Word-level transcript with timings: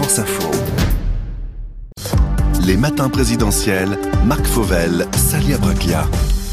France 0.00 0.20
Info. 0.20 0.48
Les 2.64 2.76
matins 2.76 3.08
présidentiels, 3.08 3.98
Marc 4.24 4.46
Fauvel, 4.46 5.08
Salia 5.16 5.58
Braclia. 5.58 6.04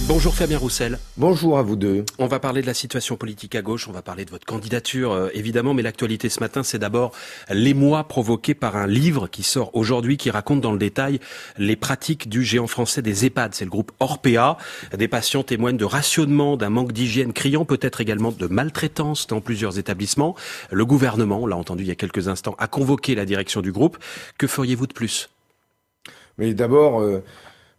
Bonjour 0.07 0.35
Fabien 0.35 0.59
Roussel. 0.59 0.99
Bonjour 1.17 1.57
à 1.57 1.63
vous 1.63 1.75
deux. 1.75 2.05
On 2.19 2.27
va 2.27 2.39
parler 2.39 2.61
de 2.61 2.67
la 2.67 2.75
situation 2.75 3.17
politique 3.17 3.55
à 3.55 3.63
gauche, 3.63 3.87
on 3.87 3.91
va 3.91 4.03
parler 4.03 4.23
de 4.23 4.29
votre 4.29 4.45
candidature 4.45 5.11
euh, 5.11 5.29
évidemment, 5.33 5.73
mais 5.73 5.81
l'actualité 5.81 6.29
ce 6.29 6.41
matin 6.41 6.61
c'est 6.61 6.77
d'abord 6.77 7.11
l'émoi 7.49 8.03
provoqué 8.03 8.53
par 8.53 8.77
un 8.77 8.85
livre 8.85 9.27
qui 9.27 9.41
sort 9.41 9.71
aujourd'hui 9.75 10.17
qui 10.17 10.29
raconte 10.29 10.61
dans 10.61 10.71
le 10.71 10.77
détail 10.77 11.19
les 11.57 11.75
pratiques 11.75 12.29
du 12.29 12.43
géant 12.43 12.67
français 12.67 13.01
des 13.01 13.25
EHPAD. 13.25 13.55
C'est 13.55 13.65
le 13.65 13.71
groupe 13.71 13.91
Orpea. 13.99 14.57
Des 14.95 15.07
patients 15.07 15.41
témoignent 15.41 15.77
de 15.77 15.85
rationnement, 15.85 16.55
d'un 16.55 16.69
manque 16.69 16.91
d'hygiène 16.91 17.33
criant, 17.33 17.65
peut-être 17.65 17.99
également 17.99 18.31
de 18.31 18.45
maltraitance 18.45 19.25
dans 19.25 19.41
plusieurs 19.41 19.79
établissements. 19.79 20.35
Le 20.69 20.85
gouvernement, 20.85 21.39
on 21.41 21.47
l'a 21.47 21.57
entendu 21.57 21.81
il 21.81 21.87
y 21.87 21.91
a 21.91 21.95
quelques 21.95 22.27
instants, 22.27 22.55
a 22.59 22.67
convoqué 22.67 23.15
la 23.15 23.25
direction 23.25 23.61
du 23.61 23.71
groupe. 23.71 23.97
Que 24.37 24.45
feriez-vous 24.45 24.85
de 24.85 24.93
plus? 24.93 25.31
Mais 26.37 26.53
d'abord... 26.53 27.01
Euh, 27.01 27.23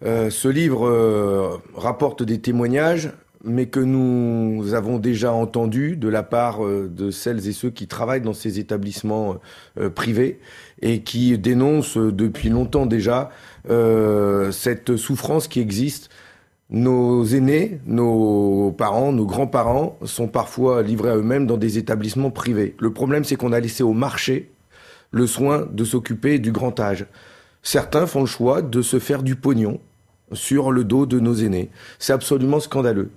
euh, 0.04 0.28
ce 0.28 0.48
livre 0.48 0.86
euh, 0.86 1.56
rapporte 1.74 2.22
des 2.22 2.38
témoignages, 2.38 3.10
mais 3.44 3.66
que 3.66 3.80
nous 3.80 4.74
avons 4.74 4.98
déjà 4.98 5.32
entendus 5.32 5.96
de 5.96 6.08
la 6.08 6.22
part 6.22 6.64
euh, 6.64 6.90
de 6.92 7.10
celles 7.10 7.48
et 7.48 7.52
ceux 7.52 7.70
qui 7.70 7.86
travaillent 7.86 8.20
dans 8.20 8.34
ces 8.34 8.58
établissements 8.58 9.36
privés 9.94 10.40
et 10.82 11.02
qui 11.02 11.38
dénoncent 11.38 11.96
depuis 11.96 12.48
longtemps 12.48 12.86
déjà 12.86 13.30
cette 14.52 14.96
souffrance 14.96 15.48
qui 15.48 15.60
existe. 15.60 16.10
Nos 16.68 17.24
aînés, 17.24 17.78
nos 17.86 18.74
parents, 18.76 19.12
nos 19.12 19.24
grands-parents 19.24 19.98
sont 20.04 20.26
parfois 20.26 20.82
livrés 20.82 21.10
à 21.10 21.16
eux-mêmes 21.16 21.46
dans 21.46 21.56
des 21.56 21.78
établissements 21.78 22.32
privés. 22.32 22.74
Le 22.80 22.92
problème, 22.92 23.22
c'est 23.22 23.36
qu'on 23.36 23.52
a 23.52 23.60
laissé 23.60 23.84
au 23.84 23.92
marché 23.92 24.50
le 25.12 25.28
soin 25.28 25.68
de 25.70 25.84
s'occuper 25.84 26.40
du 26.40 26.50
grand 26.50 26.80
âge. 26.80 27.06
Certains 27.66 28.06
font 28.06 28.20
le 28.20 28.26
choix 28.26 28.62
de 28.62 28.80
se 28.80 29.00
faire 29.00 29.24
du 29.24 29.34
pognon 29.34 29.80
sur 30.32 30.70
le 30.70 30.84
dos 30.84 31.04
de 31.04 31.18
nos 31.18 31.34
aînés. 31.34 31.68
C'est 31.98 32.12
absolument 32.12 32.60
scandaleux. 32.60 33.10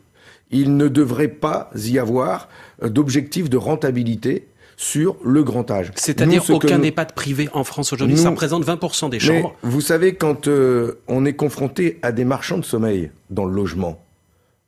Il 0.50 0.76
ne 0.76 0.88
devrait 0.88 1.28
pas 1.28 1.70
y 1.76 2.00
avoir 2.00 2.50
d'objectif 2.82 3.48
de 3.48 3.58
rentabilité 3.58 4.48
sur 4.76 5.18
le 5.24 5.44
grand 5.44 5.70
âge. 5.70 5.92
C'est-à-dire 5.94 6.44
aucun 6.50 6.82
EHPAD 6.82 7.14
privé 7.14 7.48
en 7.54 7.64
France 7.64 7.94
aujourd'hui, 7.94 8.18
ça 8.18 8.32
représente 8.32 8.66
20% 8.66 9.12
des 9.12 9.20
chambres. 9.20 9.56
vous 9.62 9.82
savez, 9.82 10.16
quand 10.16 10.48
euh, 10.48 11.00
on 11.08 11.26
est 11.26 11.34
confronté 11.34 12.00
à 12.02 12.12
des 12.12 12.26
marchands 12.26 12.58
de 12.58 12.66
sommeil 12.66 13.12
dans 13.30 13.46
le 13.46 13.54
logement, 13.54 14.02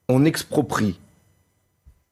on 0.10 0.26
exproprie 0.26 1.00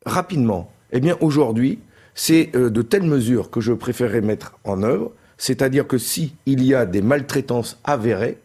rapidement. 0.07 0.71
Eh 0.91 1.01
bien, 1.01 1.17
aujourd'hui, 1.21 1.77
c'est 2.15 2.49
euh, 2.55 2.71
de 2.71 2.81
telles 2.81 3.03
mesures 3.03 3.51
que 3.51 3.61
je 3.61 3.73
préférerais 3.73 4.21
mettre 4.21 4.57
en 4.63 4.81
œuvre 4.81 5.11
c'est-à-dire 5.39 5.87
que 5.87 5.97
si 5.97 6.35
il 6.45 6.63
y 6.63 6.75
a 6.75 6.85
des 6.85 7.01
maltraitances 7.01 7.79
avérées, 7.83 8.37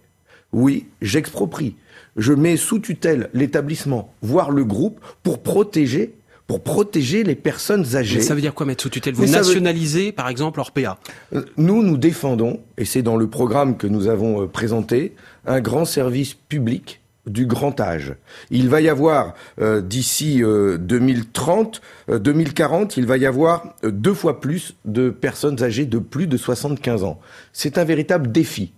oui, 0.53 0.87
j'exproprie. 1.03 1.77
Je 2.17 2.33
mets 2.33 2.57
sous 2.57 2.79
tutelle 2.79 3.29
l'établissement, 3.35 4.15
voire 4.23 4.51
le 4.51 4.65
groupe, 4.65 5.01
pour 5.23 5.43
protéger 5.43 6.15
pour 6.47 6.63
protéger 6.63 7.25
les 7.25 7.37
personnes 7.37 7.97
âgées. 7.97 8.21
ça 8.21 8.35
veut 8.35 8.43
dire 8.43 8.53
quoi 8.53 8.67
mettre 8.67 8.83
sous 8.83 8.91
tutelle? 8.91 9.15
Vous 9.15 9.25
nationalisez, 9.25 10.13
par 10.13 10.29
exemple, 10.29 10.61
Orpea 10.61 10.99
euh, 11.35 11.43
Nous, 11.57 11.83
nous 11.83 11.97
défendons, 11.97 12.61
et 12.77 12.85
c'est 12.85 13.01
dans 13.01 13.17
le 13.17 13.29
programme 13.29 13.79
que 13.79 13.87
nous 13.87 14.09
avons 14.09 14.43
euh, 14.43 14.47
présenté, 14.47 15.15
un 15.47 15.63
grand 15.63 15.87
service 15.87 16.35
public 16.35 17.01
du 17.27 17.47
grand 17.47 17.81
âge. 17.81 18.15
Il 18.51 18.69
va 18.69 18.81
y 18.81 18.89
avoir 18.89 19.35
euh, 19.61 19.81
d'ici 19.81 20.43
2030, 20.43 21.81
euh, 22.11 22.19
2040, 22.19 22.93
euh, 22.93 22.95
il 23.01 23.07
va 23.07 23.17
y 23.17 23.27
avoir 23.27 23.75
deux 23.83 24.15
fois 24.15 24.41
plus 24.41 24.75
de 24.85 25.11
personnes 25.11 25.63
âgées 25.63 25.87
de 25.87 25.99
plus 25.99 26.27
de 26.27 26.37
75 26.37 27.05
ans. 27.05 27.21
C'est 27.53 27.79
un 27.79 27.85
véritable 27.85 28.31
défi. 28.31 28.73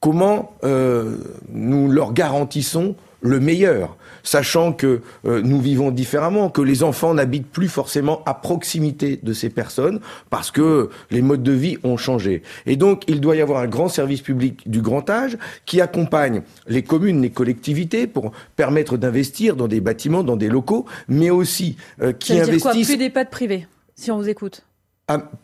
Comment 0.00 0.52
nous 0.62 1.90
leur 1.90 2.12
garantissons 2.12 2.94
le 3.22 3.40
meilleur, 3.40 3.96
sachant 4.24 4.72
que 4.72 5.02
euh, 5.24 5.40
nous 5.42 5.60
vivons 5.60 5.92
différemment, 5.92 6.50
que 6.50 6.62
les 6.62 6.82
enfants 6.82 7.14
n'habitent 7.14 7.46
plus 7.46 7.68
forcément 7.68 8.22
à 8.26 8.34
proximité 8.34 9.20
de 9.22 9.32
ces 9.32 9.50
personnes, 9.50 10.00
parce 10.30 10.50
que 10.50 10.90
les 11.12 11.22
modes 11.22 11.44
de 11.44 11.52
vie 11.52 11.78
ont 11.84 11.96
changé. 11.96 12.42
Et 12.66 12.74
donc, 12.74 13.04
il 13.06 13.20
doit 13.20 13.36
y 13.36 13.40
avoir 13.40 13.60
un 13.60 13.68
grand 13.68 13.88
service 13.88 14.22
public 14.22 14.68
du 14.68 14.80
grand 14.80 15.08
âge 15.08 15.38
qui 15.66 15.80
accompagne 15.80 16.42
les 16.66 16.82
communes, 16.82 17.22
les 17.22 17.30
collectivités, 17.30 18.08
pour 18.08 18.32
permettre 18.56 18.96
d'investir 18.96 19.54
dans 19.54 19.68
des 19.68 19.80
bâtiments, 19.80 20.24
dans 20.24 20.36
des 20.36 20.48
locaux, 20.48 20.86
mais 21.06 21.30
aussi 21.30 21.76
euh, 22.02 22.12
qui 22.12 22.36
Ça 22.36 22.44
veut 22.44 22.52
Dire 22.52 22.62
quoi, 22.62 22.72
plus 22.72 22.96
d'EHPAD 22.96 23.30
privés, 23.30 23.66
si 23.94 24.10
on 24.10 24.16
vous 24.16 24.28
écoute? 24.28 24.64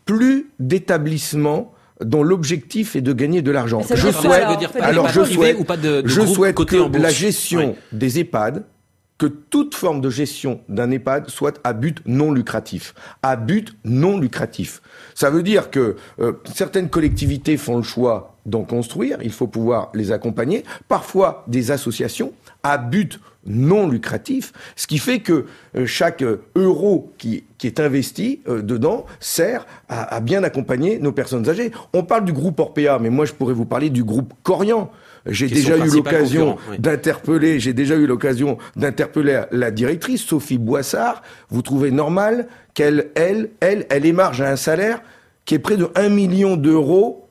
plus 0.06 0.48
d'établissements 0.58 1.74
dont 2.02 2.22
l'objectif 2.22 2.96
est 2.96 3.00
de 3.00 3.12
gagner 3.12 3.42
de 3.42 3.50
l'argent. 3.50 3.82
Je 3.88 4.10
souhaite, 4.10 4.44
alors, 4.80 5.08
je 5.08 5.24
souhaite, 5.24 5.56
ou 5.58 5.64
pas 5.64 5.76
de, 5.76 6.02
je 6.04 6.22
souhaite 6.26 6.56
que 6.56 6.98
la 6.98 7.10
gestion 7.10 7.76
des 7.92 8.20
EHPAD, 8.20 8.64
que 9.18 9.26
toute 9.26 9.74
forme 9.74 10.00
de 10.00 10.08
gestion 10.08 10.60
d'un 10.70 10.90
EHPAD 10.90 11.28
soit 11.28 11.60
à 11.62 11.74
but 11.74 11.98
non 12.06 12.32
lucratif. 12.32 12.94
À 13.22 13.36
but 13.36 13.76
non 13.84 14.18
lucratif. 14.18 14.80
Ça 15.14 15.28
veut 15.28 15.42
dire 15.42 15.70
que 15.70 15.96
euh, 16.20 16.32
certaines 16.54 16.88
collectivités 16.88 17.58
font 17.58 17.76
le 17.76 17.82
choix 17.82 18.38
d'en 18.46 18.62
construire, 18.62 19.18
il 19.22 19.32
faut 19.32 19.46
pouvoir 19.46 19.90
les 19.92 20.10
accompagner. 20.10 20.64
Parfois, 20.88 21.44
des 21.48 21.70
associations 21.70 22.32
à 22.62 22.78
but 22.78 23.20
non 23.46 23.88
lucratif, 23.88 24.52
ce 24.76 24.86
qui 24.86 24.98
fait 24.98 25.20
que 25.20 25.46
euh, 25.76 25.86
chaque 25.86 26.22
euh, 26.22 26.42
euro 26.54 27.12
qui, 27.18 27.44
est 27.62 27.80
investi 27.80 28.40
euh, 28.48 28.62
dedans 28.62 29.04
sert 29.18 29.66
à, 29.88 30.20
bien 30.20 30.42
accompagner 30.42 30.98
nos 30.98 31.12
personnes 31.12 31.48
âgées. 31.48 31.72
On 31.92 32.02
parle 32.02 32.24
du 32.24 32.32
groupe 32.32 32.58
Orpea, 32.58 32.98
mais 33.00 33.10
moi 33.10 33.24
je 33.24 33.32
pourrais 33.32 33.54
vous 33.54 33.66
parler 33.66 33.90
du 33.90 34.04
groupe 34.04 34.32
Corian. 34.42 34.90
J'ai 35.26 35.48
déjà 35.48 35.76
eu 35.76 35.90
l'occasion 35.90 36.56
d'interpeller, 36.78 37.60
j'ai 37.60 37.74
déjà 37.74 37.96
eu 37.96 38.06
l'occasion 38.06 38.56
d'interpeller 38.76 39.42
la 39.50 39.70
directrice 39.70 40.22
Sophie 40.22 40.56
Boissard. 40.56 41.22
Vous 41.50 41.60
trouvez 41.60 41.90
normal 41.90 42.46
qu'elle, 42.72 43.10
elle, 43.14 43.50
elle, 43.60 43.86
elle 43.90 44.06
émarge 44.06 44.40
à 44.40 44.50
un 44.50 44.56
salaire 44.56 45.02
qui 45.44 45.54
est 45.54 45.58
près 45.58 45.76
de 45.76 45.90
1 45.94 46.08
million 46.08 46.56
d'euros 46.56 47.29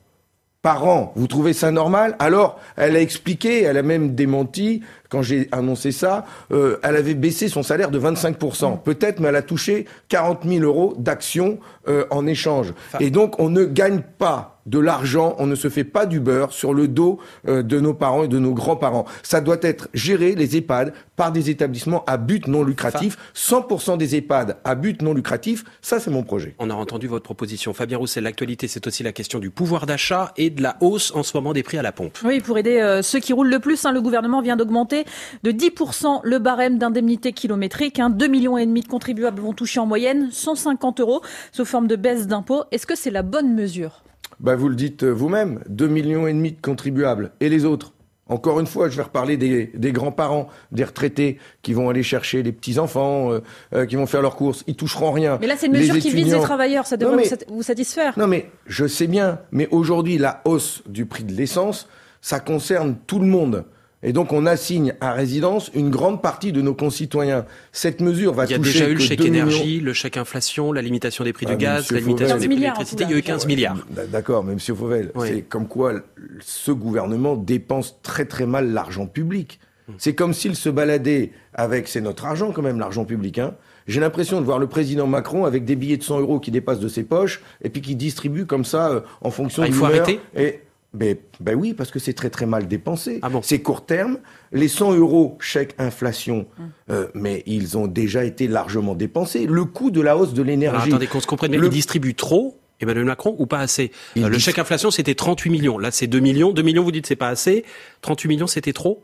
par 0.62 0.86
an. 0.86 1.12
Vous 1.16 1.26
trouvez 1.26 1.52
ça 1.52 1.70
normal? 1.70 2.16
Alors, 2.18 2.60
elle 2.76 2.96
a 2.96 3.00
expliqué, 3.00 3.62
elle 3.62 3.78
a 3.78 3.82
même 3.82 4.14
démenti, 4.14 4.82
quand 5.08 5.22
j'ai 5.22 5.48
annoncé 5.52 5.90
ça, 5.90 6.26
euh, 6.52 6.78
elle 6.82 6.96
avait 6.96 7.14
baissé 7.14 7.48
son 7.48 7.62
salaire 7.62 7.90
de 7.90 7.98
25%. 7.98 8.74
Mmh. 8.74 8.78
Peut-être, 8.84 9.20
mais 9.20 9.28
elle 9.28 9.36
a 9.36 9.42
touché 9.42 9.86
40 10.08 10.44
000 10.46 10.64
euros 10.64 10.94
d'actions 10.98 11.58
euh, 11.88 12.04
en 12.10 12.26
échange. 12.26 12.74
Et 13.00 13.10
donc, 13.10 13.40
on 13.40 13.48
ne 13.48 13.64
gagne 13.64 14.02
pas 14.18 14.59
de 14.70 14.78
l'argent, 14.78 15.34
on 15.38 15.46
ne 15.46 15.56
se 15.56 15.68
fait 15.68 15.84
pas 15.84 16.06
du 16.06 16.20
beurre 16.20 16.52
sur 16.52 16.72
le 16.72 16.86
dos 16.86 17.18
euh, 17.48 17.62
de 17.62 17.80
nos 17.80 17.92
parents 17.92 18.22
et 18.22 18.28
de 18.28 18.38
nos 18.38 18.54
grands-parents. 18.54 19.04
Ça 19.24 19.40
doit 19.40 19.58
être 19.62 19.88
géré, 19.94 20.34
les 20.36 20.56
EHPAD, 20.56 20.94
par 21.16 21.32
des 21.32 21.50
établissements 21.50 22.04
à 22.06 22.16
but 22.16 22.46
non 22.46 22.62
lucratif. 22.62 23.18
100% 23.34 23.98
des 23.98 24.14
EHPAD 24.16 24.58
à 24.62 24.74
but 24.76 25.02
non 25.02 25.12
lucratif, 25.12 25.64
ça 25.82 25.98
c'est 25.98 26.10
mon 26.10 26.22
projet. 26.22 26.54
On 26.58 26.70
a 26.70 26.74
entendu 26.74 27.08
votre 27.08 27.24
proposition. 27.24 27.74
Fabien 27.74 27.98
Roussel, 27.98 28.24
l'actualité 28.24 28.68
c'est 28.68 28.86
aussi 28.86 29.02
la 29.02 29.12
question 29.12 29.40
du 29.40 29.50
pouvoir 29.50 29.86
d'achat 29.86 30.32
et 30.36 30.50
de 30.50 30.62
la 30.62 30.76
hausse 30.80 31.12
en 31.16 31.24
ce 31.24 31.36
moment 31.36 31.52
des 31.52 31.64
prix 31.64 31.76
à 31.76 31.82
la 31.82 31.92
pompe. 31.92 32.16
Oui, 32.24 32.40
pour 32.40 32.56
aider 32.56 32.78
euh, 32.78 33.02
ceux 33.02 33.18
qui 33.18 33.32
roulent 33.32 33.50
le 33.50 33.58
plus, 33.58 33.84
hein, 33.84 33.92
le 33.92 34.00
gouvernement 34.00 34.40
vient 34.40 34.56
d'augmenter 34.56 35.04
de 35.42 35.50
10% 35.50 36.20
le 36.22 36.38
barème 36.38 36.78
d'indemnité 36.78 37.32
kilométrique. 37.32 37.98
Hein. 37.98 38.10
2 38.10 38.26
millions 38.28 38.56
et 38.56 38.66
demi 38.66 38.82
de 38.82 38.88
contribuables 38.88 39.42
vont 39.42 39.52
toucher 39.52 39.80
en 39.80 39.86
moyenne 39.86 40.28
150 40.30 41.00
euros 41.00 41.22
sous 41.50 41.64
forme 41.64 41.88
de 41.88 41.96
baisse 41.96 42.28
d'impôts. 42.28 42.64
Est-ce 42.70 42.86
que 42.86 42.94
c'est 42.94 43.10
la 43.10 43.22
bonne 43.22 43.52
mesure? 43.52 44.02
Bah, 44.40 44.56
vous 44.56 44.68
le 44.68 44.74
dites 44.74 45.04
euh, 45.04 45.10
vous-même, 45.10 45.60
2 45.68 45.86
millions 45.86 46.26
et 46.26 46.32
demi 46.32 46.52
de 46.52 46.60
contribuables. 46.60 47.32
Et 47.40 47.48
les 47.48 47.64
autres? 47.64 47.92
Encore 48.26 48.60
une 48.60 48.66
fois, 48.66 48.88
je 48.88 48.96
vais 48.96 49.02
reparler 49.02 49.36
des, 49.36 49.92
grands-parents, 49.92 50.48
des 50.70 50.84
retraités 50.84 51.38
qui 51.62 51.72
vont 51.72 51.88
aller 51.88 52.04
chercher 52.04 52.44
les 52.44 52.52
petits-enfants, 52.52 53.32
euh, 53.32 53.40
euh, 53.74 53.86
qui 53.86 53.96
vont 53.96 54.06
faire 54.06 54.22
leurs 54.22 54.36
courses. 54.36 54.62
Ils 54.68 54.76
toucheront 54.76 55.10
rien. 55.10 55.36
Mais 55.40 55.48
là, 55.48 55.56
c'est 55.58 55.66
une 55.66 55.72
mesure 55.72 55.98
qui 55.98 56.10
vise 56.10 56.32
les 56.32 56.40
travailleurs. 56.40 56.86
Ça 56.86 56.96
devrait 56.96 57.28
vous 57.48 57.64
satisfaire. 57.64 58.16
Non, 58.16 58.28
mais 58.28 58.48
je 58.66 58.86
sais 58.86 59.08
bien. 59.08 59.40
Mais 59.50 59.66
aujourd'hui, 59.72 60.16
la 60.16 60.42
hausse 60.44 60.84
du 60.86 61.06
prix 61.06 61.24
de 61.24 61.32
l'essence, 61.32 61.88
ça 62.20 62.38
concerne 62.38 62.96
tout 63.06 63.18
le 63.18 63.26
monde. 63.26 63.64
Et 64.02 64.12
donc 64.12 64.32
on 64.32 64.46
assigne 64.46 64.94
à 65.00 65.12
résidence 65.12 65.70
une 65.74 65.90
grande 65.90 66.22
partie 66.22 66.52
de 66.52 66.62
nos 66.62 66.74
concitoyens. 66.74 67.44
Cette 67.72 68.00
mesure 68.00 68.32
va 68.32 68.46
toucher. 68.46 68.58
Il 68.58 68.64
y 68.64 68.68
a 68.68 68.72
déjà 68.72 68.88
eu 68.88 68.94
le 68.94 69.00
chèque 69.00 69.24
énergie, 69.24 69.80
le 69.80 69.92
chèque 69.92 70.16
inflation, 70.16 70.72
la 70.72 70.80
limitation 70.80 71.22
des 71.22 71.34
prix 71.34 71.44
du 71.44 71.52
ah, 71.52 71.56
gaz, 71.56 71.90
la 71.90 72.00
limitation 72.00 72.38
des 72.38 72.46
prix 72.46 72.56
de 72.56 72.60
l'électricité. 72.60 73.04
Il 73.04 73.10
y 73.10 73.14
a 73.14 73.18
eu 73.18 73.22
15 73.22 73.46
milliards. 73.46 73.76
D'accord, 74.10 74.42
mais 74.42 74.54
Monsieur 74.54 74.74
Fauvel, 74.74 75.12
c'est 75.26 75.42
comme 75.42 75.68
quoi 75.68 75.94
ce 76.40 76.72
gouvernement 76.72 77.36
dépense 77.36 77.98
très 78.02 78.24
très 78.24 78.46
mal 78.46 78.72
l'argent 78.72 79.06
public. 79.06 79.60
Hmm. 79.88 79.92
C'est 79.98 80.14
comme 80.14 80.32
s'il 80.32 80.56
se 80.56 80.70
baladait 80.70 81.32
avec, 81.52 81.88
c'est 81.88 82.00
notre 82.00 82.24
argent 82.24 82.52
quand 82.52 82.62
même, 82.62 82.78
l'argent 82.78 83.04
public. 83.04 83.38
Hein. 83.38 83.54
J'ai 83.86 84.00
l'impression 84.00 84.40
de 84.40 84.46
voir 84.46 84.58
le 84.58 84.66
président 84.66 85.06
Macron 85.06 85.44
avec 85.44 85.64
des 85.64 85.76
billets 85.76 85.96
de 85.96 86.02
100 86.02 86.20
euros 86.20 86.38
qui 86.38 86.50
dépassent 86.50 86.80
de 86.80 86.88
ses 86.88 87.02
poches 87.02 87.42
et 87.62 87.70
puis 87.70 87.82
qui 87.82 87.96
distribue 87.96 88.46
comme 88.46 88.64
ça 88.64 88.90
euh, 88.90 89.00
en 89.20 89.30
fonction 89.30 89.62
ah, 89.62 89.66
Il 89.66 89.72
faut 89.72 89.84
arrêter? 89.84 90.20
Et 90.36 90.60
ben, 90.92 91.16
ben 91.38 91.54
oui, 91.54 91.72
parce 91.72 91.90
que 91.90 91.98
c'est 91.98 92.14
très 92.14 92.30
très 92.30 92.46
mal 92.46 92.66
dépensé. 92.66 93.20
Ah 93.22 93.28
c'est 93.42 93.60
court 93.60 93.86
terme. 93.86 94.18
Les 94.52 94.66
100 94.66 94.94
euros 94.94 95.38
chèque 95.40 95.74
inflation, 95.78 96.46
hum. 96.58 96.70
euh, 96.90 97.08
mais 97.14 97.44
ils 97.46 97.78
ont 97.78 97.86
déjà 97.86 98.24
été 98.24 98.48
largement 98.48 98.94
dépensés. 98.94 99.46
Le 99.46 99.64
coût 99.64 99.90
de 99.90 100.00
la 100.00 100.16
hausse 100.16 100.34
de 100.34 100.42
l'énergie. 100.42 100.88
Attendez 100.88 101.06
qu'on 101.06 101.20
se 101.20 101.26
comprenne, 101.26 101.52
mais 101.52 101.58
ils 101.58 101.68
distribuent 101.68 102.14
trop 102.14 102.60
Emmanuel 102.80 103.04
Macron 103.04 103.36
ou 103.38 103.46
pas 103.46 103.60
assez? 103.60 103.92
Le 104.16 104.38
chèque 104.38 104.58
inflation, 104.58 104.90
c'était 104.90 105.14
38 105.14 105.50
millions. 105.50 105.78
Là, 105.78 105.90
c'est 105.90 106.06
2 106.06 106.18
millions. 106.18 106.52
2 106.52 106.62
millions, 106.62 106.82
vous 106.82 106.92
dites 106.92 107.06
c'est 107.06 107.16
pas 107.16 107.28
assez. 107.28 107.64
38 108.00 108.28
millions, 108.28 108.46
c'était 108.46 108.72
trop? 108.72 109.02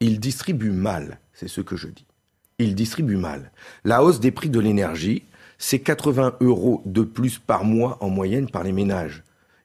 Il 0.00 0.18
distribue 0.18 0.70
mal, 0.70 1.20
c'est 1.34 1.48
ce 1.48 1.60
que 1.60 1.76
je 1.76 1.88
dis. 1.88 2.06
Il 2.58 2.74
distribue 2.74 3.16
mal. 3.16 3.52
La 3.84 4.02
hausse 4.02 4.20
des 4.20 4.30
prix 4.30 4.48
de 4.48 4.58
l'énergie, 4.58 5.24
c'est 5.58 5.78
80 5.78 6.36
euros 6.40 6.82
de 6.86 7.02
plus 7.02 7.38
par 7.38 7.64
mois 7.64 7.98
en 8.00 8.08
moyenne 8.08 8.50
par 8.50 8.64
les 8.64 8.72
ménages. 8.72 9.22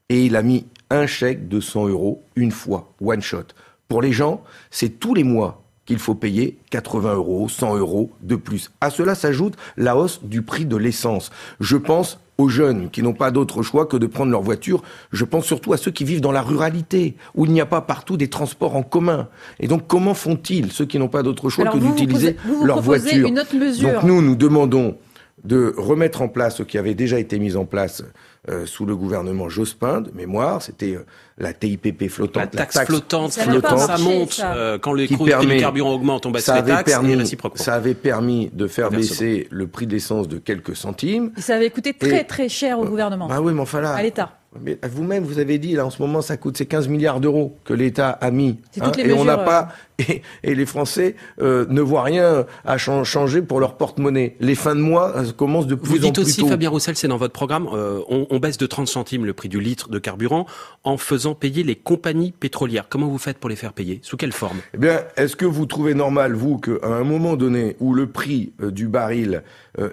Et 0.09 0.25
il 0.25 0.35
a 0.35 0.43
mis 0.43 0.65
un 0.89 1.07
chèque 1.07 1.47
de 1.47 1.59
100 1.59 1.87
euros 1.89 2.23
une 2.35 2.51
fois, 2.51 2.93
one 3.01 3.21
shot. 3.21 3.47
Pour 3.87 4.01
les 4.01 4.11
gens, 4.11 4.43
c'est 4.71 4.99
tous 4.99 5.13
les 5.13 5.23
mois 5.23 5.63
qu'il 5.85 5.99
faut 5.99 6.15
payer 6.15 6.57
80 6.71 7.13
euros, 7.13 7.47
100 7.47 7.77
euros 7.77 8.11
de 8.21 8.35
plus. 8.35 8.71
À 8.81 8.89
cela 8.89 9.15
s'ajoute 9.15 9.55
la 9.77 9.95
hausse 9.95 10.23
du 10.23 10.41
prix 10.41 10.65
de 10.65 10.75
l'essence. 10.75 11.31
Je 11.59 11.77
pense 11.77 12.19
aux 12.37 12.49
jeunes 12.49 12.89
qui 12.89 13.01
n'ont 13.01 13.13
pas 13.13 13.31
d'autre 13.31 13.61
choix 13.61 13.85
que 13.85 13.97
de 13.97 14.07
prendre 14.07 14.31
leur 14.31 14.41
voiture. 14.41 14.83
Je 15.11 15.23
pense 15.23 15.45
surtout 15.45 15.73
à 15.73 15.77
ceux 15.77 15.91
qui 15.91 16.03
vivent 16.03 16.21
dans 16.21 16.31
la 16.31 16.41
ruralité, 16.41 17.15
où 17.35 17.45
il 17.45 17.51
n'y 17.51 17.61
a 17.61 17.65
pas 17.65 17.81
partout 17.81 18.17
des 18.17 18.29
transports 18.29 18.75
en 18.75 18.83
commun. 18.83 19.29
Et 19.59 19.67
donc, 19.67 19.87
comment 19.87 20.13
font-ils, 20.13 20.71
ceux 20.71 20.85
qui 20.85 20.99
n'ont 20.99 21.07
pas 21.07 21.23
d'autre 21.23 21.49
choix 21.49 21.65
que 21.65 21.77
d'utiliser 21.77 22.35
leur 22.63 22.81
voiture? 22.81 23.27
une 23.27 23.39
autre 23.39 23.55
mesure. 23.55 23.93
Donc, 23.93 24.03
nous, 24.03 24.21
nous 24.21 24.35
demandons 24.35 24.97
de 25.43 25.73
remettre 25.77 26.21
en 26.21 26.27
place 26.27 26.57
ce 26.57 26.63
qui 26.63 26.77
avait 26.77 26.95
déjà 26.95 27.19
été 27.19 27.39
mis 27.39 27.55
en 27.55 27.65
place 27.65 28.03
euh, 28.47 28.65
sous 28.65 28.85
le 28.85 28.95
gouvernement 28.95 29.49
Jospin, 29.49 30.01
de 30.01 30.11
mémoire, 30.11 30.61
c'était 30.61 30.95
euh, 30.95 31.05
la 31.39 31.53
TIPP 31.53 32.09
flottante. 32.09 32.53
La 32.53 32.65
taxe, 32.65 32.79
flottante, 32.85 33.31
ça, 33.31 33.43
ça 33.43 33.97
monte 33.97 34.39
euh, 34.43 34.77
quand 34.77 34.93
les 34.93 35.07
coûts 35.07 35.25
du 35.25 35.57
carburant 35.57 35.93
augmentent, 35.93 36.27
on 36.27 36.31
baisse 36.31 36.47
les 36.53 36.63
taxes 36.63 36.83
permis, 36.83 37.13
et 37.13 37.15
réciprement. 37.15 37.55
Ça 37.55 37.73
avait 37.73 37.95
permis 37.95 38.51
de 38.53 38.67
faire 38.67 38.91
baisser 38.91 39.47
le 39.49 39.65
prix 39.67 39.87
d'essence 39.87 40.27
de 40.27 40.37
quelques 40.37 40.75
centimes. 40.75 41.31
Et 41.37 41.41
ça 41.41 41.55
avait 41.55 41.71
coûté 41.71 41.93
très 41.93 42.23
très 42.23 42.47
cher 42.47 42.77
au 42.77 42.85
gouvernement. 42.85 43.27
Bah 43.27 43.41
oui, 43.41 43.51
mais 43.53 43.61
enfin 43.61 43.81
là, 43.81 43.93
à 43.93 44.03
l'État. 44.03 44.37
Mais 44.61 44.77
vous-même, 44.83 45.23
vous 45.23 45.39
avez 45.39 45.57
dit, 45.57 45.73
là, 45.73 45.85
en 45.85 45.89
ce 45.89 46.01
moment, 46.01 46.21
ça 46.21 46.37
coûte, 46.37 46.57
c'est 46.57 46.65
15 46.65 46.87
milliards 46.87 47.19
d'euros 47.19 47.57
que 47.63 47.73
l'État 47.73 48.09
a 48.09 48.31
mis. 48.31 48.57
Hein, 48.79 48.91
et 48.97 49.11
on 49.13 49.25
n'a 49.25 49.37
pas, 49.37 49.69
et, 49.99 50.21
et, 50.43 50.55
les 50.55 50.65
Français 50.65 51.15
euh, 51.41 51.65
ne 51.69 51.81
voient 51.81 52.03
rien 52.03 52.45
à 52.63 52.77
changer 52.77 53.41
pour 53.41 53.59
leur 53.59 53.75
porte-monnaie. 53.77 54.35
Les 54.39 54.55
fins 54.55 54.75
de 54.75 54.81
mois 54.81 55.17
euh, 55.17 55.31
commencent 55.31 55.67
de 55.67 55.75
plus 55.75 55.89
vous 55.89 55.95
en 55.95 55.99
plus 55.99 56.11
tôt. 56.11 56.21
Vous 56.21 56.27
dites 56.27 56.39
aussi, 56.39 56.47
Fabien 56.47 56.69
Roussel, 56.69 56.95
c'est 56.95 57.07
dans 57.07 57.17
votre 57.17 57.33
programme, 57.33 57.67
euh, 57.73 58.01
on, 58.09 58.27
on, 58.29 58.39
baisse 58.39 58.57
de 58.57 58.65
30 58.65 58.87
centimes 58.87 59.25
le 59.25 59.33
prix 59.33 59.49
du 59.49 59.59
litre 59.59 59.89
de 59.89 59.99
carburant 59.99 60.45
en 60.83 60.97
faisant 60.97 61.35
payer 61.35 61.63
les 61.63 61.75
compagnies 61.75 62.31
pétrolières. 62.31 62.87
Comment 62.89 63.07
vous 63.07 63.17
faites 63.17 63.37
pour 63.37 63.49
les 63.49 63.55
faire 63.55 63.73
payer? 63.73 63.99
Sous 64.03 64.17
quelle 64.17 64.33
forme? 64.33 64.57
Eh 64.73 64.77
bien, 64.77 65.01
est-ce 65.17 65.35
que 65.35 65.45
vous 65.45 65.65
trouvez 65.65 65.93
normal, 65.93 66.33
vous, 66.33 66.57
qu'à 66.57 66.87
un 66.87 67.03
moment 67.03 67.35
donné 67.35 67.75
où 67.79 67.93
le 67.93 68.07
prix 68.07 68.53
du 68.59 68.87
baril 68.87 69.43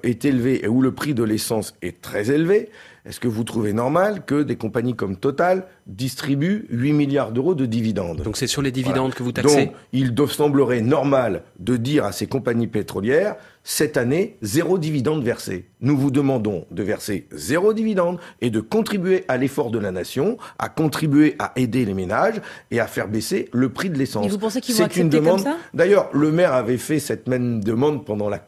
est 0.03 0.25
élevé 0.25 0.64
et 0.64 0.69
où 0.69 0.81
le 0.81 0.93
prix 0.93 1.14
de 1.14 1.25
l'essence 1.25 1.75
est 1.82 2.00
très 2.00 2.31
élevé, 2.31 2.69
est-ce 3.04 3.19
que 3.19 3.26
vous 3.26 3.43
trouvez 3.43 3.72
normal 3.72 4.25
que 4.25 4.43
des 4.43 4.54
compagnies 4.54 4.94
comme 4.94 5.16
Total 5.16 5.66
distribuent 5.88 6.66
8 6.70 6.93
milliards 6.93 7.32
d'euros 7.32 7.56
de 7.56 7.66
dividendes? 7.66 8.22
Donc 8.22 8.37
c'est 8.37 8.46
sur 8.46 8.62
les 8.62 8.70
dividendes 8.70 9.12
que 9.12 9.25
vous 9.25 9.32
taxez? 9.32 9.66
Donc 9.66 9.75
il 9.93 10.14
semblerait 10.28 10.82
normal 10.82 11.43
de 11.58 11.76
dire 11.76 12.04
à 12.04 12.12
ces 12.12 12.28
compagnies 12.28 12.69
pétrolières, 12.69 13.34
cette 13.64 13.96
année, 13.96 14.37
zéro 14.43 14.78
dividende 14.78 15.25
versé. 15.25 15.66
Nous 15.81 15.96
vous 15.96 16.12
demandons 16.12 16.64
de 16.70 16.82
verser 16.84 17.26
zéro 17.32 17.72
dividende 17.72 18.19
et 18.40 18.50
de 18.50 18.60
contribuer 18.60 19.25
à 19.26 19.37
l'effort 19.37 19.72
de 19.72 19.81
la 19.81 19.90
nation, 19.90 20.37
à 20.60 20.69
contribuer 20.69 21.34
à 21.40 21.52
aider 21.56 21.84
les 21.84 21.94
ménages 21.94 22.40
et 22.70 22.78
à 22.78 22.87
faire 22.87 23.08
baisser 23.08 23.49
le 23.52 23.69
prix 23.69 23.90
de 23.90 23.99
l'essence. 23.99 24.26
Et 24.26 24.28
vous 24.28 24.38
pensez 24.38 24.60
qu'ils 24.60 24.76
vont 24.76 24.84
accepter 24.84 25.00
une 25.00 25.08
demande... 25.08 25.43
comme 25.43 25.52
ça? 25.52 25.58
D'ailleurs, 25.75 26.08
le 26.12 26.31
maire 26.31 26.52
avait 26.52 26.78
fait 26.78 27.00
cette 27.00 27.28
même 27.28 27.62
demande 27.64 28.04
pendant 28.04 28.28
la, 28.28 28.38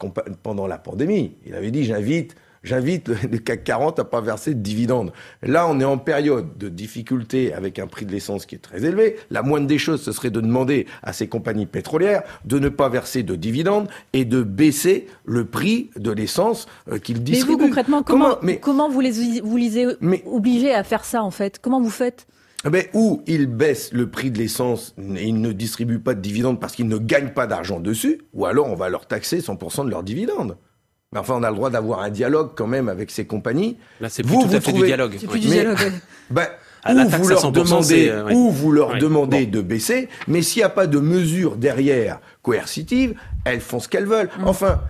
pendant 0.43 0.67
la 0.67 0.77
pandémie. 0.77 1.35
Il 1.45 1.55
avait 1.55 1.71
dit, 1.71 1.83
j'invite 1.83 2.35
j'invite 2.65 3.07
le 3.31 3.37
CAC 3.37 3.63
40 3.63 3.99
à 3.99 4.03
pas 4.03 4.21
verser 4.21 4.53
de 4.53 4.59
dividendes. 4.59 5.13
Là, 5.41 5.67
on 5.69 5.79
est 5.79 5.85
en 5.85 5.97
période 5.97 6.57
de 6.57 6.67
difficulté 6.67 7.53
avec 7.53 7.79
un 7.79 7.87
prix 7.87 8.05
de 8.05 8.11
l'essence 8.11 8.45
qui 8.45 8.55
est 8.55 8.59
très 8.59 8.83
élevé. 8.83 9.15
La 9.29 9.43
moindre 9.43 9.67
des 9.67 9.77
choses, 9.77 10.01
ce 10.01 10.11
serait 10.11 10.31
de 10.31 10.41
demander 10.41 10.87
à 11.03 11.13
ces 11.13 11.27
compagnies 11.27 11.65
pétrolières 11.65 12.23
de 12.45 12.59
ne 12.59 12.69
pas 12.69 12.89
verser 12.89 13.23
de 13.23 13.35
dividendes 13.35 13.87
et 14.13 14.25
de 14.25 14.43
baisser 14.43 15.07
le 15.25 15.45
prix 15.45 15.89
de 15.95 16.11
l'essence 16.11 16.67
euh, 16.91 16.97
qu'ils 16.97 17.23
distribuent. 17.23 17.55
Mais 17.55 17.61
vous, 17.61 17.67
concrètement, 17.67 18.03
comment, 18.03 18.37
comment, 18.61 18.89
vous 18.89 19.01
les, 19.01 19.41
vous 19.41 19.57
les 19.57 19.85
obligez 20.25 20.73
à 20.73 20.83
faire 20.83 21.05
ça, 21.05 21.23
en 21.23 21.31
fait? 21.31 21.59
Comment 21.59 21.81
vous 21.81 21.89
faites? 21.89 22.27
Mais 22.71 22.89
eh 22.91 22.97
ou 22.97 23.21
ils 23.27 23.45
baissent 23.45 23.93
le 23.93 24.09
prix 24.09 24.31
de 24.31 24.39
l'essence 24.39 24.95
et 24.97 25.27
ils 25.27 25.39
ne 25.39 25.51
distribuent 25.51 25.99
pas 25.99 26.15
de 26.15 26.21
dividendes 26.21 26.59
parce 26.59 26.75
qu'ils 26.75 26.87
ne 26.87 26.97
gagnent 26.97 27.29
pas 27.29 27.45
d'argent 27.45 27.79
dessus, 27.79 28.21
ou 28.33 28.45
alors 28.45 28.67
on 28.71 28.75
va 28.75 28.89
leur 28.89 29.05
taxer 29.05 29.39
100% 29.39 29.85
de 29.85 29.91
leurs 29.91 30.01
dividendes. 30.01 30.57
Mais 31.13 31.19
enfin, 31.19 31.35
on 31.37 31.43
a 31.43 31.49
le 31.49 31.55
droit 31.55 31.69
d'avoir 31.69 32.01
un 32.01 32.09
dialogue 32.09 32.51
quand 32.55 32.67
même 32.67 32.89
avec 32.89 33.11
ces 33.11 33.25
compagnies. 33.25 33.77
Là, 34.01 34.09
c'est 34.09 34.23
plus 34.23 34.37
tout 34.37 34.55
à 34.55 34.59
fait 34.59 34.73
du 34.73 34.83
dialogue. 34.83 35.15
C'est 35.19 35.27
plus 35.27 35.39
du 35.39 35.47
dialogue. 35.47 35.77
Ben, 36.31 36.47
ou, 36.89 37.07
vous 37.07 37.27
leur 37.27 37.51
demandez, 37.51 38.09
euh, 38.09 38.31
ou 38.31 38.49
vous 38.49 38.71
leur 38.71 38.97
demandez 38.97 39.45
de 39.45 39.61
baisser, 39.61 40.09
mais 40.27 40.41
s'il 40.41 40.61
n'y 40.61 40.65
a 40.65 40.69
pas 40.69 40.87
de 40.87 40.99
mesures 40.99 41.55
derrière 41.55 42.19
coercitives, 42.41 43.15
elles 43.43 43.61
font 43.61 43.79
ce 43.79 43.87
qu'elles 43.87 44.05
veulent. 44.05 44.29
Mm. 44.39 44.47
Enfin, 44.47 44.81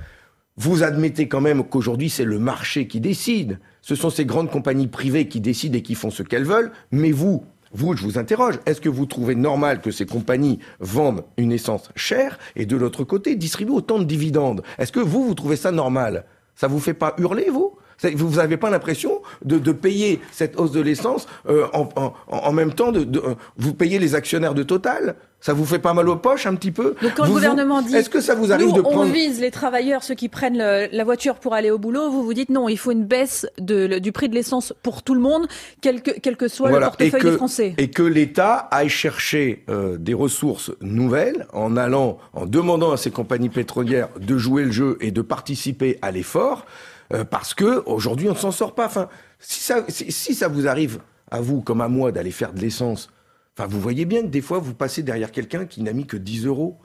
vous 0.58 0.84
admettez 0.84 1.28
quand 1.28 1.42
même 1.42 1.64
qu'aujourd'hui 1.64 2.10
c'est 2.10 2.26
le 2.26 2.40
marché 2.40 2.88
qui 2.88 3.00
décide. 3.00 3.60
Ce 3.82 3.96
sont 3.96 4.10
ces 4.10 4.26
grandes 4.26 4.50
compagnies 4.50 4.88
privées 4.88 5.28
qui 5.28 5.42
décident 5.42 5.78
et 5.78 5.82
qui 5.82 5.96
font 5.96 6.10
ce 6.10 6.24
qu'elles 6.24 6.46
veulent, 6.46 6.72
mais 6.92 7.12
vous, 7.12 7.46
vous, 7.76 7.96
je 7.96 8.04
vous 8.04 8.18
interroge, 8.18 8.60
est-ce 8.66 8.80
que 8.80 8.90
vous 8.90 9.06
trouvez 9.06 9.36
normal 9.36 9.82
que 9.82 9.92
ces 9.92 10.06
compagnies 10.06 10.60
vendent 10.80 11.26
une 11.38 11.52
essence 11.52 11.90
chère 11.96 12.40
et 12.56 12.66
de 12.66 12.78
l'autre 12.78 13.04
côté 13.04 13.36
distribuent 13.36 13.74
autant 13.74 14.00
de 14.00 14.06
dividendes? 14.06 14.64
Est-ce 14.78 14.94
que 14.94 15.02
vous, 15.02 15.26
vous 15.26 15.36
trouvez 15.36 15.58
ça 15.58 15.72
normal? 15.72 16.26
Ça 16.56 16.68
vous 16.68 16.80
fait 16.80 16.94
pas 16.94 17.16
hurler, 17.18 17.50
vous? 17.50 17.78
Vous 18.16 18.36
n'avez 18.36 18.58
pas 18.58 18.70
l'impression 18.70 19.22
de, 19.44 19.58
de, 19.58 19.72
payer 19.72 20.22
cette 20.32 20.60
hausse 20.60 20.72
de 20.72 20.82
l'essence 20.82 21.28
euh, 21.48 21.68
en, 21.74 21.90
en, 21.96 22.14
en, 22.28 22.52
même 22.52 22.74
temps 22.74 22.92
de, 22.92 23.04
de, 23.04 23.22
vous 23.58 23.74
payez 23.74 24.00
les 24.00 24.16
actionnaires 24.16 24.54
de 24.54 24.64
Total? 24.64 25.16
Ça 25.42 25.54
vous 25.54 25.66
fait 25.66 25.80
pas 25.80 25.94
mal 25.94 26.10
aux 26.10 26.16
poches 26.16 26.48
un 26.48 26.56
petit 26.56 26.72
peu? 26.72 26.96
Donc 27.04 27.14
quand 27.16 27.26
le 27.26 27.30
gouvernement 27.30 27.82
dit 27.84 27.96
est-ce 27.96 28.10
que 28.10 28.22
ça 28.22 28.34
vous 28.34 28.52
arrive 28.52 28.74
de 28.74 28.82
prendre 28.82 29.02
on 29.02 29.04
vise 29.04 29.40
les 29.40 29.52
travailleurs 29.52 30.04
ceux 30.04 30.16
qui 30.16 30.28
prennent 30.28 30.58
la 30.58 31.04
voiture 31.04 31.36
pour 31.36 31.54
aller 31.54 31.70
au 31.70 31.78
boulot 31.78 32.10
vous 32.10 32.24
vous 32.24 32.34
dites 32.34 32.50
non 32.50 32.68
il 32.68 32.78
faut 32.78 32.92
une 32.92 33.06
baisse 33.06 33.46
de, 33.60 34.00
du 34.00 34.12
prix 34.12 34.28
de 34.28 34.34
l'essence 34.34 34.74
pour 34.82 35.04
tout 35.04 35.14
le 35.14 35.20
monde 35.22 35.48
quel 35.82 36.02
que, 36.02 36.12
quel 36.12 36.36
que 36.36 36.48
soit 36.48 36.72
le 36.72 36.80
portefeuille 36.80 37.22
des 37.22 37.38
Français. 37.38 37.76
et 37.78 37.92
que 37.92 38.02
l'État 38.02 38.56
aille 38.72 38.90
chercher 38.90 39.64
euh, 39.70 39.98
des 39.98 40.16
ressources 40.16 40.72
nouvelles 40.82 41.46
en 41.54 41.78
allant 41.78 42.18
en 42.34 42.48
demandant 42.48 42.92
à 42.92 42.98
ces 42.98 43.12
compagnies 43.12 43.50
pétrolières 43.50 44.10
de 44.20 44.38
jouer 44.38 44.64
le 44.64 44.72
jeu 44.72 44.98
et 45.02 45.12
de 45.12 45.22
participer 45.22 46.00
à 46.02 46.10
l'effort 46.12 46.66
euh, 47.14 47.24
parce 47.24 47.54
que 47.54 47.84
aujourd'hui 47.86 48.30
on 48.30 48.34
ne 48.34 48.38
s'en 48.38 48.52
sort 48.52 48.76
pas. 48.76 48.86
Enfin, 48.86 49.10
si 49.40 50.34
ça, 50.34 50.48
vous 50.48 50.68
arrive 50.68 51.00
à 51.32 51.42
vous 51.42 51.62
comme 51.62 51.82
à 51.82 51.88
moi 51.88 52.12
d'aller 52.12 52.32
faire 52.32 52.54
de 52.54 52.60
l'essence, 52.60 53.10
enfin 53.58 53.68
vous 53.68 53.80
voyez 53.80 54.06
bien 54.06 54.22
que 54.22 54.28
des 54.28 54.42
fois 54.42 54.60
vous 54.60 54.74
passez 54.74 55.04
derrière 55.04 55.32
quelqu'un 55.32 55.66
qui 55.66 55.82
n'a 55.82 55.94
mis 55.94 56.06
que 56.06 56.18
10 56.18 56.46
euros 56.46 56.78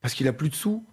parce 0.00 0.14
qu'il 0.14 0.28
a 0.28 0.32
plus 0.32 0.50
de 0.50 0.54
sous. 0.54 0.84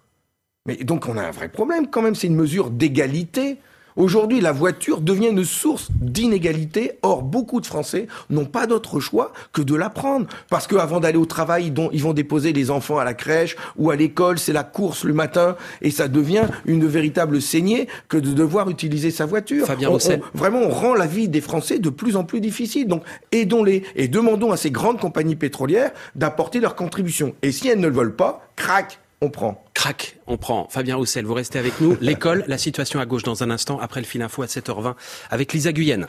Mais 0.66 0.78
donc 0.78 1.08
on 1.08 1.18
a 1.18 1.24
un 1.24 1.32
vrai 1.32 1.50
problème 1.50 1.90
quand 1.90 2.02
même. 2.02 2.16
C'est 2.16 2.28
une 2.28 2.36
mesure 2.36 2.70
d'égalité. 2.70 3.60
Aujourd'hui, 3.96 4.42
la 4.42 4.52
voiture 4.52 5.02
devient 5.02 5.30
une 5.30 5.44
source 5.44 5.90
d'inégalité. 5.92 6.94
Or, 7.02 7.24
beaucoup 7.24 7.62
de 7.62 7.66
Français 7.66 8.08
n'ont 8.30 8.46
pas 8.46 8.68
d'autre 8.68 9.00
choix 9.00 9.34
que 9.54 9.62
de 9.62 9.76
la 9.76 9.90
prendre. 9.90 10.28
Parce 10.50 10.68
qu'avant 10.68 11.00
d'aller 11.00 11.18
au 11.18 11.26
travail, 11.26 11.72
ils 11.92 12.02
vont 12.02 12.14
déposer 12.14 12.54
les 12.54 12.72
enfants 12.72 12.98
à 12.98 13.04
la 13.04 13.14
crèche 13.14 13.56
ou 13.78 13.92
à 13.92 13.96
l'école. 13.96 14.40
C'est 14.40 14.54
la 14.54 14.64
course 14.64 15.04
le 15.04 15.14
matin. 15.14 15.56
Et 15.82 15.92
ça 15.92 16.08
devient 16.08 16.46
une 16.66 16.86
véritable 16.86 17.42
saignée 17.42 17.88
que 18.08 18.18
de 18.18 18.32
devoir 18.34 18.70
utiliser 18.70 19.12
sa 19.12 19.26
voiture. 19.26 19.68
Fabien 19.68 19.90
on, 19.90 19.98
Vraiment, 20.34 20.60
on 20.60 20.70
rend 20.70 20.94
la 20.94 21.08
vie 21.08 21.28
des 21.28 21.42
Français 21.42 21.80
de 21.80 21.90
plus 21.90 22.16
en 22.16 22.24
plus 22.24 22.42
difficile. 22.42 22.88
Donc, 22.88 23.04
aidons-les 23.32 23.84
et 23.96 24.08
demandons 24.08 24.52
à 24.52 24.58
ces 24.58 24.72
grandes 24.72 25.00
compagnies 25.00 25.36
pétrolières 25.36 25.92
d'apporter 26.16 26.60
leur 26.60 26.76
contribution. 26.76 27.36
Et 27.42 27.52
si 27.52 27.68
elles 27.68 27.80
ne 27.80 27.88
le 27.88 27.94
veulent 27.94 28.16
pas, 28.16 28.48
crac, 28.56 29.00
on 29.22 29.30
prend. 29.30 29.64
Crac, 29.74 30.18
on 30.28 30.38
prend. 30.38 30.68
Fabien 30.70 30.96
Roussel, 30.96 31.26
vous 31.26 31.34
restez 31.34 31.60
avec 31.60 31.80
nous. 31.80 31.96
L'école, 32.02 32.44
la 32.48 32.58
situation 32.58 33.00
à 33.00 33.06
gauche 33.06 33.24
dans 33.24 33.44
un 33.44 33.52
instant, 33.52 33.80
après 33.80 34.02
le 34.02 34.06
fil 34.06 34.22
info 34.22 34.42
à 34.42 34.48
7h20 34.48 34.96
avec 35.30 35.54
Lisa 35.54 35.72
Guyenne. 35.72 36.08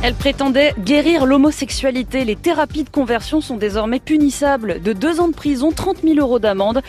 Elle 0.00 0.14
prétendait 0.14 0.74
guérir 0.78 1.26
l'homosexualité. 1.26 2.24
Les 2.24 2.36
thérapies 2.36 2.84
de 2.84 2.88
conversion 2.88 3.40
sont 3.40 3.56
désormais 3.56 3.98
punissables 3.98 4.80
de 4.80 4.92
deux 4.92 5.18
ans 5.18 5.26
de 5.26 5.34
prison, 5.34 5.72
30 5.72 6.02
000 6.04 6.20
euros 6.20 6.38
d'amende. 6.38 6.82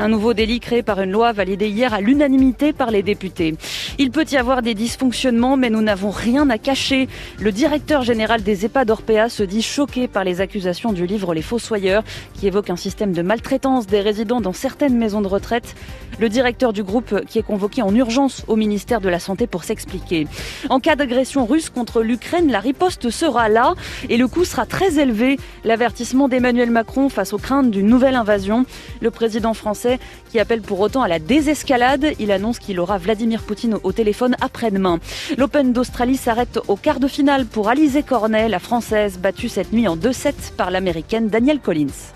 Un 0.00 0.08
nouveau 0.08 0.34
délit 0.34 0.58
créé 0.58 0.82
par 0.82 1.00
une 1.00 1.12
loi 1.12 1.32
validée 1.32 1.68
hier 1.68 1.94
à 1.94 2.00
l'unanimité 2.00 2.72
par 2.72 2.90
les 2.90 3.04
députés. 3.04 3.54
Il 3.98 4.10
peut 4.10 4.26
y 4.30 4.36
avoir 4.36 4.62
des 4.62 4.74
dysfonctionnements, 4.74 5.56
mais 5.56 5.70
nous 5.70 5.80
n'avons 5.80 6.10
rien 6.10 6.50
à 6.50 6.58
cacher. 6.58 7.08
Le 7.40 7.52
directeur 7.52 8.02
général 8.02 8.42
des 8.42 8.66
EHPAD 8.66 8.90
Orpea 8.90 9.28
se 9.28 9.44
dit 9.44 9.62
choqué 9.62 10.08
par 10.08 10.24
les 10.24 10.40
accusations 10.40 10.92
du 10.92 11.06
livre 11.06 11.34
Les 11.34 11.42
Fossoyeurs, 11.42 12.02
qui 12.34 12.48
évoque 12.48 12.68
un 12.68 12.76
système 12.76 13.12
de 13.12 13.22
maltraitance 13.22 13.86
des 13.86 14.00
résidents 14.00 14.40
dans 14.40 14.52
certaines 14.52 14.98
maisons 14.98 15.22
de 15.22 15.28
retraite. 15.28 15.76
Le 16.18 16.28
directeur 16.28 16.72
du 16.72 16.82
groupe 16.82 17.24
qui 17.26 17.38
est 17.38 17.42
convoqué 17.42 17.80
en 17.82 17.94
urgence 17.94 18.42
au 18.48 18.56
ministère 18.56 19.00
de 19.00 19.08
la 19.08 19.20
Santé 19.20 19.46
pour 19.46 19.64
s'expliquer. 19.64 20.26
En 20.68 20.80
cas 20.80 20.96
d'agression 20.96 21.46
russe 21.46 21.70
contre 21.70 22.02
l'Ukraine, 22.02 22.50
la 22.56 22.60
riposte 22.60 23.10
sera 23.10 23.50
là 23.50 23.74
et 24.08 24.16
le 24.16 24.26
coût 24.28 24.46
sera 24.46 24.64
très 24.64 24.98
élevé. 24.98 25.38
L'avertissement 25.62 26.26
d'Emmanuel 26.26 26.70
Macron 26.70 27.10
face 27.10 27.34
aux 27.34 27.38
craintes 27.38 27.70
d'une 27.70 27.86
nouvelle 27.86 28.14
invasion. 28.14 28.64
Le 29.02 29.10
président 29.10 29.52
français 29.52 29.98
qui 30.30 30.40
appelle 30.40 30.62
pour 30.62 30.80
autant 30.80 31.02
à 31.02 31.08
la 31.08 31.18
désescalade. 31.18 32.14
Il 32.18 32.32
annonce 32.32 32.58
qu'il 32.58 32.80
aura 32.80 32.96
Vladimir 32.96 33.42
Poutine 33.42 33.76
au 33.82 33.92
téléphone 33.92 34.36
après-demain. 34.40 35.00
L'Open 35.36 35.74
d'Australie 35.74 36.16
s'arrête 36.16 36.58
au 36.66 36.76
quart 36.76 36.98
de 36.98 37.08
finale 37.08 37.44
pour 37.44 37.68
Alizé 37.68 38.02
Cornet, 38.02 38.48
la 38.48 38.58
française 38.58 39.18
battue 39.18 39.50
cette 39.50 39.74
nuit 39.74 39.86
en 39.86 39.98
2-7 39.98 40.32
par 40.56 40.70
l'américaine 40.70 41.28
Danielle 41.28 41.60
Collins. 41.60 42.14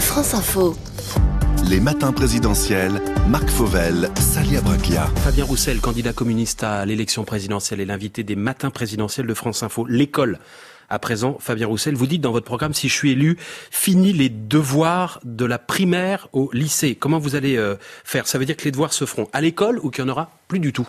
France 0.00 0.34
Info. 0.34 0.74
Les 1.68 1.80
matins 1.80 2.12
présidentiels, 2.12 3.00
Marc 3.28 3.48
Fauvel, 3.48 4.10
Salia 4.16 4.60
Braclia. 4.60 5.06
Fabien 5.24 5.44
Roussel, 5.44 5.80
candidat 5.80 6.12
communiste 6.12 6.62
à 6.62 6.84
l'élection 6.84 7.24
présidentielle 7.24 7.80
et 7.80 7.86
l'invité 7.86 8.22
des 8.22 8.36
matins 8.36 8.70
présidentiels 8.70 9.26
de 9.26 9.34
France 9.34 9.62
Info. 9.62 9.86
L'école. 9.86 10.38
À 10.90 10.98
présent, 10.98 11.38
Fabien 11.40 11.66
Roussel, 11.66 11.94
vous 11.94 12.06
dites 12.06 12.20
dans 12.20 12.32
votre 12.32 12.44
programme, 12.44 12.74
si 12.74 12.88
je 12.88 12.94
suis 12.94 13.12
élu, 13.12 13.38
fini 13.70 14.12
les 14.12 14.28
devoirs 14.28 15.20
de 15.24 15.46
la 15.46 15.58
primaire 15.58 16.28
au 16.32 16.50
lycée. 16.52 16.94
Comment 16.96 17.18
vous 17.18 17.34
allez 17.34 17.56
euh, 17.56 17.76
faire? 18.04 18.26
Ça 18.26 18.38
veut 18.38 18.44
dire 18.44 18.56
que 18.56 18.64
les 18.64 18.70
devoirs 18.70 18.92
se 18.92 19.06
feront 19.06 19.28
à 19.32 19.40
l'école 19.40 19.78
ou 19.82 19.90
qu'il 19.90 20.04
n'y 20.04 20.10
en 20.10 20.12
aura 20.12 20.30
plus 20.48 20.60
du 20.60 20.72
tout? 20.72 20.86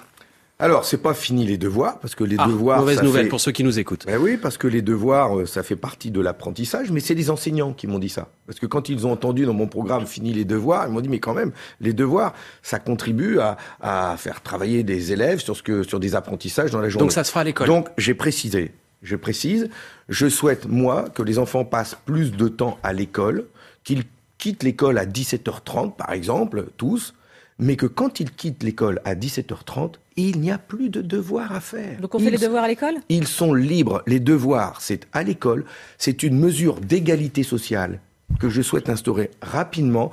Alors, 0.58 0.86
c'est 0.86 1.00
pas 1.00 1.14
fini 1.14 1.46
les 1.46 1.58
devoirs, 1.58 2.00
parce 2.00 2.16
que 2.16 2.24
les 2.24 2.38
ah, 2.40 2.48
devoirs. 2.48 2.80
Mauvaise 2.80 3.04
nouvelle 3.04 3.28
pour 3.28 3.42
ceux 3.42 3.52
qui 3.52 3.66
nous 3.66 3.78
écoutent. 3.78 4.06
Ben 4.06 4.18
oui, 4.18 4.38
parce 4.38 4.58
que 4.58 4.68
les 4.68 4.82
devoirs, 4.82 5.38
euh, 5.38 5.46
ça 5.46 5.64
fait 5.64 5.76
partie 5.76 6.12
de 6.12 6.22
l'apprentissage, 6.22 6.92
mais 6.92 7.02
c'est 7.02 7.14
les 7.14 7.30
enseignants 7.30 7.74
qui 7.74 7.88
m'ont 7.88 8.00
dit 8.00 8.08
ça. 8.08 8.30
Parce 8.48 8.60
que 8.60 8.66
quand 8.66 8.88
ils 8.88 9.06
ont 9.06 9.12
entendu 9.12 9.46
dans 9.46 9.54
mon 9.54 9.68
programme 9.68 10.06
fini 10.06 10.32
les 10.32 10.46
devoirs, 10.46 10.88
ils 10.88 10.94
m'ont 10.94 11.02
dit 11.02 11.10
mais 11.10 11.20
quand 11.20 11.34
même, 11.34 11.52
les 11.82 11.92
devoirs, 11.92 12.34
ça 12.62 12.80
contribue 12.80 13.40
à, 13.40 13.58
à 13.82 14.16
faire 14.18 14.42
travailler 14.42 14.84
des 14.84 15.12
élèves 15.12 15.40
sur 15.40 15.58
ce 15.58 15.64
que 15.64 15.84
sur 15.84 16.00
des 16.00 16.16
apprentissages 16.16 16.72
dans 16.72 16.80
la 16.80 16.88
journée. 16.88 17.04
Donc 17.04 17.12
ça 17.12 17.26
se 17.26 17.32
fera 17.32 17.42
à 17.42 17.44
l'école. 17.44 17.68
Donc 17.68 17.90
j'ai 17.98 18.14
précisé, 18.14 18.72
je 19.02 19.18
précise, 19.18 19.70
je 20.08 20.30
souhaite 20.30 20.68
moi 20.70 21.10
que 21.14 21.22
les 21.22 21.38
enfants 21.38 21.66
passent 21.66 21.98
plus 22.06 22.32
de 22.32 22.48
temps 22.48 22.80
à 22.82 22.94
l'école, 22.94 23.46
qu'ils 23.84 24.04
quittent 24.38 24.64
l'école 24.64 25.00
à 25.00 25.06
17h30 25.06 25.98
par 25.98 26.14
exemple, 26.14 26.68
tous 26.78 27.14
mais 27.60 27.76
que 27.76 27.86
quand 27.86 28.20
ils 28.20 28.32
quittent 28.32 28.64
l'école 28.64 29.02
à 29.06 29.16
17h30, 29.16 29.94
il 30.18 30.40
n'y 30.40 30.52
a 30.52 30.58
plus 30.58 30.90
de 30.90 31.02
devoirs 31.02 31.54
à 31.54 31.60
faire. 31.60 32.00
Donc 32.02 32.16
on 32.16 32.20
fait 32.20 32.30
les 32.30 32.38
devoirs 32.38 32.64
à 32.64 32.68
l'école? 32.68 32.96
Ils 33.10 33.28
sont 33.28 33.54
libres. 33.54 34.02
Les 34.08 34.20
devoirs, 34.20 34.82
c'est 34.82 35.08
à 35.14 35.24
l'école. 35.24 35.66
C'est 35.98 36.24
une 36.24 36.38
mesure 36.38 36.80
d'égalité 36.80 37.44
sociale 37.44 38.00
que 38.40 38.50
je 38.50 38.62
souhaite 38.62 38.90
instaurer 38.90 39.32
rapidement 39.42 40.12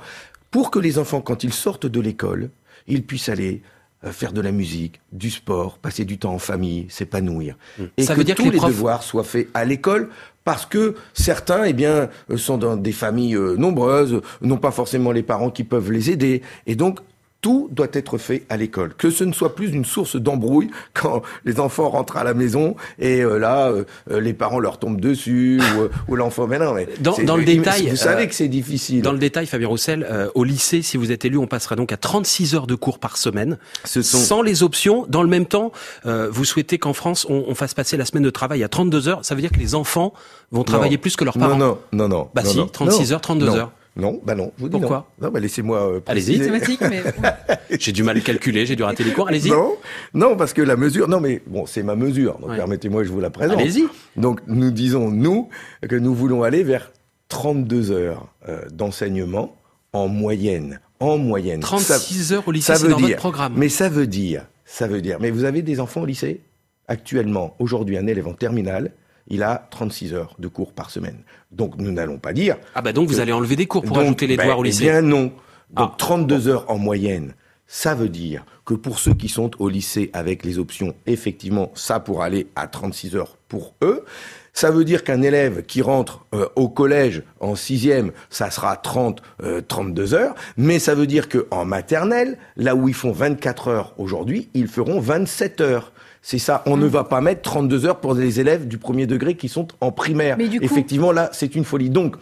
pour 0.51 0.71
que 0.71 0.79
les 0.79 0.99
enfants, 0.99 1.21
quand 1.21 1.43
ils 1.43 1.53
sortent 1.53 1.87
de 1.87 1.99
l'école, 1.99 2.49
ils 2.87 3.03
puissent 3.03 3.29
aller 3.29 3.61
euh, 4.05 4.11
faire 4.11 4.33
de 4.33 4.41
la 4.41 4.51
musique, 4.51 4.99
du 5.11 5.29
sport, 5.29 5.77
passer 5.79 6.05
du 6.05 6.17
temps 6.17 6.33
en 6.33 6.39
famille, 6.39 6.85
s'épanouir. 6.89 7.55
Mmh. 7.79 7.83
Et 7.97 8.03
Ça 8.03 8.13
que 8.13 8.19
veut 8.19 8.23
dire 8.23 8.35
tous 8.35 8.43
que 8.43 8.49
les, 8.49 8.59
devoirs 8.59 9.03
soient 9.03 9.23
faits 9.23 9.49
à 9.53 9.65
l'école 9.65 10.09
parce 10.43 10.65
que 10.65 10.95
certains, 11.13 11.63
eh 11.63 11.73
bien, 11.73 12.09
euh, 12.29 12.37
sont 12.37 12.57
dans 12.57 12.75
des 12.75 12.91
familles 12.91 13.35
euh, 13.35 13.55
nombreuses, 13.55 14.21
n'ont 14.41 14.57
pas 14.57 14.71
forcément 14.71 15.11
les 15.11 15.23
parents 15.23 15.49
qui 15.49 15.63
peuvent 15.63 15.91
les 15.91 16.11
aider, 16.11 16.41
et 16.67 16.75
donc 16.75 16.99
tout 17.43 17.67
doit 17.71 17.89
être 17.91 18.17
fait 18.17 18.45
à 18.49 18.57
l'école. 18.57 18.95
Que 18.95 19.11
ce 19.11 19.23
ne 19.23 19.33
soit 19.33 19.53
plus 19.53 19.71
une 19.71 19.85
source 19.85 20.15
d'embrouille 20.15 20.71
quand 20.93 21.21
les 21.45 21.59
enfants 21.59 21.89
rentrent 21.89 22.17
à 22.17 22.23
la 22.23 22.33
maison 22.33 22.75
et 22.97 23.21
euh, 23.21 23.37
là, 23.37 23.67
euh, 23.67 23.83
euh, 24.09 24.19
les 24.19 24.33
parents 24.33 24.59
leur 24.59 24.79
tombent 24.79 25.01
dessus 25.01 25.61
ou, 26.07 26.15
l'enfant. 26.15 26.47
Mais 26.47 26.57
non, 26.57 26.73
mais 26.73 26.87
dans, 27.01 27.17
dans 27.23 27.35
le 27.35 27.43
détail, 27.43 27.87
vous 27.89 27.95
savez 27.97 28.27
que 28.27 28.33
c'est 28.33 28.47
difficile. 28.47 29.01
Dans 29.03 29.11
le 29.11 29.19
détail, 29.19 29.45
Fabien 29.45 29.67
Roussel, 29.67 30.07
au 30.33 30.43
lycée, 30.43 30.81
si 30.81 30.97
vous 30.97 31.11
êtes 31.11 31.25
élu, 31.25 31.37
on 31.37 31.47
passera 31.47 31.75
donc 31.75 31.91
à 31.91 31.97
36 31.97 32.55
heures 32.55 32.67
de 32.67 32.75
cours 32.75 32.97
par 32.97 33.17
semaine, 33.17 33.57
ce 33.83 34.01
sont... 34.01 34.17
sans 34.17 34.41
les 34.41 34.63
options. 34.63 35.05
Dans 35.09 35.21
le 35.21 35.29
même 35.29 35.45
temps, 35.45 35.73
vous 36.05 36.45
souhaitez 36.45 36.79
qu'en 36.79 36.93
France, 36.93 37.27
on, 37.29 37.43
on, 37.47 37.55
fasse 37.55 37.73
passer 37.73 37.97
la 37.97 38.05
semaine 38.05 38.23
de 38.23 38.29
travail 38.29 38.63
à 38.63 38.69
32 38.69 39.09
heures. 39.09 39.19
Ça 39.25 39.35
veut 39.35 39.41
dire 39.41 39.51
que 39.51 39.59
les 39.59 39.75
enfants 39.75 40.13
vont 40.51 40.63
travailler 40.63 40.97
plus 40.97 41.17
que 41.17 41.25
leurs 41.25 41.37
parents. 41.37 41.57
Non, 41.57 41.77
non, 41.91 42.07
non, 42.07 42.07
non. 42.07 42.29
Bah 42.33 42.43
si, 42.45 42.59
36 42.71 43.11
heures, 43.11 43.21
32 43.21 43.49
heures. 43.49 43.71
Non, 43.95 44.19
bah 44.23 44.33
non, 44.33 44.51
je 44.57 44.63
vous 44.63 44.69
dis 44.69 44.79
Pourquoi 44.79 45.11
non. 45.21 45.29
bah 45.29 45.39
laissez-moi 45.39 45.95
euh, 45.95 45.99
Allez-y, 46.07 46.39
mais... 46.49 47.03
j'ai 47.79 47.91
du 47.91 48.01
mal 48.01 48.17
à 48.17 48.21
calculer, 48.21 48.65
j'ai 48.65 48.75
dû 48.75 48.83
rater 48.83 49.03
les 49.03 49.11
cours, 49.11 49.27
allez-y. 49.27 49.49
Non, 49.49 49.75
non, 50.13 50.35
parce 50.35 50.53
que 50.53 50.61
la 50.61 50.75
mesure, 50.75 51.07
non 51.07 51.19
mais 51.19 51.41
bon, 51.45 51.65
c'est 51.65 51.83
ma 51.83 51.95
mesure, 51.95 52.39
donc 52.39 52.55
permettez-moi 52.55 53.01
que 53.01 53.07
je 53.07 53.13
vous 53.13 53.19
la 53.19 53.29
présente. 53.29 53.59
Allez-y. 53.59 53.85
Donc 54.15 54.41
nous 54.47 54.71
disons, 54.71 55.09
nous, 55.11 55.49
que 55.87 55.95
nous 55.95 56.15
voulons 56.15 56.43
aller 56.43 56.63
vers 56.63 56.91
32 57.29 57.91
heures 57.91 58.33
euh, 58.49 58.61
d'enseignement 58.71 59.55
en 59.91 60.07
moyenne. 60.07 60.79
En 60.99 61.17
moyenne. 61.17 61.59
36 61.59 62.33
heures 62.33 62.47
au 62.47 62.51
lycée, 62.51 62.73
c'est 62.75 62.87
dans 62.87 62.97
dire, 62.97 63.07
votre 63.07 63.17
programme. 63.17 63.53
Mais 63.55 63.69
ça 63.69 63.89
veut 63.89 64.07
dire, 64.07 64.47
ça 64.65 64.87
veut 64.87 65.01
dire, 65.01 65.17
mais 65.19 65.29
vous 65.29 65.43
avez 65.43 65.61
des 65.61 65.79
enfants 65.79 66.01
au 66.01 66.05
lycée 66.05 66.41
Actuellement, 66.87 67.55
aujourd'hui, 67.59 67.97
un 67.97 68.07
élève 68.07 68.27
en 68.27 68.33
terminale, 68.33 68.91
il 69.27 69.43
a 69.43 69.67
36 69.71 70.13
heures 70.13 70.35
de 70.39 70.47
cours 70.47 70.73
par 70.73 70.89
semaine. 70.89 71.23
Donc 71.51 71.77
nous 71.77 71.91
n'allons 71.91 72.17
pas 72.17 72.33
dire... 72.33 72.57
Ah 72.75 72.81
bah 72.81 72.93
donc 72.93 73.09
vous 73.09 73.19
allez 73.19 73.33
enlever 73.33 73.55
des 73.55 73.65
cours 73.65 73.83
pour 73.83 73.97
ajouter 73.99 74.27
les 74.27 74.37
devoirs 74.37 74.59
au 74.59 74.63
ben, 74.63 74.67
lycée 74.67 74.85
Eh 74.85 74.89
bien 74.89 75.01
non. 75.01 75.31
Donc 75.71 75.97
32 75.97 76.47
ah. 76.47 76.49
heures 76.49 76.65
en 76.69 76.77
moyenne, 76.77 77.33
ça 77.67 77.95
veut 77.95 78.09
dire 78.09 78.45
que 78.65 78.73
pour 78.73 78.99
ceux 78.99 79.13
qui 79.13 79.29
sont 79.29 79.51
au 79.59 79.69
lycée 79.69 80.09
avec 80.13 80.45
les 80.45 80.59
options, 80.59 80.93
effectivement, 81.05 81.71
ça 81.75 81.99
pourra 81.99 82.25
aller 82.25 82.47
à 82.55 82.67
36 82.67 83.15
heures 83.15 83.37
pour 83.47 83.73
eux. 83.81 84.05
Ça 84.53 84.69
veut 84.69 84.85
dire 84.85 85.03
qu'un 85.03 85.23
élève 85.23 85.63
qui 85.63 85.81
rentre 85.81 86.25
euh, 86.35 86.47
au 86.55 86.69
collège 86.69 87.23
en 87.39 87.55
sixième, 87.55 88.11
ça 88.29 88.51
sera 88.51 88.75
30, 88.77 89.23
32 89.67 90.13
euh, 90.13 90.17
heures. 90.17 90.35
Mais 90.57 90.77
ça 90.77 90.93
veut 90.93 91.07
dire 91.07 91.27
qu'en 91.27 91.65
maternelle, 91.65 92.37
là 92.55 92.75
où 92.75 92.87
ils 92.87 92.93
font 92.93 93.11
24 93.11 93.67
heures 93.67 93.93
aujourd'hui, 93.97 94.49
ils 94.53 94.67
feront 94.67 94.99
27 94.99 95.61
heures. 95.61 95.92
C'est 96.23 96.39
ça. 96.39 96.63
On 96.65 96.77
ne 96.77 96.85
mm. 96.85 96.89
va 96.89 97.03
pas 97.03 97.21
mettre 97.21 97.41
32 97.41 97.85
heures 97.85 97.99
pour 97.99 98.15
les 98.15 98.39
élèves 98.39 98.67
du 98.67 98.77
premier 98.77 99.05
degré 99.05 99.35
qui 99.35 99.49
sont 99.49 99.67
en 99.81 99.91
primaire. 99.91 100.37
Mais 100.37 100.47
du 100.47 100.59
coup... 100.59 100.65
Effectivement, 100.65 101.11
là, 101.11 101.29
c'est 101.33 101.53
une 101.53 101.65
folie. 101.65 101.89
Donc, 101.89 102.15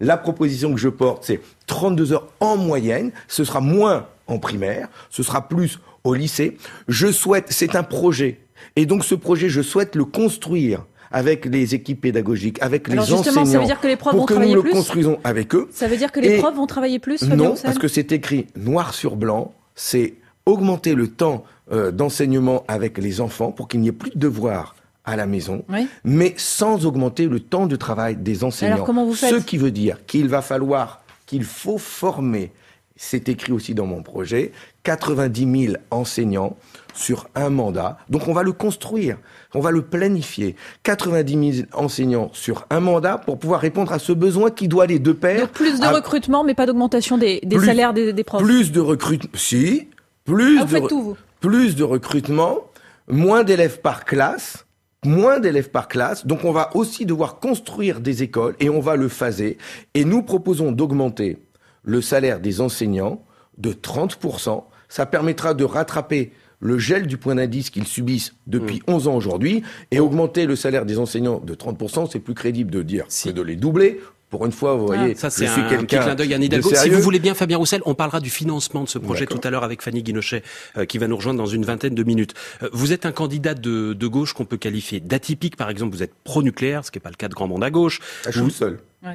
la 0.00 0.16
proposition 0.16 0.74
que 0.74 0.80
je 0.80 0.88
porte, 0.88 1.24
c'est 1.24 1.40
32 1.68 2.12
heures 2.12 2.28
en 2.40 2.56
moyenne. 2.56 3.12
Ce 3.28 3.44
sera 3.44 3.60
moins 3.60 4.08
en 4.26 4.38
primaire, 4.38 4.88
ce 5.08 5.22
sera 5.22 5.48
plus 5.48 5.78
au 6.02 6.14
lycée. 6.14 6.58
Je 6.88 7.12
souhaite, 7.12 7.46
c'est 7.50 7.76
un 7.76 7.84
projet. 7.84 8.40
Et 8.74 8.86
donc, 8.86 9.04
ce 9.04 9.14
projet, 9.14 9.48
je 9.48 9.62
souhaite 9.62 9.94
le 9.94 10.04
construire 10.04 10.84
avec 11.12 11.44
les 11.44 11.76
équipes 11.76 12.00
pédagogiques, 12.00 12.60
avec 12.60 12.88
Alors 12.88 13.04
les 13.04 13.08
justement, 13.08 13.42
enseignants, 13.42 13.52
ça 13.52 13.58
veut 13.60 13.66
dire 13.66 13.80
que 13.80 13.86
les 13.86 13.96
profs 13.96 14.10
pour 14.10 14.22
vont 14.22 14.26
que 14.26 14.32
travailler 14.32 14.54
nous 14.54 14.62
plus 14.62 14.70
le 14.70 14.76
construisons 14.76 15.18
avec 15.22 15.54
eux. 15.54 15.68
Ça 15.70 15.86
veut 15.86 15.96
dire 15.96 16.10
que 16.10 16.18
les 16.18 16.38
profs 16.38 16.56
vont 16.56 16.66
travailler 16.66 16.98
plus 16.98 17.22
Non, 17.22 17.54
parce 17.62 17.78
que 17.78 17.86
c'est 17.86 18.10
écrit 18.10 18.46
noir 18.56 18.94
sur 18.94 19.14
blanc. 19.14 19.54
C'est 19.76 20.14
augmenter 20.44 20.94
le 20.94 21.08
temps 21.08 21.44
euh, 21.72 21.90
d'enseignement 21.90 22.64
avec 22.68 22.98
les 22.98 23.20
enfants 23.20 23.52
pour 23.52 23.68
qu'il 23.68 23.80
n'y 23.80 23.88
ait 23.88 23.92
plus 23.92 24.10
de 24.10 24.18
devoirs 24.18 24.74
à 25.04 25.16
la 25.16 25.26
maison, 25.26 25.64
mais 26.02 26.34
sans 26.36 26.86
augmenter 26.86 27.26
le 27.26 27.40
temps 27.40 27.66
de 27.66 27.76
travail 27.76 28.16
des 28.16 28.42
enseignants. 28.42 28.74
Alors 28.74 28.86
comment 28.86 29.04
vous 29.04 29.14
faites 29.14 29.30
Ce 29.30 29.44
qui 29.44 29.58
veut 29.58 29.70
dire 29.70 30.04
qu'il 30.06 30.28
va 30.28 30.40
falloir, 30.40 31.02
qu'il 31.26 31.44
faut 31.44 31.78
former, 31.78 32.52
c'est 32.96 33.28
écrit 33.28 33.52
aussi 33.52 33.74
dans 33.74 33.86
mon 33.86 34.02
projet, 34.02 34.52
90 34.84 35.66
000 35.66 35.76
enseignants 35.90 36.56
sur 36.94 37.28
un 37.34 37.50
mandat. 37.50 37.98
Donc 38.08 38.28
on 38.28 38.32
va 38.32 38.42
le 38.42 38.52
construire, 38.52 39.18
on 39.54 39.60
va 39.60 39.70
le 39.70 39.82
planifier. 39.82 40.56
90 40.84 41.52
000 41.56 41.68
enseignants 41.74 42.30
sur 42.32 42.66
un 42.70 42.80
mandat 42.80 43.18
pour 43.18 43.38
pouvoir 43.38 43.60
répondre 43.60 43.92
à 43.92 43.98
ce 43.98 44.12
besoin 44.12 44.50
qui 44.50 44.68
doit 44.68 44.84
aller 44.84 44.98
de 44.98 45.12
pair. 45.12 45.40
Donc 45.40 45.50
plus 45.50 45.80
de 45.80 45.86
recrutement, 45.86 46.44
mais 46.44 46.54
pas 46.54 46.66
d'augmentation 46.66 47.18
des, 47.18 47.40
salaires 47.64 47.92
des, 47.92 48.12
des 48.12 48.24
profs. 48.24 48.42
Plus 48.42 48.72
de 48.72 48.80
recrutement, 48.80 49.30
si. 49.34 49.88
Plus 50.24 50.58
ah, 50.58 50.64
de, 50.64 50.88
tout, 50.88 51.02
vous 51.02 51.16
plus 51.44 51.76
de 51.76 51.84
recrutement, 51.84 52.70
moins 53.06 53.44
d'élèves 53.44 53.82
par 53.82 54.06
classe, 54.06 54.64
moins 55.04 55.40
d'élèves 55.40 55.68
par 55.68 55.88
classe. 55.88 56.26
Donc 56.26 56.42
on 56.44 56.52
va 56.52 56.74
aussi 56.74 57.04
devoir 57.04 57.38
construire 57.38 58.00
des 58.00 58.22
écoles 58.22 58.56
et 58.60 58.70
on 58.70 58.80
va 58.80 58.96
le 58.96 59.08
phaser. 59.08 59.58
Et 59.92 60.06
nous 60.06 60.22
proposons 60.22 60.72
d'augmenter 60.72 61.36
le 61.82 62.00
salaire 62.00 62.40
des 62.40 62.62
enseignants 62.62 63.22
de 63.58 63.74
30%. 63.74 64.64
Ça 64.88 65.04
permettra 65.04 65.52
de 65.52 65.64
rattraper 65.64 66.32
le 66.60 66.78
gel 66.78 67.06
du 67.06 67.18
point 67.18 67.34
d'indice 67.34 67.68
qu'ils 67.68 67.86
subissent 67.86 68.32
depuis 68.46 68.82
11 68.88 69.04
mmh. 69.04 69.10
ans 69.10 69.14
aujourd'hui 69.14 69.62
et 69.90 70.00
augmenter 70.00 70.46
le 70.46 70.56
salaire 70.56 70.86
des 70.86 70.98
enseignants 70.98 71.40
de 71.40 71.54
30%, 71.54 72.08
c'est 72.10 72.20
plus 72.20 72.32
crédible 72.32 72.70
de 72.70 72.80
dire 72.80 73.04
que 73.08 73.30
de 73.30 73.42
les 73.42 73.56
doubler. 73.56 74.00
Pour 74.34 74.46
une 74.46 74.50
fois, 74.52 74.74
vous 74.74 74.86
voyez, 74.86 75.14
ça 75.14 75.30
c'est 75.30 75.46
un, 75.46 75.84
petit 75.84 75.96
clin 75.96 76.16
d'œil 76.16 76.34
à 76.34 76.38
Hidalgo. 76.38 76.68
Si 76.74 76.90
vous 76.90 77.00
voulez 77.00 77.20
bien, 77.20 77.34
Fabien 77.34 77.56
Roussel, 77.56 77.82
on 77.86 77.94
parlera 77.94 78.18
du 78.18 78.30
financement 78.30 78.82
de 78.82 78.88
ce 78.88 78.98
projet 78.98 79.26
tout 79.26 79.40
à 79.44 79.50
l'heure 79.50 79.62
avec 79.62 79.80
Fanny 79.80 80.02
Guinochet, 80.02 80.42
euh, 80.76 80.86
qui 80.86 80.98
va 80.98 81.06
nous 81.06 81.14
rejoindre 81.14 81.38
dans 81.38 81.46
une 81.46 81.64
vingtaine 81.64 81.94
de 81.94 82.02
minutes. 82.02 82.34
Euh, 82.64 82.68
vous 82.72 82.92
êtes 82.92 83.06
un 83.06 83.12
candidat 83.12 83.54
de, 83.54 83.92
de 83.92 84.06
gauche 84.08 84.32
qu'on 84.32 84.44
peut 84.44 84.56
qualifier 84.56 84.98
d'atypique, 84.98 85.54
par 85.54 85.70
exemple. 85.70 85.94
Vous 85.94 86.02
êtes 86.02 86.14
pro-nucléaire, 86.24 86.84
ce 86.84 86.90
qui 86.90 86.98
n'est 86.98 87.02
pas 87.02 87.10
le 87.10 87.14
cas 87.14 87.28
de 87.28 87.34
grand 87.34 87.46
monde 87.46 87.62
à 87.62 87.70
gauche. 87.70 88.00
Ah, 88.26 88.32
je 88.32 88.42
suis 88.42 88.64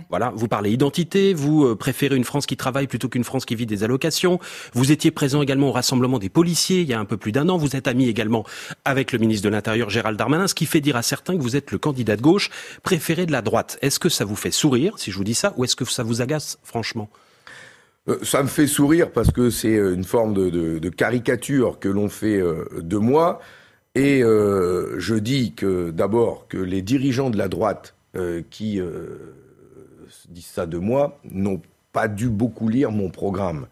Voilà, 0.09 0.31
vous 0.35 0.47
parlez 0.47 0.71
identité, 0.71 1.33
vous 1.33 1.65
euh, 1.65 1.75
préférez 1.75 2.15
une 2.15 2.23
France 2.23 2.45
qui 2.45 2.57
travaille 2.57 2.87
plutôt 2.87 3.09
qu'une 3.09 3.23
France 3.23 3.45
qui 3.45 3.55
vit 3.55 3.65
des 3.65 3.83
allocations. 3.83 4.39
Vous 4.73 4.91
étiez 4.91 5.11
présent 5.11 5.41
également 5.41 5.69
au 5.69 5.71
rassemblement 5.71 6.19
des 6.19 6.29
policiers 6.29 6.81
il 6.81 6.87
y 6.87 6.93
a 6.93 6.99
un 6.99 7.05
peu 7.05 7.17
plus 7.17 7.31
d'un 7.31 7.49
an. 7.49 7.57
Vous 7.57 7.75
êtes 7.75 7.87
ami 7.87 8.07
également 8.07 8.45
avec 8.85 9.11
le 9.11 9.19
ministre 9.19 9.43
de 9.45 9.49
l'Intérieur 9.49 9.89
Gérald 9.89 10.17
Darmanin, 10.17 10.47
ce 10.47 10.55
qui 10.55 10.65
fait 10.65 10.81
dire 10.81 10.95
à 10.95 11.01
certains 11.01 11.37
que 11.37 11.41
vous 11.41 11.55
êtes 11.55 11.71
le 11.71 11.77
candidat 11.77 12.15
de 12.15 12.21
gauche 12.21 12.49
préféré 12.83 13.25
de 13.25 13.31
la 13.31 13.41
droite. 13.41 13.77
Est-ce 13.81 13.99
que 13.99 14.09
ça 14.09 14.25
vous 14.25 14.35
fait 14.35 14.51
sourire 14.51 14.93
si 14.97 15.11
je 15.11 15.17
vous 15.17 15.23
dis 15.23 15.35
ça, 15.35 15.53
ou 15.57 15.63
est-ce 15.63 15.75
que 15.75 15.85
ça 15.85 16.03
vous 16.03 16.21
agace 16.21 16.59
franchement? 16.63 17.09
Euh, 18.07 18.17
ça 18.23 18.43
me 18.43 18.47
fait 18.47 18.67
sourire 18.67 19.11
parce 19.11 19.31
que 19.31 19.49
c'est 19.49 19.75
euh, 19.75 19.93
une 19.93 20.03
forme 20.03 20.33
de, 20.33 20.79
de 20.79 20.89
caricature 20.89 21.79
que 21.79 21.89
l'on 21.89 22.09
fait 22.09 22.41
de 22.81 22.97
moi. 22.97 23.39
Et 23.95 24.23
euh, 24.23 24.99
je 24.99 25.15
dis 25.15 25.53
que 25.53 25.89
d'abord 25.89 26.47
que 26.47 26.57
les 26.57 26.81
dirigeants 26.81 27.29
de 27.29 27.37
la 27.37 27.47
droite 27.47 27.95
euh, 28.15 28.41
qui 28.49 28.79
euh, 28.79 29.33
disent 30.29 30.45
ça 30.45 30.65
de 30.65 30.77
moi 30.77 31.19
n'ont 31.29 31.61
pas 31.91 32.07
dû 32.07 32.29
beaucoup 32.29 32.69
lire 32.69 32.91
mon 32.91 33.09
programme. 33.09 33.67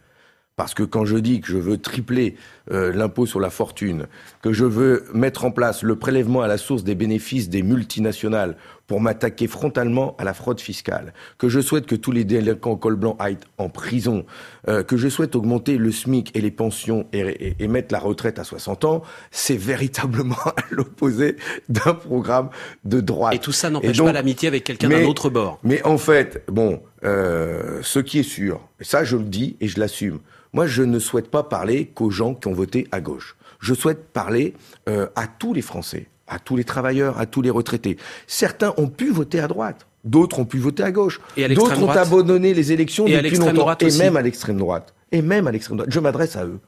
Parce 0.56 0.74
que 0.74 0.82
quand 0.82 1.06
je 1.06 1.18
dis 1.18 1.40
que 1.40 1.48
je 1.48 1.58
veux 1.58 1.78
tripler 1.78 2.36
euh, 2.72 2.92
l'impôt 2.92 3.28
sur 3.28 3.40
la 3.40 3.52
fortune, 3.52 4.08
que 4.42 4.54
je 4.54 4.66
veux 4.66 5.06
mettre 5.14 5.46
en 5.46 5.52
place 5.52 5.84
le 5.84 5.96
prélèvement 5.98 6.42
à 6.42 6.48
la 6.48 6.58
source 6.58 6.84
des 6.84 6.96
bénéfices 6.96 7.48
des 7.50 7.62
multinationales 7.62 8.58
pour 8.88 9.02
m'attaquer 9.02 9.48
frontalement 9.48 10.16
à 10.18 10.24
la 10.24 10.34
fraude 10.34 10.62
fiscale, 10.62 11.14
que 11.38 11.50
je 11.50 11.60
souhaite 11.60 11.86
que 11.86 11.96
tous 11.96 12.14
les 12.14 12.24
délinquants 12.24 12.78
col 12.78 12.96
blanc 12.96 13.18
aillent 13.20 13.38
en 13.58 13.68
prison, 13.68 14.26
euh, 14.70 14.82
que 14.82 14.96
je 14.96 15.10
souhaite 15.10 15.36
augmenter 15.36 15.78
le 15.78 15.92
SMIC 15.92 16.32
et 16.36 16.42
les 16.42 16.52
pensions 16.52 17.06
et, 17.12 17.20
et- 17.20 17.56
et 17.60 17.68
mettre 17.68 17.92
la 17.94 18.00
retraite 18.00 18.40
à 18.40 18.46
60 18.46 18.86
ans, 18.86 19.04
c'est 19.30 19.58
véritablement 19.58 20.36
à 20.46 20.56
l'opposé 20.72 21.36
d'un 21.68 21.94
programme 21.94 22.50
de 22.86 23.02
droite. 23.02 23.36
Et 23.36 23.40
tout 23.40 23.52
ça 23.52 23.70
n'empêche 23.70 23.98
pas 24.02 24.14
l'amitié 24.14 24.48
avec 24.48 24.64
quelqu'un 24.64 24.88
d'un 24.90 25.04
autre 25.06 25.30
bord. 25.30 25.60
mais 25.64 25.84
en 25.86 25.98
fait, 25.98 26.44
bon, 26.48 26.82
euh, 27.04 27.80
ce 27.84 28.00
qui 28.00 28.20
est 28.20 28.24
sûr, 28.24 28.62
et 28.80 28.84
ça 28.86 29.04
je 29.04 29.18
le 29.18 29.24
dis 29.26 29.58
et 29.60 29.68
je 29.68 29.80
l'assume, 29.82 30.20
moi 30.54 30.66
je 30.66 30.84
ne 30.84 30.98
souhaite 31.00 31.30
pas 31.30 31.44
parler 31.44 31.88
qu'aux 31.88 32.10
gens 32.10 32.34
qui 32.34 32.48
ont 32.48 32.54
voté 32.54 32.88
à 32.94 33.02
gauche. 33.02 33.36
Je 33.60 33.74
souhaite 33.74 34.06
parler 34.14 34.54
euh, 34.88 35.08
à 35.16 35.28
tous 35.28 35.54
les 35.54 35.62
Français, 35.62 36.08
à 36.28 36.40
tous 36.40 36.56
les 36.56 36.64
travailleurs, 36.64 37.20
à 37.20 37.26
tous 37.26 37.42
les 37.42 37.50
retraités. 37.50 37.98
Certains 38.28 38.74
ont 38.78 38.88
pu 38.88 39.12
voter 39.12 39.40
à 39.40 39.48
droite. 39.48 39.88
D'autres 40.04 40.40
ont 40.40 40.46
pu 40.46 40.58
voter 40.58 40.84
à 40.84 40.92
gauche. 40.92 41.20
Et 41.36 41.44
à 41.44 41.48
l'extrême 41.48 41.80
D'autres 41.80 41.90
ont 41.90 41.92
abandonné 41.92 42.54
les 42.54 42.72
élections 42.72 43.08
Et 43.08 43.18
depuis 43.18 43.38
longtemps. 43.38 43.76
et 43.80 43.98
même 43.98 44.16
à 44.18 44.22
l'extrême 44.22 44.58
droite. 44.58 44.94
Et 45.12 45.22
même 45.22 45.48
à 45.48 45.52
l'extrême 45.52 45.78
droite. 45.78 45.92
Je 45.92 46.00
m'adresse 46.00 46.36
à 46.36 46.46
eux. 46.46 46.60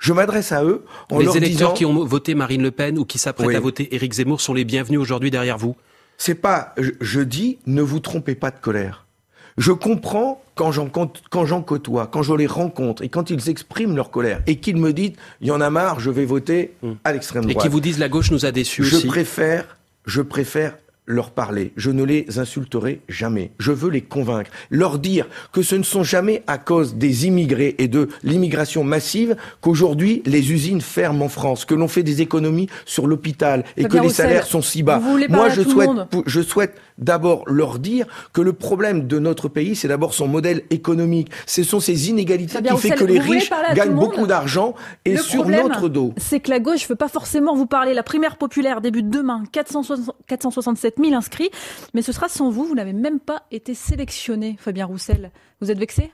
Je 0.00 0.12
m'adresse 0.12 0.52
à 0.52 0.64
eux 0.64 0.84
en 1.10 1.18
les 1.18 1.24
leur 1.26 1.36
électeurs 1.36 1.72
disant... 1.72 1.72
qui 1.74 1.84
ont 1.84 2.04
voté 2.04 2.34
Marine 2.34 2.62
Le 2.62 2.70
Pen 2.70 2.98
ou 2.98 3.04
qui 3.04 3.18
s'apprêtent 3.18 3.48
Oui. 3.48 3.56
à 3.56 3.60
voter 3.60 3.94
Éric 3.94 4.12
Zemmour 4.14 4.40
sont 4.40 4.54
les 4.54 4.64
bienvenus 4.64 4.98
aujourd'hui 5.00 5.30
derrière 5.30 5.58
vous. 5.58 5.76
C'est 6.18 6.34
pas, 6.34 6.74
je, 6.78 6.90
je 7.00 7.20
dis, 7.20 7.58
ne 7.66 7.82
vous 7.82 8.00
trompez 8.00 8.34
pas 8.34 8.50
de 8.50 8.58
colère. 8.60 9.03
Je 9.56 9.72
comprends 9.72 10.42
quand 10.54 10.72
j'en 10.72 10.88
quand 10.88 11.44
j'en 11.46 11.62
côtoie, 11.62 12.06
quand 12.06 12.22
je 12.22 12.34
les 12.34 12.46
rencontre 12.46 13.02
et 13.02 13.08
quand 13.08 13.30
ils 13.30 13.48
expriment 13.48 13.94
leur 13.96 14.10
colère 14.10 14.40
et 14.46 14.56
qu'ils 14.56 14.76
me 14.76 14.92
disent, 14.92 15.12
il 15.40 15.48
y 15.48 15.50
en 15.50 15.60
a 15.60 15.70
marre, 15.70 16.00
je 16.00 16.10
vais 16.10 16.24
voter 16.24 16.74
à 17.04 17.12
l'extrême 17.12 17.44
Et 17.44 17.52
droite. 17.52 17.64
qui 17.66 17.70
vous 17.70 17.80
disent 17.80 17.98
la 17.98 18.08
gauche 18.08 18.30
nous 18.30 18.44
a 18.46 18.52
déçus 18.52 18.84
je 18.84 18.96
aussi. 18.96 19.06
préfère, 19.06 19.78
je 20.06 20.22
préfère 20.22 20.74
leur 21.06 21.32
parler. 21.32 21.72
Je 21.76 21.90
ne 21.90 22.02
les 22.02 22.38
insulterai 22.38 23.00
jamais. 23.08 23.50
Je 23.58 23.72
veux 23.72 23.90
les 23.90 24.00
convaincre, 24.00 24.50
leur 24.70 24.98
dire 24.98 25.26
que 25.52 25.62
ce 25.62 25.74
ne 25.74 25.82
sont 25.82 26.02
jamais 26.02 26.42
à 26.46 26.56
cause 26.56 26.94
des 26.94 27.26
immigrés 27.26 27.74
et 27.78 27.88
de 27.88 28.08
l'immigration 28.22 28.84
massive 28.84 29.36
qu'aujourd'hui 29.60 30.22
les 30.24 30.50
usines 30.50 30.80
ferment 30.80 31.26
en 31.26 31.28
France, 31.28 31.66
que 31.66 31.74
l'on 31.74 31.88
fait 31.88 32.02
des 32.02 32.22
économies 32.22 32.68
sur 32.86 33.06
l'hôpital 33.06 33.64
et 33.76 33.82
Fabien 33.82 33.88
que 33.88 33.94
les 33.94 34.00
Roussel, 34.08 34.26
salaires 34.28 34.46
sont 34.46 34.62
si 34.62 34.82
bas. 34.82 34.98
vous 34.98 35.10
voulez 35.10 35.28
Moi, 35.28 35.50
je 35.50 35.62
souhaite, 35.62 35.90
je 36.26 36.40
souhaite 36.40 36.74
d'abord 36.98 37.42
leur 37.46 37.78
dire 37.78 38.06
que 38.32 38.40
le 38.40 38.52
problème 38.52 39.06
de 39.06 39.18
notre 39.18 39.48
pays, 39.48 39.76
c'est 39.76 39.88
d'abord 39.88 40.14
son 40.14 40.28
modèle 40.28 40.62
économique. 40.70 41.30
Ce 41.46 41.62
sont 41.62 41.80
ces 41.80 42.08
inégalités 42.10 42.62
qui 42.62 42.76
fait 42.76 42.90
que 42.90 43.04
les 43.04 43.18
riches 43.18 43.50
gagnent 43.74 43.94
beaucoup 43.94 44.26
d'argent 44.26 44.74
et 45.04 45.14
Le 45.14 45.22
sur 45.22 45.42
problème, 45.42 45.68
notre 45.68 45.88
dos. 45.88 46.12
C'est 46.16 46.40
que 46.40 46.50
la 46.50 46.60
gauche 46.60 46.84
ne 46.84 46.88
veut 46.88 46.96
pas 46.96 47.08
forcément 47.08 47.54
vous 47.54 47.66
parler. 47.66 47.94
La 47.94 48.02
primaire 48.02 48.36
populaire 48.36 48.80
débute 48.80 49.08
demain, 49.08 49.44
460 49.52 50.14
467 50.26 50.96
000 51.02 51.14
inscrits, 51.14 51.50
mais 51.94 52.02
ce 52.02 52.12
sera 52.12 52.28
sans 52.28 52.50
vous. 52.50 52.64
Vous 52.64 52.74
n'avez 52.74 52.92
même 52.92 53.20
pas 53.20 53.42
été 53.50 53.74
sélectionné, 53.74 54.56
Fabien 54.58 54.86
Roussel. 54.86 55.30
Vous 55.60 55.70
êtes 55.70 55.78
vexé? 55.78 56.10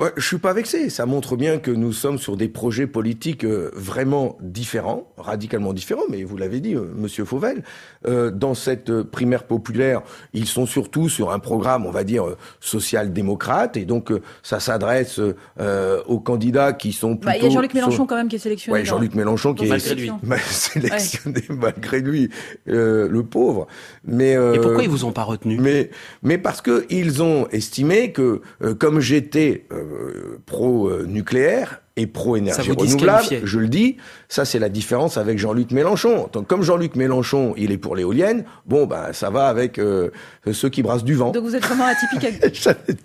Ouais, 0.00 0.10
je 0.16 0.26
suis 0.26 0.38
pas 0.38 0.52
vexé. 0.52 0.90
Ça 0.90 1.06
montre 1.06 1.36
bien 1.36 1.58
que 1.58 1.70
nous 1.70 1.92
sommes 1.92 2.18
sur 2.18 2.36
des 2.36 2.48
projets 2.48 2.88
politiques 2.88 3.44
euh, 3.44 3.70
vraiment 3.76 4.36
différents, 4.40 5.06
radicalement 5.16 5.72
différents. 5.72 6.02
Mais 6.10 6.24
vous 6.24 6.36
l'avez 6.36 6.58
dit, 6.58 6.74
euh, 6.74 6.86
Monsieur 6.96 7.24
Fauvel, 7.24 7.62
euh, 8.08 8.32
dans 8.32 8.54
cette 8.54 9.02
primaire 9.02 9.44
populaire, 9.44 10.02
ils 10.32 10.48
sont 10.48 10.66
surtout 10.66 11.08
sur 11.08 11.30
un 11.30 11.38
programme, 11.38 11.86
on 11.86 11.92
va 11.92 12.02
dire, 12.02 12.26
euh, 12.26 12.36
social-démocrate, 12.58 13.76
et 13.76 13.84
donc 13.84 14.10
euh, 14.10 14.20
ça 14.42 14.58
s'adresse 14.58 15.20
euh, 15.60 16.02
aux 16.08 16.18
candidats 16.18 16.72
qui 16.72 16.92
sont 16.92 17.16
plutôt. 17.16 17.26
Bah, 17.26 17.36
Il 17.36 17.44
y 17.44 17.46
a 17.46 17.50
Jean-Luc 17.50 17.74
Mélenchon 17.74 17.94
sur- 17.94 18.06
quand 18.08 18.16
même 18.16 18.26
qui 18.28 18.34
est 18.34 18.40
sélectionné. 18.40 18.78
Ouais, 18.80 18.84
Jean-Luc 18.84 19.14
Mélenchon 19.14 19.54
qui 19.54 19.66
est 19.66 19.68
Malgré 19.68 19.94
lui. 19.94 20.10
mal 20.24 20.40
sélectionné 20.44 21.40
malgré 21.50 22.00
lui, 22.00 22.30
euh, 22.68 23.08
le 23.08 23.22
pauvre. 23.22 23.68
Mais 24.04 24.34
euh, 24.36 24.54
Et 24.54 24.58
pourquoi 24.60 24.82
ils 24.82 24.90
vous 24.90 25.04
ont 25.04 25.12
pas 25.12 25.22
retenu? 25.22 25.56
mais, 25.60 25.90
mais 26.24 26.36
parce 26.36 26.60
que 26.62 26.84
ils 26.90 27.22
ont 27.22 27.46
estimé 27.52 28.10
que, 28.10 28.40
euh, 28.62 28.74
comme 28.74 28.98
j'étais 28.98 29.66
euh, 29.84 30.40
pro-nucléaire 30.46 31.80
et 31.96 32.06
pro-énergie 32.08 32.72
renouvelable, 32.72 33.40
je 33.44 33.58
le 33.58 33.68
dis, 33.68 33.98
ça 34.28 34.44
c'est 34.44 34.58
la 34.58 34.68
différence 34.68 35.16
avec 35.16 35.38
Jean-Luc 35.38 35.70
Mélenchon. 35.70 36.28
Donc, 36.32 36.48
comme 36.48 36.62
Jean-Luc 36.62 36.96
Mélenchon, 36.96 37.54
il 37.56 37.70
est 37.70 37.78
pour 37.78 37.94
l'éolienne, 37.94 38.44
bon, 38.66 38.86
ben 38.86 39.12
ça 39.12 39.30
va 39.30 39.46
avec 39.46 39.78
euh, 39.78 40.10
ceux 40.50 40.68
qui 40.68 40.82
brassent 40.82 41.04
du 41.04 41.14
vent. 41.14 41.30
Donc 41.30 41.44
vous 41.44 41.54
êtes 41.54 41.64
vraiment 41.64 41.86
atypique 41.86 42.42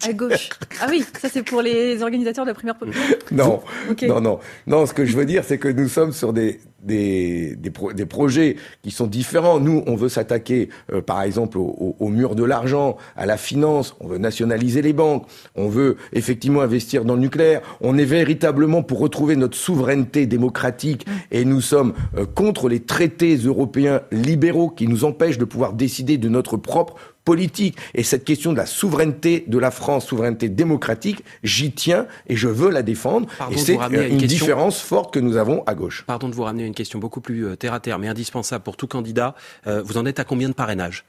à, 0.07 0.13
gauche. 0.13 0.49
Ah 0.81 0.87
oui, 0.89 1.05
ça 1.21 1.29
c'est 1.31 1.43
pour 1.43 1.61
les 1.61 2.01
organisateurs 2.01 2.45
de 2.45 2.49
la 2.49 2.55
primaire 2.55 2.77
populaire. 2.77 3.03
Non, 3.31 3.61
non, 4.07 4.21
non. 4.21 4.39
Non, 4.65 4.85
ce 4.87 4.93
que 4.93 5.05
je 5.05 5.15
veux 5.15 5.25
dire, 5.25 5.43
c'est 5.45 5.59
que 5.59 5.67
nous 5.67 5.87
sommes 5.87 6.11
sur 6.11 6.33
des, 6.33 6.59
des, 6.83 7.55
des, 7.55 7.69
pro- 7.69 7.93
des 7.93 8.05
projets 8.05 8.55
qui 8.83 8.91
sont 8.91 9.07
différents. 9.07 9.59
Nous, 9.59 9.83
on 9.87 9.95
veut 9.95 10.09
s'attaquer, 10.09 10.69
euh, 10.93 11.01
par 11.01 11.21
exemple, 11.21 11.57
au, 11.57 11.63
au- 11.79 11.95
au 11.99 12.09
mur 12.09 12.35
de 12.35 12.43
l'argent, 12.43 12.97
à 13.15 13.25
la 13.25 13.37
finance. 13.37 13.95
On 13.99 14.07
veut 14.07 14.17
nationaliser 14.17 14.81
les 14.81 14.93
banques. 14.93 15.25
On 15.55 15.67
veut 15.69 15.97
effectivement 16.13 16.61
investir 16.61 17.05
dans 17.05 17.15
le 17.15 17.21
nucléaire. 17.21 17.61
On 17.81 17.97
est 17.97 18.05
véritablement 18.05 18.83
pour 18.83 18.99
retrouver 18.99 19.35
notre 19.35 19.57
souveraineté 19.57 20.25
démocratique 20.25 21.05
et 21.31 21.45
nous 21.45 21.61
sommes 21.61 21.93
euh, 22.17 22.25
contre 22.25 22.69
les 22.69 22.79
traités 22.79 23.35
européens 23.35 24.01
libéraux 24.11 24.69
qui 24.69 24.87
nous 24.87 25.03
empêchent 25.05 25.37
de 25.37 25.45
pouvoir 25.45 25.73
décider 25.73 26.17
de 26.17 26.29
notre 26.29 26.57
propre 26.57 26.95
politique. 27.25 27.77
Et 27.93 28.03
cette 28.03 28.23
question 28.25 28.51
de 28.51 28.57
la 28.57 28.65
souveraineté 28.65 29.43
de 29.47 29.57
la 29.57 29.71
France, 29.71 30.07
souveraineté 30.07 30.49
démocratique, 30.49 31.23
j'y 31.43 31.71
tiens 31.71 32.07
et 32.27 32.35
je 32.35 32.47
veux 32.47 32.69
la 32.69 32.81
défendre. 32.81 33.27
Pardon 33.37 33.55
et 33.55 33.59
c'est 33.59 33.77
euh, 33.79 33.87
une 33.89 34.13
une 34.13 34.17
question. 34.19 34.27
différence 34.45 34.79
forte 34.81 35.13
que 35.13 35.19
nous 35.19 35.37
avons 35.37 35.63
à 35.65 35.75
gauche. 35.75 36.03
Pardon 36.07 36.29
de 36.29 36.33
vous 36.35 36.43
ramener 36.43 36.63
à 36.63 36.67
une 36.67 36.73
question 36.75 36.99
beaucoup 36.99 37.21
plus 37.21 37.45
euh, 37.45 37.55
terre 37.55 37.73
à 37.73 37.79
terre, 37.79 37.99
mais 37.99 38.07
indispensable 38.07 38.63
pour 38.63 38.77
tout 38.77 38.87
candidat. 38.87 39.35
Euh, 39.67 39.81
vous 39.83 39.97
en 39.97 40.05
êtes 40.05 40.19
à 40.19 40.23
combien 40.23 40.49
de 40.49 40.53
parrainages? 40.53 41.05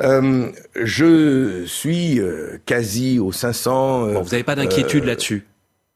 Euh, 0.00 0.50
je 0.74 1.64
suis 1.66 2.18
euh, 2.18 2.58
quasi 2.64 3.18
aux 3.18 3.30
500. 3.32 4.06
euh, 4.08 4.14
Bon, 4.14 4.22
vous 4.22 4.30
n'avez 4.30 4.42
pas 4.42 4.54
d'inquiétude 4.56 5.04
là-dessus. 5.04 5.44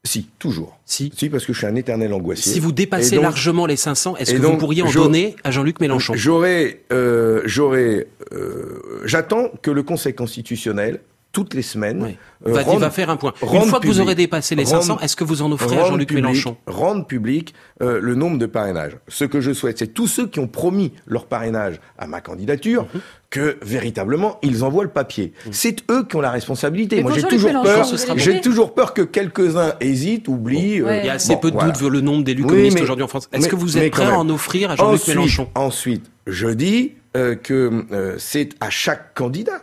Si, 0.03 0.29
toujours. 0.39 0.77
Si. 0.85 1.11
Si, 1.15 1.29
parce 1.29 1.45
que 1.45 1.51
je 1.53 1.57
suis 1.57 1.67
un 1.67 1.75
éternel 1.75 2.13
angoissé. 2.13 2.49
Si 2.49 2.59
vous 2.59 2.71
dépassez 2.71 3.15
donc- 3.15 3.23
largement 3.23 3.65
les 3.65 3.75
500, 3.75 4.15
est-ce 4.17 4.33
que 4.33 4.37
vous 4.41 4.57
pourriez 4.57 4.81
en 4.83 4.91
donner 4.91 5.35
à 5.43 5.51
Jean-Luc 5.51 5.79
Mélenchon? 5.81 6.13
J'aurais, 6.15 6.81
euh, 6.93 7.41
j'aurais, 7.45 8.07
euh, 8.31 8.79
j'attends 9.05 9.49
que 9.61 9.71
le 9.71 9.83
Conseil 9.83 10.13
constitutionnel 10.13 11.01
toutes 11.33 11.53
les 11.53 11.61
semaines 11.61 12.01
Oui. 12.01 12.17
euh, 12.47 12.53
va, 12.53 12.63
rende- 12.63 12.79
va 12.79 12.89
faire 12.89 13.09
un 13.11 13.17
point. 13.17 13.33
Une 13.53 13.63
fois 13.63 13.79
que 13.79 13.85
vous 13.85 13.99
aurez 13.99 14.15
dépassé 14.15 14.55
les 14.55 14.63
rende- 14.63 14.81
500, 14.81 14.99
est-ce 15.01 15.15
que 15.15 15.23
vous 15.25 15.41
en 15.43 15.51
offrez 15.51 15.77
à 15.77 15.85
Jean-Luc 15.85 16.11
Mélenchon? 16.13 16.55
Rendre 16.67 17.05
public 17.05 17.53
le 17.81 18.15
nombre 18.15 18.37
de 18.37 18.45
parrainages. 18.45 18.97
Ce 19.09 19.25
que 19.25 19.41
je 19.41 19.51
souhaite, 19.51 19.77
c'est 19.77 19.87
tous 19.93 20.07
ceux 20.07 20.25
qui 20.27 20.39
ont 20.39 20.47
promis 20.47 20.93
leur 21.05 21.25
parrainage 21.25 21.79
à 21.97 22.07
ma 22.07 22.21
candidature, 22.21 22.87
Mhm. 22.93 23.01
Que 23.29 23.57
véritablement 23.61 24.37
ils 24.41 24.63
envoient 24.63 24.83
le 24.83 24.89
papier. 24.89 25.33
C'est 25.51 25.83
eux 25.91 26.05
qui 26.07 26.15
ont 26.15 26.21
la 26.21 26.31
responsabilité. 26.31 26.97
Mais 26.97 27.03
Moi, 27.03 27.11
j'ai 27.13 27.23
toujours 27.23 27.61
peur. 27.61 27.85
J'ai 28.15 28.41
toujours 28.41 28.73
peur 28.73 28.93
que 28.93 29.01
quelques-uns 29.01 29.73
hésitent, 29.81 30.27
oublient. 30.27 30.81
Ouais. 30.81 31.01
Il 31.01 31.05
y 31.07 31.09
a 31.09 31.13
assez 31.13 31.33
bon, 31.33 31.39
peu 31.41 31.49
de 31.51 31.55
voilà. 31.55 31.69
doutes 31.69 31.77
sur 31.77 31.89
le 31.89 32.01
nombre 32.01 32.23
d'élus 32.23 32.43
Oui, 32.43 32.49
communistes 32.49 32.81
aujourd'hui 32.81 33.03
en 33.03 33.07
France. 33.09 33.27
Est-ce 33.33 33.47
que 33.49 33.55
vous 33.55 33.77
êtes 33.77 33.91
prêt 33.91 34.05
à 34.05 34.17
en 34.17 34.29
offrir 34.29 34.71
à 34.71 34.75
Jean-Luc 34.75 35.01
ensuite, 35.01 35.15
Mélenchon? 35.15 35.49
Ensuite, 35.55 36.05
je 36.25 36.47
dis 36.47 36.93
euh, 37.15 37.35
que 37.35 37.85
euh, 37.91 38.15
c'est 38.17 38.49
à 38.61 38.69
chaque 38.69 39.13
candidat, 39.13 39.61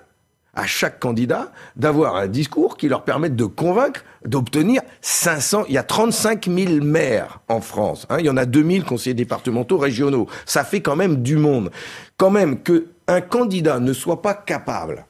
à 0.55 0.66
chaque 0.66 1.00
candidat, 1.00 1.50
d'avoir 1.77 2.16
un 2.16 2.27
discours 2.27 2.77
qui 2.77 2.88
leur 2.88 3.03
permette 3.03 3.35
de 3.35 3.44
convaincre, 3.44 4.05
d'obtenir 4.27 4.83
500. 5.00 5.64
Il 5.68 5.74
y 5.74 5.79
a 5.79 5.83
35 5.83 6.48
000 6.48 6.85
maires 6.85 7.40
en 7.48 7.61
France. 7.61 8.07
hein. 8.11 8.16
il 8.20 8.27
y 8.27 8.31
en 8.31 8.37
a 8.37 8.44
2000 8.44 8.85
conseillers 8.85 9.14
départementaux 9.14 9.79
régionaux. 9.79 10.29
Ça 10.46 10.64
fait 10.64 10.81
quand 10.81 10.96
même 10.96 11.22
du 11.22 11.37
monde. 11.37 11.70
Quand 12.16 12.31
même 12.31 12.62
que 12.62 12.87
un 13.08 13.20
candidat 13.20 13.80
ne 13.80 13.92
soit 13.92 14.22
pas 14.22 14.34
capable 14.34 15.06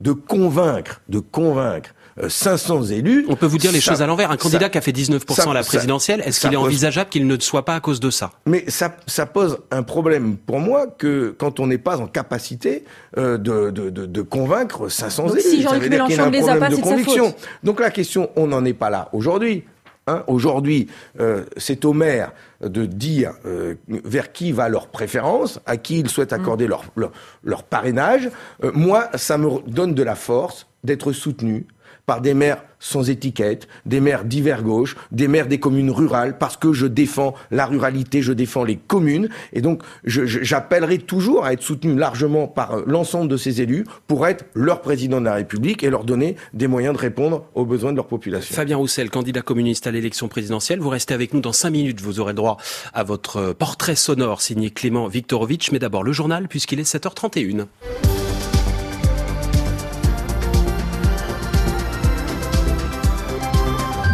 de 0.00 0.12
convaincre, 0.12 1.00
de 1.08 1.18
convaincre 1.18 1.90
euh, 2.22 2.28
500 2.28 2.84
élus. 2.84 3.26
On 3.28 3.34
peut 3.36 3.46
vous 3.46 3.58
dire 3.58 3.72
les 3.72 3.80
ça- 3.80 3.92
choses 3.92 4.02
à 4.02 4.06
l'envers. 4.06 4.28
Un 4.30 4.34
ça- 4.34 4.38
candidat 4.38 4.68
qui 4.68 4.78
a 4.78 4.80
fait 4.80 4.92
19% 4.92 5.34
ça- 5.42 5.50
à 5.50 5.54
la 5.54 5.62
présidentielle, 5.64 6.22
est-ce 6.24 6.40
qu'il 6.40 6.52
est 6.52 6.56
envisageable 6.56 7.10
qu'il 7.10 7.26
ne 7.26 7.36
soit 7.40 7.64
pas 7.64 7.74
à 7.74 7.80
cause 7.80 7.98
de 7.98 8.10
ça? 8.10 8.30
Mais 8.46 8.64
ça, 8.68 8.96
ça 9.08 9.26
pose 9.26 9.58
un 9.72 9.82
problème 9.82 10.36
pour 10.36 10.60
moi 10.60 10.86
que 10.86 11.34
quand 11.36 11.58
on 11.58 11.66
n'est 11.66 11.78
pas 11.78 11.98
en 11.98 12.06
capacité 12.06 12.84
euh, 13.16 13.38
de, 13.38 13.70
de, 13.70 13.90
de, 13.90 14.06
de 14.06 14.22
convaincre 14.22 14.88
500 14.88 15.26
Donc 15.26 15.32
élus. 15.34 15.42
si 15.42 15.62
Ça 15.62 15.70
Jean-Luc 15.70 15.82
veut 15.84 15.88
dire 15.90 16.04
qu'il 16.06 16.16
y 16.16 16.18
a 16.20 16.22
Mélenchon 16.22 16.22
un 16.22 16.26
ne 16.26 16.32
les 16.32 16.38
a 16.38 16.42
problème 16.42 16.60
pas, 16.60 16.68
de 16.70 16.74
c'est 16.76 16.80
de 16.80 16.86
sa 16.86 16.90
conviction. 16.92 17.24
faute. 17.26 17.48
Donc 17.64 17.80
la 17.80 17.90
question, 17.90 18.30
on 18.36 18.46
n'en 18.46 18.64
est 18.64 18.74
pas 18.74 18.90
là 18.90 19.08
aujourd'hui. 19.12 19.64
Hein, 20.08 20.24
Aujourd'hui, 20.26 20.86
euh, 21.20 21.44
c'est 21.58 21.84
aux 21.84 21.92
maires 21.92 22.32
de 22.62 22.86
dire 22.86 23.34
euh, 23.44 23.74
vers 23.88 24.32
qui 24.32 24.52
va 24.52 24.70
leur 24.70 24.88
préférence, 24.88 25.60
à 25.66 25.76
qui 25.76 26.00
ils 26.00 26.08
souhaitent 26.08 26.32
accorder 26.32 26.64
Mm. 26.64 26.70
leur, 26.70 26.84
leur, 26.96 27.12
leur 27.44 27.62
parrainage. 27.62 28.30
Euh, 28.64 28.72
moi, 28.74 29.10
ça 29.14 29.36
me 29.36 29.60
donne 29.68 29.94
de 29.94 30.02
la 30.02 30.14
force 30.14 30.66
d'être 30.82 31.12
soutenu 31.12 31.66
par 32.08 32.22
des 32.22 32.32
maires 32.32 32.62
sans 32.80 33.10
étiquette, 33.10 33.68
des 33.84 34.00
maires 34.00 34.24
divers 34.24 34.62
gauche, 34.62 34.96
des 35.12 35.28
maires 35.28 35.46
des 35.46 35.60
communes 35.60 35.90
rurales, 35.90 36.38
parce 36.38 36.56
que 36.56 36.72
je 36.72 36.86
défends 36.86 37.34
la 37.50 37.66
ruralité, 37.66 38.22
je 38.22 38.32
défends 38.32 38.64
les 38.64 38.76
communes. 38.76 39.28
Et 39.52 39.60
donc, 39.60 39.82
j'appellerai 40.04 40.98
toujours 40.98 41.44
à 41.44 41.52
être 41.52 41.62
soutenu 41.62 41.96
largement 41.96 42.46
par 42.46 42.78
euh, 42.78 42.84
l'ensemble 42.86 43.28
de 43.28 43.36
ces 43.36 43.60
élus 43.60 43.84
pour 44.06 44.26
être 44.26 44.46
leur 44.54 44.80
président 44.80 45.20
de 45.20 45.26
la 45.26 45.34
République 45.34 45.82
et 45.82 45.90
leur 45.90 46.04
donner 46.04 46.36
des 46.54 46.66
moyens 46.66 46.94
de 46.96 47.00
répondre 47.00 47.44
aux 47.54 47.66
besoins 47.66 47.92
de 47.92 47.96
leur 47.96 48.06
population. 48.06 48.54
Fabien 48.54 48.78
Roussel, 48.78 49.10
candidat 49.10 49.42
communiste 49.42 49.86
à 49.86 49.90
l'élection 49.90 50.28
présidentielle, 50.28 50.80
vous 50.80 50.88
restez 50.88 51.12
avec 51.12 51.34
nous 51.34 51.40
dans 51.40 51.52
cinq 51.52 51.70
minutes. 51.70 52.00
Vous 52.00 52.20
aurez 52.20 52.32
droit 52.32 52.56
à 52.94 53.04
votre 53.04 53.36
euh, 53.36 53.52
portrait 53.52 53.96
sonore 53.96 54.40
signé 54.40 54.70
Clément 54.70 55.08
Viktorovitch. 55.08 55.72
Mais 55.72 55.78
d'abord, 55.78 56.04
le 56.04 56.12
journal, 56.12 56.48
puisqu'il 56.48 56.80
est 56.80 56.90
7h31. 56.90 57.66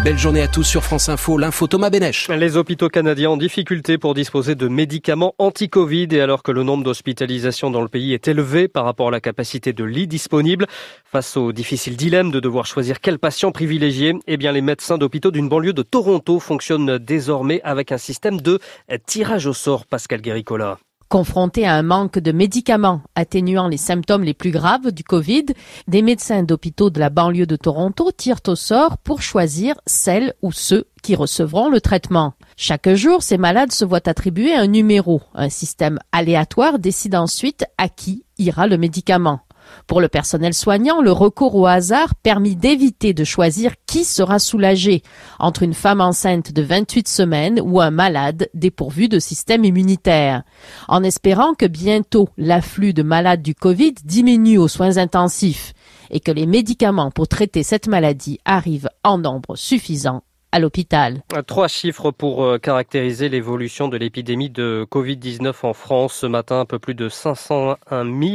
Belle 0.05 0.19
journée 0.19 0.43
à 0.43 0.49
tous 0.49 0.65
sur 0.65 0.85
France 0.85 1.09
Info, 1.09 1.39
l'info 1.39 1.67
Thomas 1.67 1.89
Bénèche. 1.89 2.29
Les 2.29 2.59
hôpitaux 2.59 2.91
canadiens 2.91 3.31
en 3.31 3.37
difficulté 3.39 3.97
pour 3.97 4.13
disposer 4.13 4.55
de 4.55 4.69
médicaments 4.69 5.35
anti-Covid 5.39 6.09
et 6.11 6.21
alors 6.21 6.43
que 6.43 6.53
le 6.53 6.63
nombre 6.63 6.85
d'hospitalisations 6.85 7.71
dans 7.71 7.81
le 7.81 7.89
pays 7.89 8.13
est 8.13 8.29
élevé 8.29 8.69
par 8.69 8.85
rapport 8.85 9.09
à 9.09 9.11
la 9.11 9.23
capacité 9.23 9.73
de 9.73 9.83
lits 9.83 10.07
disponibles, 10.07 10.67
face 11.07 11.39
au 11.39 11.53
difficile 11.53 11.97
dilemme 11.97 12.31
de 12.31 12.39
devoir 12.39 12.67
choisir 12.67 13.01
quel 13.01 13.19
patient 13.19 13.51
privilégier, 13.51 14.13
eh 14.27 14.37
bien 14.37 14.53
les 14.53 14.61
médecins 14.61 14.99
d'hôpitaux 14.99 15.31
d'une 15.31 15.49
banlieue 15.49 15.73
de 15.73 15.83
Toronto 15.83 16.39
fonctionnent 16.39 16.99
désormais 16.99 17.63
avec 17.65 17.91
un 17.91 17.97
système 17.97 18.43
de 18.43 18.59
tirage 19.07 19.47
au 19.47 19.55
sort, 19.55 19.87
Pascal 19.87 20.21
Guéricola. 20.21 20.77
Confrontés 21.15 21.65
à 21.65 21.77
un 21.77 21.85
manque 21.85 22.19
de 22.19 22.33
médicaments 22.33 23.01
atténuant 23.15 23.69
les 23.69 23.77
symptômes 23.77 24.25
les 24.25 24.35
plus 24.35 24.51
graves 24.51 24.91
du 24.91 25.05
Covid, 25.05 25.45
des 25.87 26.03
médecins 26.03 26.43
d'hôpitaux 26.43 26.91
de 26.91 26.99
la 26.99 27.09
banlieue 27.09 27.47
de 27.47 27.55
Toronto 27.55 28.11
tirent 28.11 28.41
au 28.49 28.57
sort 28.57 28.99
pour 28.99 29.23
choisir 29.23 29.77
celles 29.87 30.35
ou 30.43 30.51
ceux 30.51 30.89
qui 31.05 31.15
recevront 31.15 31.69
le 31.69 31.81
traitement. 31.81 32.35
Chaque 32.57 32.93
jour, 32.95 33.23
ces 33.23 33.39
malades 33.39 33.71
se 33.71 33.85
voient 33.85 34.09
attribuer 34.09 34.57
un 34.57 34.67
numéro. 34.67 35.23
Un 35.37 35.51
système 35.51 36.01
aléatoire 36.11 36.81
décide 36.81 37.15
ensuite 37.15 37.65
à 37.79 37.89
qui 37.89 38.25
ira 38.39 38.67
le 38.67 38.77
médicament. 38.77 39.43
Pour 39.87 40.01
le 40.01 40.09
personnel 40.09 40.55
soignant, 40.55 41.03
le 41.03 41.13
recours 41.13 41.55
au 41.55 41.67
hasard 41.67 42.15
permet 42.17 42.55
d'éviter 42.55 43.13
de 43.13 43.25
choisir 43.25 43.73
qui 43.87 44.05
sera 44.05 44.39
soulagé 44.39 45.03
entre 45.39 45.63
une 45.63 45.75
femme 45.75 46.01
enceinte 46.01 46.53
de 46.53 46.63
28 46.63 47.09
semaines 47.09 47.61
ou 47.63 47.81
un 47.81 47.91
malade 47.91 48.49
dépourvu 48.55 49.09
de 49.09 49.19
système 49.19 49.65
immunitaire. 49.65 50.43
En 50.89 51.03
espérant 51.03 51.55
que 51.55 51.67
bientôt 51.67 52.29
l'afflux 52.37 52.93
de 52.93 53.03
malades 53.03 53.43
du 53.43 53.55
Covid 53.55 53.95
diminue 54.05 54.59
aux 54.59 54.69
soins 54.69 54.97
intensifs 54.97 55.73
et 56.11 56.21
que 56.21 56.33
les 56.33 56.47
médicaments 56.47 57.11
pour 57.11 57.29
traiter 57.29 57.63
cette 57.63 57.89
maladie 57.89 58.39
arrivent 58.45 58.91
en 59.03 59.19
nombre 59.19 59.57
suffisant 59.57 60.23
à 60.55 60.61
l'hôpital. 60.61 61.25
Trois 61.49 61.67
chiffres 61.67 62.13
pour 62.13 62.45
euh, 62.45 62.59
caractériser 62.59 63.29
l'évolution 63.29 63.89
de 63.89 63.97
l'épidémie 63.97 64.51
de 64.51 64.87
Covid-19 64.89 65.53
en 65.65 65.73
France. 65.73 66.15
Ce 66.15 66.27
matin, 66.27 66.61
un 66.61 66.65
peu 66.65 66.79
plus 66.79 66.95
de 66.95 67.09
501 67.09 67.77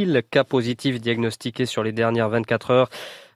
000 0.04 0.18
cas 0.30 0.44
positifs 0.44 1.00
diagnostiqués 1.00 1.64
sur 1.64 1.82
les 1.82 1.92
dernières 1.92 2.28
24 2.28 2.70
heures. 2.72 2.90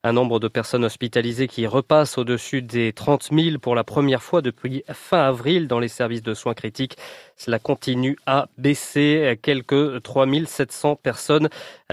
Un 0.06 0.12
nombre 0.12 0.38
de 0.38 0.48
personnes 0.48 0.84
hospitalisées 0.84 1.48
qui 1.48 1.66
repasse 1.66 2.18
au-dessus 2.18 2.60
des 2.60 2.92
30 2.92 3.30
000 3.32 3.58
pour 3.58 3.74
la 3.74 3.84
première 3.84 4.22
fois 4.22 4.42
depuis 4.42 4.84
fin 4.92 5.22
avril 5.22 5.66
dans 5.66 5.78
les 5.78 5.88
services 5.88 6.22
de 6.22 6.34
soins 6.34 6.52
critiques. 6.52 6.98
Cela 7.38 7.58
continue 7.58 8.18
à 8.26 8.48
baisser. 8.58 9.38
Quelques 9.40 10.02
3 10.02 10.26
700 10.44 10.96
personnes 10.96 11.48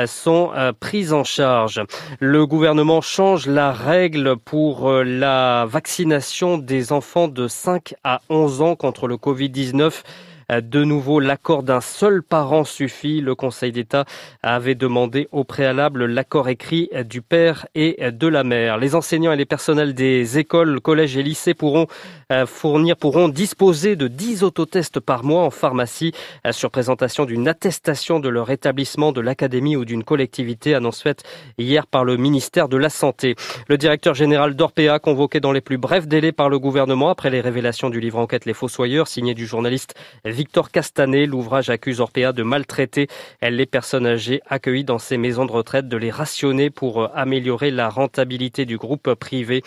sont 0.08 0.52
euh, 0.54 0.74
prises 0.78 1.14
en 1.14 1.24
charge. 1.24 1.82
Le 2.20 2.46
gouvernement 2.46 3.00
change 3.00 3.48
la 3.48 3.72
règle 3.72 4.36
pour 4.36 4.90
euh, 4.90 5.04
la 5.04 5.66
vaccination 5.66 6.58
des 6.58 6.92
enfants 6.92 7.30
de 7.30 7.48
5 7.48 7.94
à 8.04 8.20
11 8.30 8.62
ans 8.62 8.76
contre 8.76 9.08
le 9.08 9.16
Covid-19. 9.16 10.04
De 10.52 10.84
nouveau, 10.84 11.22
l'accord 11.22 11.64
d'un 11.64 11.80
seul 11.80 12.22
parent 12.22 12.66
suffit. 12.66 13.22
Le 13.22 13.36
Conseil 13.36 13.72
d'État 13.72 14.04
avait 14.44 14.76
demandé 14.76 15.30
au 15.32 15.46
préalable 15.46 16.06
l'accord 16.06 16.50
écrit 16.50 16.90
du 17.06 17.22
père 17.22 17.68
et 17.74 18.12
de 18.12 18.28
la 18.28 18.44
mère. 18.44 18.78
Les 18.78 18.94
enseignants 18.94 19.32
et 19.32 19.38
les 19.38 19.46
personnels 19.46 19.94
des 19.94 20.40
écoles, 20.40 20.82
collèges 20.82 21.16
et 21.16 21.24
lycées 21.24 21.54
pourront 21.54 21.88
euh, 22.34 22.46
fournir, 22.46 22.98
pourront 22.98 23.30
disposer 23.30 23.96
de 23.96 24.10
10 24.10 24.44
autotests 24.44 25.00
par 25.00 25.24
mois 25.24 25.44
en 25.44 25.52
pharmacie 25.52 26.12
euh, 26.46 26.52
sur 26.52 26.70
présentation 26.70 27.24
d'une 27.24 27.48
attestation 27.48 28.20
de 28.20 28.28
leur 28.28 28.50
établissement, 28.50 29.14
de 29.14 29.22
l'académie 29.22 29.78
ou 29.78 29.86
d'une 29.86 30.04
collectivité, 30.04 30.76
annonce 30.76 31.02
faite 31.02 31.24
hier 31.58 31.88
par 31.88 32.04
le 32.04 32.18
ministère 32.18 32.68
de 32.68 32.76
la 32.76 32.90
Santé. 32.90 33.36
Le 33.70 33.78
directeur 33.78 34.16
général 34.16 34.56
d'Orpea, 34.56 35.00
convoqué 35.00 35.40
dans 35.40 35.54
les 35.54 35.62
plus 35.62 35.78
brefs 35.78 36.08
délais 36.08 36.34
par 36.34 36.50
le 36.50 36.60
gouvernement 36.60 37.10
après 37.10 37.30
les 37.30 37.40
révélations 37.40 37.90
du 37.90 38.02
livre 38.02 38.20
enquête 38.20 38.46
Les 38.46 38.54
Fossoyeurs, 38.54 39.08
signé 39.08 39.34
du 39.34 39.46
journaliste 39.46 39.96
Victor 40.42 40.72
Castanet. 40.72 41.28
L'ouvrage 41.28 41.70
accuse 41.70 42.02
Orpea 42.02 42.34
de 42.34 42.42
maltraiter 42.42 43.08
les 43.44 43.68
personnes 43.68 44.08
âgées 44.08 44.42
accueillies 44.50 44.84
dans 44.84 44.98
ces 44.98 45.18
maisons 45.18 45.46
de 45.46 45.52
retraite, 45.52 45.88
de 45.88 45.98
les 45.98 46.10
rationner 46.10 46.72
pour 46.72 47.04
euh, 47.04 47.08
améliorer 47.14 47.70
la 47.70 47.90
rentabilité 47.90 48.66
du 48.66 48.80
groupe 48.80 49.14
privé. 49.14 49.62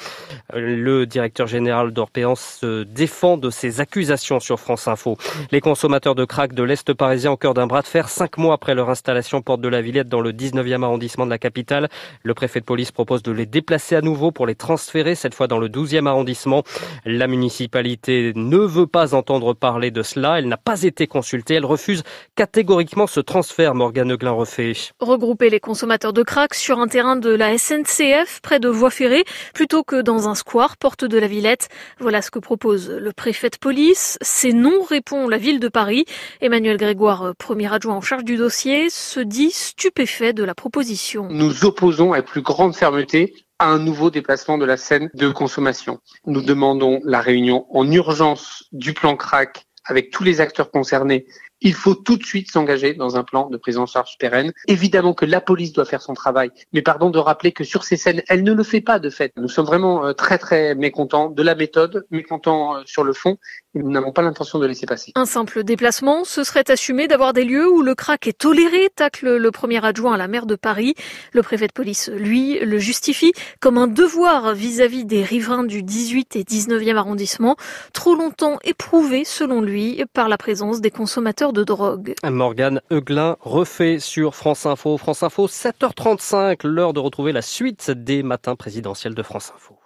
Euh, 0.52 0.76
le 0.76 1.06
directeur 1.06 1.46
général 1.46 1.92
d'Orpea 1.92 2.34
se 2.34 2.82
défend 2.82 3.36
de 3.36 3.50
ces 3.50 3.80
accusations 3.80 4.40
sur 4.40 4.58
France 4.58 4.88
Info. 4.88 5.16
Les 5.52 5.60
consommateurs 5.60 6.16
de 6.16 6.24
crack 6.24 6.54
de 6.54 6.64
l'Est 6.64 6.92
parisien 6.92 7.30
au 7.30 7.36
cœur 7.36 7.54
d'un 7.54 7.68
bras 7.68 7.82
de 7.82 7.86
fer, 7.86 8.08
cinq 8.08 8.36
mois 8.36 8.54
après 8.54 8.74
leur 8.74 8.90
installation 8.90 9.42
porte 9.42 9.60
de 9.60 9.68
la 9.68 9.80
Villette 9.80 10.08
dans 10.08 10.22
le 10.22 10.32
19e 10.32 10.82
arrondissement 10.82 11.24
de 11.24 11.30
la 11.30 11.38
capitale. 11.38 11.88
Le 12.24 12.34
préfet 12.34 12.58
de 12.58 12.64
police 12.64 12.90
propose 12.90 13.22
de 13.22 13.30
les 13.30 13.46
déplacer 13.46 13.94
à 13.94 14.00
nouveau 14.00 14.32
pour 14.32 14.48
les 14.48 14.56
transférer, 14.56 15.14
cette 15.14 15.34
fois 15.34 15.46
dans 15.46 15.60
le 15.60 15.68
12e 15.68 16.08
arrondissement. 16.08 16.64
La 17.04 17.28
municipalité 17.28 18.32
ne 18.34 18.58
veut 18.58 18.88
pas 18.88 19.14
entendre 19.14 19.54
parler 19.54 19.92
de 19.92 20.02
cela. 20.02 20.40
Elle 20.40 20.48
n'a 20.48 20.63
pas 20.64 20.82
été 20.82 21.06
consultée. 21.06 21.54
Elle 21.54 21.64
refuse 21.64 22.02
catégoriquement 22.36 23.06
ce 23.06 23.20
transfert, 23.20 23.74
Morgane 23.74 24.12
Euglin 24.12 24.32
refait. 24.32 24.72
Regrouper 24.98 25.50
les 25.50 25.60
consommateurs 25.60 26.12
de 26.12 26.22
crack 26.22 26.54
sur 26.54 26.78
un 26.80 26.88
terrain 26.88 27.16
de 27.16 27.30
la 27.30 27.56
SNCF 27.56 28.40
près 28.42 28.60
de 28.60 28.68
voies 28.68 28.90
ferrées 28.90 29.24
plutôt 29.52 29.84
que 29.84 30.00
dans 30.00 30.28
un 30.28 30.34
square 30.34 30.76
porte 30.76 31.04
de 31.04 31.18
la 31.18 31.26
Villette. 31.26 31.68
Voilà 32.00 32.22
ce 32.22 32.30
que 32.30 32.38
propose 32.38 32.90
le 32.90 33.12
préfet 33.12 33.50
de 33.50 33.58
police. 33.58 34.18
C'est 34.22 34.52
non, 34.52 34.82
répond 34.82 35.28
la 35.28 35.38
ville 35.38 35.60
de 35.60 35.68
Paris. 35.68 36.06
Emmanuel 36.40 36.76
Grégoire, 36.76 37.34
premier 37.38 37.72
adjoint 37.72 37.96
en 37.96 38.00
charge 38.00 38.24
du 38.24 38.36
dossier, 38.36 38.88
se 38.90 39.20
dit 39.20 39.50
stupéfait 39.50 40.32
de 40.32 40.44
la 40.44 40.54
proposition. 40.54 41.28
Nous 41.30 41.64
opposons 41.64 42.12
avec 42.12 42.26
plus 42.26 42.42
grande 42.42 42.74
fermeté 42.74 43.34
à 43.58 43.68
un 43.68 43.78
nouveau 43.78 44.10
déplacement 44.10 44.58
de 44.58 44.64
la 44.64 44.76
scène 44.76 45.10
de 45.14 45.28
consommation. 45.28 46.00
Nous 46.26 46.42
demandons 46.42 47.00
la 47.04 47.20
réunion 47.20 47.66
en 47.70 47.90
urgence 47.90 48.64
du 48.72 48.94
plan 48.94 49.16
crack 49.16 49.66
avec 49.84 50.10
tous 50.10 50.24
les 50.24 50.40
acteurs 50.40 50.70
concernés, 50.70 51.26
il 51.60 51.74
faut 51.74 51.94
tout 51.94 52.16
de 52.16 52.24
suite 52.24 52.50
s'engager 52.50 52.94
dans 52.94 53.16
un 53.16 53.24
plan 53.24 53.48
de 53.48 53.56
prise 53.56 53.78
en 53.78 53.86
charge 53.86 54.16
pérenne. 54.18 54.52
Évidemment 54.68 55.14
que 55.14 55.24
la 55.24 55.40
police 55.40 55.72
doit 55.72 55.84
faire 55.84 56.02
son 56.02 56.14
travail, 56.14 56.50
mais 56.72 56.82
pardon 56.82 57.10
de 57.10 57.18
rappeler 57.18 57.52
que 57.52 57.64
sur 57.64 57.84
ces 57.84 57.96
scènes, 57.96 58.22
elle 58.28 58.44
ne 58.44 58.52
le 58.52 58.62
fait 58.62 58.80
pas 58.80 58.98
de 58.98 59.10
fait. 59.10 59.32
Nous 59.36 59.48
sommes 59.48 59.66
vraiment 59.66 60.06
euh, 60.06 60.12
très 60.12 60.38
très 60.38 60.74
mécontents 60.74 61.30
de 61.30 61.42
la 61.42 61.54
méthode, 61.54 62.06
mécontents 62.10 62.76
euh, 62.76 62.82
sur 62.84 63.02
le 63.04 63.12
fond, 63.12 63.38
et 63.74 63.82
nous 63.82 63.90
n'avons 63.90 64.12
pas 64.12 64.22
l'intention 64.22 64.58
de 64.58 64.66
laisser 64.66 64.86
passer. 64.86 65.12
Un 65.14 65.26
simple 65.26 65.64
déplacement, 65.64 66.24
ce 66.24 66.44
serait 66.44 66.70
assumé 66.70 67.08
d'avoir 67.08 67.32
des 67.32 67.44
lieux 67.44 67.68
où 67.68 67.82
le 67.82 67.94
crack 67.94 68.26
est 68.26 68.38
toléré, 68.38 68.88
tacle 68.94 69.36
le 69.36 69.50
premier 69.50 69.84
adjoint 69.84 70.14
à 70.14 70.16
la 70.16 70.28
maire 70.28 70.46
de 70.46 70.54
Paris. 70.54 70.94
Le 71.32 71.42
préfet 71.42 71.66
de 71.66 71.72
police, 71.72 72.10
lui, 72.14 72.58
le 72.60 72.78
justifie 72.78 73.32
comme 73.60 73.78
un 73.78 73.86
devoir 73.86 74.54
vis-à-vis 74.54 75.04
des 75.04 75.22
riverains 75.22 75.64
du 75.64 75.82
18 75.82 76.36
et 76.36 76.42
19e 76.42 76.96
arrondissement, 76.96 77.56
trop 77.92 78.14
longtemps 78.14 78.58
éprouvé, 78.64 79.24
selon 79.24 79.60
lui, 79.60 80.04
par 80.12 80.28
la 80.28 80.38
présence 80.38 80.80
des 80.80 80.90
consommateurs 80.90 81.52
de 81.52 81.64
drogue. 81.64 82.14
Morgane 82.24 82.80
Euglin 82.92 83.36
refait 83.40 83.98
sur 83.98 84.34
France 84.34 84.66
Info. 84.66 84.96
France 84.98 85.22
Info, 85.22 85.46
7h35, 85.46 86.66
l'heure 86.66 86.92
de 86.92 87.00
retrouver 87.00 87.32
la 87.32 87.42
suite 87.42 87.90
des 87.90 88.22
matins 88.22 88.56
présidentiels 88.56 89.14
de 89.14 89.22
France 89.22 89.52
Info. 89.54 89.76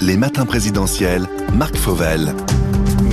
Les 0.00 0.16
matins 0.16 0.46
présidentiels, 0.46 1.26
Marc 1.52 1.76
Fauvel. 1.76 2.34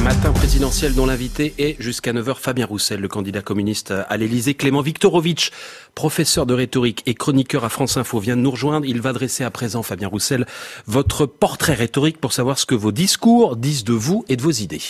Matin 0.06 0.34
présidentiel 0.34 0.94
dont 0.94 1.08
l'invité 1.08 1.56
est 1.58 1.82
jusqu'à 1.82 2.14
9h 2.14 2.36
Fabien 2.36 2.68
Roussel, 2.68 3.00
le 3.00 3.08
candidat 3.08 3.42
communiste 3.42 3.90
à 3.90 4.18
l'Elysée. 4.18 4.54
Clément 4.54 4.82
Viktorovitch, 4.82 5.50
professeur 5.96 6.46
de 6.46 6.54
rhétorique 6.54 7.02
et 7.08 7.16
chroniqueur 7.16 7.64
à 7.66 7.70
France 7.70 7.98
Info, 7.98 8.20
vient 8.20 8.38
de 8.38 8.42
nous 8.42 8.52
rejoindre. 8.52 8.86
Il 8.86 9.02
va 9.02 9.14
dresser 9.14 9.44
à 9.44 9.50
présent, 9.50 9.82
Fabien 9.82 10.08
Roussel, 10.08 10.46
votre 10.86 11.26
portrait 11.26 11.74
rhétorique 11.74 12.22
pour 12.22 12.34
savoir 12.34 12.60
ce 12.60 12.68
que 12.68 12.76
vos 12.76 12.92
discours 12.92 13.56
disent 13.56 13.84
de 13.84 13.94
vous 13.94 14.24
et 14.30 14.36
de 14.36 14.44
vos 14.44 14.52
idées. 14.52 14.84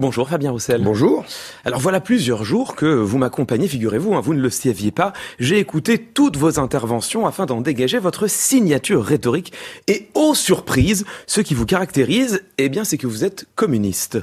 Bonjour 0.00 0.28
Fabien 0.28 0.50
Roussel. 0.50 0.82
Bonjour. 0.82 1.24
Alors 1.64 1.78
voilà 1.78 2.00
plusieurs 2.00 2.42
jours 2.42 2.74
que 2.74 2.86
vous 2.86 3.18
m'accompagnez, 3.18 3.68
figurez-vous, 3.68 4.14
hein, 4.14 4.20
vous 4.20 4.34
ne 4.34 4.40
le 4.40 4.50
saviez 4.50 4.90
pas. 4.90 5.12
J'ai 5.38 5.60
écouté 5.60 5.98
toutes 5.98 6.36
vos 6.36 6.58
interventions 6.58 7.28
afin 7.28 7.46
d'en 7.46 7.60
dégager 7.60 8.00
votre 8.00 8.26
signature 8.26 9.04
rhétorique. 9.04 9.52
Et 9.86 10.08
aux 10.14 10.34
surprises, 10.34 11.04
ce 11.28 11.40
qui 11.42 11.54
vous 11.54 11.64
caractérise, 11.64 12.42
eh 12.58 12.68
bien, 12.68 12.82
c'est 12.82 12.98
que 12.98 13.06
vous 13.06 13.22
êtes 13.24 13.46
communiste. 13.54 14.18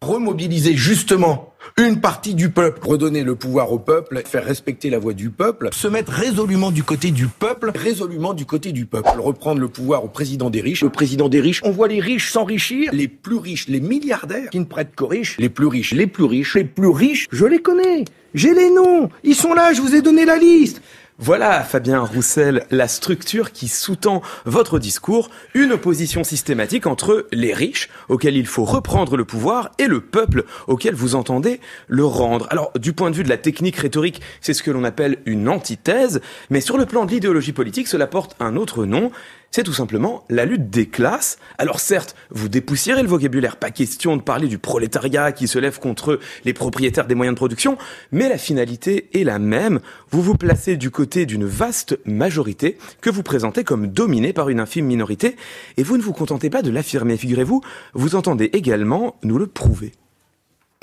Remobiliser 0.00 0.74
justement 0.76 1.52
une 1.76 2.00
partie 2.00 2.34
du 2.34 2.50
peuple, 2.50 2.86
redonner 2.86 3.22
le 3.22 3.34
pouvoir 3.34 3.72
au 3.72 3.78
peuple, 3.78 4.22
faire 4.24 4.44
respecter 4.44 4.90
la 4.90 4.98
voix 4.98 5.12
du 5.12 5.30
peuple, 5.30 5.68
se 5.72 5.86
mettre 5.86 6.12
résolument 6.12 6.70
du 6.70 6.82
côté 6.82 7.10
du 7.10 7.26
peuple, 7.26 7.72
résolument 7.74 8.34
du 8.34 8.46
côté 8.46 8.72
du 8.72 8.86
peuple, 8.86 9.10
reprendre 9.18 9.60
le 9.60 9.68
pouvoir 9.68 10.04
au 10.04 10.08
président 10.08 10.50
des 10.50 10.60
riches. 10.60 10.82
Le 10.82 10.90
président 10.90 11.28
des 11.28 11.40
riches, 11.40 11.60
on 11.64 11.70
voit 11.70 11.88
les 11.88 12.00
riches 12.00 12.32
s'enrichir, 12.32 12.92
les 12.92 13.08
plus 13.08 13.36
riches, 13.36 13.68
les 13.68 13.80
milliardaires 13.80 14.50
qui 14.50 14.58
ne 14.58 14.64
prêtent 14.64 14.94
qu'aux 14.96 15.06
riches, 15.06 15.36
les 15.38 15.48
plus 15.48 15.66
riches, 15.66 15.92
les 15.92 16.06
plus 16.06 16.24
riches, 16.24 16.54
les 16.54 16.64
plus 16.64 16.88
riches, 16.88 17.26
je 17.30 17.44
les 17.44 17.60
connais, 17.60 18.04
j'ai 18.34 18.54
les 18.54 18.70
noms, 18.70 19.08
ils 19.24 19.34
sont 19.34 19.54
là, 19.54 19.72
je 19.72 19.80
vous 19.80 19.94
ai 19.94 20.02
donné 20.02 20.24
la 20.24 20.36
liste. 20.36 20.80
Voilà, 21.20 21.64
Fabien 21.64 22.00
Roussel, 22.02 22.64
la 22.70 22.86
structure 22.86 23.50
qui 23.50 23.66
sous-tend 23.66 24.22
votre 24.44 24.78
discours, 24.78 25.30
une 25.52 25.72
opposition 25.72 26.22
systématique 26.22 26.86
entre 26.86 27.26
les 27.32 27.52
riches, 27.52 27.88
auxquels 28.08 28.36
il 28.36 28.46
faut 28.46 28.64
reprendre 28.64 29.16
le 29.16 29.24
pouvoir, 29.24 29.72
et 29.78 29.88
le 29.88 30.00
peuple, 30.00 30.44
auquel 30.68 30.94
vous 30.94 31.16
entendez 31.16 31.58
le 31.88 32.04
rendre. 32.04 32.46
Alors, 32.50 32.70
du 32.78 32.92
point 32.92 33.10
de 33.10 33.16
vue 33.16 33.24
de 33.24 33.28
la 33.28 33.36
technique 33.36 33.78
rhétorique, 33.78 34.20
c'est 34.40 34.54
ce 34.54 34.62
que 34.62 34.70
l'on 34.70 34.84
appelle 34.84 35.18
une 35.26 35.48
antithèse, 35.48 36.20
mais 36.50 36.60
sur 36.60 36.78
le 36.78 36.86
plan 36.86 37.04
de 37.04 37.10
l'idéologie 37.10 37.52
politique, 37.52 37.88
cela 37.88 38.06
porte 38.06 38.36
un 38.38 38.54
autre 38.54 38.84
nom, 38.84 39.10
c'est 39.50 39.62
tout 39.62 39.72
simplement 39.72 40.24
la 40.28 40.44
lutte 40.44 40.70
des 40.70 40.86
classes. 40.86 41.38
Alors 41.56 41.80
certes, 41.80 42.14
vous 42.30 42.48
dépoussiérez 42.48 43.02
le 43.02 43.08
vocabulaire, 43.08 43.56
pas 43.56 43.70
question 43.70 44.16
de 44.16 44.22
parler 44.22 44.46
du 44.46 44.58
prolétariat 44.58 45.32
qui 45.32 45.48
se 45.48 45.58
lève 45.58 45.78
contre 45.78 46.20
les 46.44 46.52
propriétaires 46.52 47.06
des 47.06 47.14
moyens 47.14 47.34
de 47.34 47.38
production, 47.38 47.78
mais 48.12 48.28
la 48.28 48.38
finalité 48.38 49.08
est 49.18 49.24
la 49.24 49.38
même. 49.38 49.80
Vous 50.10 50.22
vous 50.22 50.36
placez 50.36 50.76
du 50.76 50.90
côté 50.90 51.26
d'une 51.26 51.46
vaste 51.46 51.98
majorité 52.04 52.78
que 53.00 53.10
vous 53.10 53.22
présentez 53.22 53.64
comme 53.64 53.88
dominée 53.88 54.32
par 54.32 54.48
une 54.48 54.60
infime 54.60 54.86
minorité, 54.86 55.36
et 55.76 55.82
vous 55.82 55.96
ne 55.96 56.02
vous 56.02 56.12
contentez 56.12 56.50
pas 56.50 56.62
de 56.62 56.70
l'affirmer, 56.70 57.16
figurez-vous, 57.16 57.62
vous 57.94 58.14
entendez 58.14 58.50
également 58.52 59.16
nous 59.22 59.38
le 59.38 59.46
prouver. 59.46 59.92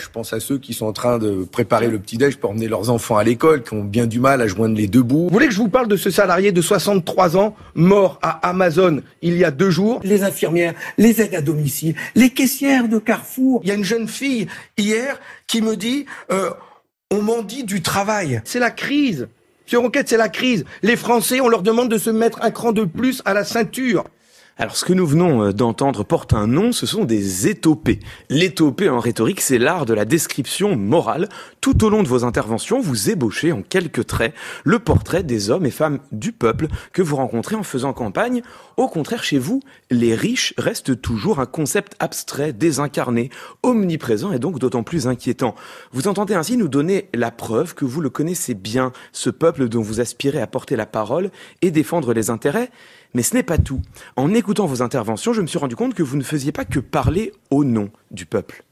Je 0.02 0.10
pense 0.10 0.34
à 0.34 0.42
ceux 0.42 0.58
qui 0.58 0.74
sont 0.74 0.88
en 0.88 0.92
train 0.92 1.20
de 1.20 1.46
préparer 1.50 1.88
le 1.88 2.00
petit-déj 2.00 2.36
pour 2.36 2.50
emmener 2.50 2.68
leurs 2.68 2.90
enfants 2.90 3.16
à 3.16 3.24
l'école, 3.24 3.64
qui 3.64 3.74
ont 3.74 3.84
bien 3.84 4.08
du 4.08 4.20
mal 4.20 4.42
à 4.42 4.48
joindre 4.48 4.76
les 4.76 4.88
deux 4.88 5.04
bouts. 5.04 5.28
Vous 5.28 5.34
voulez 5.34 5.48
que 5.48 5.54
je 5.54 5.58
vous 5.58 5.70
parle 5.70 5.88
de 5.88 5.96
ce 5.96 6.10
salarié 6.10 6.52
de 6.52 6.62
63 6.62 7.38
ans, 7.38 7.56
mort 7.76 8.20
à 8.22 8.46
Amazon 8.50 9.02
il 9.22 9.38
y 9.38 9.46
a 9.46 9.52
deux 9.52 9.70
jours? 9.70 10.02
Les 10.04 10.24
infirmières, 10.24 10.74
les 10.98 11.22
aides 11.22 11.36
à 11.36 11.42
domicile, 11.42 11.96
les 12.14 12.30
caissières 12.30 12.90
de 12.90 13.00
Carrefour. 13.00 13.62
Il 13.64 13.70
y 13.70 13.72
a 13.72 13.76
une 13.76 13.86
jeune 13.86 14.10
fille 14.10 14.48
hier 14.78 15.18
qui 15.48 15.62
me 15.62 15.78
dit 15.78 16.06
euh, 16.30 16.50
on 17.10 17.22
m'en 17.22 17.42
dit 17.42 17.64
du 17.64 17.82
travail. 17.82 18.42
C'est 18.44 18.60
la 18.60 18.72
crise. 18.72 19.30
Sur 19.66 19.82
Enquête, 19.82 20.10
c'est 20.10 20.18
la 20.18 20.30
crise. 20.30 20.66
Les 20.84 20.98
Français, 20.98 21.40
on 21.40 21.48
leur 21.48 21.62
demande 21.62 21.90
de 21.90 21.98
se 21.98 22.10
mettre 22.10 22.44
un 22.44 22.52
cran 22.52 22.74
de 22.74 22.84
plus 22.84 23.22
à 23.24 23.34
la 23.34 23.46
ceinture. 23.46 24.04
Alors 24.58 24.78
ce 24.78 24.86
que 24.86 24.94
nous 24.94 25.06
venons 25.06 25.44
euh, 25.44 25.52
d'entendre 25.52 26.06
porte 26.06 26.34
un 26.34 26.48
nom, 26.48 26.72
ce 26.72 26.86
sont 26.86 27.04
des 27.04 27.50
étopées. 27.50 28.00
L'étopée 28.30 28.88
en 28.88 29.00
rhétorique, 29.02 29.42
c'est 29.42 29.58
l'art 29.58 29.86
de 29.86 29.94
la 29.94 30.06
description 30.06 30.78
morale. 30.78 31.28
Tout 31.60 31.84
au 31.84 31.90
long 31.90 32.04
de 32.04 32.08
vos 32.08 32.24
interventions, 32.24 32.80
vous 32.80 33.10
ébauchez 33.10 33.52
en 33.52 33.62
quelques 33.62 34.08
traits 34.08 34.34
le 34.64 34.80
portrait 34.80 35.24
des 35.24 35.50
hommes 35.50 35.66
et 35.66 35.72
femmes 35.72 36.00
du 36.14 36.32
peuple 36.32 36.70
que 36.94 37.02
vous 37.02 37.18
rencontrez 37.18 37.58
en 37.58 37.64
faisant 37.64 37.92
campagne. 37.92 38.44
Au 38.78 38.88
contraire, 38.88 39.26
chez 39.26 39.40
vous, 39.40 39.60
les 39.92 40.16
riches 40.16 40.54
restent 40.58 41.02
toujours 41.02 41.42
un 41.42 41.48
concept 41.48 41.98
abstrait, 42.00 42.54
désincarné, 42.54 43.32
omniprésent 43.62 44.32
et 44.32 44.40
donc 44.40 44.60
d'autant 44.60 44.84
plus 44.84 45.06
inquiétant. 45.06 45.54
Vous 45.92 46.08
entendez 46.08 46.34
ainsi 46.34 46.56
nous 46.56 46.70
donner 46.70 47.10
la 47.14 47.30
preuve 47.30 47.76
que 47.76 47.84
vous 47.84 48.00
le 48.00 48.10
connaissez 48.10 48.54
bien, 48.54 48.94
ce 49.12 49.30
peuple 49.30 49.68
dont 49.68 49.82
vous 49.82 50.00
aspirez 50.00 50.40
à 50.40 50.48
porter 50.48 50.78
la 50.78 50.86
parole 50.86 51.30
et 51.62 51.72
défendre 51.72 52.14
les 52.14 52.30
intérêts. 52.30 52.72
Mais 53.16 53.24
ce 53.24 53.34
n'est 53.34 53.44
pas 53.44 53.58
tout. 53.58 53.82
En 54.18 54.34
écoutant 54.34 54.66
vos 54.66 54.82
interventions, 54.82 55.32
je 55.32 55.42
me 55.42 55.48
suis 55.48 55.58
rendu 55.58 55.78
compte 55.78 55.94
que 55.94 56.04
vous 56.04 56.18
ne 56.18 56.24
faisiez 56.24 56.52
pas 56.52 56.66
que 56.66 56.82
parler 56.82 57.32
au 57.50 57.64
nom 57.64 57.90
du 58.12 58.26
peuple. 58.26 58.64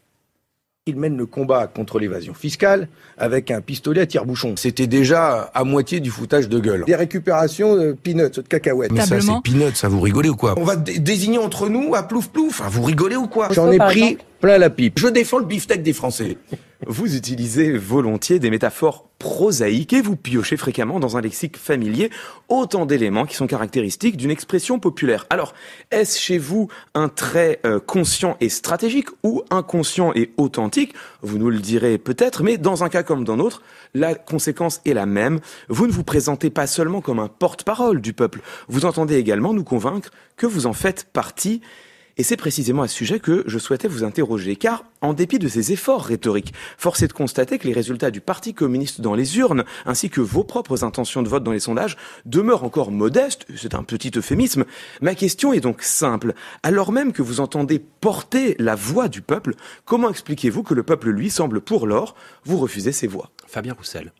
Il 0.85 0.97
mène 0.97 1.15
le 1.15 1.25
combat 1.25 1.65
contre 1.67 1.97
l'évasion 1.97 2.33
fiscale 2.33 2.89
avec 3.17 3.51
un 3.51 3.61
pistolet 3.61 4.01
à 4.01 4.05
tire-bouchon. 4.05 4.55
C'était 4.57 4.85
déjà 4.85 5.49
à 5.53 5.63
moitié 5.63 6.01
du 6.01 6.09
foutage 6.11 6.49
de 6.49 6.59
gueule. 6.59 6.83
Des 6.83 6.95
récupérations 6.97 7.77
de 7.77 7.93
peanuts, 7.93 8.31
de 8.35 8.41
cacahuètes. 8.41 8.91
Mais 8.91 9.05
ça, 9.05 9.21
c'est 9.21 9.31
peanuts, 9.45 9.75
ça 9.75 9.87
vous 9.87 10.01
rigolez 10.01 10.27
ou 10.27 10.35
quoi 10.35 10.55
On 10.57 10.65
va 10.65 10.75
désigner 10.75 11.37
entre 11.37 11.69
nous 11.69 11.95
à 11.95 12.03
plouf 12.03 12.27
plouf. 12.27 12.59
Enfin, 12.59 12.69
vous 12.69 12.83
rigolez 12.83 13.15
ou 13.15 13.27
quoi 13.27 13.47
J'en 13.51 13.71
ai 13.71 13.77
pris 13.77 14.17
plein 14.41 14.57
la 14.57 14.69
pipe. 14.69 14.99
Je 14.99 15.07
défends 15.07 15.39
le 15.39 15.45
beefsteak 15.45 15.83
des 15.83 15.93
Français. 15.93 16.37
Vous 16.87 17.15
utilisez 17.15 17.77
volontiers 17.77 18.39
des 18.39 18.49
métaphores 18.49 19.07
prosaïques 19.19 19.93
et 19.93 20.01
vous 20.01 20.17
piochez 20.17 20.57
fréquemment 20.57 20.99
dans 20.99 21.15
un 21.15 21.21
lexique 21.21 21.55
familier 21.55 22.09
autant 22.49 22.85
d'éléments 22.85 23.25
qui 23.25 23.35
sont 23.35 23.47
caractéristiques 23.47 24.17
d'une 24.17 24.31
expression 24.31 24.79
populaire. 24.79 25.25
Alors, 25.29 25.53
est-ce 25.91 26.19
chez 26.19 26.37
vous 26.37 26.67
un 26.93 27.07
trait 27.07 27.59
euh, 27.65 27.79
conscient 27.79 28.35
et 28.41 28.49
stratégique 28.49 29.07
ou 29.23 29.43
inconscient 29.49 30.11
et 30.13 30.33
authentique? 30.35 30.93
Vous 31.21 31.37
nous 31.37 31.49
le 31.49 31.59
direz 31.59 31.97
peut-être, 31.97 32.43
mais 32.43 32.57
dans 32.57 32.83
un 32.83 32.89
cas 32.89 33.03
comme 33.03 33.23
dans 33.23 33.37
l'autre, 33.37 33.61
la 33.93 34.13
conséquence 34.15 34.81
est 34.85 34.93
la 34.93 35.05
même. 35.05 35.39
Vous 35.69 35.87
ne 35.87 35.91
vous 35.91 36.03
présentez 36.03 36.49
pas 36.49 36.67
seulement 36.67 36.99
comme 36.99 37.19
un 37.19 37.29
porte-parole 37.29 38.01
du 38.01 38.13
peuple, 38.13 38.41
vous 38.67 38.85
entendez 38.85 39.15
également 39.15 39.53
nous 39.53 39.63
convaincre 39.63 40.09
que 40.35 40.45
vous 40.45 40.65
en 40.65 40.73
faites 40.73 41.07
partie 41.13 41.61
et 42.17 42.23
c'est 42.23 42.37
précisément 42.37 42.83
à 42.83 42.87
ce 42.87 42.95
sujet 42.95 43.19
que 43.19 43.43
je 43.47 43.59
souhaitais 43.59 43.87
vous 43.87 44.03
interroger, 44.03 44.55
car 44.55 44.83
en 45.01 45.13
dépit 45.13 45.39
de 45.39 45.47
ces 45.47 45.71
efforts 45.71 46.03
rhétoriques, 46.03 46.53
force 46.77 47.01
est 47.01 47.07
de 47.07 47.13
constater 47.13 47.57
que 47.57 47.67
les 47.67 47.73
résultats 47.73 48.11
du 48.11 48.21
Parti 48.21 48.53
communiste 48.53 49.01
dans 49.01 49.15
les 49.15 49.37
urnes, 49.37 49.63
ainsi 49.85 50.09
que 50.09 50.21
vos 50.21 50.43
propres 50.43 50.83
intentions 50.83 51.21
de 51.21 51.29
vote 51.29 51.43
dans 51.43 51.51
les 51.51 51.59
sondages, 51.59 51.97
demeurent 52.25 52.63
encore 52.63 52.91
modestes, 52.91 53.45
c'est 53.55 53.75
un 53.75 53.83
petit 53.83 54.11
euphémisme. 54.15 54.65
Ma 55.01 55.15
question 55.15 55.53
est 55.53 55.59
donc 55.59 55.81
simple. 55.81 56.33
Alors 56.61 56.91
même 56.91 57.13
que 57.13 57.21
vous 57.21 57.39
entendez 57.39 57.79
porter 57.79 58.55
la 58.59 58.75
voix 58.75 59.07
du 59.07 59.21
peuple, 59.21 59.55
comment 59.85 60.09
expliquez-vous 60.09 60.63
que 60.63 60.73
le 60.73 60.83
peuple, 60.83 61.09
lui, 61.09 61.29
semble 61.29 61.61
pour 61.61 61.87
l'or 61.87 62.15
vous 62.45 62.57
refusez 62.57 62.91
ces 62.91 63.07
voix? 63.07 63.31
Fabien 63.47 63.73
Roussel. 63.73 64.11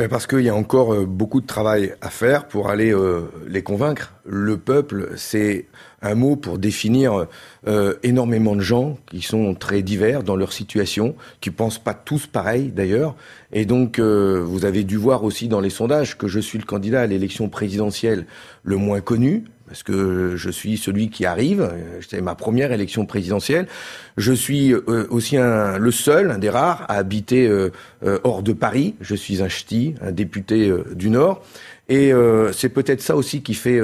Ben, 0.00 0.08
parce 0.08 0.26
qu'il 0.26 0.40
y 0.40 0.48
a 0.48 0.54
encore 0.54 0.94
euh, 0.94 1.04
beaucoup 1.04 1.42
de 1.42 1.46
travail 1.46 1.94
à 2.00 2.08
faire 2.08 2.48
pour 2.48 2.70
aller 2.70 2.90
euh, 2.90 3.30
les 3.46 3.62
convaincre. 3.62 4.14
Le 4.24 4.56
peuple, 4.56 5.10
c'est 5.16 5.66
un 6.00 6.14
mot 6.14 6.36
pour 6.36 6.56
définir 6.56 7.26
euh, 7.68 7.94
énormément 8.02 8.56
de 8.56 8.62
gens 8.62 8.96
qui 9.10 9.20
sont 9.20 9.54
très 9.54 9.82
divers 9.82 10.22
dans 10.22 10.36
leur 10.36 10.54
situation, 10.54 11.16
qui 11.42 11.50
pensent 11.50 11.78
pas 11.78 11.92
tous 11.92 12.26
pareil 12.26 12.72
d'ailleurs. 12.74 13.14
Et 13.52 13.64
donc, 13.64 13.98
vous 13.98 14.64
avez 14.64 14.84
dû 14.84 14.96
voir 14.96 15.24
aussi 15.24 15.48
dans 15.48 15.60
les 15.60 15.70
sondages 15.70 16.16
que 16.16 16.28
je 16.28 16.38
suis 16.38 16.58
le 16.58 16.64
candidat 16.64 17.00
à 17.02 17.06
l'élection 17.06 17.48
présidentielle 17.48 18.26
le 18.62 18.76
moins 18.76 19.00
connu, 19.00 19.44
parce 19.70 19.84
que 19.84 20.34
je 20.34 20.50
suis 20.50 20.76
celui 20.76 21.10
qui 21.10 21.24
arrive. 21.24 21.70
C'est 22.08 22.20
ma 22.20 22.34
première 22.34 22.72
élection 22.72 23.06
présidentielle. 23.06 23.68
Je 24.16 24.32
suis 24.32 24.72
euh, 24.72 25.06
aussi 25.10 25.36
un, 25.36 25.78
le 25.78 25.92
seul, 25.92 26.32
un 26.32 26.38
des 26.38 26.50
rares, 26.50 26.84
à 26.88 26.94
habiter 26.94 27.46
euh, 27.46 27.70
euh, 28.02 28.18
hors 28.24 28.42
de 28.42 28.52
Paris. 28.52 28.96
Je 29.00 29.14
suis 29.14 29.44
un 29.44 29.48
ch'ti, 29.48 29.94
un 30.02 30.10
député 30.10 30.72
du 30.96 31.08
Nord. 31.08 31.44
Et 31.88 32.12
c'est 32.52 32.68
peut-être 32.68 33.00
ça 33.00 33.16
aussi 33.16 33.42
qui 33.42 33.54
fait 33.54 33.80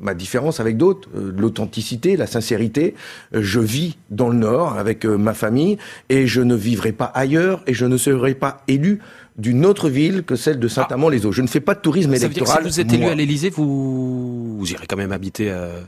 ma 0.00 0.14
différence 0.14 0.60
avec 0.60 0.76
d'autres, 0.76 1.08
l'authenticité, 1.14 2.16
la 2.16 2.26
sincérité. 2.26 2.94
Je 3.32 3.60
vis 3.60 3.96
dans 4.10 4.28
le 4.28 4.36
Nord 4.36 4.78
avec 4.78 5.04
ma 5.04 5.34
famille 5.34 5.78
et 6.08 6.26
je 6.26 6.40
ne 6.40 6.54
vivrai 6.54 6.92
pas 6.92 7.06
ailleurs 7.06 7.62
et 7.66 7.74
je 7.74 7.86
ne 7.86 7.96
serai 7.96 8.34
pas 8.34 8.62
élu 8.68 9.00
d'une 9.38 9.64
autre 9.64 9.88
ville 9.88 10.24
que 10.24 10.36
celle 10.36 10.58
de 10.58 10.68
Saint-Amand-les-Eaux. 10.68 11.32
Je 11.32 11.42
ne 11.42 11.46
fais 11.46 11.60
pas 11.60 11.74
de 11.74 11.80
tourisme 11.80 12.10
ça 12.14 12.26
électoral. 12.26 12.64
Veut 12.64 12.70
dire 12.70 12.70
que 12.70 12.74
si 12.74 12.80
vous 12.82 12.94
êtes 12.94 13.00
élu 13.00 13.10
à 13.10 13.14
l'Élysée, 13.14 13.50
vous... 13.50 14.58
vous 14.58 14.72
irez 14.72 14.86
quand 14.86 14.96
même 14.96 15.12
habiter 15.12 15.50
euh, 15.50 15.80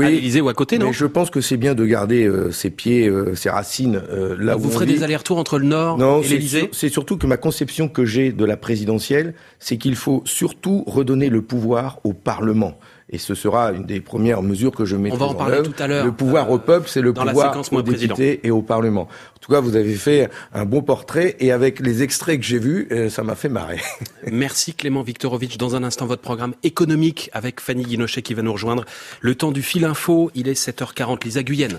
à 0.00 0.10
l'Élysée 0.10 0.40
ou 0.40 0.48
à 0.48 0.54
côté, 0.54 0.78
non 0.78 0.86
mais 0.86 0.92
Je 0.92 1.06
pense 1.06 1.30
que 1.30 1.40
c'est 1.40 1.56
bien 1.56 1.74
de 1.74 1.84
garder 1.84 2.24
euh, 2.24 2.50
ses 2.50 2.70
pieds, 2.70 3.08
euh, 3.08 3.34
ses 3.34 3.50
racines 3.50 4.00
euh, 4.10 4.36
là 4.38 4.54
vous 4.56 4.68
où 4.68 4.72
ferez 4.72 4.86
des 4.86 5.02
allers-retours 5.02 5.38
entre 5.38 5.58
le 5.58 5.66
Nord 5.66 6.00
et 6.24 6.28
l'Élysée 6.28 6.70
C'est 6.72 6.88
surtout 6.88 7.18
que 7.18 7.26
ma 7.26 7.36
conception 7.36 7.88
que 7.88 8.04
j'ai 8.04 8.32
de 8.32 8.44
la 8.44 8.56
présidentielle, 8.56 9.34
c'est 9.58 9.76
qu'il 9.76 9.96
faut 9.96 10.22
surtout 10.24 10.84
redonner 10.86 11.28
le 11.28 11.42
pouvoir 11.42 12.00
au 12.04 12.12
Parlement. 12.12 12.78
Et 13.12 13.18
ce 13.18 13.34
sera 13.34 13.72
une 13.72 13.84
des 13.84 14.00
premières 14.00 14.42
mesures 14.42 14.72
que 14.72 14.84
je 14.84 14.96
mettrai 14.96 15.16
On 15.16 15.26
va 15.26 15.32
en, 15.32 15.34
parler 15.34 15.62
tout 15.62 15.74
à 15.78 15.86
l'heure. 15.86 16.04
Le 16.04 16.12
pouvoir 16.12 16.50
au 16.50 16.58
peuple, 16.58 16.88
c'est 16.88 17.02
le 17.02 17.12
pouvoir 17.12 17.56
aux 17.70 17.82
députés 17.82 18.40
et 18.42 18.50
au 18.50 18.62
Parlement. 18.62 19.02
En 19.02 19.38
tout 19.40 19.52
cas, 19.52 19.60
vous 19.60 19.76
avez 19.76 19.94
fait 19.94 20.30
un 20.54 20.64
bon 20.64 20.82
portrait 20.82 21.36
et 21.38 21.52
avec 21.52 21.80
les 21.80 22.02
extraits 22.02 22.40
que 22.40 22.46
j'ai 22.46 22.58
vus, 22.58 22.88
ça 23.10 23.22
m'a 23.22 23.34
fait 23.34 23.48
marrer. 23.48 23.80
Merci 24.32 24.72
Clément 24.72 25.02
Viktorovitch. 25.02 25.58
Dans 25.58 25.76
un 25.76 25.84
instant, 25.84 26.06
votre 26.06 26.22
programme 26.22 26.54
économique 26.62 27.28
avec 27.32 27.60
Fanny 27.60 27.84
Guinochet 27.84 28.22
qui 28.22 28.34
va 28.34 28.42
nous 28.42 28.52
rejoindre. 28.52 28.84
Le 29.20 29.34
temps 29.34 29.52
du 29.52 29.62
fil 29.62 29.84
info, 29.84 30.30
il 30.34 30.48
est 30.48 30.58
7h40. 30.58 31.24
Lisa 31.24 31.42
Guyenne. 31.42 31.78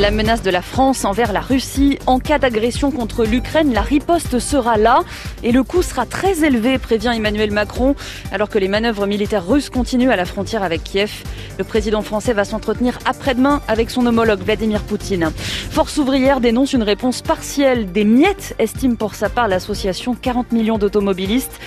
La 0.00 0.10
menace 0.10 0.42
de 0.42 0.50
la 0.50 0.60
France 0.60 1.06
envers 1.06 1.32
la 1.32 1.40
Russie. 1.40 1.98
En 2.06 2.18
cas 2.18 2.38
d'agression 2.38 2.90
contre 2.90 3.24
l'Ukraine, 3.24 3.72
la 3.72 3.80
riposte 3.80 4.38
sera 4.38 4.76
là 4.76 5.00
et 5.42 5.52
le 5.52 5.62
coût 5.62 5.80
sera 5.80 6.04
très 6.04 6.44
élevé, 6.44 6.76
prévient 6.76 7.12
Emmanuel 7.16 7.50
Macron. 7.50 7.94
Alors 8.30 8.50
que 8.50 8.58
les 8.58 8.68
manœuvres 8.68 9.06
militaires 9.06 9.46
russes 9.46 9.70
continuent 9.70 10.10
à 10.10 10.16
la 10.16 10.26
frontière 10.26 10.62
avec 10.62 10.84
Kiev, 10.84 11.24
le 11.56 11.64
président 11.64 12.02
français 12.02 12.34
va 12.34 12.44
s'entretenir 12.44 12.98
après-demain 13.06 13.62
avec 13.68 13.88
son 13.88 14.04
homologue 14.04 14.40
Vladimir 14.40 14.82
Poutine. 14.82 15.30
Force 15.70 15.96
ouvrière 15.96 16.40
dénonce 16.40 16.74
une 16.74 16.82
réponse 16.82 17.22
partielle 17.22 17.90
des 17.90 18.04
miettes, 18.04 18.54
estime 18.58 18.98
pour 18.98 19.14
sa 19.14 19.30
part 19.30 19.48
l'association 19.48 20.14
40 20.14 20.52
millions 20.52 20.76
d'automobilistes. 20.76 21.58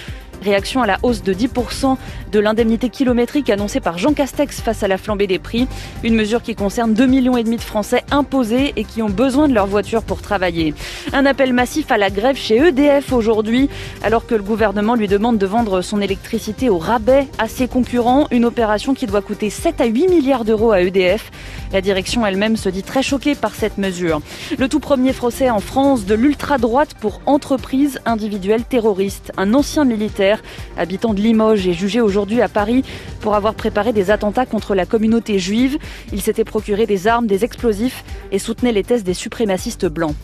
Réaction 0.43 0.81
à 0.81 0.87
la 0.87 0.97
hausse 1.03 1.23
de 1.23 1.33
10% 1.33 1.97
de 2.31 2.39
l'indemnité 2.39 2.89
kilométrique 2.89 3.49
annoncée 3.49 3.79
par 3.79 3.97
Jean 3.97 4.13
Castex 4.13 4.61
face 4.61 4.83
à 4.83 4.87
la 4.87 4.97
flambée 4.97 5.27
des 5.27 5.39
prix. 5.39 5.67
Une 6.03 6.15
mesure 6.15 6.41
qui 6.41 6.55
concerne 6.55 6.93
2,5 6.93 7.07
millions 7.07 7.33
de 7.33 7.61
Français 7.61 8.03
imposés 8.11 8.73
et 8.75 8.83
qui 8.83 9.01
ont 9.01 9.09
besoin 9.09 9.47
de 9.47 9.53
leur 9.53 9.67
voiture 9.67 10.03
pour 10.03 10.21
travailler. 10.21 10.73
Un 11.13 11.25
appel 11.25 11.53
massif 11.53 11.91
à 11.91 11.97
la 11.97 12.09
grève 12.09 12.37
chez 12.37 12.57
EDF 12.57 13.11
aujourd'hui, 13.11 13.69
alors 14.03 14.25
que 14.25 14.35
le 14.35 14.43
gouvernement 14.43 14.95
lui 14.95 15.07
demande 15.07 15.37
de 15.37 15.45
vendre 15.45 15.81
son 15.81 15.99
électricité 16.01 16.69
au 16.69 16.77
rabais 16.77 17.27
à 17.37 17.47
ses 17.47 17.67
concurrents. 17.67 18.27
Une 18.31 18.45
opération 18.45 18.93
qui 18.93 19.07
doit 19.07 19.21
coûter 19.21 19.49
7 19.49 19.81
à 19.81 19.85
8 19.85 20.07
milliards 20.07 20.45
d'euros 20.45 20.71
à 20.71 20.81
EDF. 20.81 21.31
La 21.73 21.81
direction 21.81 22.25
elle-même 22.25 22.57
se 22.57 22.69
dit 22.69 22.83
très 22.83 23.03
choquée 23.03 23.35
par 23.35 23.53
cette 23.53 23.77
mesure. 23.77 24.21
Le 24.57 24.67
tout 24.67 24.79
premier 24.79 25.13
procès 25.13 25.49
en 25.49 25.59
France 25.59 26.05
de 26.05 26.15
l'ultra-droite 26.15 26.95
pour 26.99 27.21
entreprise 27.25 27.99
individuelle 28.05 28.63
terroriste. 28.63 29.31
Un 29.37 29.53
ancien 29.53 29.85
militaire 29.85 30.28
habitant 30.77 31.13
de 31.13 31.21
Limoges 31.21 31.67
est 31.67 31.73
jugé 31.73 32.01
aujourd'hui 32.01 32.41
à 32.41 32.47
Paris 32.47 32.83
pour 33.21 33.35
avoir 33.35 33.53
préparé 33.53 33.93
des 33.93 34.11
attentats 34.11 34.45
contre 34.45 34.75
la 34.75 34.85
communauté 34.85 35.39
juive. 35.39 35.77
Il 36.11 36.21
s'était 36.21 36.43
procuré 36.43 36.85
des 36.85 37.07
armes, 37.07 37.27
des 37.27 37.43
explosifs 37.45 38.03
et 38.31 38.39
soutenait 38.39 38.71
les 38.71 38.83
thèses 38.83 39.03
des 39.03 39.13
suprémacistes 39.13 39.85
blancs. 39.85 40.15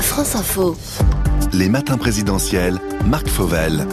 France 0.00 0.34
Info. 0.34 0.76
Les 1.52 1.68
matins 1.68 1.96
présidentiels, 1.96 2.78
Marc 3.06 3.28
Fauvel. 3.28 3.86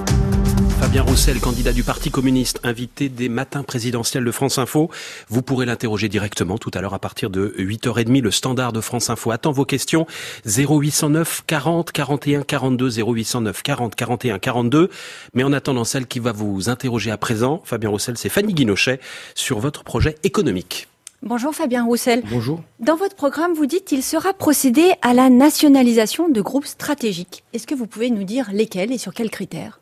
Fabien 0.95 1.11
Roussel, 1.11 1.41
candidat 1.41 1.73
du 1.73 1.83
Parti 1.83 2.09
communiste, 2.09 2.61
invité 2.63 3.09
des 3.09 3.27
matins 3.27 3.63
présidentiels 3.63 4.23
de 4.23 4.31
France 4.31 4.57
Info. 4.57 4.89
Vous 5.27 5.41
pourrez 5.41 5.65
l'interroger 5.65 6.07
directement 6.07 6.57
tout 6.57 6.71
à 6.73 6.79
l'heure 6.79 6.93
à 6.93 6.99
partir 6.99 7.29
de 7.29 7.53
8h30. 7.59 8.21
Le 8.21 8.31
standard 8.31 8.71
de 8.71 8.79
France 8.79 9.09
Info 9.09 9.31
attend 9.31 9.51
vos 9.51 9.65
questions. 9.65 10.07
0809 10.45 11.43
40 11.47 11.91
41 11.91 12.43
42 12.43 13.03
0809 13.03 13.61
40 13.61 13.93
41 13.93 14.39
42. 14.39 14.89
Mais 15.33 15.43
en 15.43 15.51
attendant 15.51 15.83
celle 15.83 16.07
qui 16.07 16.19
va 16.19 16.31
vous 16.31 16.69
interroger 16.69 17.11
à 17.11 17.17
présent, 17.17 17.61
Fabien 17.65 17.89
Roussel, 17.89 18.17
c'est 18.17 18.29
Fanny 18.29 18.53
Guinochet 18.53 19.01
sur 19.33 19.59
votre 19.59 19.83
projet 19.83 20.15
économique. 20.23 20.87
Bonjour 21.21 21.53
Fabien 21.53 21.83
Roussel. 21.83 22.23
Bonjour. 22.31 22.61
Dans 22.79 22.95
votre 22.95 23.15
programme, 23.17 23.53
vous 23.53 23.65
dites 23.65 23.83
qu'il 23.83 24.01
sera 24.01 24.33
procédé 24.33 24.93
à 25.01 25.13
la 25.13 25.29
nationalisation 25.29 26.29
de 26.29 26.39
groupes 26.39 26.67
stratégiques. 26.67 27.43
Est-ce 27.51 27.67
que 27.67 27.75
vous 27.75 27.85
pouvez 27.85 28.11
nous 28.11 28.23
dire 28.23 28.47
lesquels 28.53 28.93
et 28.93 28.97
sur 28.97 29.13
quels 29.13 29.29
critères? 29.29 29.81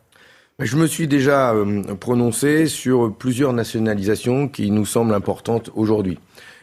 Je 0.60 0.76
me 0.76 0.86
suis 0.86 1.08
déjà 1.08 1.52
euh, 1.52 1.82
prononcé 1.94 2.68
sur 2.68 3.12
plusieurs 3.12 3.52
nationalisations 3.52 4.46
qui 4.46 4.70
nous 4.70 4.86
semblent 4.86 5.14
importantes 5.14 5.70
aujourd'hui. 5.74 6.18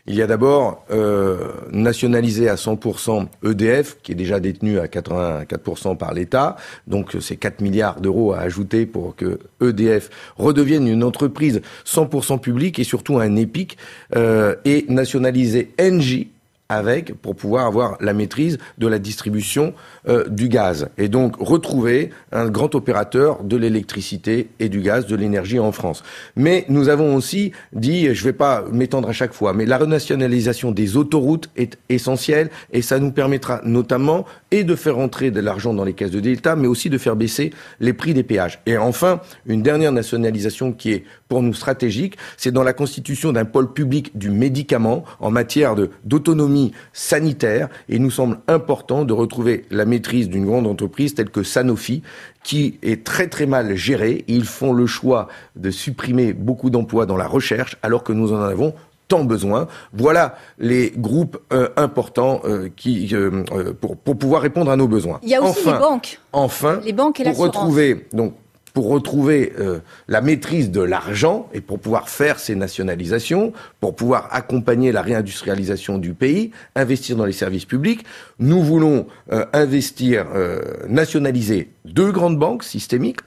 Il 0.08 0.16
y 0.16 0.22
a 0.22 0.28
d'abord 0.28 0.86
euh, 0.92 1.52
nationalisé 1.72 2.50
à 2.50 2.56
100% 2.56 3.28
EDF, 3.44 3.98
qui 4.02 4.14
est 4.14 4.16
déjà 4.16 4.40
détenu 4.40 4.80
à 4.80 4.86
84% 4.86 5.96
par 5.98 6.14
l'État. 6.14 6.56
Donc 6.88 7.18
c'est 7.20 7.36
4 7.36 7.62
milliards 7.62 8.02
d'euros 8.02 8.34
à 8.34 8.40
ajouter 8.40 8.86
pour 8.86 9.16
que 9.16 9.40
EDF 9.62 10.10
redevienne 10.38 10.88
une 10.88 11.04
entreprise 11.04 11.62
100% 11.86 12.40
publique 12.40 12.80
et 12.80 12.84
surtout 12.84 13.20
un 13.20 13.36
épique. 13.36 13.78
Euh, 14.16 14.56
et 14.66 14.86
nationaliser 14.90 15.72
Engie 15.80 16.32
avec 16.72 17.14
pour 17.22 17.36
pouvoir 17.36 17.66
avoir 17.66 17.98
la 18.00 18.14
maîtrise 18.14 18.58
de 18.78 18.88
la 18.88 18.98
distribution 18.98 19.74
euh, 20.08 20.28
du 20.30 20.48
gaz 20.48 20.88
et 20.98 21.10
donc 21.10 21.36
retrouver 21.38 22.12
un 22.32 22.48
grand 22.48 22.74
opérateur 22.76 23.44
de 23.44 23.58
l'électricité 23.58 24.50
et 24.60 24.70
du 24.70 24.80
gaz, 24.80 25.06
de 25.06 25.16
l'énergie 25.16 25.60
en 25.60 25.74
France. 25.74 26.02
Mais 26.36 26.66
nous 26.70 26.88
avons 26.88 27.16
aussi 27.16 27.52
dit, 27.74 28.16
je 28.16 28.22
ne 28.22 28.26
vais 28.26 28.34
pas 28.34 28.64
m'étendre 28.72 29.10
à 29.10 29.14
chaque 29.14 29.34
fois, 29.34 29.54
mais 29.54 29.66
la 29.66 29.78
renationalisation 29.78 30.72
des 30.72 30.96
autoroutes 30.96 31.50
est 31.58 31.78
essentielle 31.90 32.50
et 32.72 32.82
ça 32.82 33.00
nous 33.00 33.12
permettra 33.12 33.60
notamment 33.66 34.26
et 34.52 34.64
de 34.64 34.76
faire 34.76 34.98
entrer 34.98 35.30
de 35.30 35.42
l'argent 35.42 35.74
dans 35.74 35.84
les 35.84 35.94
caisses 35.94 36.12
de 36.12 36.20
l'État, 36.20 36.56
mais 36.56 36.68
aussi 36.68 36.90
de 36.90 36.98
faire 36.98 37.18
baisser 37.18 37.52
les 37.82 37.94
prix 37.94 38.14
des 38.14 38.24
péages. 38.24 38.62
Et 38.66 38.78
enfin, 38.78 39.20
une 39.46 39.62
dernière 39.62 39.92
nationalisation 39.92 40.72
qui 40.72 40.92
est 40.92 41.04
pour 41.28 41.42
nous 41.42 41.54
stratégique, 41.54 42.18
c'est 42.38 42.52
dans 42.52 42.64
la 42.64 42.74
constitution 42.74 43.32
d'un 43.32 43.46
pôle 43.46 43.74
public 43.74 44.18
du 44.18 44.30
médicament 44.30 45.04
en 45.20 45.32
matière 45.32 45.76
d'autonomie 46.04 46.61
sanitaire. 46.94 47.70
Et 47.90 47.96
il 47.96 48.02
nous 48.02 48.12
semble 48.12 48.40
important 48.48 49.06
de 49.06 49.14
retrouver 49.14 49.66
la 49.72 49.86
maîtrise 49.86 50.30
d'une 50.30 50.46
grande 50.46 50.68
entreprise 50.68 51.16
telle 51.16 51.30
que 51.30 51.44
Sanofi, 51.44 52.04
qui 52.44 52.80
est 52.82 53.04
très 53.04 53.28
très 53.28 53.46
mal 53.46 53.76
gérée. 53.76 54.24
Ils 54.28 54.46
font 54.46 54.74
le 54.74 54.86
choix 54.86 55.28
de 55.56 55.72
supprimer 55.72 56.34
beaucoup 56.34 56.70
d'emplois 56.70 57.06
dans 57.06 57.18
la 57.18 57.28
recherche 57.28 57.78
alors 57.82 58.04
que 58.04 58.14
nous 58.14 58.34
en 58.34 58.42
avons 58.42 58.74
tant 59.08 59.26
besoin. 59.26 59.68
Voilà 59.92 60.36
les 60.58 60.94
groupes 60.96 61.38
euh, 61.52 61.68
importants 61.76 62.42
euh, 62.46 62.70
qui 62.76 63.10
euh, 63.14 63.44
pour, 63.80 63.98
pour 63.98 64.18
pouvoir 64.18 64.42
répondre 64.42 64.72
à 64.72 64.78
nos 64.78 64.88
besoins. 64.88 65.20
Il 65.24 65.30
y 65.30 65.36
a 65.36 65.42
aussi 65.42 65.66
les 65.66 65.74
banques. 65.74 66.20
Enfin, 66.32 66.80
les 66.84 66.94
banques 66.94 67.20
et 67.20 67.26
pour 67.26 67.38
retrouver 67.38 68.08
donc 68.14 68.34
pour 68.74 68.90
retrouver 68.90 69.54
euh, 69.60 69.80
la 70.08 70.22
maîtrise 70.22 70.72
de 70.72 70.82
l'argent 70.82 71.50
et 71.54 71.62
pour 71.62 71.80
pouvoir 71.80 72.10
faire 72.10 72.40
ces 72.40 72.56
nationalisations, 72.56 73.54
pour 73.80 73.96
pouvoir 73.96 74.30
accompagner 74.32 74.92
la 74.92 75.02
réindustrialisation 75.02 75.98
du 75.98 76.14
pays, 76.14 76.52
investir 76.76 77.16
dans 77.16 77.26
les 77.26 77.34
services 77.34 77.66
publics, 77.66 78.06
nous 78.40 78.64
voulons 78.64 79.08
euh, 79.32 79.46
investir, 79.54 80.28
euh, 80.34 80.62
nationaliser 80.88 81.70
deux 81.86 82.12
grandes 82.12 82.40
banques 82.40 82.64
systémiques, 82.64 83.20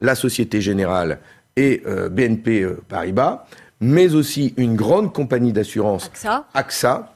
la 0.00 0.14
Société 0.14 0.60
Générale 0.60 1.18
et 1.56 1.82
BNP 2.10 2.66
Paribas, 2.88 3.44
mais 3.80 4.14
aussi 4.14 4.54
une 4.56 4.74
grande 4.74 5.12
compagnie 5.12 5.52
d'assurance, 5.52 6.06
AXA. 6.06 6.46
AXA 6.54 7.14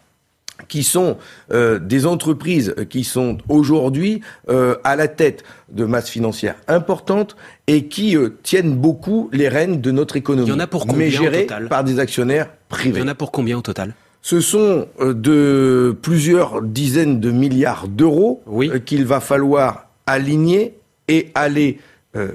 qui 0.69 0.83
sont 0.83 1.17
euh, 1.53 1.79
des 1.79 2.07
entreprises 2.07 2.75
qui 2.91 3.05
sont 3.05 3.39
aujourd'hui 3.49 4.21
euh, 4.49 4.77
à 4.85 4.97
la 4.97 5.09
tête 5.09 5.45
de 5.71 5.85
masses 5.85 6.09
financières 6.09 6.57
importantes 6.69 7.37
et 7.67 7.87
qui 7.87 8.17
euh, 8.17 8.31
tiennent 8.43 8.75
beaucoup 8.75 9.29
les 9.33 9.49
rênes 9.49 9.81
de 9.81 9.91
notre 9.91 10.17
économie. 10.17 10.49
Il 10.49 10.53
y 10.53 10.57
en 10.57 10.61
a 10.61 10.67
pour 10.67 10.87
combien 10.87 11.07
mais 11.07 11.11
gérées 11.11 11.39
au 11.39 11.43
total? 11.43 11.69
par 11.69 11.85
des 11.85 11.99
actionnaires 11.99 12.49
privés. 12.69 13.01
Il 13.01 13.03
y 13.03 13.05
en 13.05 13.09
a 13.09 13.15
pour 13.15 13.33
combien 13.33 13.59
au 13.59 13.63
total? 13.63 13.95
Ce 14.23 14.41
sont 14.41 14.89
de 14.99 15.97
plusieurs 16.03 16.61
dizaines 16.61 17.21
de 17.21 17.31
milliards 17.31 17.87
d'euros 17.87 18.43
oui. 18.47 18.71
qu'il 18.85 19.07
va 19.07 19.21
falloir 19.21 19.87
aligner 20.07 20.75
et 21.07 21.31
aller 21.37 21.79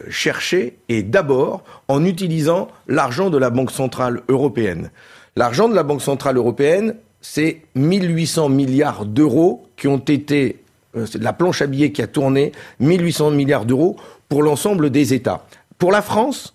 chercher, 0.10 0.78
et 0.88 1.04
d'abord 1.04 1.64
en 1.90 2.06
utilisant 2.06 2.70
l'argent 2.88 3.30
de 3.30 3.38
la 3.38 3.50
Banque 3.50 3.72
centrale 3.72 4.22
européenne. 4.30 4.92
L'argent 5.36 5.68
de 5.68 5.76
la 5.76 5.84
Banque 5.84 6.02
centrale 6.02 6.38
européenne, 6.38 6.96
c'est 7.22 7.62
1800 7.76 8.50
milliards 8.50 9.06
d'euros 9.06 9.68
qui 9.78 9.88
ont 9.88 10.00
été, 10.00 10.64
euh, 10.96 11.06
c'est 11.06 11.22
la 11.22 11.34
planche 11.34 11.62
à 11.62 11.68
billets 11.68 11.92
qui 11.92 12.02
a 12.02 12.08
tourné, 12.08 12.52
1800 12.80 13.32
milliards 13.32 13.66
d'euros 13.66 13.96
pour 14.28 14.44
l'ensemble 14.44 14.90
des 14.90 15.14
États. 15.14 15.46
Pour 15.78 15.92
la 15.92 16.02
France, 16.02 16.54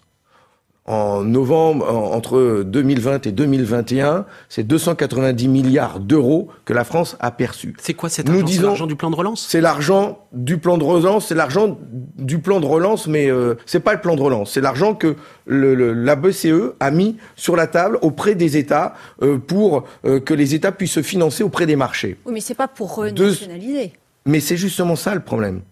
en 0.87 1.23
novembre, 1.25 1.89
entre 1.93 2.63
2020 2.65 3.27
et 3.27 3.33
2021, 3.33 4.25
c'est 4.49 4.63
290 4.63 5.49
milliards 5.49 6.01
d'euros 6.01 6.49
que 6.65 6.73
la 6.73 6.85
France 6.85 7.17
a 7.21 7.31
perçus. 7.31 7.75
C'est 7.81 7.95
quoi 7.95 8.09
cet 8.09 8.29
argent? 8.29 8.47
C'est 8.47 8.63
l'argent 8.63 8.87
du 8.87 8.97
plan 8.97 9.11
de 9.11 9.17
relance? 9.17 9.47
C'est 9.49 9.61
l'argent 9.61 10.19
du 10.33 10.59
plan 10.59 10.79
de 10.79 10.85
relance, 10.85 11.27
c'est 11.27 11.35
l'argent 11.35 11.79
du 12.17 12.39
plan 12.39 12.61
de 12.61 12.67
relance, 12.67 13.07
mais 13.07 13.31
euh, 13.31 13.55
c'est 13.67 13.81
pas 13.81 13.95
le 13.95 14.01
plan 14.01 14.15
de 14.15 14.23
relance, 14.23 14.53
c'est 14.53 14.61
l'argent 14.61 14.95
que 14.95 15.17
le, 15.47 15.75
le, 15.75 15.93
la 15.93 16.15
BCE 16.17 16.75
a 16.79 16.91
mis 16.91 17.17
sur 17.35 17.57
la 17.57 17.67
table 17.67 17.99
auprès 18.03 18.35
des 18.35 18.57
États 18.57 18.95
euh, 19.23 19.39
pour 19.39 19.85
euh, 20.05 20.21
que 20.21 20.35
les 20.35 20.55
États 20.55 20.73
puissent 20.73 20.93
se 20.93 21.03
financer 21.03 21.43
auprès 21.43 21.67
des 21.67 21.77
marchés. 21.77 22.17
Oui, 22.27 22.33
mais 22.35 22.41
c'est 22.41 22.55
pas 22.55 22.69
pour 22.69 22.95
renationaliser. 22.95 23.93
Mais 24.25 24.41
c'est 24.41 24.57
justement 24.57 24.97
ça 24.97 25.15
le 25.15 25.21
problème 25.21 25.63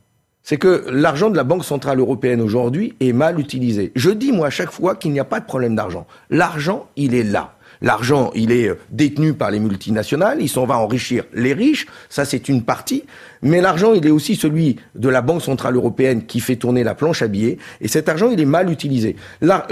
c'est 0.45 0.59
que 0.59 0.85
l'argent 0.91 1.31
de 1.31 1.37
la 1.37 1.43
Banque 1.43 1.65
Centrale 1.65 1.99
Européenne 1.99 2.43
aujourd'hui 2.43 2.95
est 3.01 3.15
mal 3.15 3.41
utilisé. 3.41 3.91
Je 3.97 4.11
dis, 4.11 4.31
moi, 4.31 4.49
à 4.49 4.51
chaque 4.51 4.71
fois 4.71 4.95
qu'il 4.95 5.11
n'y 5.11 5.19
a 5.19 5.25
pas 5.25 5.41
de 5.41 5.47
problème 5.47 5.75
d'argent. 5.75 6.07
L'argent, 6.29 6.87
il 6.97 7.15
est 7.15 7.25
là. 7.25 7.57
L'argent, 7.81 8.31
il 8.35 8.53
est 8.53 8.69
euh, 8.69 8.79
détenu 8.91 9.35
par 9.35 9.51
les 9.51 9.59
multinationales, 9.59 10.41
il 10.41 10.49
s'en 10.49 10.65
va 10.65 10.79
enrichir 10.79 11.25
les 11.33 11.53
riches, 11.53 11.87
ça 12.09 12.25
c'est 12.25 12.49
une 12.49 12.63
partie, 12.63 13.03
mais 13.43 13.61
l'argent, 13.61 13.95
il 13.95 14.07
est 14.07 14.11
aussi 14.11 14.37
celui 14.37 14.77
de 14.95 15.09
la 15.09 15.23
Banque 15.23 15.43
Centrale 15.43 15.75
Européenne 15.75 16.25
qui 16.25 16.41
fait 16.41 16.57
tourner 16.57 16.85
la 16.85 16.95
planche 16.95 17.23
à 17.23 17.27
billets, 17.27 17.59
et 17.81 17.89
cet 17.89 18.09
argent, 18.09 18.31
il 18.31 18.41
est 18.41 18.47
mal 18.47 18.71
utilisé. 18.71 19.17
La, 19.41 19.67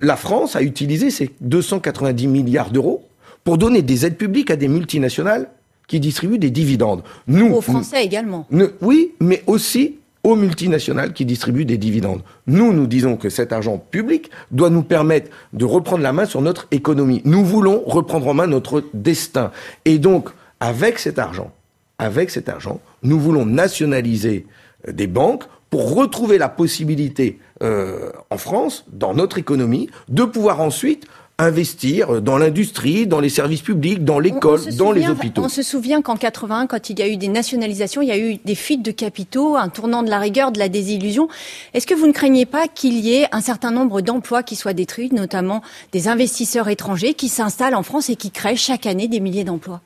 la 0.00 0.16
France 0.16 0.56
a 0.56 0.62
utilisé 0.62 1.10
ces 1.10 1.30
290 1.42 2.26
milliards 2.26 2.70
d'euros 2.70 3.06
pour 3.44 3.56
donner 3.56 3.82
des 3.82 4.04
aides 4.04 4.16
publiques 4.16 4.50
à 4.50 4.56
des 4.56 4.68
multinationales 4.68 5.48
qui 5.86 6.00
distribuent 6.00 6.38
des 6.38 6.50
dividendes. 6.50 7.02
Nous, 7.28 7.54
aux 7.54 7.60
Français 7.60 8.00
nous, 8.00 8.06
également. 8.06 8.46
Nous, 8.50 8.68
oui, 8.80 9.12
mais 9.20 9.42
aussi 9.46 9.98
aux 10.24 10.36
multinationales 10.36 11.12
qui 11.12 11.26
distribuent 11.26 11.66
des 11.66 11.78
dividendes. 11.78 12.22
Nous, 12.46 12.72
nous 12.72 12.86
disons 12.86 13.16
que 13.16 13.28
cet 13.28 13.52
argent 13.52 13.78
public 13.78 14.30
doit 14.50 14.70
nous 14.70 14.82
permettre 14.82 15.30
de 15.52 15.64
reprendre 15.64 16.02
la 16.02 16.12
main 16.12 16.24
sur 16.24 16.40
notre 16.40 16.66
économie. 16.70 17.20
Nous 17.24 17.44
voulons 17.44 17.82
reprendre 17.86 18.26
en 18.26 18.34
main 18.34 18.46
notre 18.46 18.82
destin. 18.94 19.52
Et 19.84 19.98
donc, 19.98 20.30
avec 20.60 20.98
cet 20.98 21.18
argent, 21.18 21.52
avec 21.98 22.30
cet 22.30 22.48
argent, 22.48 22.80
nous 23.02 23.20
voulons 23.20 23.44
nationaliser 23.44 24.46
euh, 24.88 24.92
des 24.92 25.06
banques 25.06 25.44
pour 25.68 25.94
retrouver 25.94 26.38
la 26.38 26.48
possibilité 26.48 27.38
euh, 27.62 28.10
en 28.30 28.38
France, 28.38 28.84
dans 28.92 29.12
notre 29.12 29.38
économie, 29.38 29.90
de 30.08 30.24
pouvoir 30.24 30.60
ensuite 30.60 31.06
investir 31.38 32.22
dans 32.22 32.38
l'industrie, 32.38 33.06
dans 33.06 33.20
les 33.20 33.28
services 33.28 33.62
publics, 33.62 34.04
dans 34.04 34.20
l'école, 34.20 34.60
dans 34.76 34.92
les 34.92 35.08
hôpitaux. 35.08 35.42
On 35.42 35.48
se 35.48 35.62
souvient 35.62 36.00
qu'en 36.00 36.16
81, 36.16 36.66
quand 36.66 36.90
il 36.90 36.98
y 36.98 37.02
a 37.02 37.08
eu 37.08 37.16
des 37.16 37.28
nationalisations, 37.28 38.02
il 38.02 38.08
y 38.08 38.12
a 38.12 38.18
eu 38.18 38.36
des 38.44 38.54
fuites 38.54 38.82
de 38.82 38.92
capitaux, 38.92 39.56
un 39.56 39.68
tournant 39.68 40.02
de 40.02 40.10
la 40.10 40.20
rigueur, 40.20 40.52
de 40.52 40.58
la 40.58 40.68
désillusion. 40.68 41.28
Est-ce 41.72 41.86
que 41.86 41.94
vous 41.94 42.06
ne 42.06 42.12
craignez 42.12 42.46
pas 42.46 42.68
qu'il 42.68 42.94
y 43.00 43.14
ait 43.14 43.26
un 43.32 43.40
certain 43.40 43.72
nombre 43.72 44.00
d'emplois 44.00 44.42
qui 44.42 44.54
soient 44.54 44.74
détruits, 44.74 45.10
notamment 45.12 45.62
des 45.92 46.06
investisseurs 46.06 46.68
étrangers 46.68 47.14
qui 47.14 47.28
s'installent 47.28 47.74
en 47.74 47.82
France 47.82 48.10
et 48.10 48.16
qui 48.16 48.30
créent 48.30 48.56
chaque 48.56 48.86
année 48.86 49.08
des 49.08 49.20
milliers 49.20 49.44
d'emplois? 49.44 49.80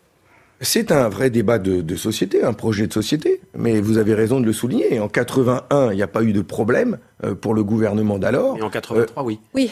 C'est 0.61 0.91
un 0.91 1.09
vrai 1.09 1.31
débat 1.31 1.59
de, 1.59 1.97
société, 1.97 2.43
un 2.43 2.53
projet 2.53 2.89
de 2.89 2.93
société. 2.93 3.41
Mais 3.57 3.81
vous 3.81 3.97
avez 3.97 4.15
raison 4.15 4.41
de 4.41 4.45
le 4.45 4.53
souligner. 4.53 4.99
En 4.99 5.09
81, 5.09 5.93
il 5.93 5.97
n'y 5.97 6.03
a 6.03 6.09
pas 6.09 6.23
eu 6.23 6.33
de 6.33 6.43
problème 6.43 6.99
euh, 7.25 7.35
pour 7.35 7.55
le 7.55 7.63
gouvernement 7.63 8.19
d'alors. 8.19 8.59
Et 8.59 8.63
en 8.63 8.71
83, 8.71 9.23
oui. 9.23 9.39
Oui. 9.55 9.71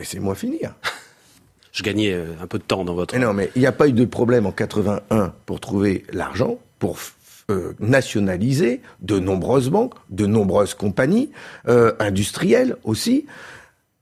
Laissez-moi 0.00 0.34
finir. 0.34 0.74
Je 1.72 1.82
gagnais 1.82 2.12
euh, 2.12 2.32
un 2.42 2.46
peu 2.46 2.58
de 2.58 2.64
temps 2.64 2.84
dans 2.84 2.94
votre. 2.94 3.16
non, 3.18 3.34
mais 3.34 3.50
il 3.54 3.60
n'y 3.60 3.66
a 3.66 3.72
pas 3.72 3.86
eu 3.86 3.92
de 3.92 4.06
problème 4.06 4.46
en 4.46 4.50
81 4.50 5.34
pour 5.44 5.60
trouver 5.60 6.04
l'argent, 6.10 6.58
pour 6.78 6.96
euh, 7.50 7.74
nationaliser 7.80 8.80
de 9.02 9.18
nombreuses 9.18 9.68
banques, 9.68 9.92
de 10.08 10.24
nombreuses 10.24 10.72
compagnies, 10.72 11.30
euh, 11.68 11.92
industrielles 11.98 12.76
aussi. 12.82 13.26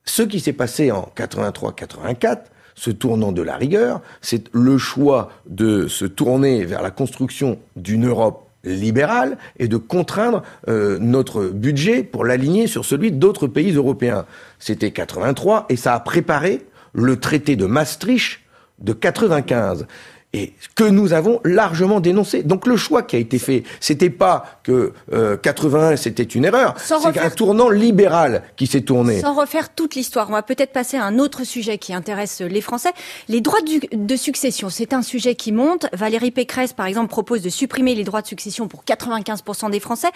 Ce 0.05 0.22
qui 0.22 0.38
s'est 0.38 0.53
passé 0.53 0.92
en 0.92 1.12
83-84, 1.16 2.42
ce 2.76 2.90
tournant 2.92 3.32
de 3.32 3.42
la 3.42 3.57
rigueur, 3.57 4.01
c'est 4.22 4.49
le 4.53 4.78
choix 4.78 5.32
de 5.46 5.88
se 5.88 6.05
tourner 6.05 6.64
vers 6.64 6.80
la 6.80 6.92
construction 6.92 7.59
d'une 7.74 8.07
Europe 8.07 8.47
libérale 8.64 9.38
et 9.59 9.68
de 9.68 9.76
contraindre 9.76 10.42
euh, 10.68 10.98
notre 11.00 11.46
budget 11.46 12.02
pour 12.02 12.24
l'aligner 12.24 12.66
sur 12.66 12.84
celui 12.84 13.12
d'autres 13.12 13.46
pays 13.46 13.72
européens. 13.72 14.26
C'était 14.59 14.90
83 14.90 15.66
et 15.68 15.76
ça 15.76 15.94
a 15.94 16.00
préparé 16.00 16.66
le 16.92 17.16
traité 17.18 17.56
de 17.56 17.66
Maastricht 17.66 18.40
de 18.80 18.92
95 18.92 19.86
et 20.34 20.52
que 20.74 20.84
nous 20.84 21.14
avons 21.14 21.40
largement 21.44 22.00
dénoncé. 22.00 22.42
Donc 22.42 22.66
le 22.66 22.76
choix 22.76 23.02
qui 23.02 23.16
a 23.16 23.18
été 23.18 23.38
fait, 23.38 23.62
c'était 23.80 24.10
pas 24.10 24.60
que 24.62 24.92
euh, 25.12 25.36
81 25.38 25.96
c'était 25.96 26.22
une 26.22 26.44
erreur, 26.44 26.74
c'est 26.78 27.18
un 27.18 27.30
tournant 27.30 27.70
libéral 27.70 28.42
qui 28.56 28.66
s'est 28.66 28.82
tourné. 28.82 29.20
Sans 29.20 29.34
refaire 29.34 29.74
toute 29.74 29.94
l'histoire, 29.94 30.28
on 30.28 30.32
va 30.32 30.42
peut-être 30.42 30.72
passer 30.72 30.98
à 30.98 31.04
un 31.04 31.18
autre 31.18 31.44
sujet 31.44 31.78
qui 31.78 31.94
intéresse 31.94 32.40
les 32.42 32.60
Français, 32.60 32.92
les 33.28 33.40
droits 33.40 33.60
de 33.92 34.16
succession. 34.16 34.68
C'est 34.68 34.92
un 34.92 35.02
sujet 35.02 35.34
qui 35.34 35.50
monte. 35.50 35.86
Valérie 35.92 36.30
Pécresse, 36.30 36.74
par 36.74 36.86
exemple, 36.86 37.08
propose 37.08 37.40
de 37.40 37.48
supprimer 37.48 37.94
les 37.94 38.04
droits 38.04 38.22
de 38.22 38.26
succession 38.26 38.68
pour 38.68 38.84
95% 38.84 39.70
des 39.70 39.80
Français. 39.80 40.08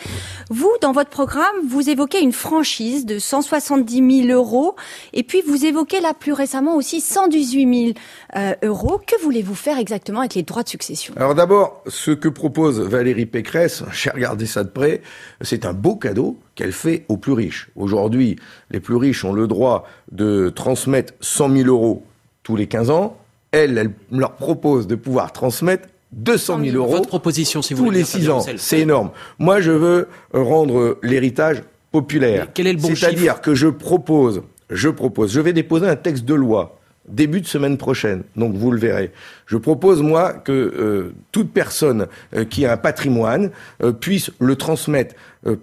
Vous, 0.50 0.72
dans 0.82 0.92
votre 0.92 1.10
programme, 1.10 1.56
vous 1.66 1.88
évoquez 1.88 2.20
une 2.20 2.32
franchise 2.32 3.06
de 3.06 3.18
170 3.18 4.26
000 4.26 4.38
euros, 4.38 4.76
et 5.12 5.22
puis 5.22 5.42
vous 5.46 5.64
évoquez 5.64 6.00
là 6.00 6.12
plus 6.12 6.32
récemment 6.32 6.76
aussi 6.76 7.00
118 7.00 7.94
000 7.94 7.98
euh, 8.36 8.54
euros. 8.62 9.00
Que 9.06 9.20
voulez-vous 9.22 9.54
faire 9.54 9.78
exactement? 9.78 10.11
Avec 10.20 10.34
les 10.34 10.42
droits 10.42 10.62
de 10.62 10.68
succession 10.68 11.14
Alors 11.16 11.34
d'abord, 11.34 11.82
ce 11.86 12.10
que 12.10 12.28
propose 12.28 12.80
Valérie 12.80 13.26
Pécresse, 13.26 13.82
j'ai 13.92 14.10
regardé 14.10 14.46
ça 14.46 14.64
de 14.64 14.68
près, 14.68 15.02
c'est 15.40 15.64
un 15.64 15.72
beau 15.72 15.96
cadeau 15.96 16.38
qu'elle 16.54 16.72
fait 16.72 17.04
aux 17.08 17.16
plus 17.16 17.32
riches. 17.32 17.70
Aujourd'hui, 17.76 18.36
les 18.70 18.80
plus 18.80 18.96
riches 18.96 19.24
ont 19.24 19.32
le 19.32 19.46
droit 19.46 19.88
de 20.10 20.50
transmettre 20.50 21.14
100 21.20 21.56
000 21.56 21.68
euros 21.68 22.04
tous 22.42 22.56
les 22.56 22.66
15 22.66 22.90
ans. 22.90 23.16
Elle, 23.52 23.78
elle 23.78 23.90
leur 24.10 24.32
propose 24.32 24.86
de 24.86 24.94
pouvoir 24.94 25.32
transmettre 25.32 25.88
200 26.12 26.60
000 26.64 26.76
euros 26.76 26.92
Votre 26.92 27.08
proposition, 27.08 27.62
si 27.62 27.74
vous 27.74 27.86
tous 27.86 27.90
les 27.90 28.04
6 28.04 28.30
ans. 28.30 28.44
C'est 28.56 28.80
énorme. 28.80 29.10
Moi, 29.38 29.60
je 29.60 29.72
veux 29.72 30.08
rendre 30.32 30.98
l'héritage 31.02 31.62
populaire. 31.90 32.48
quel 32.52 32.66
est 32.66 32.72
le 32.72 32.78
bon 32.78 32.94
C'est-à-dire 32.94 33.40
que 33.40 33.54
je 33.54 33.68
propose, 33.68 34.42
je 34.70 34.88
propose, 34.88 35.32
je 35.32 35.40
vais 35.40 35.52
déposer 35.52 35.86
un 35.86 35.96
texte 35.96 36.24
de 36.24 36.34
loi 36.34 36.78
début 37.09 37.40
de 37.40 37.46
semaine 37.46 37.76
prochaine. 37.76 38.22
Donc 38.36 38.55
vous 38.55 38.70
le 38.70 38.78
verrez. 38.78 39.11
Je 39.46 39.57
propose, 39.57 40.03
moi, 40.03 40.32
que 40.32 40.53
euh, 40.53 41.14
toute 41.30 41.53
personne 41.53 42.07
euh, 42.34 42.44
qui 42.44 42.64
a 42.64 42.72
un 42.72 42.76
patrimoine 42.76 43.50
euh, 43.82 43.92
puisse 43.92 44.30
le 44.38 44.57
transmettre 44.57 45.14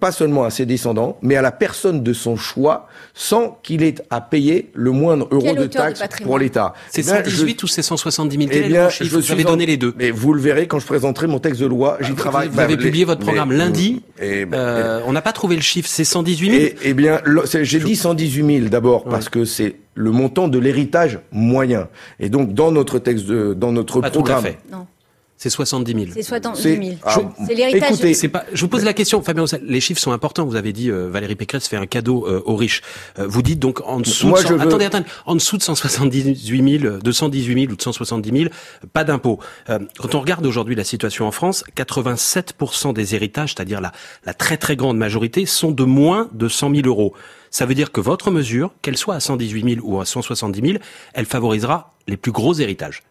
pas 0.01 0.11
seulement 0.11 0.43
à 0.43 0.49
ses 0.49 0.65
descendants, 0.65 1.17
mais 1.21 1.37
à 1.37 1.41
la 1.41 1.53
personne 1.53 2.03
de 2.03 2.11
son 2.11 2.35
choix, 2.35 2.89
sans 3.13 3.57
qu'il 3.63 3.81
ait 3.81 3.95
à 4.09 4.19
payer 4.19 4.71
le 4.73 4.91
moindre 4.91 5.29
euro 5.31 5.55
de 5.55 5.67
taxe 5.67 6.01
pour 6.21 6.37
l'État. 6.37 6.73
C'est 6.89 7.01
118 7.01 7.57
eh 7.57 7.63
ou 7.63 7.67
c'est 7.67 7.81
170 7.81 8.37
000 8.37 8.49
eh 8.51 8.67
bien, 8.67 8.89
je 8.89 9.05
vous 9.05 9.31
avais 9.31 9.45
donné 9.45 9.65
les 9.65 9.77
deux. 9.77 9.93
Mais 9.97 10.11
vous 10.11 10.33
le 10.33 10.41
verrez 10.41 10.67
quand 10.67 10.79
je 10.79 10.85
présenterai 10.85 11.27
mon 11.27 11.39
texte 11.39 11.61
de 11.61 11.65
loi. 11.65 11.97
J'y 12.01 12.11
ah, 12.11 12.19
travaille. 12.19 12.49
Vous, 12.49 12.59
avez 12.59 12.75
publié 12.75 13.05
votre 13.05 13.21
programme 13.21 13.53
lundi. 13.53 14.01
Et, 14.21 14.45
on 15.05 15.13
n'a 15.13 15.21
pas 15.21 15.31
trouvé 15.31 15.55
le 15.55 15.61
chiffre. 15.61 15.87
C'est 15.87 16.03
118 16.03 16.51
000. 16.51 16.73
Eh 16.83 16.93
bien, 16.93 17.21
j'ai 17.61 17.79
dit 17.79 17.95
118 17.95 18.57
000 18.59 18.69
d'abord 18.69 19.05
parce 19.05 19.29
que 19.29 19.45
c'est 19.45 19.77
le 19.99 20.11
montant 20.11 20.47
de 20.47 20.57
l'héritage 20.57 21.19
moyen. 21.31 21.89
Et 22.21 22.29
donc, 22.29 22.53
dans 22.53 22.71
notre 22.71 22.99
texte, 22.99 23.25
de, 23.25 23.53
dans 23.53 23.73
notre 23.73 23.99
programme. 23.99 24.45
Non. 24.71 24.87
C'est 25.41 25.49
70 25.49 25.93
000. 25.93 26.05
C'est 26.13 26.21
70 26.21 26.61
000. 26.61 26.81
C'est 27.47 27.53
l'héritage. 27.55 27.91
Écoutez, 27.91 28.13
c'est 28.13 28.27
pas. 28.27 28.43
Je 28.51 28.59
vous 28.59 28.67
pose 28.67 28.83
la 28.83 28.91
question, 28.91 29.21
Fabien. 29.21 29.45
Les 29.63 29.79
chiffres 29.79 30.01
sont 30.01 30.11
importants. 30.11 30.45
Vous 30.45 30.57
avez 30.57 30.73
dit 30.73 30.91
euh, 30.91 31.07
Valérie 31.09 31.37
Pécresse 31.37 31.69
fait 31.69 31.77
un 31.77 31.85
cadeau 31.85 32.27
euh, 32.27 32.43
aux 32.45 32.57
riches. 32.57 32.81
Euh, 33.19 33.25
vous 33.25 33.41
dites 33.41 33.57
donc 33.57 33.79
en 33.85 34.01
dessous. 34.01 34.27
Moi, 34.27 34.43
de 34.43 34.47
je 34.47 34.53
veux... 34.53 34.59
Attendez, 34.59 34.83
attendez. 34.83 35.05
En 35.25 35.35
dessous 35.35 35.57
de 35.57 35.63
178 35.63 36.81
000, 36.81 36.97
218 36.97 37.53
000 37.53 37.71
ou 37.71 37.77
de 37.77 37.81
170 37.81 38.37
000, 38.37 38.51
pas 38.91 39.05
d'impôt. 39.05 39.39
quand 39.67 40.13
on 40.13 40.19
regarde 40.19 40.45
aujourd'hui 40.45 40.75
la 40.75 40.83
situation 40.83 41.25
en 41.25 41.31
France, 41.31 41.63
87% 41.73 42.91
des 42.91 43.15
héritages, 43.15 43.53
c'est-à-dire 43.55 43.79
la, 43.79 43.93
la 44.25 44.33
très 44.33 44.57
très 44.57 44.75
grande 44.75 44.97
majorité, 44.97 45.45
sont 45.45 45.71
de 45.71 45.85
moins 45.85 46.27
de 46.33 46.49
100 46.49 46.75
000 46.75 46.87
euros. 46.87 47.13
Ça 47.49 47.65
veut 47.65 47.75
dire 47.75 47.93
que 47.93 48.01
votre 48.01 48.29
mesure, 48.29 48.73
qu'elle 48.81 48.97
soit 48.97 49.15
à 49.15 49.21
118 49.21 49.75
000 49.75 49.87
ou 49.87 50.01
à 50.01 50.05
170 50.05 50.71
000, 50.71 50.83
elle 51.13 51.25
favorisera 51.25 51.93
les 52.07 52.17
plus 52.17 52.33
gros 52.33 52.53
héritages. 52.55 53.03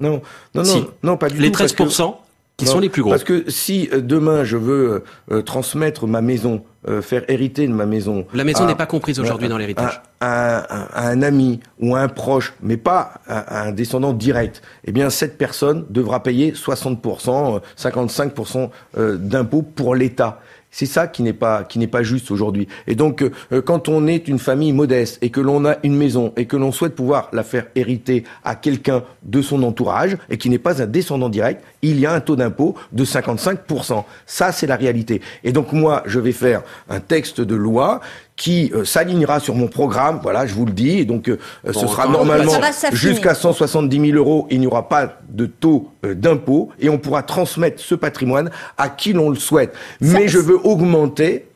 Non, 0.00 0.22
non, 0.54 0.62
non, 0.62 0.86
non, 1.02 1.16
pas 1.16 1.28
du 1.28 1.38
les 1.38 1.52
tout. 1.52 1.62
Les 1.62 1.68
13% 1.68 2.14
qui 2.56 2.66
sont 2.66 2.80
les 2.80 2.88
plus 2.88 3.02
gros. 3.02 3.10
Parce 3.10 3.24
que 3.24 3.50
si 3.50 3.88
euh, 3.92 4.00
demain 4.00 4.44
je 4.44 4.56
veux 4.56 5.04
euh, 5.30 5.42
transmettre 5.42 6.06
ma 6.06 6.20
maison, 6.20 6.64
euh, 6.88 7.02
faire 7.02 7.24
hériter 7.28 7.66
de 7.66 7.72
ma 7.72 7.86
maison. 7.86 8.26
La 8.32 8.44
maison 8.44 8.66
n'est 8.66 8.74
pas 8.74 8.86
comprise 8.86 9.18
aujourd'hui 9.18 9.48
dans 9.48 9.58
l'héritage. 9.58 10.02
À, 10.20 11.08
un 11.08 11.22
ami 11.22 11.60
ou 11.80 11.96
à 11.96 12.00
un 12.00 12.08
proche, 12.08 12.54
mais 12.62 12.76
pas 12.76 13.14
à, 13.26 13.64
un 13.64 13.72
descendant 13.72 14.12
direct, 14.12 14.62
eh 14.84 14.92
bien 14.92 15.10
cette 15.10 15.36
personne 15.36 15.84
devra 15.90 16.22
payer 16.22 16.52
60%, 16.52 17.60
55% 17.76 18.70
d'impôts 18.96 19.62
pour 19.62 19.94
l'État. 19.94 20.40
C'est 20.76 20.86
ça 20.86 21.06
qui 21.06 21.22
n'est 21.22 21.32
pas 21.32 21.62
qui 21.62 21.78
n'est 21.78 21.86
pas 21.86 22.02
juste 22.02 22.32
aujourd'hui. 22.32 22.66
Et 22.88 22.96
donc, 22.96 23.22
euh, 23.22 23.62
quand 23.62 23.88
on 23.88 24.08
est 24.08 24.26
une 24.26 24.40
famille 24.40 24.72
modeste 24.72 25.18
et 25.22 25.30
que 25.30 25.40
l'on 25.40 25.64
a 25.66 25.76
une 25.84 25.94
maison 25.94 26.32
et 26.36 26.46
que 26.46 26.56
l'on 26.56 26.72
souhaite 26.72 26.96
pouvoir 26.96 27.28
la 27.32 27.44
faire 27.44 27.66
hériter 27.76 28.24
à 28.42 28.56
quelqu'un 28.56 29.04
de 29.22 29.40
son 29.40 29.62
entourage 29.62 30.16
et 30.30 30.36
qui 30.36 30.50
n'est 30.50 30.58
pas 30.58 30.82
un 30.82 30.86
descendant 30.86 31.28
direct, 31.28 31.62
il 31.82 32.00
y 32.00 32.06
a 32.06 32.12
un 32.12 32.18
taux 32.18 32.34
d'impôt 32.34 32.74
de 32.90 33.04
55%. 33.04 34.02
Ça, 34.26 34.50
c'est 34.50 34.66
la 34.66 34.74
réalité. 34.74 35.20
Et 35.44 35.52
donc 35.52 35.72
moi, 35.72 36.02
je 36.06 36.18
vais 36.18 36.32
faire 36.32 36.62
un 36.90 36.98
texte 36.98 37.40
de 37.40 37.54
loi 37.54 38.00
qui 38.36 38.72
euh, 38.74 38.84
s'alignera 38.84 39.38
sur 39.38 39.54
mon 39.54 39.68
programme, 39.68 40.18
voilà, 40.22 40.46
je 40.46 40.54
vous 40.54 40.66
le 40.66 40.72
dis, 40.72 40.98
et 40.98 41.04
donc 41.04 41.28
euh, 41.28 41.38
ce 41.66 41.86
sera 41.86 42.08
normalement 42.08 42.52
jusqu'à 42.92 43.34
170 43.34 44.10
000 44.10 44.18
euros, 44.18 44.46
il 44.50 44.60
n'y 44.60 44.66
aura 44.66 44.88
pas 44.88 45.18
de 45.28 45.46
taux 45.46 45.90
euh, 46.04 46.14
d'impôt, 46.14 46.70
et 46.80 46.88
on 46.88 46.98
pourra 46.98 47.22
transmettre 47.22 47.80
ce 47.80 47.94
patrimoine 47.94 48.50
à 48.76 48.88
qui 48.88 49.12
l'on 49.12 49.30
le 49.30 49.36
souhaite. 49.36 49.74
Mais 50.00 50.26
je 50.26 50.38
veux 50.38 50.58
augmenter 50.66 51.46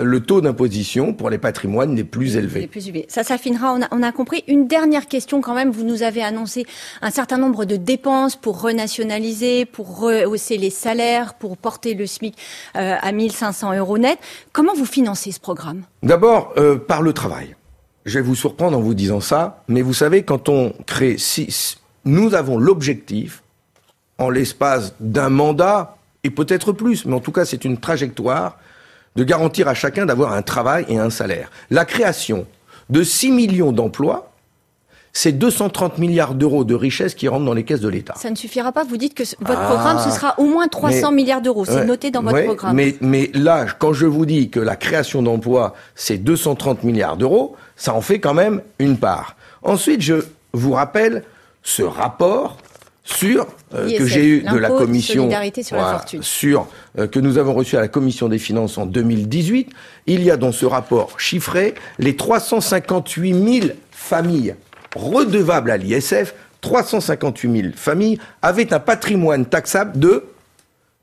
le 0.00 0.20
taux 0.20 0.40
d'imposition 0.40 1.12
pour 1.12 1.28
les 1.28 1.38
patrimoines 1.38 1.96
les 1.96 2.04
plus 2.04 2.36
élevés. 2.36 2.60
Les 2.60 2.66
plus 2.68 2.86
élevés. 2.86 3.06
Ça 3.08 3.24
s'affinera, 3.24 3.74
on 3.74 3.82
a, 3.82 3.88
on 3.90 4.02
a, 4.02 4.12
compris. 4.12 4.44
Une 4.46 4.68
dernière 4.68 5.06
question 5.06 5.40
quand 5.40 5.54
même, 5.54 5.70
vous 5.70 5.82
nous 5.82 6.02
avez 6.04 6.22
annoncé 6.22 6.66
un 7.02 7.10
certain 7.10 7.36
nombre 7.36 7.64
de 7.64 7.76
dépenses 7.76 8.36
pour 8.36 8.60
renationaliser, 8.62 9.64
pour 9.64 9.98
rehausser 9.98 10.56
les 10.56 10.70
salaires, 10.70 11.34
pour 11.34 11.56
porter 11.56 11.94
le 11.94 12.06
SMIC 12.06 12.36
euh, 12.76 12.94
à 13.00 13.10
1500 13.10 13.76
euros 13.76 13.98
net. 13.98 14.18
Comment 14.52 14.74
vous 14.74 14.86
financez 14.86 15.32
ce 15.32 15.40
programme? 15.40 15.82
D'abord, 16.04 16.52
euh, 16.58 16.76
par 16.78 17.02
le 17.02 17.12
travail. 17.12 17.56
Je 18.04 18.20
vais 18.20 18.24
vous 18.24 18.36
surprendre 18.36 18.78
en 18.78 18.80
vous 18.80 18.94
disant 18.94 19.20
ça, 19.20 19.64
mais 19.66 19.82
vous 19.82 19.94
savez, 19.94 20.22
quand 20.22 20.48
on 20.48 20.72
crée 20.86 21.18
six, 21.18 21.78
nous 22.04 22.34
avons 22.34 22.56
l'objectif, 22.56 23.42
en 24.18 24.30
l'espace 24.30 24.94
d'un 25.00 25.28
mandat, 25.28 25.96
et 26.24 26.30
peut-être 26.30 26.72
plus, 26.72 27.04
mais 27.04 27.14
en 27.14 27.20
tout 27.20 27.32
cas 27.32 27.44
c'est 27.44 27.64
une 27.64 27.78
trajectoire, 27.78 28.58
de 29.16 29.24
garantir 29.24 29.68
à 29.68 29.74
chacun 29.74 30.06
d'avoir 30.06 30.32
un 30.32 30.42
travail 30.42 30.84
et 30.88 30.98
un 30.98 31.10
salaire. 31.10 31.50
La 31.70 31.84
création 31.84 32.46
de 32.90 33.02
6 33.02 33.32
millions 33.32 33.72
d'emplois, 33.72 34.32
c'est 35.12 35.32
230 35.32 35.98
milliards 35.98 36.34
d'euros 36.34 36.64
de 36.64 36.74
richesse 36.74 37.14
qui 37.14 37.28
rentrent 37.28 37.44
dans 37.44 37.54
les 37.54 37.64
caisses 37.64 37.80
de 37.80 37.88
l'État. 37.88 38.14
Ça 38.16 38.30
ne 38.30 38.36
suffira 38.36 38.72
pas. 38.72 38.84
Vous 38.84 38.96
dites 38.96 39.14
que 39.14 39.24
votre 39.40 39.64
programme, 39.66 39.98
ce 39.98 40.10
sera 40.10 40.34
au 40.38 40.44
moins 40.44 40.68
300 40.68 41.12
milliards 41.12 41.42
d'euros. 41.42 41.64
C'est 41.64 41.84
noté 41.84 42.10
dans 42.10 42.22
votre 42.22 42.44
programme. 42.44 42.76
Mais, 42.76 42.96
mais 43.00 43.30
là, 43.34 43.66
quand 43.78 43.92
je 43.92 44.06
vous 44.06 44.26
dis 44.26 44.50
que 44.50 44.60
la 44.60 44.76
création 44.76 45.22
d'emplois, 45.22 45.74
c'est 45.94 46.18
230 46.18 46.84
milliards 46.84 47.16
d'euros, 47.16 47.56
ça 47.76 47.94
en 47.94 48.00
fait 48.00 48.20
quand 48.20 48.34
même 48.34 48.62
une 48.78 48.96
part. 48.96 49.36
Ensuite, 49.62 50.02
je 50.02 50.14
vous 50.52 50.72
rappelle 50.72 51.24
ce 51.62 51.82
rapport 51.82 52.56
sur 53.08 53.46
euh, 53.74 53.90
que 53.96 54.06
j'ai 54.06 54.26
eu 54.26 54.42
de 54.42 54.56
la 54.56 54.68
commission 54.68 55.30
sur, 56.20 56.68
euh, 56.98 57.06
que 57.06 57.18
nous 57.18 57.38
avons 57.38 57.54
reçu 57.54 57.76
à 57.76 57.80
la 57.80 57.88
commission 57.88 58.28
des 58.28 58.38
finances 58.38 58.76
en 58.76 58.86
2018, 58.86 59.70
il 60.06 60.22
y 60.22 60.30
a 60.30 60.36
dans 60.36 60.52
ce 60.52 60.66
rapport 60.66 61.18
chiffré 61.18 61.74
les 61.98 62.16
358 62.16 63.60
000 63.60 63.72
familles 63.90 64.54
redevables 64.94 65.70
à 65.70 65.76
l'ISF, 65.78 66.34
358 66.60 67.62
000 67.62 67.72
familles 67.74 68.18
avaient 68.42 68.72
un 68.72 68.80
patrimoine 68.80 69.46
taxable 69.46 69.98
de 69.98 70.24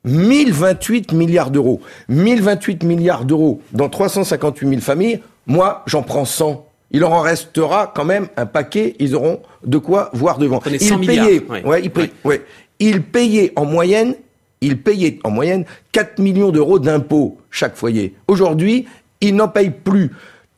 1028 0.04 1.12
milliards 1.14 1.50
d'euros. 1.50 1.82
1028 2.10 2.84
milliards 2.84 3.26
d'euros 3.26 3.62
dans 3.72 3.90
358 3.90 4.70
000 4.70 4.82
familles, 4.82 5.22
moi 5.48 5.84
j'en 5.88 6.04
prends 6.04 6.26
100. 6.26 6.65
Il 6.92 7.04
en 7.04 7.20
restera 7.20 7.92
quand 7.94 8.06
même 8.06 8.28
un 8.38 8.46
paquet, 8.46 8.96
ils 9.00 9.16
auront 9.16 9.42
de 9.66 9.78
quoi 9.78 10.10
voir 10.14 10.38
devant. 10.38 10.62
Ils 10.66 10.80
payaient, 11.06 11.42
ouais. 11.66 11.82
ils, 11.84 11.92
payaient, 11.92 12.12
ouais. 12.24 12.46
ils 12.80 13.02
payaient 13.02 13.54
en 13.56 13.66
moyenne, 13.66 14.16
ils 14.62 14.82
payaient 14.82 15.20
en 15.24 15.32
moyenne 15.32 15.66
4 15.92 16.20
millions 16.20 16.52
d'euros 16.52 16.80
d'impôts 16.80 17.38
chaque 17.50 17.76
foyer. 17.76 18.16
Aujourd'hui, 18.28 18.86
ils 19.22 19.36
n'en 19.36 19.48
payent 19.48 19.72
plus. 19.72 20.12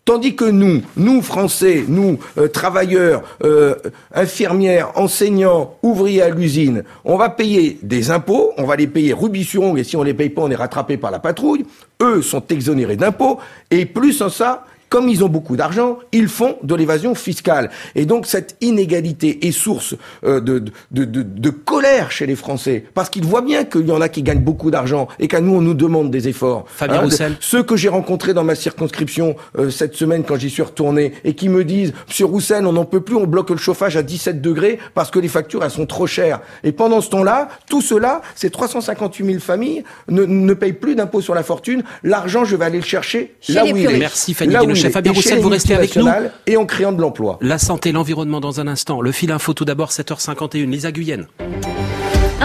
Tandis 0.07 0.37
que 0.37 0.45
nous, 0.45 0.83
nous 0.95 1.21
Français, 1.21 1.83
nous 1.85 2.17
euh, 2.37 2.47
travailleurs, 2.47 3.23
euh, 3.43 3.75
infirmières, 4.13 4.91
enseignants, 4.95 5.75
ouvriers 5.83 6.21
à 6.21 6.29
l'usine, 6.29 6.83
on 7.03 7.17
va 7.17 7.29
payer 7.29 7.77
des 7.83 8.09
impôts, 8.09 8.53
on 8.55 8.63
va 8.63 8.77
les 8.77 8.87
payer 8.87 9.11
rubis 9.11 9.49
et 9.77 9.83
si 9.83 9.97
on 9.97 10.03
les 10.03 10.13
paye 10.13 10.29
pas, 10.29 10.43
on 10.43 10.49
est 10.49 10.55
rattrapé 10.55 10.95
par 10.95 11.11
la 11.11 11.19
patrouille. 11.19 11.65
Eux 12.01 12.21
sont 12.21 12.41
exonérés 12.47 12.95
d'impôts 12.95 13.39
et 13.69 13.85
plus 13.85 14.21
en 14.21 14.29
ça, 14.29 14.65
comme 14.89 15.09
ils 15.09 15.23
ont 15.23 15.29
beaucoup 15.29 15.55
d'argent, 15.55 15.99
ils 16.11 16.27
font 16.27 16.57
de 16.63 16.75
l'évasion 16.75 17.15
fiscale. 17.15 17.69
Et 17.95 18.05
donc 18.05 18.25
cette 18.25 18.55
inégalité 18.61 19.47
est 19.47 19.51
source 19.51 19.95
euh, 20.23 20.39
de, 20.39 20.63
de, 20.91 21.05
de, 21.05 21.23
de, 21.23 21.49
colère 21.49 22.11
chez 22.11 22.25
les 22.25 22.35
Français, 22.35 22.85
parce 22.93 23.09
qu'ils 23.09 23.25
voient 23.25 23.41
bien 23.41 23.63
qu'il 23.65 23.87
y 23.87 23.91
en 23.91 24.01
a 24.01 24.09
qui 24.09 24.23
gagnent 24.23 24.43
beaucoup 24.43 24.71
d'argent 24.71 25.07
et 25.19 25.27
qu'à 25.27 25.41
nous 25.41 25.53
on 25.53 25.61
nous 25.61 25.73
demande 25.73 26.11
des 26.11 26.27
efforts. 26.27 26.65
Fabien 26.67 26.99
hein, 26.99 27.03
Roussel. 27.03 27.37
Ceux 27.39 27.63
que 27.63 27.75
j'ai 27.75 27.89
rencontrés 27.89 28.33
dans 28.33 28.43
ma 28.43 28.55
circonscription 28.55 29.35
euh, 29.57 29.69
cette 29.69 29.95
semaine 29.95 30.23
quand 30.23 30.37
j'y 30.37 30.49
suis 30.49 30.61
retourné 30.63 31.13
et 31.23 31.33
qui 31.33 31.49
me 31.49 31.63
disent, 31.63 31.93
Monsieur 32.07 32.25
Roussel, 32.25 32.65
on 32.65 32.73
n'en 32.73 32.85
peut 32.85 33.01
plus, 33.01 33.15
on 33.15 33.25
bloque 33.25 33.49
le 33.49 33.57
chauffage 33.57 33.97
à 33.97 34.03
17 34.03 34.41
degrés 34.41 34.79
parce 34.93 35.11
que 35.11 35.19
les 35.19 35.27
factures 35.27 35.63
elles 35.63 35.71
sont 35.71 35.85
trop 35.85 36.07
chères. 36.07 36.39
Et 36.63 36.71
pendant 36.71 37.01
ce 37.01 37.09
temps-là, 37.09 37.49
tout 37.69 37.81
cela, 37.81 38.21
ces 38.35 38.49
358 38.49 39.25
000 39.25 39.39
familles 39.39 39.83
ne, 40.09 40.23
ne 40.23 40.53
payent 40.53 40.73
plus 40.73 40.95
d'impôts 40.95 41.21
sur 41.21 41.35
la 41.35 41.43
fortune. 41.43 41.83
L'argent, 42.03 42.45
je 42.45 42.55
vais 42.55 42.65
aller 42.65 42.79
le 42.79 42.85
chercher 42.85 43.35
là 43.49 43.65
où 43.65 43.75
il 43.75 43.85
est. 43.85 43.97
Merci 43.97 44.33
Fanny 44.33 44.55
chef 44.77 44.93
Fabien 44.93 45.11
Roussel, 45.11 45.39
vous 45.39 45.49
restez 45.49 45.75
avec 45.75 45.95
nous. 45.95 46.07
Et 46.45 46.57
en 46.57 46.65
créant 46.65 46.91
de 46.91 47.01
l'emploi. 47.01 47.37
La 47.41 47.57
santé, 47.57 47.91
l'environnement 47.91 48.39
dans 48.39 48.59
un 48.59 48.67
instant. 48.67 49.01
Le 49.01 49.11
fil 49.11 49.31
info 49.31 49.53
tout 49.53 49.65
d'abord, 49.65 49.91
7h51. 49.91 50.69
Lisa 50.69 50.91
Guyenne. 50.91 51.27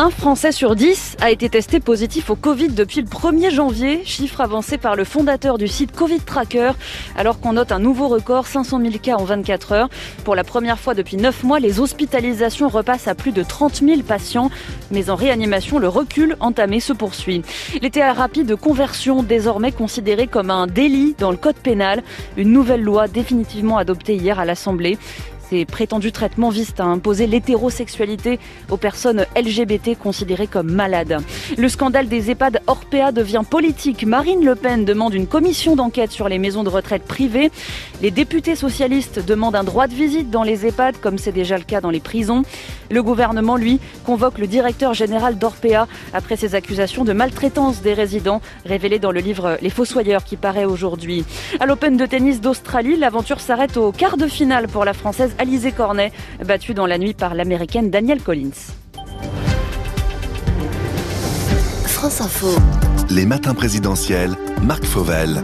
Un 0.03 0.11
Français 0.11 0.51
sur 0.51 0.75
dix 0.75 1.17
a 1.21 1.31
été 1.31 1.49
testé 1.49 1.79
positif 1.79 2.29
au 2.29 2.35
Covid 2.35 2.71
depuis 2.71 3.03
le 3.03 3.07
1er 3.07 3.53
janvier, 3.53 4.03
chiffre 4.05 4.41
avancé 4.41 4.77
par 4.77 4.97
le 4.97 5.05
fondateur 5.05 5.59
du 5.59 5.69
site 5.69 5.93
Covid 5.93 6.19
Tracker, 6.19 6.73
alors 7.17 7.39
qu'on 7.39 7.53
note 7.53 7.71
un 7.71 7.79
nouveau 7.79 8.09
record, 8.09 8.49
500 8.49 8.81
000 8.81 8.95
cas 9.01 9.15
en 9.15 9.23
24 9.23 9.71
heures. 9.71 9.89
Pour 10.25 10.35
la 10.35 10.43
première 10.43 10.81
fois 10.81 10.95
depuis 10.95 11.17
9 11.17 11.45
mois, 11.45 11.61
les 11.61 11.79
hospitalisations 11.79 12.69
repassent 12.69 13.07
à 13.07 13.15
plus 13.15 13.31
de 13.31 13.45
30 13.45 13.77
000 13.77 14.03
patients, 14.03 14.51
mais 14.91 15.09
en 15.09 15.15
réanimation, 15.15 15.79
le 15.79 15.87
recul 15.87 16.37
entamé 16.41 16.81
se 16.81 16.93
poursuit. 16.93 17.43
Les 17.81 17.91
thérapies 17.91 18.43
de 18.43 18.57
conversion, 18.57 19.23
désormais 19.23 19.71
considérées 19.71 20.27
comme 20.27 20.51
un 20.51 20.67
délit 20.67 21.15
dans 21.17 21.31
le 21.31 21.37
code 21.37 21.55
pénal, 21.55 22.03
une 22.37 22.51
nouvelle 22.51 22.83
loi 22.83 23.07
définitivement 23.07 23.79
adoptée 23.79 24.17
hier 24.17 24.41
à 24.41 24.47
l'Assemblée. 24.47 24.99
Ces 25.53 25.67
prétendus 25.67 26.13
traitements 26.13 26.49
visent 26.49 26.73
à 26.79 26.85
imposer 26.85 27.27
l'hétérosexualité 27.27 28.39
aux 28.71 28.79
personnes 28.79 29.27
LGBT 29.37 29.99
considérées 29.99 30.47
comme 30.47 30.73
malades. 30.73 31.19
Le 31.59 31.69
scandale 31.69 32.09
des 32.09 32.31
EHPAD 32.31 32.63
Orpea 32.67 33.13
devient 33.13 33.43
politique. 33.49 34.07
Marine 34.07 34.47
Le 34.47 34.55
Pen 34.55 34.87
demande 34.87 35.13
une 35.13 35.27
commission 35.27 35.77
d'enquête 35.77 36.11
sur 36.11 36.31
les 36.31 36.39
maisons 36.39 36.65
de 36.65 36.71
retraite 36.71 37.03
privées. 37.03 37.51
Les 38.01 38.11
députés 38.11 38.57
socialistes 38.57 39.23
demandent 39.23 39.57
un 39.57 39.63
droit 39.63 39.89
de 39.89 39.95
visite 39.95 40.31
dans 40.31 40.43
les 40.43 40.65
EHPAD, 40.65 40.99
comme 41.03 41.19
c'est 41.19 41.33
déjà 41.33 41.59
le 41.59 41.65
cas 41.65 41.83
dans 41.83 41.91
les 41.91 42.01
prisons. 42.01 42.45
Le 42.91 43.03
gouvernement, 43.03 43.57
lui, 43.57 43.79
convoque 44.07 44.39
le 44.39 44.47
directeur 44.47 44.95
général 44.95 45.37
d'Orpea 45.37 45.87
après 46.15 46.37
ses 46.37 46.55
accusations 46.55 47.05
de 47.05 47.13
maltraitance 47.13 47.83
des 47.83 47.93
résidents 47.93 48.41
révélées 48.65 48.99
dans 48.99 49.13
le 49.13 49.21
livre 49.21 49.59
Les 49.61 49.71
Fossoyeurs 49.71 50.25
qui 50.25 50.37
paraît 50.37 50.65
aujourd'hui. 50.65 51.25
À 51.61 51.67
l'Open 51.67 51.99
de 51.99 52.07
tennis 52.07 52.41
d'Australie, 52.41 52.97
l'aventure 52.97 53.41
s'arrête 53.41 53.77
au 53.77 53.93
quart 53.93 54.17
de 54.17 54.27
finale 54.27 54.69
pour 54.69 54.87
la 54.87 54.95
Française 54.95 55.35
Alizé 55.43 55.73
Cornet, 55.73 56.13
battue 56.47 56.73
dans 56.73 56.87
la 56.87 56.99
nuit 56.99 57.15
par 57.15 57.35
l'américaine 57.35 57.91
Danielle 57.91 58.23
Collins. 58.23 58.51
France 61.85 62.21
Info. 62.21 62.55
Les 63.11 63.27
matins 63.27 63.55
présidentiels, 63.55 64.37
Marc 64.63 64.85
Fauvel. 64.85 65.43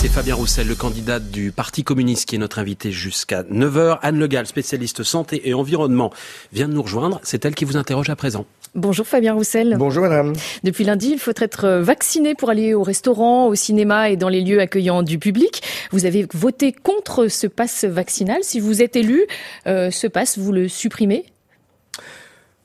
C'est 0.00 0.06
Fabien 0.06 0.36
Roussel, 0.36 0.68
le 0.68 0.76
candidat 0.76 1.18
du 1.18 1.50
Parti 1.50 1.82
communiste, 1.82 2.28
qui 2.28 2.36
est 2.36 2.38
notre 2.38 2.60
invité 2.60 2.92
jusqu'à 2.92 3.42
9h. 3.42 3.98
Anne 4.00 4.20
Legal, 4.20 4.46
spécialiste 4.46 5.02
santé 5.02 5.48
et 5.48 5.54
environnement, 5.54 6.12
vient 6.52 6.68
de 6.68 6.72
nous 6.74 6.82
rejoindre. 6.82 7.20
C'est 7.24 7.44
elle 7.44 7.56
qui 7.56 7.64
vous 7.64 7.76
interroge 7.76 8.08
à 8.08 8.14
présent. 8.14 8.46
Bonjour 8.76 9.04
Fabien 9.04 9.34
Roussel. 9.34 9.74
Bonjour 9.76 10.04
madame. 10.04 10.34
Depuis 10.62 10.84
lundi, 10.84 11.10
il 11.10 11.18
faut 11.18 11.32
être 11.34 11.80
vacciné 11.80 12.36
pour 12.36 12.48
aller 12.48 12.74
au 12.74 12.84
restaurant, 12.84 13.48
au 13.48 13.56
cinéma 13.56 14.10
et 14.10 14.16
dans 14.16 14.28
les 14.28 14.42
lieux 14.42 14.60
accueillants 14.60 15.02
du 15.02 15.18
public. 15.18 15.62
Vous 15.90 16.06
avez 16.06 16.28
voté 16.32 16.72
contre 16.72 17.26
ce 17.26 17.48
passe 17.48 17.84
vaccinal. 17.84 18.38
Si 18.42 18.60
vous 18.60 18.82
êtes 18.82 18.94
élu, 18.94 19.26
euh, 19.66 19.90
ce 19.90 20.06
passe, 20.06 20.38
vous 20.38 20.52
le 20.52 20.68
supprimez? 20.68 21.24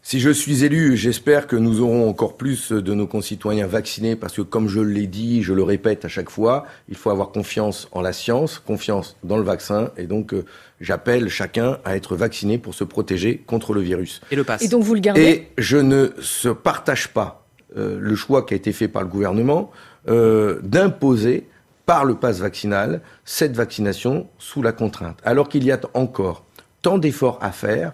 Si 0.05 0.19
je 0.19 0.29
suis 0.29 0.65
élu, 0.65 0.97
j'espère 0.97 1.47
que 1.47 1.55
nous 1.55 1.79
aurons 1.79 2.09
encore 2.09 2.35
plus 2.35 2.73
de 2.73 2.93
nos 2.93 3.07
concitoyens 3.07 3.67
vaccinés 3.67 4.17
parce 4.17 4.33
que 4.33 4.41
comme 4.41 4.67
je 4.67 4.81
l'ai 4.81 5.07
dit, 5.07 5.43
je 5.43 5.53
le 5.53 5.63
répète 5.63 6.03
à 6.03 6.09
chaque 6.09 6.29
fois, 6.29 6.65
il 6.89 6.97
faut 6.97 7.09
avoir 7.09 7.31
confiance 7.31 7.87
en 7.93 8.01
la 8.01 8.11
science, 8.11 8.59
confiance 8.59 9.15
dans 9.23 9.37
le 9.37 9.43
vaccin 9.43 9.91
et 9.95 10.05
donc 10.05 10.33
euh, 10.33 10.43
j'appelle 10.81 11.29
chacun 11.29 11.77
à 11.85 11.95
être 11.95 12.17
vacciné 12.17 12.57
pour 12.57 12.73
se 12.75 12.83
protéger 12.83 13.37
contre 13.37 13.73
le 13.73 13.79
virus. 13.79 14.19
Et 14.29 14.35
le 14.35 14.43
passe. 14.43 14.61
Et 14.61 14.67
donc 14.67 14.83
vous 14.83 14.93
le 14.93 14.99
gardez? 14.99 15.21
Et 15.21 15.47
je 15.57 15.77
ne 15.77 16.09
se 16.19 16.49
partage 16.49 17.07
pas 17.07 17.45
euh, 17.77 17.97
le 17.97 18.15
choix 18.15 18.45
qui 18.45 18.55
a 18.55 18.57
été 18.57 18.73
fait 18.73 18.89
par 18.89 19.03
le 19.03 19.07
gouvernement 19.07 19.71
euh, 20.09 20.59
d'imposer 20.63 21.47
par 21.85 22.03
le 22.03 22.15
passe 22.15 22.39
vaccinal 22.39 22.99
cette 23.23 23.55
vaccination 23.55 24.27
sous 24.37 24.61
la 24.61 24.73
contrainte, 24.73 25.19
alors 25.23 25.47
qu'il 25.47 25.63
y 25.63 25.71
a 25.71 25.79
encore 25.93 26.43
tant 26.81 26.97
d'efforts 26.97 27.39
à 27.41 27.53
faire 27.53 27.93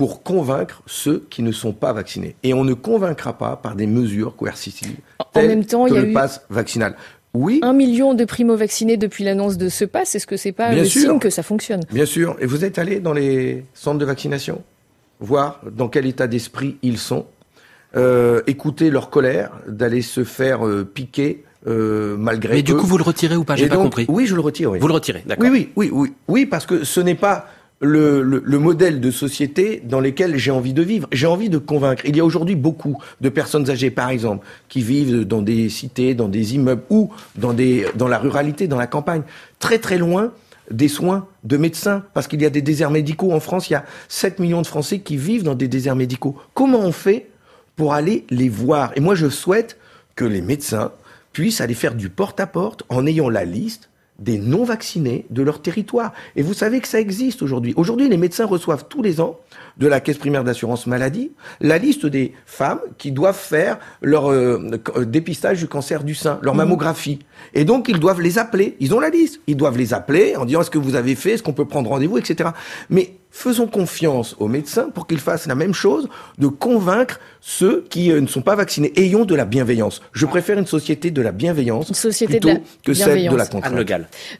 pour 0.00 0.22
convaincre 0.22 0.82
ceux 0.86 1.26
qui 1.28 1.42
ne 1.42 1.52
sont 1.52 1.74
pas 1.74 1.92
vaccinés. 1.92 2.34
Et 2.42 2.54
on 2.54 2.64
ne 2.64 2.72
convaincra 2.72 3.36
pas 3.36 3.56
par 3.56 3.76
des 3.76 3.86
mesures 3.86 4.34
coercitives 4.34 4.96
en 5.34 5.42
même 5.42 5.66
temps, 5.66 5.84
que 5.84 5.90
il 5.90 5.94
y 5.94 5.98
a 5.98 6.00
le 6.00 6.08
eu 6.08 6.12
pass 6.14 6.40
vaccinal. 6.48 6.96
Oui. 7.34 7.60
Un 7.62 7.74
million 7.74 8.14
de 8.14 8.24
primo-vaccinés 8.24 8.96
depuis 8.96 9.24
l'annonce 9.24 9.58
de 9.58 9.68
ce 9.68 9.84
pass. 9.84 10.14
Est-ce 10.14 10.26
que 10.26 10.38
c'est 10.38 10.52
pas 10.52 10.70
Bien 10.70 10.84
le 10.84 10.88
sûr. 10.88 11.02
signe 11.02 11.18
que 11.18 11.28
ça 11.28 11.42
fonctionne? 11.42 11.82
Bien 11.92 12.06
sûr. 12.06 12.34
Et 12.40 12.46
vous 12.46 12.64
êtes 12.64 12.78
allé 12.78 12.98
dans 12.98 13.12
les 13.12 13.66
centres 13.74 13.98
de 13.98 14.06
vaccination 14.06 14.62
Voir 15.18 15.60
dans 15.70 15.88
quel 15.88 16.06
état 16.06 16.26
d'esprit 16.26 16.78
ils 16.80 16.96
sont 16.96 17.26
euh, 17.94 18.40
Écouter 18.46 18.88
leur 18.88 19.10
colère 19.10 19.50
d'aller 19.68 20.00
se 20.00 20.24
faire 20.24 20.66
euh, 20.66 20.82
piquer 20.82 21.44
euh, 21.66 22.16
malgré 22.18 22.54
Mais 22.54 22.62
du 22.62 22.72
eux. 22.72 22.76
coup, 22.76 22.86
vous 22.86 22.96
le 22.96 23.04
retirez 23.04 23.36
ou 23.36 23.44
pas? 23.44 23.56
J'ai 23.56 23.68
pas 23.68 23.74
donc, 23.74 23.84
compris. 23.84 24.06
Oui, 24.08 24.24
je 24.24 24.34
le 24.34 24.40
retire. 24.40 24.70
Oui. 24.70 24.78
Vous 24.78 24.88
le 24.88 24.94
retirez, 24.94 25.22
d'accord. 25.26 25.44
Oui, 25.44 25.70
oui, 25.76 25.90
oui, 25.90 25.90
oui, 25.92 26.12
oui, 26.26 26.46
parce 26.46 26.64
que 26.64 26.84
ce 26.84 27.00
n'est 27.00 27.14
pas 27.14 27.48
le, 27.80 28.22
le, 28.22 28.42
le 28.44 28.58
modèle 28.58 29.00
de 29.00 29.10
société 29.10 29.82
dans 29.84 30.00
lequel 30.00 30.36
j'ai 30.36 30.50
envie 30.50 30.74
de 30.74 30.82
vivre. 30.82 31.08
J'ai 31.12 31.26
envie 31.26 31.48
de 31.48 31.58
convaincre. 31.58 32.04
Il 32.06 32.16
y 32.16 32.20
a 32.20 32.24
aujourd'hui 32.24 32.54
beaucoup 32.54 32.98
de 33.20 33.28
personnes 33.28 33.70
âgées, 33.70 33.90
par 33.90 34.10
exemple, 34.10 34.46
qui 34.68 34.82
vivent 34.82 35.24
dans 35.24 35.42
des 35.42 35.68
cités, 35.70 36.14
dans 36.14 36.28
des 36.28 36.54
immeubles 36.54 36.82
ou 36.90 37.10
dans, 37.36 37.54
des, 37.54 37.86
dans 37.96 38.08
la 38.08 38.18
ruralité, 38.18 38.68
dans 38.68 38.76
la 38.78 38.86
campagne, 38.86 39.22
très 39.58 39.78
très 39.78 39.98
loin 39.98 40.32
des 40.70 40.88
soins 40.88 41.26
de 41.42 41.56
médecins, 41.56 42.04
parce 42.14 42.28
qu'il 42.28 42.40
y 42.40 42.46
a 42.46 42.50
des 42.50 42.62
déserts 42.62 42.92
médicaux 42.92 43.32
en 43.32 43.40
France, 43.40 43.68
il 43.70 43.72
y 43.72 43.76
a 43.76 43.84
7 44.08 44.38
millions 44.38 44.62
de 44.62 44.66
Français 44.66 45.00
qui 45.00 45.16
vivent 45.16 45.42
dans 45.42 45.56
des 45.56 45.66
déserts 45.66 45.96
médicaux. 45.96 46.36
Comment 46.54 46.78
on 46.78 46.92
fait 46.92 47.28
pour 47.74 47.92
aller 47.92 48.24
les 48.30 48.48
voir? 48.48 48.92
Et 48.94 49.00
moi, 49.00 49.16
je 49.16 49.28
souhaite 49.28 49.78
que 50.14 50.24
les 50.24 50.42
médecins 50.42 50.92
puissent 51.32 51.60
aller 51.60 51.74
faire 51.74 51.94
du 51.94 52.08
porte-à-porte 52.08 52.84
en 52.88 53.04
ayant 53.06 53.28
la 53.28 53.44
liste 53.44 53.89
des 54.20 54.38
non-vaccinés 54.38 55.26
de 55.30 55.42
leur 55.42 55.62
territoire. 55.62 56.12
Et 56.36 56.42
vous 56.42 56.54
savez 56.54 56.80
que 56.80 56.88
ça 56.88 57.00
existe 57.00 57.42
aujourd'hui. 57.42 57.72
Aujourd'hui, 57.76 58.08
les 58.08 58.16
médecins 58.16 58.46
reçoivent 58.46 58.84
tous 58.88 59.02
les 59.02 59.20
ans 59.20 59.40
de 59.78 59.86
la 59.86 60.00
caisse 60.00 60.18
primaire 60.18 60.44
d'assurance 60.44 60.86
maladie 60.86 61.32
la 61.60 61.78
liste 61.78 62.06
des 62.06 62.34
femmes 62.46 62.80
qui 62.98 63.12
doivent 63.12 63.38
faire 63.38 63.78
leur 64.02 64.30
euh, 64.30 64.78
dépistage 65.04 65.58
du 65.58 65.68
cancer 65.68 66.04
du 66.04 66.14
sein, 66.14 66.38
leur 66.42 66.54
mammographie. 66.54 67.18
Et 67.54 67.64
donc, 67.64 67.88
ils 67.88 67.98
doivent 67.98 68.20
les 68.20 68.38
appeler. 68.38 68.76
Ils 68.80 68.94
ont 68.94 69.00
la 69.00 69.10
liste. 69.10 69.40
Ils 69.46 69.56
doivent 69.56 69.78
les 69.78 69.94
appeler 69.94 70.36
en 70.36 70.44
disant 70.44 70.60
est-ce 70.60 70.70
que 70.70 70.78
vous 70.78 70.94
avez 70.94 71.14
fait, 71.14 71.32
est-ce 71.32 71.42
qu'on 71.42 71.52
peut 71.52 71.66
prendre 71.66 71.90
rendez-vous, 71.90 72.18
etc. 72.18 72.50
Mais 72.90 73.14
faisons 73.30 73.66
confiance 73.66 74.34
aux 74.38 74.48
médecins 74.48 74.90
pour 74.90 75.06
qu'ils 75.06 75.20
fassent 75.20 75.46
la 75.46 75.54
même 75.54 75.74
chose, 75.74 76.08
de 76.38 76.48
convaincre 76.48 77.20
ceux 77.40 77.84
qui 77.88 78.10
euh, 78.10 78.20
ne 78.20 78.26
sont 78.26 78.42
pas 78.42 78.56
vaccinés. 78.56 78.92
Ayons 78.96 79.24
de 79.24 79.34
la 79.34 79.44
bienveillance. 79.44 80.02
Je 80.12 80.26
préfère 80.26 80.58
une 80.58 80.66
société 80.66 81.10
de 81.10 81.22
la 81.22 81.32
bienveillance 81.32 81.88
une 81.88 81.94
société 81.94 82.40
plutôt 82.40 82.48
de 82.48 82.54
la 82.54 82.60
que 82.84 82.94
celle 82.94 83.28
de 83.28 83.36
la 83.36 83.46
contrainte. 83.46 83.86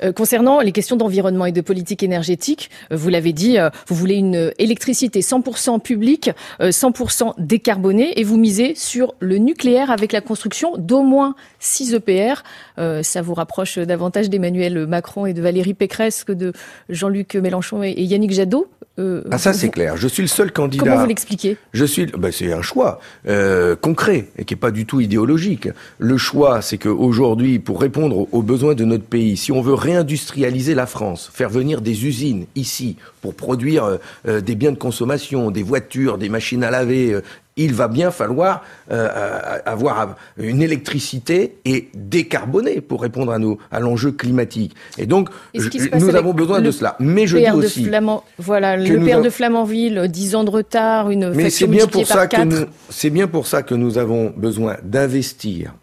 Euh, 0.03 0.12
concernant 0.12 0.61
les 0.61 0.72
questions 0.72 0.97
d'environnement 0.97 1.47
et 1.47 1.53
de 1.53 1.61
politique 1.61 2.03
énergétique, 2.03 2.70
euh, 2.91 2.97
vous 2.97 3.09
l'avez 3.09 3.32
dit, 3.32 3.59
euh, 3.59 3.70
vous 3.86 3.95
voulez 3.95 4.16
une 4.16 4.53
électricité 4.59 5.20
100% 5.20 5.80
publique, 5.80 6.30
euh, 6.61 6.70
100% 6.70 7.34
décarbonée, 7.38 8.18
et 8.18 8.24
vous 8.24 8.36
misez 8.36 8.74
sur 8.74 9.14
le 9.20 9.38
nucléaire 9.38 9.91
avec 9.91 10.12
la 10.12 10.20
construction 10.20 10.76
d'au 10.76 11.03
moins 11.03 11.34
6 11.59 11.95
EPR. 11.95 12.43
Euh, 12.78 13.03
ça 13.03 13.22
vous 13.22 13.34
rapproche 13.34 13.78
davantage 13.78 14.30
d'Emmanuel 14.30 14.86
Macron 14.86 15.26
et 15.26 15.32
de 15.32 15.41
Valérie 15.41 15.74
Pécresse 15.74 16.24
que 16.24 16.32
de 16.32 16.53
Jean-Luc 16.88 17.34
Mélenchon 17.36 17.82
et 17.82 18.01
et 18.01 18.05
Yannick 18.05 18.32
Jadot? 18.32 18.66
Euh, 18.99 19.22
Ah 19.30 19.38
ça 19.38 19.53
vous- 19.53 19.59
c'est 19.59 19.70
clair. 19.70 19.97
Je 19.97 20.09
suis 20.09 20.22
le 20.22 20.28
seul 20.28 20.53
candidat. 20.53 20.84
Comment 20.84 21.01
vous 21.03 21.07
l'expliquez? 21.07 21.57
Je 21.72 21.84
suis. 21.84 22.07
Ben, 22.07 22.32
c'est 22.32 22.53
un 22.53 22.61
choix 22.61 23.01
euh, 23.28 23.76
concret 23.76 24.28
et 24.36 24.45
qui 24.45 24.55
est 24.55 24.57
pas 24.57 24.70
du 24.72 24.84
tout 24.84 25.01
idéologique. 25.01 25.68
Le 25.99 26.16
choix, 26.18 26.61
c'est 26.61 26.76
qu'aujourd'hui, 26.76 27.59
pour 27.61 27.80
répondre 27.80 28.26
aux- 28.32 28.43
besoins 28.43 28.74
de 28.74 28.84
notre 28.84 29.05
pays, 29.05 29.36
si 29.36 29.53
on 29.53 29.61
veut 29.62 29.74
réindustrialiser 29.74 30.74
la 30.74 30.86
France, 30.86 31.30
faire 31.32 31.49
venir 31.51 31.80
des 31.80 32.05
usines 32.05 32.47
ici 32.57 32.97
pour 33.22 33.34
produire 33.34 33.84
euh, 33.84 33.97
euh, 34.28 34.41
des 34.41 34.55
biens 34.57 34.72
de 34.72 34.76
consommation, 34.78 35.51
des 35.51 35.62
voitures, 35.62 36.18
des 36.18 36.28
machines 36.28 36.64
à 36.64 36.70
laver. 36.70 37.18
Il 37.64 37.74
va 37.74 37.88
bien 37.88 38.11
falloir 38.11 38.62
euh, 38.90 39.08
euh, 39.14 39.58
avoir 39.66 40.16
une 40.38 40.62
électricité 40.62 41.56
et 41.64 41.88
décarbonée 41.94 42.80
pour 42.80 43.02
répondre 43.02 43.32
à, 43.32 43.38
nos, 43.38 43.58
à 43.70 43.80
l'enjeu 43.80 44.12
climatique. 44.12 44.74
Et 44.98 45.06
donc, 45.06 45.28
Et 45.54 45.61
je- 45.61 45.68
nous 45.98 46.14
avons 46.16 46.32
besoin 46.32 46.61
de 46.61 46.70
cela. 46.70 46.96
Mais 47.00 47.26
je 47.26 47.36
dis 47.38 47.50
aussi, 47.50 47.84
Flamand- 47.84 48.24
voilà, 48.38 48.76
que 48.82 48.92
le 48.92 49.04
père 49.04 49.20
de 49.22 49.30
Flamanville, 49.30 50.08
10 50.08 50.34
ans 50.34 50.44
de 50.44 50.50
retard, 50.50 51.11
une 51.11 51.30
mais 51.30 51.50
c'est 51.50 51.66
bien 51.66 51.86
pour 51.86 52.06
ça 52.06 52.26
que 52.26 52.36
4. 52.36 52.44
nous, 52.46 52.66
c'est 52.88 53.11
bien 53.11 53.26
pour 53.28 53.46
ça 53.46 53.62
que 53.62 53.74
nous 53.74 53.98
avons 53.98 54.32
besoin 54.36 54.76
d'investir 54.82 55.74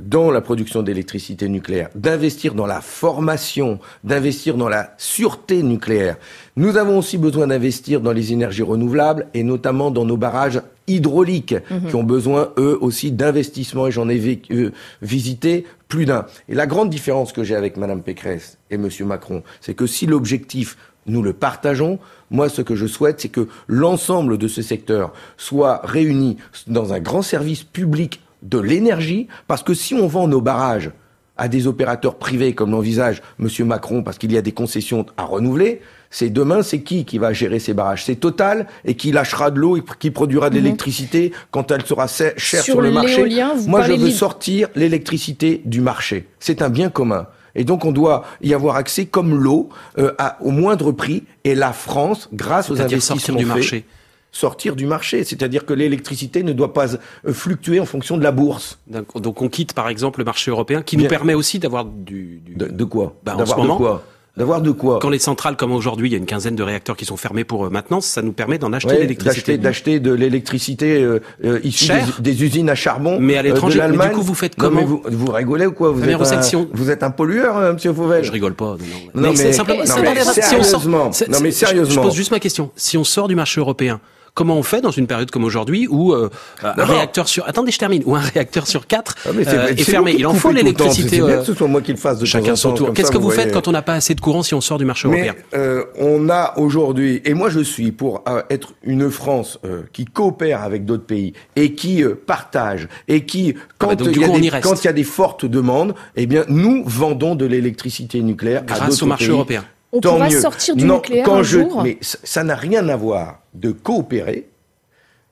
dans 0.00 0.30
la 0.30 0.42
production 0.42 0.82
d'électricité 0.82 1.48
nucléaire, 1.48 1.88
d'investir 1.94 2.52
dans 2.54 2.66
la 2.66 2.82
formation, 2.82 3.78
d'investir 4.04 4.56
dans 4.56 4.68
la 4.68 4.92
sûreté 4.98 5.62
nucléaire. 5.62 6.16
Nous 6.56 6.76
avons 6.76 6.98
aussi 6.98 7.16
besoin 7.16 7.46
d'investir 7.46 8.02
dans 8.02 8.12
les 8.12 8.32
énergies 8.32 8.62
renouvelables 8.62 9.26
et 9.32 9.42
notamment 9.42 9.90
dans 9.90 10.04
nos 10.04 10.18
barrages 10.18 10.60
hydrauliques 10.86 11.54
Mhm. 11.70 11.88
qui 11.88 11.94
ont 11.96 12.04
besoin 12.04 12.50
eux 12.58 12.78
aussi 12.80 13.12
d'investissements 13.12 13.86
et 13.86 13.90
j'en 13.90 14.08
ai 14.08 14.16
vécu- 14.18 14.52
euh, 14.54 14.72
visité 15.02 15.64
plus 15.88 16.04
d'un. 16.06 16.26
Et 16.48 16.54
la 16.54 16.66
grande 16.66 16.90
différence 16.90 17.32
que 17.32 17.44
j'ai 17.44 17.54
avec 17.56 17.76
madame 17.76 18.02
Pécresse 18.02 18.58
et 18.70 18.76
monsieur 18.78 19.04
Macron, 19.04 19.42
c'est 19.60 19.74
que 19.74 19.86
si 19.86 20.06
l'objectif 20.06 20.76
nous 21.08 21.22
le 21.22 21.32
partageons. 21.32 22.00
Moi, 22.32 22.48
ce 22.48 22.62
que 22.62 22.74
je 22.74 22.86
souhaite, 22.86 23.20
c'est 23.20 23.28
que 23.28 23.46
l'ensemble 23.68 24.38
de 24.38 24.48
ce 24.48 24.60
secteur 24.60 25.12
soit 25.36 25.80
réuni 25.84 26.36
dans 26.66 26.92
un 26.92 26.98
grand 26.98 27.22
service 27.22 27.62
public 27.62 28.20
de 28.42 28.58
l'énergie, 28.58 29.28
parce 29.46 29.62
que 29.62 29.72
si 29.72 29.94
on 29.94 30.08
vend 30.08 30.26
nos 30.26 30.40
barrages 30.40 30.90
à 31.36 31.46
des 31.46 31.68
opérateurs 31.68 32.16
privés, 32.16 32.54
comme 32.56 32.72
l'envisage 32.72 33.22
Monsieur 33.38 33.64
Macron, 33.64 34.02
parce 34.02 34.18
qu'il 34.18 34.32
y 34.32 34.36
a 34.36 34.42
des 34.42 34.50
concessions 34.50 35.06
à 35.16 35.22
renouveler, 35.24 35.80
c'est 36.10 36.30
demain, 36.30 36.62
c'est 36.62 36.80
qui 36.80 37.04
qui 37.04 37.18
va 37.18 37.32
gérer 37.32 37.58
ces 37.58 37.74
barrages? 37.74 38.04
C'est 38.04 38.16
Total 38.16 38.66
et 38.84 38.94
qui 38.94 39.12
lâchera 39.12 39.50
de 39.50 39.58
l'eau 39.58 39.76
et 39.76 39.82
qui 39.98 40.10
produira 40.10 40.50
de 40.50 40.56
Mhm. 40.58 40.64
l'électricité 40.64 41.32
quand 41.50 41.70
elle 41.70 41.84
sera 41.84 42.08
se- 42.08 42.32
chère 42.36 42.62
Sur 42.62 42.74
sur, 42.74 42.80
le 42.80 42.90
marché? 42.90 43.28
Moi, 43.66 43.82
je 43.82 43.92
veux 43.92 44.06
de- 44.08 44.10
sortir 44.10 44.68
l'électricité 44.74 45.62
du 45.64 45.80
marché. 45.80 46.26
C'est 46.40 46.62
un 46.62 46.68
bien 46.70 46.88
commun. 46.90 47.26
Et 47.54 47.64
donc, 47.64 47.84
on 47.86 47.92
doit 47.92 48.24
y 48.42 48.52
avoir 48.52 48.76
accès 48.76 49.06
comme 49.06 49.34
l'eau, 49.34 49.70
euh, 49.98 50.12
au 50.40 50.50
moindre 50.50 50.92
prix. 50.92 51.24
Et 51.44 51.54
la 51.54 51.72
France, 51.72 52.28
grâce 52.32 52.70
aux 52.70 52.80
investissements 52.80 53.16
sortir 53.18 53.36
du 53.36 53.44
marché. 53.46 53.84
sortir 54.32 54.76
du 54.76 54.84
marché. 54.84 55.24
C'est-à-dire 55.24 55.64
que 55.64 55.72
l'électricité 55.72 56.42
ne 56.42 56.52
doit 56.52 56.74
pas 56.74 56.94
euh, 56.94 57.32
fluctuer 57.32 57.80
en 57.80 57.86
fonction 57.86 58.18
de 58.18 58.22
la 58.22 58.32
bourse. 58.32 58.78
Donc, 59.14 59.40
on 59.40 59.48
quitte 59.48 59.72
par 59.72 59.88
exemple 59.88 60.18
le 60.18 60.26
marché 60.26 60.50
européen 60.50 60.82
qui 60.82 60.98
nous 60.98 61.06
permet 61.08 61.32
aussi 61.32 61.58
d'avoir 61.58 61.86
du, 61.86 62.42
du- 62.44 62.54
De, 62.54 62.66
de 62.66 62.84
quoi? 62.84 63.16
Bah, 63.24 63.32
en 63.34 63.38
D'avoir 63.38 63.62
de 63.62 63.68
quoi? 63.68 64.02
D'avoir 64.36 64.60
de 64.60 64.70
quoi 64.70 64.98
Quand 65.00 65.08
les 65.08 65.18
centrales 65.18 65.56
comme 65.56 65.72
aujourd'hui, 65.72 66.08
il 66.08 66.12
y 66.12 66.14
a 66.14 66.18
une 66.18 66.26
quinzaine 66.26 66.56
de 66.56 66.62
réacteurs 66.62 66.96
qui 66.96 67.06
sont 67.06 67.16
fermés 67.16 67.44
pour 67.44 67.64
euh, 67.66 67.70
maintenance, 67.70 68.04
ça 68.06 68.20
nous 68.20 68.32
permet 68.32 68.58
d'en 68.58 68.70
acheter 68.74 68.92
Ouais, 68.92 69.00
l'électricité. 69.00 69.56
d'acheter, 69.56 69.98
de 69.98 70.12
l'électricité 70.12 71.02
euh, 71.02 71.20
euh, 71.44 71.58
issue 71.64 71.92
des, 72.20 72.32
des 72.34 72.44
usines 72.44 72.68
à 72.68 72.74
charbon. 72.74 73.18
Mais 73.18 73.36
à 73.36 73.40
euh, 73.40 73.44
l'étranger. 73.44 73.80
Mais 73.90 74.08
du 74.08 74.14
coup, 74.14 74.20
vous 74.22 74.34
faites 74.34 74.58
Non, 74.58 74.64
comment 74.66 74.84
vous, 74.84 75.02
vous 75.10 75.32
rigolez 75.32 75.64
ou 75.64 75.72
quoi? 75.72 75.90
Vous 75.90 76.04
êtes, 76.06 76.20
un, 76.20 76.66
vous 76.74 76.90
êtes 76.90 77.02
un 77.02 77.10
pollueur, 77.10 77.56
euh, 77.56 77.72
monsieur 77.72 77.94
Fauvel? 77.94 78.24
Je 78.24 78.32
rigole 78.32 78.54
pas. 78.54 78.76
Non, 78.76 78.76
non. 79.14 79.22
Non, 79.22 79.30
mais- 79.30 79.36
c'est 79.36 79.52
simplement. 79.54 79.80
non, 79.80 79.86
c'est 79.86 80.00
mais 80.02 80.14
pas 80.14 80.20
grave. 80.20 80.34
Si 80.34 80.40
on 80.40 80.62
sort- 80.62 80.82
sérieusement, 80.82 80.98
non, 80.98 81.08
mais 81.08 81.12
c'est- 81.12 81.26
je- 81.30 81.50
Je 81.50 81.50
sérieusement. 81.50 82.02
pose 82.02 82.14
juste 82.14 82.30
ma 82.30 82.38
question. 82.40 82.70
Si 82.76 82.98
on 82.98 83.04
sort 83.04 83.28
du 83.28 83.34
marché 83.36 83.60
européen, 83.60 84.00
comment 84.36 84.56
on 84.56 84.62
fait 84.62 84.82
dans 84.82 84.90
une 84.92 85.06
période 85.08 85.30
comme 85.30 85.44
aujourd'hui 85.44 85.88
où 85.90 86.12
euh, 86.12 86.30
un 86.62 86.84
réacteur 86.84 87.26
sur 87.26 87.48
attendez 87.48 87.72
je 87.72 87.78
termine 87.78 88.02
où 88.06 88.14
un 88.14 88.20
réacteur 88.20 88.66
sur 88.68 88.86
quatre 88.86 89.16
Ah, 89.24 89.30
euh, 89.30 89.68
est 89.68 89.82
fermé. 89.82 90.14
il 90.16 90.26
en 90.26 90.34
faut 90.34 90.52
l'électricité 90.52 91.20
euh, 91.20 91.38
que 91.38 91.44
ce 91.44 91.54
soit 91.54 91.66
moi 91.66 91.80
qui 91.80 91.90
le 91.92 91.98
fasse 91.98 92.18
de 92.20 92.26
chacun 92.26 92.54
son 92.54 92.74
tour. 92.74 92.92
qu'est-ce 92.92 93.10
que 93.10 93.16
vous 93.16 93.24
vous 93.24 93.30
faites 93.30 93.52
quand 93.52 93.66
on 93.66 93.72
n'a 93.72 93.82
pas 93.82 93.94
assez 93.94 94.14
de 94.14 94.20
courant 94.20 94.42
si 94.42 94.54
on 94.54 94.60
sort 94.60 94.78
du 94.78 94.84
marché 94.84 95.08
Mais 95.08 95.26
européen 95.28 95.34
euh, 95.54 95.84
on 95.98 96.28
a 96.28 96.54
aujourd'hui, 96.58 97.22
et 97.24 97.32
moi 97.34 97.48
je 97.48 97.60
suis 97.60 97.92
pour 97.92 98.22
euh, 98.28 98.42
être 98.50 98.74
une 98.84 99.10
France 99.10 99.58
euh, 99.64 99.82
qui 99.92 100.04
coopère 100.04 100.62
avec 100.62 100.84
d'autres 100.84 101.06
pays 101.06 101.32
et 101.56 101.72
qui 101.72 102.04
partage 102.26 102.88
et 103.08 103.24
qui 103.24 103.54
quand 103.78 103.88
bah 103.88 103.94
il 103.98 104.42
y 104.42 104.46
y 104.46 104.60
quand 104.60 104.82
il 104.82 104.84
y 104.84 104.88
a 104.88 104.92
des 104.92 105.04
fortes 105.04 105.46
demandes, 105.46 105.94
eh 106.14 106.26
bien 106.26 106.44
nous 106.48 106.82
vendons 106.86 107.34
de 107.34 107.46
l'électricité 107.46 108.20
nucléaire 108.20 108.64
Grâce 108.66 109.02
au 109.02 109.06
marché 109.06 109.26
pays. 109.26 109.32
européen. 109.34 109.64
On 109.92 110.00
Tant 110.00 110.14
pourra 110.14 110.28
mieux. 110.28 110.40
sortir 110.40 110.76
du 110.76 110.84
Non, 110.84 110.96
nucléaire 110.96 111.24
quand 111.24 111.36
un 111.36 111.42
je, 111.42 111.60
jour 111.60 111.82
Mais 111.82 111.96
ça- 112.00 112.18
ça 112.24 112.44
n'a 112.44 112.54
rien 112.56 112.88
à 112.88 112.96
voir 112.96 113.40
de 113.54 113.70
coopérer 113.70 114.48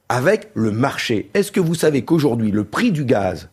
avec 0.08 0.48
le 0.54 0.70
marché. 0.70 1.30
Est-ce 1.34 1.50
que 1.52 1.60
vous 1.60 1.74
savez 1.74 2.02
qu'aujourd'hui, 2.04 2.50
le 2.50 2.64
prix 2.64 2.92
du 2.92 3.04
gaz 3.04 3.48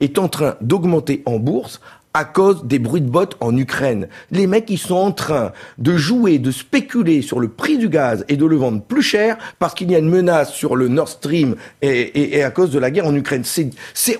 est 0.00 0.18
en 0.18 0.28
train 0.28 0.56
d'augmenter 0.60 1.22
en 1.26 1.38
bourse 1.38 1.80
à 2.14 2.24
cause 2.24 2.64
des 2.64 2.78
bruits 2.78 3.00
de 3.00 3.08
bottes 3.08 3.36
en 3.40 3.56
Ukraine. 3.56 4.08
Les 4.30 4.46
mecs, 4.46 4.68
ils 4.68 4.78
sont 4.78 4.96
en 4.96 5.12
train 5.12 5.52
de 5.78 5.96
jouer, 5.96 6.38
de 6.38 6.50
spéculer 6.50 7.22
sur 7.22 7.40
le 7.40 7.48
prix 7.48 7.78
du 7.78 7.88
gaz 7.88 8.24
et 8.28 8.36
de 8.36 8.44
le 8.44 8.56
vendre 8.56 8.82
plus 8.82 9.02
cher 9.02 9.38
parce 9.58 9.72
qu'il 9.74 9.90
y 9.90 9.94
a 9.94 9.98
une 9.98 10.10
menace 10.10 10.52
sur 10.52 10.76
le 10.76 10.88
Nord 10.88 11.08
Stream 11.08 11.56
et, 11.80 11.88
et- 11.88 12.36
et 12.38 12.42
à 12.42 12.50
cause 12.50 12.70
de 12.70 12.78
la 12.78 12.90
guerre 12.90 13.06
en 13.06 13.14
Ukraine. 13.14 13.44
C'est, 13.44 13.70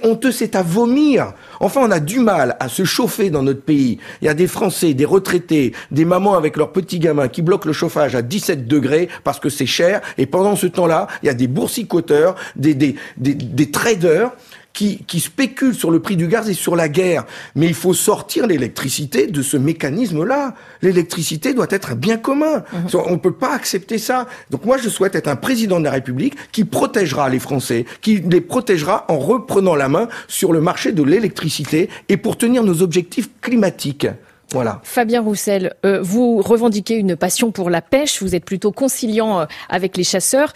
honteux, 0.04 0.32
c'est 0.32 0.56
à 0.56 0.62
vomir. 0.62 1.34
Enfin, 1.60 1.82
on 1.84 1.90
a 1.90 2.00
du 2.00 2.20
mal 2.20 2.56
à 2.60 2.68
se 2.68 2.84
chauffer 2.84 3.28
dans 3.30 3.42
notre 3.42 3.62
pays. 3.62 3.98
Il 4.22 4.24
y 4.24 4.28
a 4.28 4.34
des 4.34 4.46
Français, 4.46 4.94
des 4.94 5.04
retraités, 5.04 5.72
des 5.90 6.04
mamans 6.04 6.34
avec 6.34 6.56
leurs 6.56 6.72
petits 6.72 6.98
gamins 6.98 7.28
qui 7.28 7.42
bloquent 7.42 7.66
le 7.66 7.72
chauffage 7.74 8.14
à 8.14 8.22
17 8.22 8.66
degrés 8.66 9.08
parce 9.24 9.38
que 9.38 9.48
c'est 9.50 9.66
cher. 9.66 10.00
Et 10.16 10.26
pendant 10.26 10.56
ce 10.56 10.66
temps-là, 10.66 11.08
il 11.22 11.26
y 11.26 11.28
a 11.28 11.34
des 11.34 11.46
boursicoteurs, 11.46 12.36
des, 12.56 12.74
des, 12.74 12.94
des, 13.18 13.34
des 13.34 13.70
traders 13.70 14.30
qui, 14.72 15.04
qui 15.06 15.20
spéculent 15.20 15.74
sur 15.74 15.90
le 15.90 16.00
prix 16.00 16.16
du 16.16 16.28
gaz 16.28 16.48
et 16.48 16.54
sur 16.54 16.76
la 16.76 16.88
guerre. 16.88 17.24
Mais 17.54 17.66
il 17.66 17.74
faut 17.74 17.94
sortir 17.94 18.46
l'électricité 18.46 19.26
de 19.26 19.42
ce 19.42 19.56
mécanisme-là. 19.56 20.54
L'électricité 20.82 21.54
doit 21.54 21.66
être 21.70 21.92
un 21.92 21.94
bien 21.94 22.16
commun. 22.16 22.64
On 22.94 23.12
ne 23.12 23.16
peut 23.16 23.32
pas 23.34 23.52
accepter 23.54 23.98
ça. 23.98 24.26
Donc 24.50 24.64
moi, 24.64 24.78
je 24.78 24.88
souhaite 24.88 25.14
être 25.14 25.28
un 25.28 25.36
président 25.36 25.78
de 25.78 25.84
la 25.84 25.90
République 25.90 26.34
qui 26.52 26.64
protégera 26.64 27.28
les 27.28 27.38
Français, 27.38 27.84
qui 28.00 28.16
les 28.20 28.40
protégera 28.40 29.04
en 29.08 29.18
reprenant 29.18 29.74
la 29.74 29.88
main 29.88 30.08
sur 30.28 30.52
le 30.52 30.60
marché 30.60 30.92
de 30.92 31.02
l'électricité 31.02 31.88
et 32.08 32.16
pour 32.16 32.36
tenir 32.36 32.62
nos 32.62 32.82
objectifs 32.82 33.28
climatiques. 33.40 34.06
Voilà. 34.50 34.80
Fabien 34.82 35.22
Roussel, 35.22 35.74
euh, 35.86 36.00
vous 36.02 36.42
revendiquez 36.42 36.96
une 36.96 37.16
passion 37.16 37.52
pour 37.52 37.70
la 37.70 37.80
pêche, 37.80 38.22
vous 38.22 38.34
êtes 38.34 38.44
plutôt 38.44 38.70
conciliant 38.70 39.40
euh, 39.40 39.44
avec 39.70 39.96
les 39.96 40.04
chasseurs. 40.04 40.52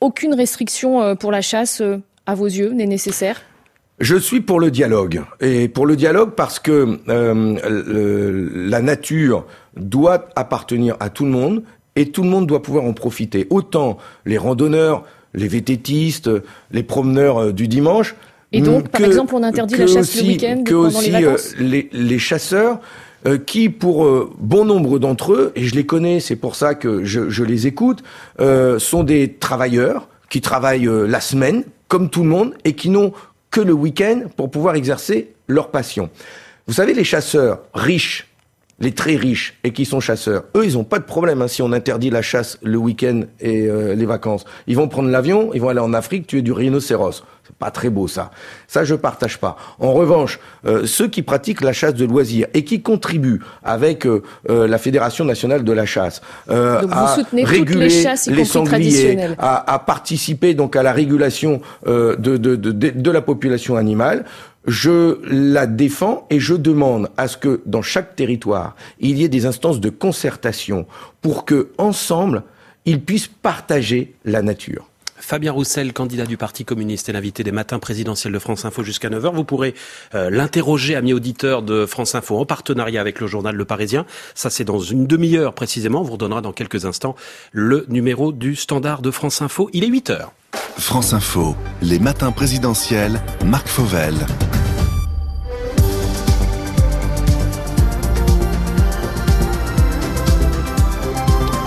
Aucune 0.00 0.34
restriction 0.34 1.02
euh, 1.02 1.14
pour 1.14 1.32
la 1.32 1.40
chasse, 1.40 1.80
euh, 1.80 2.00
à 2.28 2.34
vos 2.34 2.46
yeux, 2.46 2.70
n'est 2.72 2.86
nécessaire? 2.86 3.40
Je 4.00 4.16
suis 4.16 4.40
pour 4.42 4.60
le 4.60 4.70
dialogue. 4.70 5.22
Et 5.40 5.66
pour 5.66 5.86
le 5.86 5.96
dialogue 5.96 6.32
parce 6.36 6.58
que 6.60 6.98
euh, 7.08 7.56
le- 7.68 8.68
la 8.68 8.80
nature 8.80 9.44
doit 9.76 10.28
appartenir 10.36 10.96
à 11.00 11.08
tout 11.08 11.24
le 11.24 11.30
monde 11.32 11.62
et 11.96 12.10
tout 12.10 12.22
le 12.22 12.28
monde 12.28 12.46
doit 12.46 12.62
pouvoir 12.62 12.84
en 12.84 12.92
profiter. 12.92 13.46
Autant 13.50 13.96
les 14.26 14.38
randonneurs, 14.38 15.02
les 15.34 15.48
vététistes, 15.48 16.30
les 16.70 16.82
promeneurs 16.84 17.38
euh, 17.38 17.52
du 17.52 17.66
dimanche. 17.66 18.14
Et 18.52 18.60
donc, 18.60 18.88
par 18.90 19.00
que- 19.00 19.06
exemple, 19.06 19.34
on 19.34 19.42
interdit 19.42 19.74
la 19.76 19.86
chasse 19.86 19.94
le 20.14 20.20
aussi- 20.20 20.28
week-end 20.28 20.62
que 20.64 20.74
pendant 20.74 20.86
aussi, 20.88 21.10
les 21.10 21.22
vacances? 21.24 21.54
euh, 21.58 21.62
les, 21.62 21.88
les 21.92 22.18
chasseurs 22.18 22.80
euh, 23.26 23.36
qui, 23.38 23.68
pour 23.68 24.06
bon 24.38 24.64
nombre 24.64 24.98
d'entre 25.00 25.32
eux, 25.32 25.52
et 25.56 25.64
je 25.64 25.74
les 25.74 25.84
connais, 25.86 26.20
c'est 26.20 26.36
pour 26.36 26.54
ça 26.56 26.74
que 26.76 27.04
je, 27.04 27.28
je 27.30 27.42
les 27.42 27.66
écoute, 27.66 28.04
euh, 28.40 28.78
sont 28.78 29.02
des 29.02 29.32
travailleurs 29.32 30.08
qui 30.30 30.40
travaillent 30.40 30.88
la 31.08 31.20
semaine, 31.20 31.64
comme 31.88 32.10
tout 32.10 32.22
le 32.22 32.28
monde, 32.28 32.54
et 32.64 32.74
qui 32.74 32.90
n'ont 32.90 33.12
que 33.50 33.60
le 33.60 33.72
week-end 33.72 34.24
pour 34.36 34.50
pouvoir 34.50 34.74
exercer 34.76 35.32
leur 35.46 35.70
passion. 35.70 36.10
Vous 36.66 36.74
savez, 36.74 36.92
les 36.92 37.04
chasseurs 37.04 37.62
riches, 37.74 38.27
les 38.80 38.92
très 38.92 39.16
riches 39.16 39.58
et 39.64 39.72
qui 39.72 39.84
sont 39.84 40.00
chasseurs, 40.00 40.44
eux, 40.56 40.64
ils 40.64 40.74
n'ont 40.74 40.84
pas 40.84 40.98
de 40.98 41.04
problème 41.04 41.42
hein, 41.42 41.48
si 41.48 41.62
on 41.62 41.72
interdit 41.72 42.10
la 42.10 42.22
chasse 42.22 42.58
le 42.62 42.78
week-end 42.78 43.22
et 43.40 43.66
euh, 43.66 43.94
les 43.94 44.06
vacances. 44.06 44.44
Ils 44.66 44.76
vont 44.76 44.88
prendre 44.88 45.08
l'avion, 45.08 45.50
ils 45.54 45.60
vont 45.60 45.68
aller 45.68 45.80
en 45.80 45.92
Afrique 45.94 46.26
tuer 46.26 46.42
du 46.42 46.52
rhinocéros. 46.52 47.24
pas 47.58 47.70
très 47.70 47.90
beau 47.90 48.06
ça. 48.06 48.30
Ça, 48.68 48.84
je 48.84 48.94
partage 48.94 49.38
pas. 49.38 49.56
En 49.80 49.92
revanche, 49.92 50.38
euh, 50.66 50.86
ceux 50.86 51.08
qui 51.08 51.22
pratiquent 51.22 51.62
la 51.62 51.72
chasse 51.72 51.94
de 51.94 52.04
loisirs 52.04 52.46
et 52.54 52.64
qui 52.64 52.82
contribuent 52.82 53.40
avec 53.64 54.06
euh, 54.06 54.22
euh, 54.48 54.68
la 54.68 54.78
Fédération 54.78 55.24
nationale 55.24 55.64
de 55.64 55.72
la 55.72 55.86
chasse 55.86 56.20
à 56.48 56.80
réguler 57.32 57.88
les, 58.28 58.44
sangliers, 58.44 59.18
à, 59.38 59.74
à, 59.74 59.78
participer 59.78 60.54
donc 60.54 60.76
à 60.76 60.82
la 60.82 60.92
régulation 60.92 61.60
de, 61.86 62.14
de, 62.16 62.56
de, 62.56 62.72
de 62.72 63.10
la 63.10 63.20
population 63.20 63.76
animale, 63.76 64.24
je 64.66 65.18
la 65.24 65.66
défends 65.66 66.26
et 66.30 66.40
je 66.40 66.54
demande 66.54 67.10
à 67.16 67.28
ce 67.28 67.36
que 67.36 67.60
dans 67.66 67.82
chaque 67.82 68.16
territoire, 68.16 68.76
il 69.00 69.18
y 69.18 69.24
ait 69.24 69.28
des 69.28 69.46
instances 69.46 69.80
de 69.80 69.90
concertation 69.90 70.86
pour 71.20 71.44
que 71.44 71.72
ensemble, 71.78 72.42
ils 72.84 73.00
puissent 73.00 73.28
partager 73.28 74.14
la 74.24 74.42
nature. 74.42 74.87
Fabien 75.28 75.52
Roussel, 75.52 75.92
candidat 75.92 76.24
du 76.24 76.38
Parti 76.38 76.64
communiste 76.64 77.10
et 77.10 77.12
l'invité 77.12 77.44
des 77.44 77.52
matins 77.52 77.78
présidentiels 77.78 78.32
de 78.32 78.38
France 78.38 78.64
Info 78.64 78.82
jusqu'à 78.82 79.10
9h. 79.10 79.34
Vous 79.34 79.44
pourrez 79.44 79.74
euh, 80.14 80.30
l'interroger, 80.30 80.96
ami 80.96 81.12
auditeur 81.12 81.60
de 81.60 81.84
France 81.84 82.14
Info, 82.14 82.38
en 82.38 82.46
partenariat 82.46 83.02
avec 83.02 83.20
le 83.20 83.26
journal 83.26 83.54
Le 83.54 83.64
Parisien. 83.66 84.06
Ça, 84.34 84.48
c'est 84.48 84.64
dans 84.64 84.78
une 84.78 85.06
demi-heure 85.06 85.52
précisément. 85.52 86.00
On 86.00 86.04
vous 86.04 86.14
redonnera 86.14 86.40
dans 86.40 86.52
quelques 86.52 86.86
instants 86.86 87.14
le 87.52 87.84
numéro 87.90 88.32
du 88.32 88.56
standard 88.56 89.02
de 89.02 89.10
France 89.10 89.42
Info. 89.42 89.68
Il 89.74 89.84
est 89.84 89.90
8h. 89.90 90.28
France 90.78 91.12
Info, 91.12 91.54
les 91.82 91.98
matins 91.98 92.32
présidentiels, 92.32 93.20
Marc 93.44 93.68
Fauvel. 93.68 94.14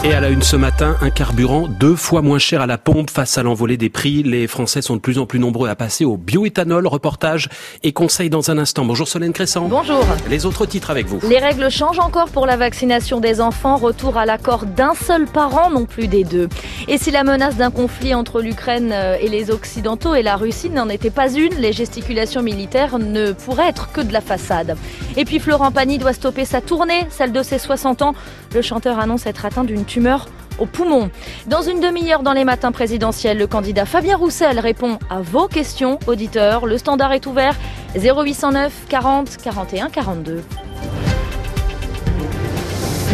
Et 0.03 0.15
à 0.15 0.19
la 0.19 0.29
une 0.29 0.41
ce 0.41 0.55
matin, 0.55 0.95
un 1.01 1.11
carburant 1.11 1.67
deux 1.67 1.95
fois 1.95 2.23
moins 2.23 2.39
cher 2.39 2.59
à 2.59 2.65
la 2.65 2.79
pompe 2.79 3.11
face 3.11 3.37
à 3.37 3.43
l'envolée 3.43 3.77
des 3.77 3.91
prix. 3.91 4.23
Les 4.23 4.47
Français 4.47 4.81
sont 4.81 4.95
de 4.95 4.99
plus 4.99 5.19
en 5.19 5.27
plus 5.27 5.37
nombreux 5.37 5.69
à 5.69 5.75
passer 5.75 6.05
au 6.05 6.17
bioéthanol. 6.17 6.87
Reportage 6.87 7.49
et 7.83 7.91
conseils 7.91 8.31
dans 8.31 8.49
un 8.49 8.57
instant. 8.57 8.83
Bonjour 8.83 9.07
Solène 9.07 9.31
Crescent. 9.31 9.67
Bonjour. 9.67 10.03
Les 10.27 10.47
autres 10.47 10.65
titres 10.65 10.89
avec 10.89 11.05
vous. 11.05 11.19
Les 11.29 11.37
règles 11.37 11.69
changent 11.69 11.99
encore 11.99 12.29
pour 12.29 12.47
la 12.47 12.57
vaccination 12.57 13.19
des 13.19 13.41
enfants. 13.41 13.75
Retour 13.75 14.17
à 14.17 14.25
l'accord 14.25 14.65
d'un 14.65 14.95
seul 14.95 15.27
parent, 15.27 15.69
non 15.69 15.85
plus 15.85 16.07
des 16.07 16.23
deux. 16.23 16.49
Et 16.87 16.97
si 16.97 17.11
la 17.11 17.23
menace 17.23 17.57
d'un 17.57 17.69
conflit 17.69 18.15
entre 18.15 18.41
l'Ukraine 18.41 18.89
euh, 18.91 19.17
et 19.21 19.27
les 19.27 19.51
Occidentaux 19.51 20.15
et 20.15 20.23
la 20.23 20.35
Russie 20.35 20.71
n'en 20.71 20.89
était 20.89 21.11
pas 21.11 21.31
une, 21.31 21.53
les 21.59 21.73
gesticulations 21.73 22.41
militaires 22.41 22.97
ne 22.97 23.33
pourraient 23.33 23.69
être 23.69 23.91
que 23.91 24.01
de 24.01 24.13
la 24.13 24.21
façade. 24.21 24.75
Et 25.15 25.25
puis 25.25 25.37
Florent 25.37 25.71
Pagny 25.71 25.99
doit 25.99 26.13
stopper 26.13 26.45
sa 26.45 26.59
tournée, 26.59 27.05
celle 27.11 27.31
de 27.31 27.43
ses 27.43 27.59
60 27.59 28.01
ans. 28.01 28.15
Le 28.55 28.63
chanteur 28.63 28.97
annonce 28.97 29.27
être 29.27 29.45
atteint 29.45 29.63
d'une 29.63 29.85
tumeur 29.91 30.27
au 30.59 30.65
poumon. 30.65 31.09
Dans 31.47 31.61
une 31.61 31.81
demi-heure 31.81 32.23
dans 32.23 32.33
les 32.33 32.45
matins 32.45 32.71
présidentiels, 32.71 33.37
le 33.37 33.47
candidat 33.47 33.85
Fabien 33.85 34.15
Roussel 34.15 34.59
répond 34.59 34.99
à 35.09 35.21
vos 35.21 35.47
questions, 35.47 35.99
auditeurs. 36.07 36.65
Le 36.65 36.77
standard 36.77 37.11
est 37.13 37.25
ouvert 37.25 37.55
0809 37.95 38.71
40 38.87 39.37
41 39.37 39.89
42. 39.89 40.43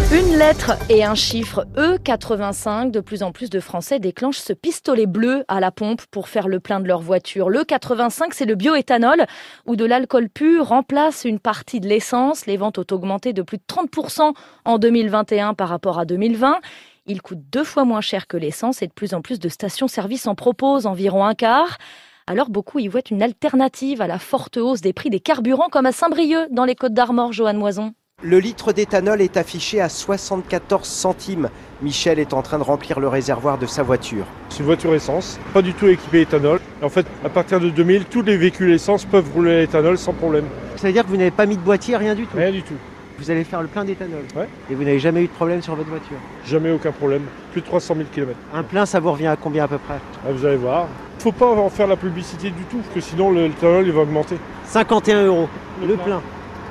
Une 0.10 0.38
lettre 0.38 0.72
et 0.89 1.03
un 1.03 1.16
chiffre 1.16 1.66
E85. 1.76 2.91
De 2.91 3.01
plus 3.01 3.24
en 3.24 3.34
plus 3.34 3.49
de 3.49 3.60
Français 3.60 3.99
déclenchent 3.99 4.39
ce 4.39 4.53
pistolet 4.53 5.05
bleu 5.05 5.43
à 5.49 5.60
la 5.60 5.70
pompe 5.70 6.01
pour 6.12 6.30
faire 6.30 6.47
le 6.47 6.62
plein 6.62 6.80
de 6.80 6.88
leur 6.88 7.01
voiture. 7.01 7.49
Le 7.49 7.66
85, 7.66 8.34
c'est 8.34 8.45
le 8.45 8.55
bioéthanol 8.55 9.26
où 9.66 9.76
de 9.76 9.84
l'alcool 9.84 10.30
pur 10.30 10.70
remplace 10.70 11.26
une 11.26 11.39
partie 11.39 11.82
de 11.82 11.89
l'essence. 11.89 12.45
Les 12.45 12.55
ventes 12.55 12.80
ont 12.80 12.86
augmenté 12.95 13.34
de 13.34 13.41
plus 13.41 13.58
de 13.58 13.64
30% 13.68 14.34
en 14.64 14.78
2021 14.78 15.53
par 15.53 15.68
rapport 15.68 15.99
à 15.99 16.05
2020. 16.05 16.62
Il 17.05 17.22
coûte 17.22 17.41
deux 17.51 17.66
fois 17.66 17.84
moins 17.84 17.99
cher 17.99 18.28
que 18.28 18.38
l'essence 18.38 18.82
et 18.82 18.88
de 18.88 18.93
plus 18.93 19.14
en 19.14 19.22
plus 19.22 19.39
de 19.39 19.49
stations-service 19.49 20.26
en 20.26 20.36
proposent 20.36 20.86
environ 20.86 21.26
un 21.26 21.36
quart. 21.36 21.80
Alors 22.28 22.49
beaucoup 22.49 22.80
y 22.80 22.88
voient 22.88 23.01
une 23.12 23.22
alternative 23.22 24.01
à 24.01 24.08
la 24.08 24.20
forte 24.20 24.55
hausse 24.55 24.80
des 24.80 24.93
prix 24.93 25.10
des 25.10 25.20
carburants 25.20 25.68
comme 25.70 25.86
à 25.86 25.91
Saint-Brieuc 25.91 26.47
dans 26.51 26.64
les 26.64 26.76
Côtes 26.76 26.93
d'Armor, 26.93 27.34
Joanne 27.34 27.58
Moison. 27.58 27.93
Le 28.24 28.39
litre 28.39 28.74
d'éthanol 28.74 29.22
est 29.22 29.38
affiché 29.38 29.80
à 29.80 29.89
74 29.89 30.88
centimes. 30.88 31.49
Michel 31.84 32.18
est 32.18 32.34
en 32.34 32.41
train 32.41 32.57
de 32.57 32.63
remplir 32.63 32.99
le 32.99 33.07
réservoir 33.07 33.59
de 33.59 33.68
sa 33.68 33.84
voiture. 33.84 34.26
C'est 34.49 34.61
une 34.61 34.65
voiture 34.65 34.95
essence, 34.95 35.39
pas 35.53 35.61
du 35.61 35.76
tout 35.76 35.86
équipée 35.86 36.22
éthanol. 36.22 36.59
En 36.82 36.89
fait, 36.89 37.05
à 37.24 37.30
partir 37.30 37.59
de 37.59 37.70
2000, 37.70 38.05
tous 38.05 38.24
les 38.24 38.36
véhicules 38.36 38.72
essence 38.72 39.05
peuvent 39.05 39.32
rouler 39.36 39.51
à 39.51 39.59
l'éthanol 39.59 39.99
sans 39.99 40.13
problème. 40.13 40.45
Ça 40.78 40.88
veut 40.88 40.93
dire 40.93 41.03
que 41.03 41.09
vous 41.09 41.18
n'avez 41.18 41.30
pas 41.30 41.45
mis 41.45 41.57
de 41.57 41.61
boîtier, 41.61 41.95
rien 41.95 42.15
du 42.15 42.26
tout? 42.26 42.36
Rien 42.36 42.49
du 42.49 42.63
tout. 42.63 42.74
Vous 43.20 43.30
allez 43.30 43.43
faire 43.43 43.61
le 43.61 43.68
plein 43.68 43.86
d'éthanol? 43.86 44.24
Ouais. 44.36 44.49
Et 44.72 44.74
vous 44.74 44.84
n'avez 44.84 44.97
jamais 44.97 45.22
eu 45.22 45.28
de 45.28 45.34
problème 45.34 45.61
sur 45.61 45.76
votre 45.76 45.89
voiture? 45.89 46.18
Jamais 46.43 46.72
aucun 46.72 46.91
problème. 46.91 47.22
Plus 47.51 47.61
de 47.61 47.68
300 47.68 47.93
000 47.97 48.07
km. 48.11 48.36
Un 48.51 48.63
plein, 48.63 48.88
ça 48.88 48.99
vous 48.99 49.11
revient 49.11 49.28
à 49.28 49.36
combien 49.36 49.65
à 49.65 49.68
peu 49.68 49.78
près? 49.78 49.99
Ah, 50.28 50.32
Vous 50.32 50.43
allez 50.43 50.57
voir. 50.57 50.88
Faut 51.20 51.32
pas 51.32 51.45
en 51.45 51.70
faire 51.70 51.86
la 51.86 51.95
publicité 51.95 52.49
du 52.49 52.63
tout, 52.63 52.78
parce 52.78 52.95
que 52.95 52.99
sinon 53.01 53.32
l'éthanol 53.32 53.86
il 53.86 53.93
va 53.93 54.01
augmenter. 54.01 54.39
51 54.65 55.26
euros, 55.28 55.47
le, 55.88 55.95
plein. 55.97 56.20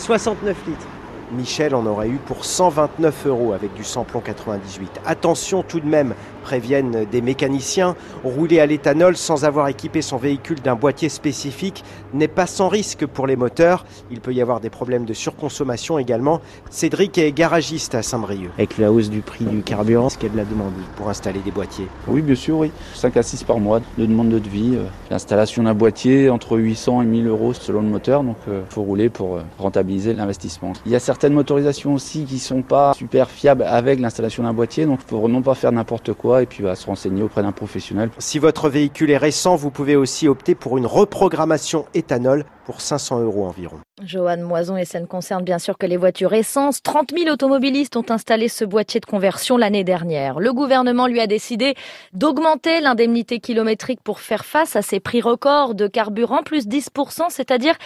69 0.00 0.56
litres. 0.66 0.86
Michel 1.32 1.74
en 1.74 1.86
aurait 1.86 2.08
eu 2.08 2.18
pour 2.18 2.44
129 2.44 3.26
euros 3.26 3.52
avec 3.52 3.74
du 3.74 3.84
samplon 3.84 4.20
98. 4.20 5.00
Attention 5.04 5.62
tout 5.62 5.80
de 5.80 5.86
même, 5.86 6.14
préviennent 6.46 7.06
des 7.10 7.20
mécaniciens, 7.22 7.96
rouler 8.22 8.60
à 8.60 8.66
l'éthanol 8.66 9.16
sans 9.16 9.44
avoir 9.44 9.66
équipé 9.66 10.00
son 10.00 10.16
véhicule 10.16 10.60
d'un 10.60 10.76
boîtier 10.76 11.08
spécifique 11.08 11.82
n'est 12.14 12.28
pas 12.28 12.46
sans 12.46 12.68
risque 12.68 13.04
pour 13.04 13.26
les 13.26 13.34
moteurs. 13.34 13.84
Il 14.12 14.20
peut 14.20 14.32
y 14.32 14.40
avoir 14.40 14.60
des 14.60 14.70
problèmes 14.70 15.06
de 15.06 15.12
surconsommation 15.12 15.98
également. 15.98 16.40
Cédric 16.70 17.18
est 17.18 17.32
garagiste 17.32 17.96
à 17.96 18.02
Saint-Brieuc. 18.02 18.50
Avec 18.58 18.78
la 18.78 18.92
hausse 18.92 19.10
du 19.10 19.22
prix 19.22 19.44
du 19.44 19.62
carburant, 19.62 20.08
ce 20.08 20.18
qu'il 20.18 20.28
y 20.28 20.30
a 20.30 20.34
de 20.34 20.38
la 20.38 20.44
demande 20.44 20.72
pour 20.94 21.08
installer 21.08 21.40
des 21.40 21.50
boîtiers? 21.50 21.88
Oui, 22.06 22.22
bien 22.22 22.36
sûr, 22.36 22.58
oui. 22.58 22.70
5 22.94 23.16
à 23.16 23.24
6 23.24 23.42
par 23.42 23.58
mois 23.58 23.80
de 23.98 24.06
demande 24.06 24.28
de 24.28 24.38
devis. 24.38 24.78
L'installation 25.10 25.64
d'un 25.64 25.74
boîtier 25.74 26.30
entre 26.30 26.56
800 26.56 27.02
et 27.02 27.06
1000 27.06 27.26
euros 27.26 27.54
selon 27.54 27.80
le 27.80 27.88
moteur, 27.88 28.22
donc 28.22 28.36
il 28.46 28.52
faut 28.68 28.82
rouler 28.82 29.08
pour 29.08 29.40
rentabiliser 29.58 30.14
l'investissement. 30.14 30.74
Il 30.86 30.92
y 30.92 30.94
a 30.94 31.00
certaines 31.00 31.32
motorisations 31.32 31.94
aussi 31.94 32.22
qui 32.22 32.38
sont 32.38 32.62
pas 32.62 32.94
super 32.94 33.30
fiables 33.30 33.64
avec 33.64 33.98
l'installation 33.98 34.44
d'un 34.44 34.52
boîtier, 34.52 34.86
donc 34.86 35.00
il 35.04 35.10
faut 35.10 35.18
vraiment 35.18 35.42
pas 35.42 35.56
faire 35.56 35.72
n'importe 35.72 36.12
quoi 36.12 36.35
et 36.42 36.46
puis 36.46 36.62
va 36.62 36.74
se 36.74 36.86
renseigner 36.86 37.22
auprès 37.22 37.42
d'un 37.42 37.52
professionnel. 37.52 38.10
Si 38.18 38.38
votre 38.38 38.68
véhicule 38.68 39.10
est 39.10 39.16
récent, 39.16 39.56
vous 39.56 39.70
pouvez 39.70 39.96
aussi 39.96 40.28
opter 40.28 40.54
pour 40.54 40.78
une 40.78 40.86
reprogrammation 40.86 41.86
éthanol 41.94 42.44
pour 42.66 42.80
500 42.80 43.20
euros 43.20 43.46
environ. 43.46 43.78
Joanne 44.02 44.42
Moison, 44.42 44.76
et 44.76 44.84
ça 44.84 44.98
ne 44.98 45.06
concerne 45.06 45.44
bien 45.44 45.60
sûr 45.60 45.78
que 45.78 45.86
les 45.86 45.96
voitures 45.96 46.34
essence. 46.34 46.82
30 46.82 47.12
000 47.16 47.30
automobilistes 47.30 47.96
ont 47.96 48.04
installé 48.10 48.48
ce 48.48 48.64
boîtier 48.64 48.98
de 48.98 49.06
conversion 49.06 49.56
l'année 49.56 49.84
dernière. 49.84 50.40
Le 50.40 50.52
gouvernement 50.52 51.06
lui 51.06 51.20
a 51.20 51.28
décidé 51.28 51.76
d'augmenter 52.12 52.80
l'indemnité 52.80 53.38
kilométrique 53.38 54.00
pour 54.02 54.18
faire 54.18 54.44
face 54.44 54.74
à 54.74 54.82
ces 54.82 54.98
prix 54.98 55.20
records 55.20 55.76
de 55.76 55.86
carburant, 55.86 56.42
plus 56.42 56.66
10%, 56.66 57.26
c'est-à-dire 57.30 57.76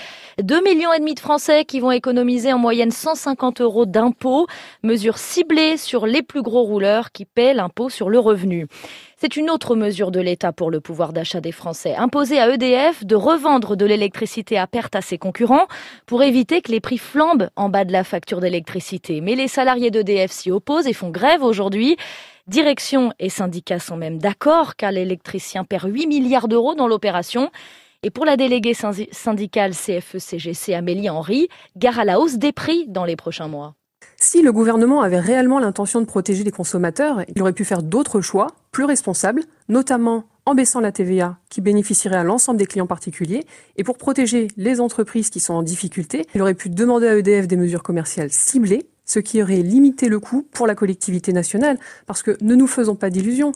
2 0.42 0.62
millions 0.62 0.90
de 0.98 1.20
Français 1.20 1.66
qui 1.66 1.78
vont 1.78 1.90
économiser 1.90 2.52
en 2.52 2.58
moyenne 2.58 2.90
150 2.90 3.60
euros 3.60 3.84
d'impôts. 3.84 4.46
Mesure 4.82 5.18
ciblée 5.18 5.76
sur 5.76 6.06
les 6.06 6.22
plus 6.22 6.42
gros 6.42 6.62
rouleurs 6.62 7.12
qui 7.12 7.26
paient 7.26 7.52
l'impôt 7.52 7.90
sur 7.90 8.08
le 8.08 8.18
revenu. 8.18 8.66
C'est 9.22 9.36
une 9.36 9.50
autre 9.50 9.76
mesure 9.76 10.10
de 10.12 10.20
l'État 10.20 10.50
pour 10.50 10.70
le 10.70 10.80
pouvoir 10.80 11.12
d'achat 11.12 11.42
des 11.42 11.52
Français. 11.52 11.94
Imposer 11.94 12.38
à 12.38 12.48
EDF 12.48 13.04
de 13.04 13.14
revendre 13.14 13.76
de 13.76 13.84
l'électricité 13.84 14.56
à 14.56 14.66
perte 14.66 14.96
à 14.96 15.02
ses 15.02 15.18
concurrents 15.18 15.66
pour 16.06 16.22
éviter 16.22 16.62
que 16.62 16.72
les 16.72 16.80
prix 16.80 16.96
flambent 16.96 17.50
en 17.54 17.68
bas 17.68 17.84
de 17.84 17.92
la 17.92 18.02
facture 18.02 18.40
d'électricité. 18.40 19.20
Mais 19.20 19.34
les 19.34 19.46
salariés 19.46 19.90
d'EDF 19.90 20.30
s'y 20.30 20.50
opposent 20.50 20.86
et 20.86 20.94
font 20.94 21.10
grève 21.10 21.42
aujourd'hui. 21.42 21.98
Direction 22.46 23.12
et 23.18 23.28
syndicats 23.28 23.78
sont 23.78 23.98
même 23.98 24.16
d'accord 24.16 24.74
car 24.76 24.90
l'électricien 24.90 25.64
perd 25.64 25.92
8 25.92 26.06
milliards 26.06 26.48
d'euros 26.48 26.74
dans 26.74 26.88
l'opération. 26.88 27.50
Et 28.02 28.08
pour 28.08 28.24
la 28.24 28.38
déléguée 28.38 28.72
syndicale 28.72 29.72
CFE-CGC 29.72 30.72
Amélie 30.72 31.10
Henry, 31.10 31.48
gare 31.76 31.98
à 31.98 32.06
la 32.06 32.20
hausse 32.20 32.38
des 32.38 32.52
prix 32.52 32.86
dans 32.88 33.04
les 33.04 33.16
prochains 33.16 33.48
mois. 33.48 33.74
Si 34.22 34.42
le 34.42 34.52
gouvernement 34.52 35.00
avait 35.00 35.18
réellement 35.18 35.58
l'intention 35.58 36.02
de 36.02 36.04
protéger 36.04 36.44
les 36.44 36.50
consommateurs, 36.50 37.24
il 37.34 37.40
aurait 37.40 37.54
pu 37.54 37.64
faire 37.64 37.82
d'autres 37.82 38.20
choix, 38.20 38.48
plus 38.70 38.84
responsables, 38.84 39.44
notamment 39.70 40.24
en 40.44 40.54
baissant 40.54 40.80
la 40.80 40.92
TVA 40.92 41.38
qui 41.48 41.62
bénéficierait 41.62 42.18
à 42.18 42.22
l'ensemble 42.22 42.58
des 42.58 42.66
clients 42.66 42.86
particuliers. 42.86 43.46
Et 43.78 43.82
pour 43.82 43.96
protéger 43.96 44.48
les 44.58 44.78
entreprises 44.82 45.30
qui 45.30 45.40
sont 45.40 45.54
en 45.54 45.62
difficulté, 45.62 46.26
il 46.34 46.42
aurait 46.42 46.52
pu 46.52 46.68
demander 46.68 47.08
à 47.08 47.16
EDF 47.16 47.46
des 47.46 47.56
mesures 47.56 47.82
commerciales 47.82 48.30
ciblées, 48.30 48.90
ce 49.06 49.20
qui 49.20 49.42
aurait 49.42 49.62
limité 49.62 50.10
le 50.10 50.20
coût 50.20 50.46
pour 50.52 50.66
la 50.66 50.74
collectivité 50.74 51.32
nationale. 51.32 51.78
Parce 52.06 52.22
que 52.22 52.36
ne 52.42 52.54
nous 52.54 52.66
faisons 52.66 52.96
pas 52.96 53.08
d'illusions, 53.08 53.52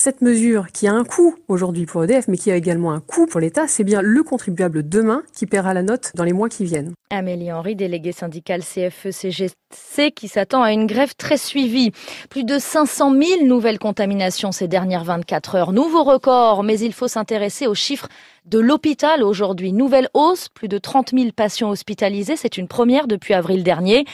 cette 0.00 0.22
mesure 0.22 0.68
qui 0.72 0.86
a 0.86 0.92
un 0.92 1.02
coût 1.02 1.34
aujourd'hui 1.48 1.84
pour 1.84 2.04
EDF, 2.04 2.28
mais 2.28 2.36
qui 2.36 2.52
a 2.52 2.56
également 2.56 2.92
un 2.92 3.00
coût 3.00 3.26
pour 3.26 3.40
l'État, 3.40 3.66
c'est 3.66 3.82
bien 3.82 4.00
le 4.00 4.22
contribuable 4.22 4.88
demain 4.88 5.24
qui 5.34 5.44
paiera 5.44 5.74
la 5.74 5.82
note 5.82 6.12
dans 6.14 6.22
les 6.22 6.32
mois 6.32 6.48
qui 6.48 6.64
viennent. 6.64 6.92
Amélie 7.10 7.50
Henry, 7.50 7.74
déléguée 7.74 8.12
syndicale 8.12 8.62
CFE-CGC, 8.62 10.12
qui 10.14 10.28
s'attend 10.28 10.62
à 10.62 10.72
une 10.72 10.86
grève 10.86 11.14
très 11.16 11.36
suivie. 11.36 11.90
Plus 12.30 12.44
de 12.44 12.58
500 12.58 13.12
000 13.12 13.44
nouvelles 13.44 13.80
contaminations 13.80 14.52
ces 14.52 14.68
dernières 14.68 15.04
24 15.04 15.54
heures. 15.56 15.72
Nouveau 15.72 16.04
record, 16.04 16.62
mais 16.62 16.78
il 16.78 16.92
faut 16.92 17.08
s'intéresser 17.08 17.66
aux 17.66 17.74
chiffres 17.74 18.08
de 18.44 18.58
l'hôpital 18.58 19.22
aujourd'hui. 19.22 19.72
Nouvelle 19.72 20.08
hausse, 20.14 20.48
plus 20.48 20.68
de 20.68 20.78
30 20.78 21.10
000 21.12 21.32
patients 21.34 21.70
hospitalisés, 21.70 22.36
c'est 22.36 22.58
une 22.58 22.68
première 22.68 23.06
depuis 23.06 23.34
avril 23.34 23.62
dernier. 23.62 24.04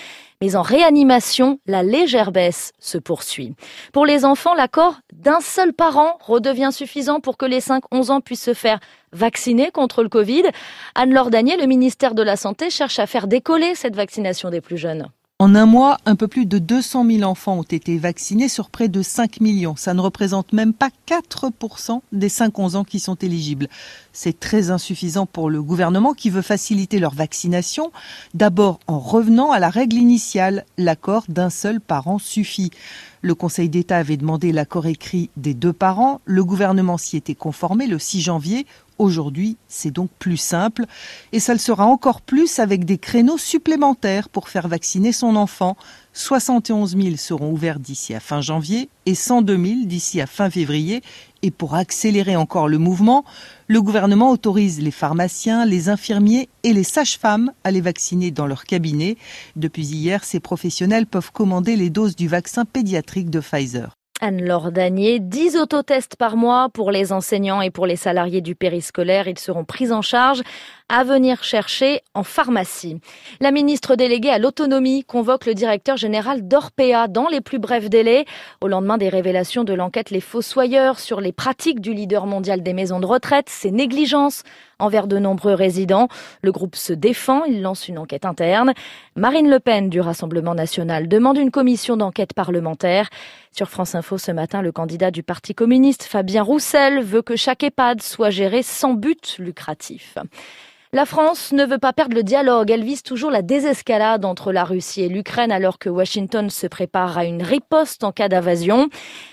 Mais 0.40 0.56
en 0.56 0.62
réanimation, 0.62 1.58
la 1.66 1.82
légère 1.82 2.32
baisse 2.32 2.72
se 2.78 2.98
poursuit. 2.98 3.54
Pour 3.92 4.04
les 4.04 4.24
enfants, 4.24 4.54
l'accord 4.54 4.96
d'un 5.12 5.40
seul 5.40 5.72
parent 5.72 6.18
redevient 6.20 6.70
suffisant 6.72 7.20
pour 7.20 7.36
que 7.36 7.46
les 7.46 7.60
5-11 7.60 8.10
ans 8.10 8.20
puissent 8.20 8.42
se 8.42 8.54
faire 8.54 8.80
vacciner 9.12 9.70
contre 9.70 10.02
le 10.02 10.08
Covid. 10.08 10.42
Anne-Laure 10.94 11.30
le 11.30 11.66
ministère 11.66 12.14
de 12.14 12.22
la 12.22 12.36
Santé, 12.36 12.70
cherche 12.70 12.98
à 12.98 13.06
faire 13.06 13.26
décoller 13.26 13.74
cette 13.74 13.96
vaccination 13.96 14.50
des 14.50 14.60
plus 14.60 14.76
jeunes. 14.76 15.08
En 15.40 15.56
un 15.56 15.66
mois, 15.66 15.98
un 16.06 16.14
peu 16.14 16.28
plus 16.28 16.46
de 16.46 16.58
200 16.58 17.04
000 17.06 17.22
enfants 17.24 17.58
ont 17.58 17.62
été 17.62 17.98
vaccinés 17.98 18.48
sur 18.48 18.70
près 18.70 18.88
de 18.88 19.02
5 19.02 19.40
millions. 19.40 19.74
Ça 19.74 19.92
ne 19.92 20.00
représente 20.00 20.52
même 20.52 20.72
pas 20.72 20.90
4% 21.08 22.00
des 22.12 22.28
5-11 22.28 22.76
ans 22.76 22.84
qui 22.84 23.00
sont 23.00 23.16
éligibles. 23.16 23.66
C'est 24.16 24.38
très 24.38 24.70
insuffisant 24.70 25.26
pour 25.26 25.50
le 25.50 25.60
gouvernement 25.60 26.14
qui 26.14 26.30
veut 26.30 26.40
faciliter 26.40 27.00
leur 27.00 27.14
vaccination. 27.14 27.90
D'abord 28.32 28.78
en 28.86 29.00
revenant 29.00 29.50
à 29.50 29.58
la 29.58 29.70
règle 29.70 29.96
initiale, 29.96 30.64
l'accord 30.78 31.24
d'un 31.28 31.50
seul 31.50 31.80
parent 31.80 32.20
suffit. 32.20 32.70
Le 33.22 33.34
Conseil 33.34 33.68
d'État 33.68 33.96
avait 33.96 34.16
demandé 34.16 34.52
l'accord 34.52 34.86
écrit 34.86 35.30
des 35.36 35.52
deux 35.52 35.72
parents. 35.72 36.20
Le 36.26 36.44
gouvernement 36.44 36.96
s'y 36.96 37.16
était 37.16 37.34
conformé 37.34 37.88
le 37.88 37.98
6 37.98 38.20
janvier 38.20 38.66
Aujourd'hui, 38.98 39.56
c'est 39.66 39.90
donc 39.90 40.08
plus 40.20 40.36
simple 40.36 40.84
et 41.32 41.40
ça 41.40 41.52
le 41.52 41.58
sera 41.58 41.84
encore 41.84 42.20
plus 42.20 42.60
avec 42.60 42.84
des 42.84 42.96
créneaux 42.96 43.38
supplémentaires 43.38 44.28
pour 44.28 44.48
faire 44.48 44.68
vacciner 44.68 45.10
son 45.10 45.34
enfant. 45.34 45.76
71 46.12 46.96
000 46.96 47.16
seront 47.16 47.50
ouverts 47.50 47.80
d'ici 47.80 48.14
à 48.14 48.20
fin 48.20 48.40
janvier 48.40 48.88
et 49.06 49.16
102 49.16 49.56
000 49.56 49.74
d'ici 49.86 50.20
à 50.20 50.26
fin 50.26 50.48
février. 50.48 51.02
Et 51.42 51.50
pour 51.50 51.74
accélérer 51.74 52.36
encore 52.36 52.68
le 52.68 52.78
mouvement, 52.78 53.24
le 53.66 53.80
gouvernement 53.80 54.30
autorise 54.30 54.80
les 54.80 54.90
pharmaciens, 54.90 55.64
les 55.64 55.88
infirmiers 55.88 56.48
et 56.62 56.72
les 56.72 56.84
sages-femmes 56.84 57.52
à 57.64 57.70
les 57.70 57.80
vacciner 57.80 58.30
dans 58.30 58.46
leur 58.46 58.64
cabinet. 58.64 59.16
Depuis 59.56 59.86
hier, 59.86 60.24
ces 60.24 60.40
professionnels 60.40 61.06
peuvent 61.06 61.32
commander 61.32 61.76
les 61.76 61.90
doses 61.90 62.16
du 62.16 62.28
vaccin 62.28 62.64
pédiatrique 62.64 63.30
de 63.30 63.40
Pfizer. 63.40 63.94
Anne-Laure 64.24 64.72
Danier, 64.72 65.20
10 65.20 65.58
autotests 65.58 66.16
par 66.16 66.38
mois 66.38 66.70
pour 66.72 66.90
les 66.90 67.12
enseignants 67.12 67.60
et 67.60 67.70
pour 67.70 67.84
les 67.84 67.96
salariés 67.96 68.40
du 68.40 68.54
périscolaire. 68.54 69.28
Ils 69.28 69.38
seront 69.38 69.66
pris 69.66 69.92
en 69.92 70.00
charge 70.00 70.42
à 70.88 71.04
venir 71.04 71.44
chercher 71.44 72.00
en 72.14 72.22
pharmacie. 72.22 73.00
La 73.40 73.50
ministre 73.50 73.96
déléguée 73.96 74.30
à 74.30 74.38
l'autonomie 74.38 75.04
convoque 75.04 75.44
le 75.44 75.52
directeur 75.52 75.98
général 75.98 76.48
d'Orpea 76.48 77.06
dans 77.08 77.28
les 77.28 77.42
plus 77.42 77.58
brefs 77.58 77.90
délais. 77.90 78.24
Au 78.62 78.68
lendemain 78.68 78.96
des 78.96 79.10
révélations 79.10 79.62
de 79.62 79.74
l'enquête 79.74 80.10
Les 80.10 80.22
Fossoyeurs 80.22 81.00
sur 81.00 81.20
les 81.20 81.32
pratiques 81.32 81.80
du 81.80 81.92
leader 81.92 82.24
mondial 82.26 82.62
des 82.62 82.72
maisons 82.72 83.00
de 83.00 83.06
retraite, 83.06 83.50
ses 83.50 83.72
négligences 83.72 84.42
envers 84.78 85.06
de 85.06 85.18
nombreux 85.18 85.54
résidents. 85.54 86.08
Le 86.42 86.52
groupe 86.52 86.76
se 86.76 86.92
défend, 86.92 87.44
il 87.44 87.62
lance 87.62 87.88
une 87.88 87.98
enquête 87.98 88.24
interne. 88.24 88.72
Marine 89.16 89.48
Le 89.48 89.60
Pen 89.60 89.88
du 89.88 90.00
Rassemblement 90.00 90.54
national 90.54 91.08
demande 91.08 91.38
une 91.38 91.50
commission 91.50 91.96
d'enquête 91.96 92.34
parlementaire. 92.34 93.08
Sur 93.50 93.68
France 93.68 93.94
Info 93.94 94.18
ce 94.18 94.32
matin, 94.32 94.62
le 94.62 94.72
candidat 94.72 95.10
du 95.10 95.22
Parti 95.22 95.54
communiste, 95.54 96.04
Fabien 96.04 96.42
Roussel, 96.42 97.02
veut 97.02 97.22
que 97.22 97.36
chaque 97.36 97.62
EHPAD 97.62 98.02
soit 98.02 98.30
géré 98.30 98.62
sans 98.62 98.94
but 98.94 99.36
lucratif. 99.38 100.18
La 100.94 101.06
France 101.06 101.50
ne 101.50 101.66
veut 101.66 101.78
pas 101.78 101.92
perdre 101.92 102.14
le 102.14 102.22
dialogue. 102.22 102.70
Elle 102.70 102.84
vise 102.84 103.02
toujours 103.02 103.32
la 103.32 103.42
désescalade 103.42 104.24
entre 104.24 104.52
la 104.52 104.62
Russie 104.62 105.02
et 105.02 105.08
l'Ukraine 105.08 105.50
alors 105.50 105.80
que 105.80 105.88
Washington 105.88 106.48
se 106.50 106.68
prépare 106.68 107.18
à 107.18 107.24
une 107.24 107.42
riposte 107.42 108.04
en 108.04 108.12
cas 108.12 108.28
d'invasion. 108.28 108.88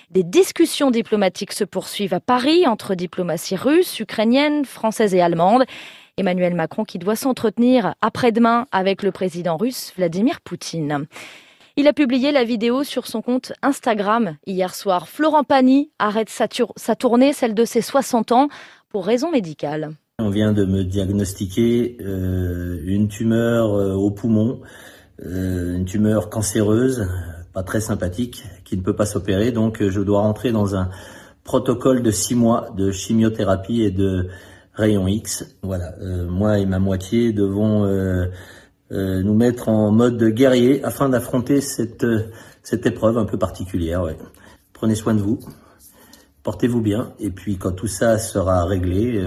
Des 0.10 0.24
discussions 0.24 0.90
diplomatiques 0.90 1.52
se 1.52 1.64
poursuivent 1.64 2.16
à 2.16 2.20
Paris 2.20 2.66
entre 2.66 2.96
diplomatie 2.96 3.56
russe, 3.56 4.00
ukrainienne, 4.00 4.66
française 4.66 5.14
et 5.14 5.22
allemande. 5.22 5.66
Emmanuel 6.18 6.56
Macron 6.56 6.84
qui 6.84 6.98
doit 6.98 7.16
s'entretenir 7.16 7.94
après-demain 8.02 8.66
avec 8.72 9.04
le 9.04 9.12
président 9.12 9.56
russe 9.56 9.94
Vladimir 9.96 10.42
Poutine. 10.42 11.06
Il 11.76 11.88
a 11.88 11.94
publié 11.94 12.32
la 12.32 12.44
vidéo 12.44 12.84
sur 12.84 13.06
son 13.06 13.22
compte 13.22 13.54
Instagram 13.62 14.36
hier 14.48 14.74
soir. 14.74 15.08
Florent 15.08 15.44
Pagny 15.44 15.92
arrête 16.00 16.32
sa, 16.32 16.48
sa 16.76 16.96
tournée, 16.96 17.34
celle 17.34 17.54
de 17.54 17.66
ses 17.66 17.84
60 17.84 18.32
ans, 18.32 18.48
pour 18.90 19.06
raison 19.06 19.30
médicale. 19.30 19.94
On 20.22 20.30
vient 20.30 20.54
de 20.54 20.66
me 20.66 20.84
diagnostiquer 20.84 21.98
euh, 22.00 22.80
une 22.86 23.08
tumeur 23.08 23.74
euh, 23.74 23.94
au 23.94 24.12
poumon, 24.12 24.62
euh, 25.26 25.78
une 25.78 25.86
tumeur 25.86 26.30
cancéreuse, 26.30 27.08
pas 27.54 27.64
très 27.64 27.82
sympathique, 27.82 28.44
qui 28.64 28.78
ne 28.78 28.84
peut 28.84 28.96
pas 28.96 29.08
s'opérer. 29.08 29.52
Donc 29.52 29.82
je 29.82 30.00
dois 30.00 30.22
rentrer 30.22 30.52
dans 30.52 30.76
un 30.76 30.92
protocole 31.44 32.04
de 32.04 32.12
six 32.12 32.36
mois 32.36 32.70
de 32.78 32.92
chimiothérapie 32.92 33.82
et 33.82 33.90
de 33.90 34.28
rayons 34.74 35.08
X. 35.08 35.58
Voilà, 35.64 35.96
moi 36.30 36.60
et 36.60 36.68
ma 36.68 36.78
moitié 36.78 37.34
devons 37.34 37.84
nous 38.92 39.34
mettre 39.34 39.70
en 39.70 39.92
mode 39.92 40.24
guerrier 40.24 40.84
afin 40.84 41.10
d'affronter 41.10 41.62
cette, 41.62 42.06
épreuve 42.86 43.18
un 43.18 43.26
peu 43.26 43.40
particulière. 43.40 44.06
Prenez 44.72 44.96
soin 44.96 45.16
de 45.16 45.22
vous, 45.22 45.40
portez-vous 46.44 46.82
bien, 46.82 47.12
et 47.20 47.32
puis 47.32 47.58
quand 47.58 47.72
tout 47.72 47.88
ça 47.88 48.20
sera 48.20 48.66
réglé, 48.66 49.20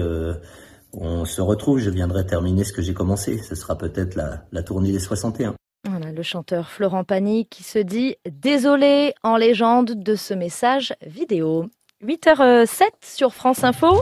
on 0.99 1.25
se 1.25 1.41
retrouve, 1.41 1.79
je 1.79 1.89
viendrai 1.89 2.25
terminer 2.25 2.63
ce 2.63 2.73
que 2.73 2.81
j'ai 2.81 2.93
commencé. 2.93 3.37
Ce 3.39 3.55
sera 3.55 3.77
peut-être 3.77 4.15
la, 4.15 4.63
tournée 4.63 4.91
des 4.91 4.99
61. 4.99 5.55
Voilà, 5.89 6.11
le 6.11 6.23
chanteur 6.23 6.69
Florent 6.69 7.03
Pagny 7.03 7.45
qui 7.45 7.63
se 7.63 7.79
dit 7.79 8.15
désolé 8.29 9.13
en 9.23 9.37
légende 9.37 9.91
de 9.91 10.15
ce 10.15 10.33
message 10.33 10.93
vidéo. 11.05 11.65
8h07 12.03 12.89
sur 13.01 13.33
France 13.33 13.63
Info. 13.63 14.01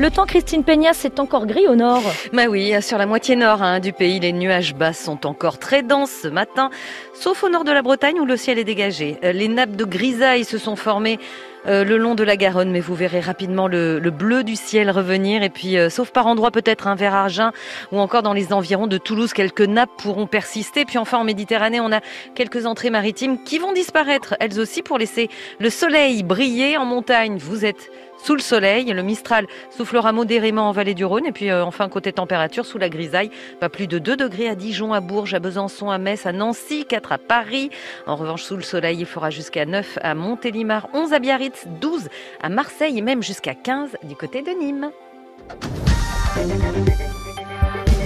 Le 0.00 0.10
temps, 0.10 0.26
Christine 0.26 0.64
Peña, 0.64 0.92
c'est 0.92 1.20
encore 1.20 1.46
gris 1.46 1.68
au 1.68 1.76
nord. 1.76 2.02
Bah 2.32 2.46
oui, 2.48 2.74
sur 2.82 2.98
la 2.98 3.06
moitié 3.06 3.36
nord 3.36 3.62
hein, 3.62 3.78
du 3.78 3.92
pays, 3.92 4.18
les 4.18 4.32
nuages 4.32 4.74
bas 4.74 4.92
sont 4.92 5.24
encore 5.24 5.60
très 5.60 5.84
denses 5.84 6.10
ce 6.22 6.28
matin, 6.28 6.70
sauf 7.14 7.44
au 7.44 7.48
nord 7.48 7.62
de 7.62 7.70
la 7.70 7.80
Bretagne 7.80 8.18
où 8.18 8.24
le 8.24 8.36
ciel 8.36 8.58
est 8.58 8.64
dégagé. 8.64 9.18
Euh, 9.22 9.30
les 9.30 9.46
nappes 9.46 9.76
de 9.76 9.84
grisaille 9.84 10.44
se 10.44 10.58
sont 10.58 10.74
formées 10.74 11.20
euh, 11.66 11.84
le 11.84 11.96
long 11.96 12.14
de 12.14 12.22
la 12.22 12.36
Garonne, 12.36 12.70
mais 12.70 12.80
vous 12.80 12.94
verrez 12.94 13.20
rapidement 13.20 13.68
le, 13.68 13.98
bleu 14.10 14.44
du 14.44 14.56
ciel 14.56 14.90
revenir. 14.90 15.42
Et 15.42 15.48
puis, 15.48 15.78
euh, 15.78 15.90
sauf 15.90 16.10
par 16.10 16.26
endroits 16.26 16.50
peut-être 16.50 16.86
un 16.86 16.94
vers 16.94 17.14
argent 17.14 17.50
ou 17.92 17.98
encore 17.98 18.22
dans 18.22 18.32
les 18.32 18.52
environs 18.52 18.86
de 18.86 18.98
Toulouse, 18.98 19.32
quelques 19.32 19.62
nappes 19.62 19.90
pourront 19.98 20.26
persister. 20.26 20.84
Puis 20.84 20.98
enfin, 20.98 21.18
en 21.18 21.24
Méditerranée, 21.24 21.80
on 21.80 21.92
a 21.92 22.00
quelques 22.34 22.66
entrées 22.66 22.90
maritimes 22.90 23.42
qui 23.42 23.58
vont 23.58 23.72
disparaître, 23.72 24.34
elles 24.40 24.60
aussi, 24.60 24.82
pour 24.82 24.98
laisser 24.98 25.28
le 25.58 25.70
soleil 25.70 26.22
briller 26.22 26.76
en 26.76 26.84
montagne. 26.84 27.38
Vous 27.38 27.64
êtes 27.64 27.90
sous 28.24 28.34
le 28.34 28.40
soleil. 28.40 28.92
Le 28.92 29.02
Mistral 29.02 29.46
soufflera 29.70 30.12
modérément 30.12 30.68
en 30.68 30.72
vallée 30.72 30.94
du 30.94 31.04
Rhône. 31.04 31.26
Et 31.26 31.32
puis 31.32 31.50
euh, 31.50 31.64
enfin, 31.64 31.88
côté 31.88 32.12
température, 32.12 32.64
sous 32.64 32.78
la 32.78 32.88
grisaille, 32.88 33.30
pas 33.60 33.68
plus 33.68 33.86
de 33.86 33.98
2 33.98 34.16
degrés 34.16 34.48
à 34.48 34.54
Dijon, 34.54 34.92
à 34.92 35.00
Bourges, 35.00 35.34
à 35.34 35.40
Besançon, 35.40 35.90
à 35.90 35.98
Metz, 35.98 36.26
à 36.26 36.32
Nancy, 36.32 36.86
4 36.86 37.12
à 37.12 37.18
Paris. 37.18 37.70
En 38.06 38.16
revanche, 38.16 38.42
sous 38.42 38.56
le 38.56 38.62
soleil, 38.62 38.98
il 39.00 39.06
fera 39.06 39.30
jusqu'à 39.30 39.66
9 39.66 39.98
à 40.02 40.14
Montélimar, 40.14 40.88
11 40.94 41.12
à 41.12 41.18
Biarritz, 41.18 41.53
12 41.80 42.08
à 42.42 42.48
Marseille 42.48 42.98
et 42.98 43.02
même 43.02 43.22
jusqu'à 43.22 43.54
15 43.54 43.90
du 44.08 44.16
côté 44.16 44.42
de 44.42 44.50
Nîmes. 44.50 44.90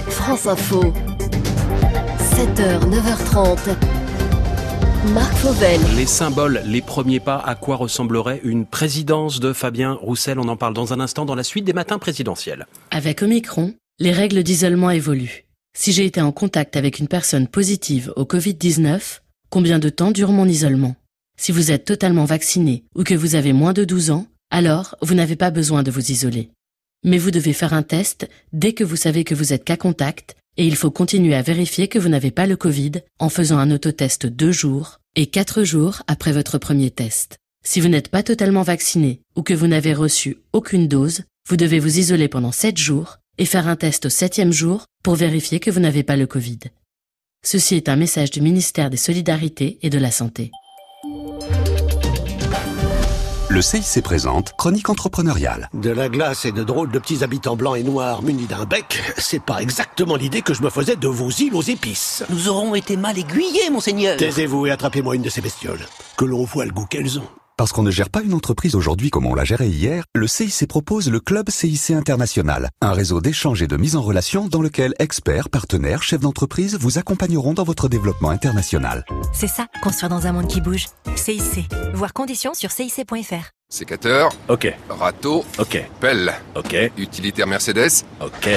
France 0.07 0.47
Info, 0.47 0.93
7h, 2.19 2.79
9h30. 2.89 3.75
Marc 5.13 5.33
Fauvel. 5.35 5.79
Les 5.95 6.05
symboles, 6.05 6.61
les 6.65 6.81
premiers 6.81 7.21
pas, 7.21 7.37
à 7.37 7.55
quoi 7.55 7.77
ressemblerait 7.77 8.41
une 8.43 8.65
présidence 8.65 9.39
de 9.39 9.53
Fabien 9.53 9.93
Roussel? 9.93 10.39
On 10.39 10.47
en 10.49 10.57
parle 10.57 10.73
dans 10.73 10.91
un 10.93 10.99
instant 10.99 11.25
dans 11.25 11.35
la 11.35 11.43
suite 11.43 11.63
des 11.63 11.73
matins 11.73 11.99
présidentiels. 11.99 12.67
Avec 12.91 13.23
Omicron, 13.23 13.73
les 13.99 14.11
règles 14.11 14.43
d'isolement 14.43 14.91
évoluent. 14.91 15.45
Si 15.73 15.93
j'ai 15.93 16.05
été 16.05 16.21
en 16.21 16.33
contact 16.33 16.75
avec 16.75 16.99
une 16.99 17.07
personne 17.07 17.47
positive 17.47 18.11
au 18.17 18.23
Covid-19, 18.23 19.21
combien 19.49 19.79
de 19.79 19.89
temps 19.89 20.11
dure 20.11 20.31
mon 20.31 20.47
isolement? 20.47 20.95
Si 21.39 21.53
vous 21.53 21.71
êtes 21.71 21.85
totalement 21.85 22.25
vacciné 22.25 22.83
ou 22.95 23.03
que 23.03 23.13
vous 23.13 23.35
avez 23.35 23.53
moins 23.53 23.71
de 23.71 23.85
12 23.85 24.11
ans, 24.11 24.27
alors 24.51 24.97
vous 25.01 25.13
n'avez 25.15 25.37
pas 25.37 25.51
besoin 25.51 25.83
de 25.83 25.89
vous 25.89 26.11
isoler. 26.11 26.49
Mais 27.05 27.17
vous 27.17 27.31
devez 27.31 27.53
faire 27.53 27.73
un 27.73 27.81
test 27.81 28.27
dès 28.51 28.73
que 28.73 28.83
vous 28.83 28.97
savez 28.97 29.23
que 29.23 29.33
vous 29.33 29.53
êtes 29.53 29.63
cas 29.63 29.77
contact 29.77 30.35
et 30.57 30.67
il 30.67 30.75
faut 30.75 30.91
continuer 30.91 31.35
à 31.35 31.41
vérifier 31.41 31.87
que 31.87 31.97
vous 31.97 32.09
n'avez 32.09 32.31
pas 32.31 32.45
le 32.45 32.57
Covid 32.57 32.91
en 33.19 33.29
faisant 33.29 33.57
un 33.57 33.71
autotest 33.71 34.25
deux 34.25 34.51
jours 34.51 34.99
et 35.15 35.27
quatre 35.27 35.63
jours 35.63 36.03
après 36.07 36.33
votre 36.33 36.57
premier 36.57 36.91
test. 36.91 37.37
Si 37.65 37.79
vous 37.79 37.87
n'êtes 37.87 38.09
pas 38.09 38.21
totalement 38.21 38.63
vacciné 38.63 39.21
ou 39.37 39.41
que 39.41 39.53
vous 39.53 39.67
n'avez 39.67 39.93
reçu 39.93 40.39
aucune 40.51 40.89
dose, 40.89 41.23
vous 41.47 41.55
devez 41.55 41.79
vous 41.79 41.99
isoler 41.99 42.27
pendant 42.27 42.51
sept 42.51 42.77
jours 42.77 43.19
et 43.37 43.45
faire 43.45 43.69
un 43.69 43.77
test 43.77 44.07
au 44.07 44.09
septième 44.09 44.51
jour 44.51 44.83
pour 45.03 45.15
vérifier 45.15 45.61
que 45.61 45.71
vous 45.71 45.79
n'avez 45.79 46.03
pas 46.03 46.17
le 46.17 46.27
Covid. 46.27 46.59
Ceci 47.45 47.75
est 47.75 47.87
un 47.87 47.95
message 47.95 48.29
du 48.29 48.41
ministère 48.41 48.89
des 48.89 48.97
Solidarités 48.97 49.79
et 49.81 49.89
de 49.89 49.99
la 49.99 50.11
Santé. 50.11 50.51
Le 53.51 53.63
CIC 53.63 54.03
présente 54.03 54.53
Chronique 54.57 54.91
entrepreneuriale. 54.91 55.69
De 55.73 55.89
la 55.89 56.07
glace 56.07 56.45
et 56.45 56.51
de 56.51 56.63
drôles 56.63 56.91
de 56.91 56.99
petits 56.99 57.23
habitants 57.23 57.55
blancs 57.55 57.77
et 57.77 57.83
noirs 57.83 58.21
munis 58.21 58.45
d'un 58.45 58.65
bec, 58.65 59.01
c'est 59.17 59.41
pas 59.41 59.59
exactement 59.59 60.15
l'idée 60.15 60.43
que 60.43 60.53
je 60.53 60.61
me 60.61 60.69
faisais 60.69 60.95
de 60.95 61.07
vos 61.07 61.31
îles 61.31 61.55
aux 61.55 61.63
épices. 61.63 62.23
Nous 62.29 62.47
aurons 62.47 62.75
été 62.75 62.95
mal 62.95 63.17
aiguillés, 63.17 63.71
monseigneur. 63.71 64.17
Taisez-vous 64.17 64.67
et 64.67 64.71
attrapez-moi 64.71 65.15
une 65.15 65.23
de 65.23 65.29
ces 65.29 65.41
bestioles. 65.41 65.83
Que 66.15 66.25
l'on 66.25 66.43
voit 66.43 66.65
le 66.65 66.71
goût 66.71 66.85
qu'elles 66.85 67.17
ont. 67.17 67.27
Parce 67.59 67.73
qu'on 67.73 67.83
ne 67.83 67.91
gère 67.91 68.09
pas 68.09 68.21
une 68.21 68.33
entreprise 68.33 68.73
aujourd'hui 68.73 69.09
comme 69.09 69.25
on 69.25 69.35
l'a 69.35 69.43
gérée 69.43 69.67
hier, 69.67 70.05
le 70.15 70.27
CIC 70.27 70.65
propose 70.65 71.09
le 71.09 71.19
Club 71.19 71.49
CIC 71.49 71.91
International, 71.91 72.69
un 72.79 72.93
réseau 72.93 73.19
d'échanges 73.19 73.61
et 73.61 73.67
de 73.67 73.75
mise 73.75 73.97
en 73.97 74.01
relation 74.01 74.47
dans 74.47 74.61
lequel 74.61 74.93
experts, 74.97 75.49
partenaires, 75.49 76.01
chefs 76.01 76.21
d'entreprise 76.21 76.77
vous 76.79 76.99
accompagneront 76.99 77.53
dans 77.53 77.65
votre 77.65 77.89
développement 77.89 78.29
international. 78.29 79.03
C'est 79.33 79.49
ça, 79.49 79.67
construire 79.83 80.09
dans 80.09 80.25
un 80.25 80.31
monde 80.31 80.47
qui 80.47 80.61
bouge. 80.61 80.85
CIC. 81.17 81.69
Voir 81.95 82.13
conditions 82.13 82.53
sur 82.53 82.71
cic.fr. 82.71 83.51
Sécateur. 83.67 84.29
Ok. 84.47 84.73
Râteau. 84.87 85.43
Ok. 85.57 85.85
Pelle. 85.99 86.31
Ok. 86.55 86.77
Utilitaire 86.95 87.45
Mercedes. 87.45 88.05
Ok. 88.21 88.49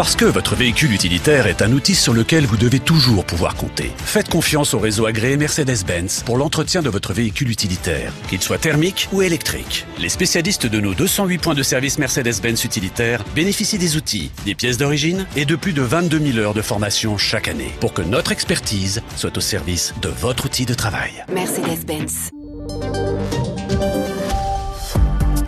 Parce 0.00 0.16
que 0.16 0.24
votre 0.24 0.56
véhicule 0.56 0.94
utilitaire 0.94 1.46
est 1.46 1.60
un 1.60 1.72
outil 1.72 1.94
sur 1.94 2.14
lequel 2.14 2.46
vous 2.46 2.56
devez 2.56 2.80
toujours 2.80 3.26
pouvoir 3.26 3.54
compter. 3.54 3.90
Faites 3.98 4.30
confiance 4.30 4.72
au 4.72 4.78
réseau 4.78 5.04
agréé 5.04 5.36
Mercedes-Benz 5.36 6.22
pour 6.24 6.38
l'entretien 6.38 6.80
de 6.80 6.88
votre 6.88 7.12
véhicule 7.12 7.50
utilitaire, 7.50 8.10
qu'il 8.30 8.40
soit 8.40 8.56
thermique 8.56 9.10
ou 9.12 9.20
électrique. 9.20 9.84
Les 9.98 10.08
spécialistes 10.08 10.64
de 10.64 10.80
nos 10.80 10.94
208 10.94 11.36
points 11.36 11.54
de 11.54 11.62
service 11.62 11.98
Mercedes-Benz 11.98 12.64
utilitaire 12.64 13.22
bénéficient 13.34 13.76
des 13.76 13.98
outils, 13.98 14.30
des 14.46 14.54
pièces 14.54 14.78
d'origine 14.78 15.26
et 15.36 15.44
de 15.44 15.54
plus 15.54 15.74
de 15.74 15.82
22 15.82 16.32
000 16.32 16.38
heures 16.38 16.54
de 16.54 16.62
formation 16.62 17.18
chaque 17.18 17.48
année 17.48 17.74
pour 17.78 17.92
que 17.92 18.00
notre 18.00 18.32
expertise 18.32 19.02
soit 19.16 19.36
au 19.36 19.42
service 19.42 19.92
de 20.00 20.08
votre 20.08 20.46
outil 20.46 20.64
de 20.64 20.72
travail. 20.72 21.26
Mercedes-Benz. 21.30 22.30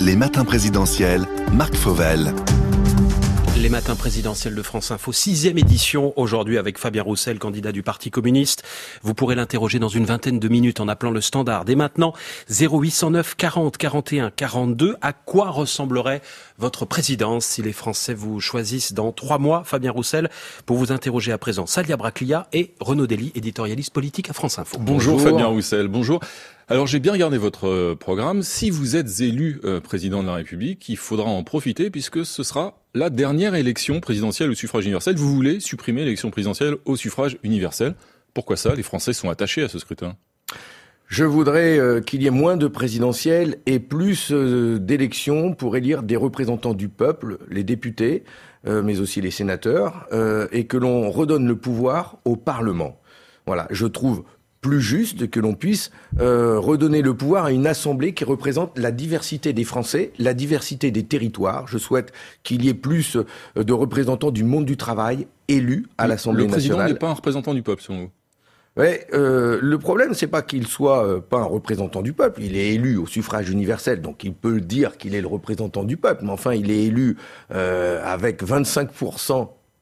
Les 0.00 0.14
matins 0.14 0.44
présidentiels, 0.44 1.24
Marc 1.55 1.74
Fauvel. 1.74 2.34
Les 3.62 3.68
matins 3.68 3.94
présidentiels 3.94 4.56
de 4.56 4.62
France 4.62 4.90
Info, 4.90 5.12
sixième 5.12 5.56
édition 5.56 6.12
aujourd'hui 6.16 6.58
avec 6.58 6.78
Fabien 6.78 7.04
Roussel, 7.04 7.38
candidat 7.38 7.70
du 7.70 7.84
Parti 7.84 8.10
communiste. 8.10 8.64
Vous 9.04 9.14
pourrez 9.14 9.36
l'interroger 9.36 9.78
dans 9.78 9.86
une 9.86 10.04
vingtaine 10.04 10.40
de 10.40 10.48
minutes 10.48 10.80
en 10.80 10.88
appelant 10.88 11.12
le 11.12 11.20
standard. 11.20 11.64
Dès 11.64 11.76
maintenant, 11.76 12.12
0809 12.50 13.36
40 13.36 13.76
41 13.76 14.30
42. 14.32 14.96
À 15.00 15.12
quoi 15.12 15.50
ressemblerait 15.50 16.22
votre 16.58 16.86
présidence 16.86 17.46
si 17.46 17.62
les 17.62 17.72
Français 17.72 18.14
vous 18.14 18.40
choisissent 18.40 18.94
dans 18.94 19.12
trois 19.12 19.38
mois, 19.38 19.62
Fabien 19.64 19.92
Roussel, 19.92 20.28
pour 20.66 20.76
vous 20.76 20.90
interroger 20.90 21.30
à 21.30 21.38
présent 21.38 21.64
Salia 21.66 21.96
Braclia 21.96 22.48
et 22.52 22.74
Renaud 22.80 23.06
Dely, 23.06 23.30
éditorialiste 23.36 23.92
politique 23.92 24.28
à 24.28 24.32
France 24.32 24.58
Info. 24.58 24.76
Bonjour, 24.80 25.20
Fabien 25.20 25.46
Roussel, 25.46 25.86
bonjour. 25.86 26.18
Alors 26.72 26.86
j'ai 26.86 27.00
bien 27.00 27.12
regardé 27.12 27.36
votre 27.36 27.68
euh, 27.68 27.94
programme. 27.94 28.42
Si 28.42 28.70
vous 28.70 28.96
êtes 28.96 29.20
élu 29.20 29.60
euh, 29.62 29.78
président 29.78 30.22
de 30.22 30.28
la 30.28 30.36
République, 30.36 30.88
il 30.88 30.96
faudra 30.96 31.28
en 31.28 31.44
profiter 31.44 31.90
puisque 31.90 32.24
ce 32.24 32.42
sera 32.42 32.78
la 32.94 33.10
dernière 33.10 33.54
élection 33.54 34.00
présidentielle 34.00 34.48
au 34.48 34.54
suffrage 34.54 34.84
universel. 34.84 35.16
Vous 35.16 35.34
voulez 35.34 35.60
supprimer 35.60 36.02
l'élection 36.02 36.30
présidentielle 36.30 36.76
au 36.86 36.96
suffrage 36.96 37.36
universel. 37.42 37.94
Pourquoi 38.32 38.56
ça? 38.56 38.74
Les 38.74 38.82
Français 38.82 39.12
sont 39.12 39.28
attachés 39.28 39.62
à 39.62 39.68
ce 39.68 39.78
scrutin. 39.78 40.16
Je 41.08 41.24
voudrais 41.24 41.78
euh, 41.78 42.00
qu'il 42.00 42.22
y 42.22 42.26
ait 42.26 42.30
moins 42.30 42.56
de 42.56 42.68
présidentielles 42.68 43.58
et 43.66 43.78
plus 43.78 44.32
d'élections 44.32 45.52
pour 45.52 45.76
élire 45.76 46.02
des 46.02 46.16
représentants 46.16 46.72
du 46.72 46.88
peuple, 46.88 47.36
les 47.50 47.64
députés, 47.64 48.24
mais 48.64 48.98
aussi 48.98 49.20
les 49.20 49.30
sénateurs, 49.30 50.06
et 50.52 50.66
que 50.66 50.78
l'on 50.78 51.10
redonne 51.10 51.46
le 51.46 51.56
pouvoir 51.56 52.16
au 52.24 52.36
Parlement. 52.36 52.98
Voilà, 53.44 53.66
je 53.70 53.86
trouve 53.86 54.24
plus 54.62 54.80
juste 54.80 55.28
que 55.28 55.40
l'on 55.40 55.54
puisse 55.54 55.90
euh, 56.20 56.58
redonner 56.58 57.02
le 57.02 57.14
pouvoir 57.14 57.44
à 57.44 57.52
une 57.52 57.66
assemblée 57.66 58.14
qui 58.14 58.24
représente 58.24 58.78
la 58.78 58.90
diversité 58.92 59.52
des 59.52 59.64
Français, 59.64 60.12
la 60.18 60.32
diversité 60.32 60.90
des 60.90 61.02
territoires. 61.02 61.68
Je 61.68 61.76
souhaite 61.76 62.12
qu'il 62.42 62.64
y 62.64 62.70
ait 62.70 62.74
plus 62.74 63.16
euh, 63.16 63.64
de 63.64 63.72
représentants 63.74 64.30
du 64.30 64.44
monde 64.44 64.64
du 64.64 64.78
travail 64.78 65.26
élus 65.48 65.86
à 65.98 66.06
l'Assemblée 66.06 66.46
nationale. 66.46 66.56
Le 66.56 66.72
président 66.72 66.94
n'est 66.94 66.98
pas 66.98 67.08
un 67.08 67.14
représentant 67.14 67.52
du 67.52 67.62
peuple, 67.62 67.82
selon 67.82 68.02
vous? 68.02 68.10
Ouais, 68.78 69.06
euh, 69.12 69.58
le 69.60 69.78
problème, 69.78 70.14
c'est 70.14 70.26
pas 70.28 70.40
qu'il 70.40 70.66
soit 70.66 71.06
euh, 71.06 71.20
pas 71.20 71.40
un 71.40 71.44
représentant 71.44 72.00
du 72.00 72.14
peuple. 72.14 72.42
Il 72.42 72.56
est 72.56 72.72
élu 72.72 72.96
au 72.96 73.06
suffrage 73.06 73.50
universel, 73.50 74.00
donc 74.00 74.24
il 74.24 74.32
peut 74.32 74.62
dire 74.62 74.96
qu'il 74.96 75.14
est 75.14 75.20
le 75.20 75.26
représentant 75.26 75.84
du 75.84 75.98
peuple. 75.98 76.24
Mais 76.24 76.30
enfin, 76.30 76.54
il 76.54 76.70
est 76.70 76.84
élu 76.84 77.18
euh, 77.52 78.02
avec 78.02 78.42
25 78.42 78.90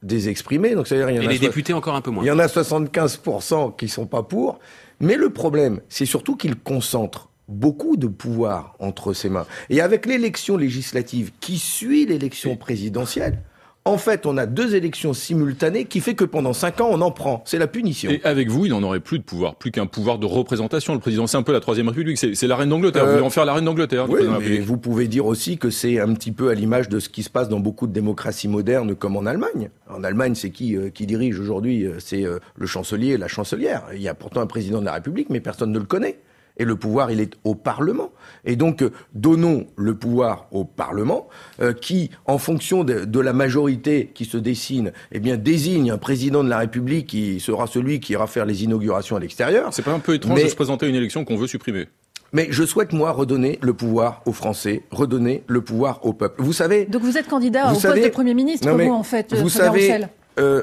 des 0.02 0.28
exprimés. 0.28 0.74
Donc, 0.74 0.86
c'est-à-dire, 0.86 1.10
il 1.10 1.16
y 1.16 1.18
en 1.18 1.22
Et 1.22 1.26
a 1.26 1.30
les 1.30 1.38
députés 1.38 1.72
encore 1.72 1.94
un 1.94 2.00
peu 2.00 2.10
moins. 2.10 2.24
Il 2.24 2.26
y 2.26 2.30
en 2.30 2.38
a 2.38 2.46
75% 2.46 3.76
qui 3.76 3.88
sont 3.88 4.06
pas 4.06 4.22
pour. 4.22 4.58
Mais 5.00 5.16
le 5.16 5.30
problème, 5.30 5.80
c'est 5.88 6.06
surtout 6.06 6.36
qu'il 6.36 6.56
concentre 6.56 7.28
beaucoup 7.48 7.96
de 7.96 8.06
pouvoir 8.06 8.76
entre 8.78 9.12
ses 9.12 9.28
mains. 9.28 9.46
Et 9.68 9.80
avec 9.80 10.06
l'élection 10.06 10.56
législative 10.56 11.32
qui 11.40 11.58
suit 11.58 12.06
l'élection 12.06 12.56
présidentielle, 12.56 13.42
en 13.86 13.96
fait, 13.96 14.26
on 14.26 14.36
a 14.36 14.44
deux 14.44 14.74
élections 14.74 15.14
simultanées 15.14 15.86
qui 15.86 16.00
fait 16.00 16.14
que 16.14 16.24
pendant 16.24 16.52
cinq 16.52 16.82
ans, 16.82 16.88
on 16.90 17.00
en 17.00 17.10
prend. 17.10 17.42
C'est 17.46 17.58
la 17.58 17.66
punition. 17.66 18.10
Et 18.10 18.20
avec 18.24 18.48
vous, 18.50 18.66
il 18.66 18.70
n'en 18.70 18.82
aurait 18.82 19.00
plus 19.00 19.18
de 19.18 19.24
pouvoir, 19.24 19.54
plus 19.54 19.70
qu'un 19.70 19.86
pouvoir 19.86 20.18
de 20.18 20.26
représentation. 20.26 20.92
Le 20.92 21.00
président, 21.00 21.26
c'est 21.26 21.38
un 21.38 21.42
peu 21.42 21.52
la 21.52 21.60
troisième 21.60 21.88
république. 21.88 22.18
C'est 22.18 22.46
la 22.46 22.56
reine 22.56 22.68
d'Angleterre. 22.68 23.06
vous 23.06 23.12
voulez 23.12 23.24
en 23.24 23.30
faire 23.30 23.46
la 23.46 23.54
reine 23.54 23.64
d'Angleterre. 23.64 24.06
Oui, 24.08 24.20
mais 24.40 24.58
vous 24.58 24.76
pouvez 24.76 25.08
dire 25.08 25.24
aussi 25.26 25.56
que 25.56 25.70
c'est 25.70 25.98
un 25.98 26.12
petit 26.14 26.32
peu 26.32 26.50
à 26.50 26.54
l'image 26.54 26.88
de 26.88 26.98
ce 26.98 27.08
qui 27.08 27.22
se 27.22 27.30
passe 27.30 27.48
dans 27.48 27.60
beaucoup 27.60 27.86
de 27.86 27.92
démocraties 27.92 28.48
modernes, 28.48 28.94
comme 28.94 29.16
en 29.16 29.24
Allemagne. 29.24 29.70
En 29.88 30.04
Allemagne, 30.04 30.34
c'est 30.34 30.50
qui 30.50 30.76
euh, 30.76 30.90
qui 30.90 31.06
dirige 31.06 31.40
aujourd'hui? 31.40 31.86
Euh, 31.86 31.98
C'est 31.98 32.24
euh, 32.24 32.38
le 32.56 32.66
chancelier 32.66 33.08
et 33.08 33.16
la 33.16 33.28
chancelière. 33.28 33.84
Il 33.94 34.02
y 34.02 34.08
a 34.08 34.14
pourtant 34.14 34.40
un 34.40 34.46
président 34.46 34.80
de 34.80 34.84
la 34.84 34.92
République, 34.92 35.30
mais 35.30 35.40
personne 35.40 35.72
ne 35.72 35.78
le 35.78 35.84
connaît 35.86 36.18
et 36.56 36.64
le 36.64 36.76
pouvoir, 36.76 37.10
il 37.10 37.20
est 37.20 37.32
au 37.44 37.54
Parlement. 37.54 38.10
Et 38.44 38.56
donc, 38.56 38.82
euh, 38.82 38.90
donnons 39.14 39.66
le 39.76 39.94
pouvoir 39.94 40.46
au 40.50 40.64
Parlement, 40.64 41.28
euh, 41.60 41.72
qui, 41.72 42.10
en 42.26 42.38
fonction 42.38 42.84
de, 42.84 43.20
la 43.20 43.32
majorité 43.32 44.10
qui 44.14 44.24
se 44.24 44.36
dessine, 44.36 44.92
eh 45.12 45.20
bien, 45.20 45.36
désigne 45.36 45.90
un 45.90 45.98
président 45.98 46.42
de 46.44 46.48
la 46.48 46.58
République 46.58 47.08
qui 47.08 47.40
sera 47.40 47.66
celui 47.66 48.00
qui 48.00 48.12
ira 48.12 48.26
faire 48.26 48.46
les 48.46 48.64
inaugurations 48.64 49.16
à 49.16 49.20
l'extérieur. 49.20 49.72
C'est 49.72 49.82
pas 49.82 49.92
un 49.92 49.98
peu 49.98 50.14
étrange 50.14 50.42
de 50.42 50.48
se 50.48 50.54
présenter 50.54 50.86
à 50.86 50.88
une 50.88 50.94
élection 50.94 51.24
qu'on 51.24 51.36
veut 51.36 51.46
supprimer? 51.46 51.86
Mais 52.32 52.46
je 52.50 52.64
souhaite, 52.64 52.92
moi, 52.92 53.10
redonner 53.10 53.58
le 53.60 53.74
pouvoir 53.74 54.22
aux 54.24 54.32
Français, 54.32 54.84
redonner 54.90 55.42
le 55.48 55.62
pouvoir 55.62 56.04
au 56.06 56.12
peuple. 56.12 56.42
Vous 56.42 56.52
savez... 56.52 56.84
Donc 56.84 57.02
vous 57.02 57.18
êtes 57.18 57.26
candidat 57.26 57.72
au 57.72 57.80
poste 57.80 58.02
de 58.02 58.08
Premier 58.08 58.34
ministre, 58.34 58.70
vous, 58.70 58.92
en 58.92 59.02
fait, 59.02 59.34
Vous 59.34 59.48
savez, 59.48 60.06
euh, 60.38 60.62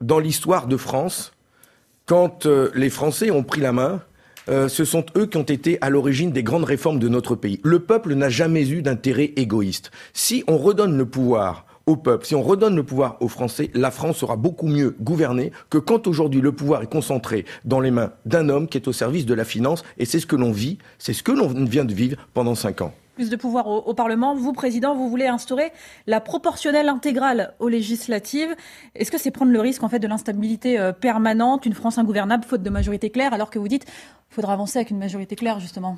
dans 0.00 0.18
l'histoire 0.18 0.66
de 0.66 0.76
France, 0.76 1.32
quand 2.06 2.46
les 2.74 2.90
Français 2.90 3.30
ont 3.30 3.44
pris 3.44 3.60
la 3.60 3.72
main, 3.72 4.02
euh, 4.48 4.68
ce 4.68 4.84
sont 4.84 5.04
eux 5.16 5.26
qui 5.26 5.36
ont 5.36 5.42
été 5.42 5.78
à 5.80 5.90
l'origine 5.90 6.32
des 6.32 6.42
grandes 6.42 6.64
réformes 6.64 6.98
de 6.98 7.08
notre 7.08 7.34
pays. 7.34 7.60
Le 7.62 7.80
peuple 7.80 8.14
n'a 8.14 8.28
jamais 8.28 8.68
eu 8.68 8.82
d'intérêt 8.82 9.32
égoïste. 9.36 9.90
Si 10.12 10.44
on 10.46 10.58
redonne 10.58 10.96
le 10.96 11.06
pouvoir 11.06 11.66
au 11.86 11.96
peuple, 11.96 12.26
si 12.26 12.34
on 12.34 12.42
redonne 12.42 12.76
le 12.76 12.82
pouvoir 12.82 13.18
aux 13.20 13.28
Français, 13.28 13.70
la 13.74 13.90
France 13.90 14.18
sera 14.18 14.36
beaucoup 14.36 14.66
mieux 14.66 14.96
gouvernée 15.00 15.52
que 15.68 15.78
quand 15.78 16.06
aujourd'hui 16.06 16.40
le 16.40 16.52
pouvoir 16.52 16.82
est 16.82 16.90
concentré 16.90 17.44
dans 17.64 17.80
les 17.80 17.90
mains 17.90 18.12
d'un 18.24 18.48
homme 18.48 18.68
qui 18.68 18.78
est 18.78 18.88
au 18.88 18.92
service 18.92 19.26
de 19.26 19.34
la 19.34 19.44
finance. 19.44 19.84
Et 19.98 20.06
c'est 20.06 20.20
ce 20.20 20.26
que 20.26 20.36
l'on 20.36 20.52
vit, 20.52 20.78
c'est 20.98 21.12
ce 21.12 21.22
que 21.22 21.32
l'on 21.32 21.48
vient 21.48 21.84
de 21.84 21.94
vivre 21.94 22.16
pendant 22.32 22.54
cinq 22.54 22.80
ans 22.80 22.94
plus 23.14 23.30
de 23.30 23.36
pouvoir 23.36 23.66
au, 23.66 23.94
Parlement. 23.94 24.34
Vous, 24.34 24.52
Président, 24.52 24.94
vous 24.94 25.08
voulez 25.08 25.26
instaurer 25.26 25.72
la 26.06 26.20
proportionnelle 26.20 26.88
intégrale 26.88 27.54
aux 27.58 27.68
législatives. 27.68 28.54
Est-ce 28.94 29.10
que 29.10 29.18
c'est 29.18 29.30
prendre 29.30 29.52
le 29.52 29.60
risque 29.60 29.82
en 29.82 29.88
fait 29.88 29.98
de 29.98 30.08
l'instabilité 30.08 30.78
euh, 30.78 30.92
permanente, 30.92 31.66
une 31.66 31.74
France 31.74 31.98
ingouvernable 31.98 32.44
faute 32.44 32.62
de 32.62 32.70
majorité 32.70 33.10
claire, 33.10 33.32
alors 33.32 33.50
que 33.50 33.58
vous 33.58 33.68
dites 33.68 33.86
faudra 34.28 34.52
avancer 34.52 34.78
avec 34.78 34.90
une 34.90 34.98
majorité 34.98 35.36
claire 35.36 35.60
justement? 35.60 35.96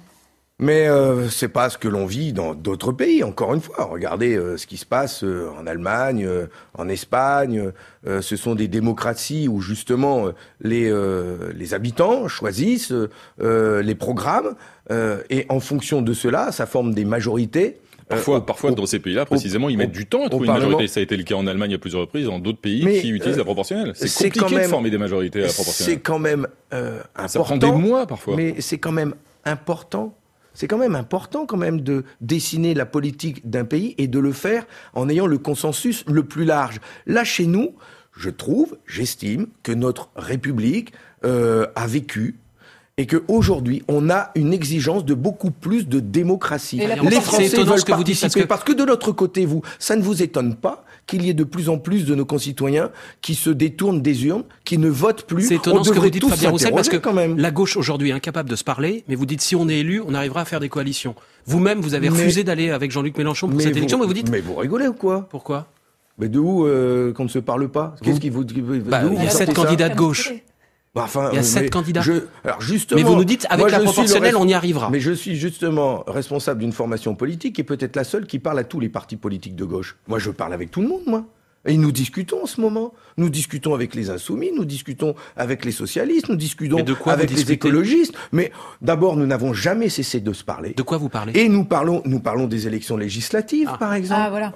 Mais 0.58 0.88
euh, 0.88 1.28
c'est 1.28 1.48
pas 1.48 1.68
ce 1.68 1.76
que 1.76 1.86
l'on 1.86 2.06
vit 2.06 2.32
dans 2.32 2.54
d'autres 2.54 2.90
pays. 2.90 3.22
Encore 3.22 3.52
une 3.52 3.60
fois, 3.60 3.84
regardez 3.84 4.36
euh, 4.36 4.56
ce 4.56 4.66
qui 4.66 4.78
se 4.78 4.86
passe 4.86 5.22
euh, 5.22 5.50
en 5.58 5.66
Allemagne, 5.66 6.26
en 6.72 6.88
Espagne. 6.88 7.72
ce 8.04 8.36
sont 8.36 8.54
des 8.54 8.68
démocraties 8.68 9.48
où 9.48 9.60
justement 9.60 10.28
les 10.60 10.92
les 11.54 11.74
habitants 11.74 12.28
choisissent 12.28 12.94
les 13.38 13.94
programmes 13.94 14.54
et 14.91 15.47
en 15.49 15.61
fonction 15.61 16.03
de 16.03 16.12
cela, 16.12 16.53
ça 16.53 16.66
forme 16.66 16.95
des 16.95 17.05
majorités. 17.05 17.78
Parfois, 18.09 18.47
parfois 18.47 18.70
dans 18.70 18.87
ces 18.87 19.01
pays-là, 19.01 19.24
précisément, 19.24 19.68
ils 19.68 19.76
mettent 19.76 19.91
du 19.91 20.07
temps 20.07 20.24
à 20.24 20.28
trouver 20.28 20.47
une 20.47 20.53
majorité. 20.53 20.87
Ça 20.87 21.01
a 21.01 21.03
été 21.03 21.16
le 21.16 21.24
cas 21.24 21.34
en 21.34 21.47
Allemagne 21.47 21.74
à 21.74 21.78
plusieurs 21.78 22.03
reprises, 22.03 22.26
dans 22.26 22.39
d'autres 22.39 22.61
pays 22.61 23.01
qui 23.01 23.11
utilisent 23.11 23.39
la 23.39 23.45
proportionnelle. 23.45 23.93
C'est 23.95 24.30
compliqué 24.30 24.62
de 24.62 24.68
former 24.68 24.91
des 24.91 24.99
majorités 24.99 25.43
à 25.43 25.47
la 25.47 25.53
proportionnelle. 25.53 25.95
C'est 25.95 26.01
quand 26.01 26.18
même 26.18 26.47
important. 26.70 27.28
Ça 27.28 27.41
prend 27.41 27.57
des 27.57 27.72
mois 27.72 28.07
parfois. 28.07 28.37
Mais 28.37 28.57
c'est 28.61 28.78
quand 28.78 28.93
même 28.93 29.14
important 29.45 30.16
c'est 30.57 30.68
quand 30.68 30.78
même 30.78 30.95
important 30.95 31.45
quand 31.45 31.59
même 31.59 31.82
de 31.82 32.05
dessiner 32.22 32.72
la 32.72 32.87
politique 32.87 33.49
d'un 33.49 33.66
pays 33.66 33.95
et 33.99 34.09
de 34.09 34.18
le 34.18 34.32
faire 34.32 34.66
en 34.95 35.09
ayant 35.09 35.26
le 35.26 35.37
consensus 35.39 36.03
le 36.09 36.24
plus 36.24 36.47
large. 36.47 36.80
Là, 37.07 37.24
chez 37.24 37.47
nous, 37.47 37.74
je 38.16 38.30
trouve, 38.30 38.78
j'estime 38.87 39.49
que 39.62 39.72
notre 39.72 40.09
République 40.16 40.93
euh, 41.24 41.66
a 41.76 41.87
vécu 41.87 42.39
et 42.99 43.07
qu'aujourd'hui, 43.07 43.82
on 43.88 44.09
a 44.09 44.30
une 44.36 44.55
exigence 44.55 45.05
de 45.05 45.12
beaucoup 45.12 45.51
plus 45.51 45.86
de 45.86 46.01
démocratie. 46.01 46.78
Les 46.78 47.20
Français 47.20 47.62
veulent 47.62 47.84
que 47.84 47.90
participer, 47.90 48.40
vous 48.40 48.47
parce 48.47 48.64
que 48.64 48.72
de 48.72 48.84
l'autre 48.84 49.12
côté, 49.12 49.44
vous, 49.44 49.61
ça 49.78 49.97
ne 49.97 50.03
vous 50.03 50.22
étonne 50.22 50.55
pas 50.55 50.82
qu'il 51.07 51.22
y 51.22 51.28
ait 51.28 51.34
de 51.34 51.44
plus 51.44 51.68
en 51.68 51.76
plus 51.76 52.07
de 52.07 52.14
nos 52.14 52.24
concitoyens 52.24 52.90
qui 53.20 53.34
se 53.34 53.51
détournent 53.51 54.01
des 54.01 54.24
urnes, 54.24 54.44
qui 54.64 54.78
ne 54.78 54.88
votent 54.88 55.24
plus. 55.24 55.42
C'est 55.49 55.57
étonnant 55.57 55.84
ce 55.84 55.90
que 55.90 55.99
vous 55.99 56.09
dites, 56.09 56.26
Fabien 56.26 56.51
Roussel, 56.51 56.72
parce 56.72 56.88
que 56.88 56.97
quand 56.97 57.12
même. 57.12 57.36
la 57.36 57.51
gauche 57.51 57.76
aujourd'hui 57.76 58.11
est 58.11 58.14
incapable 58.14 58.49
de 58.49 58.57
se 58.57 58.64
parler, 58.64 59.05
mais 59.09 59.14
vous 59.14 59.26
dites 59.26 59.42
si 59.42 59.55
on 59.55 59.68
est 59.68 59.80
élu, 59.80 60.01
on 60.05 60.14
arrivera 60.14 60.40
à 60.40 60.44
faire 60.47 60.61
des 60.61 60.70
coalitions. 60.70 61.14
Vous-même, 61.44 61.80
vous 61.80 61.94
avez 61.94 62.09
refusé 62.09 62.44
d'aller 62.44 62.70
avec 62.70 62.90
Jean-Luc 62.90 63.18
Mélenchon 63.18 63.49
pour 63.49 63.61
cette 63.61 63.76
élection, 63.76 63.99
mais 63.99 64.07
vous 64.07 64.14
dites... 64.14 64.30
Mais 64.30 64.40
vous 64.40 64.55
rigolez 64.55 64.88
ou 64.88 64.94
quoi? 64.94 65.28
Pourquoi? 65.28 65.68
Mais 66.18 66.30
de 66.30 66.38
où 66.38 66.66
euh, 66.66 67.12
qu'on 67.12 67.24
ne 67.24 67.28
se 67.28 67.38
parle 67.38 67.68
pas? 67.68 67.94
Qu'est-ce 68.03 68.20
qui 68.20 68.30
vous... 68.30 68.42
Bah, 68.86 69.03
il 69.12 69.22
y 69.22 69.26
a 69.26 69.30
sept 69.30 69.53
candidats 69.53 69.90
de 69.90 69.97
gauche. 69.97 70.32
Bah, 70.97 71.03
enfin, 71.05 71.28
Il 71.32 71.36
y 71.36 71.38
a 71.38 71.42
sept 71.42 71.70
candidats. 71.70 72.01
je- 72.01 72.24
alors 72.42 72.61
justement, 72.62 72.99
Mais 72.99 73.07
vous 73.07 73.14
nous 73.16 73.24
dites, 73.24 73.47
avec 73.51 73.61
moi, 73.66 73.70
la 73.70 73.80
proportionnelle, 73.80 74.34
on 74.36 74.49
y 74.49 74.55
arrivera. 74.55 74.88
Mais 74.90 74.99
je 74.99 75.12
suis 75.12 75.36
justement 75.36 76.03
responsable 76.07 76.61
d'une 76.61 76.72
formation 76.72 77.14
politique 77.14 77.59
et 77.59 77.64
peut-être 77.64 77.97
la 77.97 78.05
seule 78.05 78.26
qui 78.26 78.38
parle 78.38 78.59
à 78.59 78.64
tous 78.64 78.80
les 78.80 78.88
partis 78.88 79.16
politiques 79.16 79.55
de 79.57 79.64
gauche. 79.66 79.97
Moi, 80.09 80.18
je 80.18 80.30
parle 80.30 80.55
avec 80.55 80.70
tout 80.70 80.80
le 80.80 80.88
monde, 80.88 81.03
moi. 81.07 81.24
Et 81.68 81.76
nous 81.76 81.92
discutons 81.92 82.44
en 82.44 82.47
ce 82.47 82.61
moment. 82.62 82.94
Nous 83.18 83.28
discutons 83.28 83.74
avec 83.74 83.94
les 83.94 84.09
insoumis, 84.09 84.53
nous 84.57 84.64
discutons 84.64 85.14
avec 85.36 85.64
les 85.66 85.72
socialistes, 85.72 86.28
nous 86.30 86.36
discutons 86.36 86.82
de 86.82 86.94
quoi 86.94 87.12
avec 87.12 87.30
les 87.30 87.53
écologistes. 87.53 88.14
Mais 88.32 88.51
d'abord, 88.80 89.16
nous 89.16 89.26
n'avons 89.26 89.53
jamais 89.53 89.88
cessé 89.90 90.20
de 90.20 90.32
se 90.32 90.44
parler. 90.44 90.74
De 90.74 90.82
quoi 90.82 90.97
vous 90.97 91.09
parlez 91.11 91.32
Et 91.38 91.49
nous 91.51 91.64
parlons, 91.64 92.01
nous 92.07 92.20
parlons 92.20 92.47
des 92.47 92.66
élections 92.66 92.97
législatives, 92.97 93.70
par 93.78 93.92
exemple. 93.94 94.22
Ah, 94.24 94.30
voilà. 94.30 94.53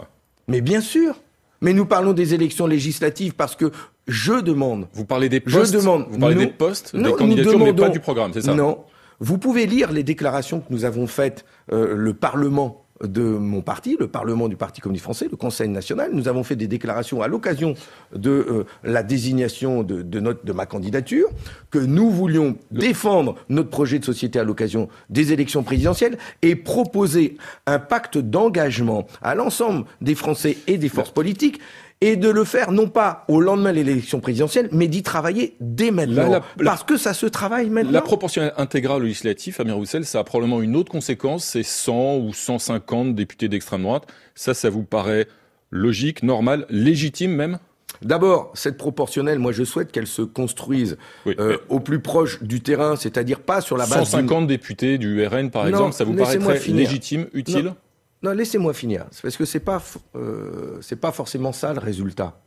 Mais 0.48 0.62
bien 0.62 0.80
sûr. 0.80 1.16
Mais 1.62 1.74
nous 1.74 1.84
parlons 1.84 2.14
des 2.14 2.32
élections 2.32 2.66
législatives 2.66 3.34
parce 3.34 3.54
que 3.54 3.70
je 4.08 4.40
demande. 4.40 4.86
Vous 4.92 5.04
parlez 5.04 5.28
des 5.28 5.42
Je 5.44 5.56
postes 5.58 5.74
demande. 5.74 6.06
Vous 6.10 6.18
parlez 6.18 6.34
nous- 6.34 6.40
des 6.42 6.46
postes, 6.48 6.94
Non, 6.94 7.10
des 7.10 7.16
candidatures, 7.16 7.58
mais 7.58 7.72
pas 7.72 7.88
du 7.88 8.00
programme, 8.00 8.32
c'est 8.32 8.42
ça 8.42 8.54
Non. 8.54 8.78
Vous 9.20 9.36
pouvez 9.38 9.66
lire 9.66 9.92
les 9.92 10.02
déclarations 10.02 10.60
que 10.60 10.72
nous 10.72 10.84
avons 10.86 11.06
faites, 11.06 11.44
euh, 11.72 11.94
le 11.94 12.14
Parlement 12.14 12.84
de 13.06 13.22
mon 13.22 13.62
parti, 13.62 13.96
le 13.98 14.08
Parlement 14.08 14.46
du 14.48 14.56
Parti 14.56 14.80
communiste 14.82 15.04
français, 15.04 15.26
le 15.30 15.36
Conseil 15.36 15.68
national. 15.68 16.10
Nous 16.12 16.28
avons 16.28 16.42
fait 16.44 16.56
des 16.56 16.66
déclarations 16.66 17.22
à 17.22 17.28
l'occasion 17.28 17.74
de 18.14 18.30
euh, 18.30 18.64
la 18.84 19.02
désignation 19.02 19.82
de, 19.82 20.02
de 20.02 20.20
notre, 20.20 20.44
de 20.44 20.52
ma 20.52 20.66
candidature, 20.66 21.28
que 21.70 21.78
nous 21.78 22.10
voulions 22.10 22.56
défendre 22.70 23.36
notre 23.48 23.70
projet 23.70 23.98
de 23.98 24.04
société 24.04 24.38
à 24.38 24.44
l'occasion 24.44 24.88
des 25.08 25.32
élections 25.32 25.62
présidentielles 25.62 26.18
et 26.42 26.56
proposer 26.56 27.36
un 27.66 27.78
pacte 27.78 28.18
d'engagement 28.18 29.06
à 29.22 29.34
l'ensemble 29.34 29.84
des 30.02 30.14
Français 30.14 30.58
et 30.66 30.76
des 30.76 30.88
forces 30.90 31.10
politiques 31.12 31.58
et 32.02 32.16
de 32.16 32.30
le 32.30 32.44
faire 32.44 32.72
non 32.72 32.88
pas 32.88 33.24
au 33.28 33.40
lendemain 33.40 33.70
de 33.72 33.76
l'élection 33.76 34.20
présidentielle, 34.20 34.68
mais 34.72 34.88
d'y 34.88 35.02
travailler 35.02 35.54
dès 35.60 35.90
maintenant. 35.90 36.22
Là, 36.22 36.28
la- 36.28 36.42
la- 36.64 36.70
parce 36.70 36.82
que 36.84 36.96
ça 36.96 37.12
se 37.12 37.26
travaille 37.26 37.68
maintenant. 37.68 37.90
La 37.92 38.00
proportionnelle 38.00 38.54
intégrale 38.56 39.02
au 39.02 39.04
législatif, 39.04 39.60
Amir 39.60 39.76
Roussel, 39.76 40.04
ça 40.06 40.20
a 40.20 40.24
probablement 40.24 40.62
une 40.62 40.76
autre 40.76 40.90
conséquence, 40.90 41.44
c'est 41.44 41.62
100 41.62 42.16
ou 42.18 42.32
150 42.32 43.14
députés 43.14 43.48
d'extrême 43.48 43.82
droite. 43.82 44.04
Ça, 44.34 44.54
ça 44.54 44.70
vous 44.70 44.82
paraît 44.82 45.26
logique, 45.70 46.22
normal, 46.22 46.64
légitime 46.70 47.32
même? 47.34 47.58
D'abord, 48.02 48.50
cette 48.54 48.78
proportionnelle, 48.78 49.38
moi 49.38 49.52
je 49.52 49.62
souhaite 49.64 49.92
qu'elle 49.92 50.06
se 50.06 50.22
construise 50.22 50.96
euh, 51.26 51.58
au 51.68 51.80
plus 51.80 52.00
proche 52.00 52.42
du 52.42 52.62
terrain, 52.62 52.96
c'est-à-dire 52.96 53.40
pas 53.40 53.60
sur 53.60 53.76
la 53.76 53.84
base 53.84 53.98
d'une- 53.98 54.06
150 54.06 54.46
députés 54.46 54.96
du 54.96 55.22
RN, 55.26 55.50
par 55.50 55.64
Non, 55.64 55.68
exemple, 55.68 55.92
ça 55.94 56.04
vous 56.04 56.14
paraît 56.14 56.38
très 56.38 56.56
finir. 56.56 56.78
légitime, 56.88 57.26
utile? 57.34 57.64
Non, 57.66 57.76
non, 58.22 58.32
laissez-moi 58.32 58.74
finir. 58.74 59.06
C'est 59.10 59.22
parce 59.22 59.36
que 59.36 59.44
c'est 59.44 59.60
pas, 59.60 59.82
euh, 60.14 60.80
pas 61.00 61.12
forcément 61.12 61.52
ça 61.52 61.72
le 61.72 61.80
résultat. 61.80 62.38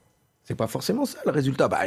C'est 0.44 0.56
pas 0.56 0.68
forcément 0.68 1.06
ça 1.06 1.20
le 1.26 1.32
résultat. 1.32 1.68
Bah, 1.70 1.80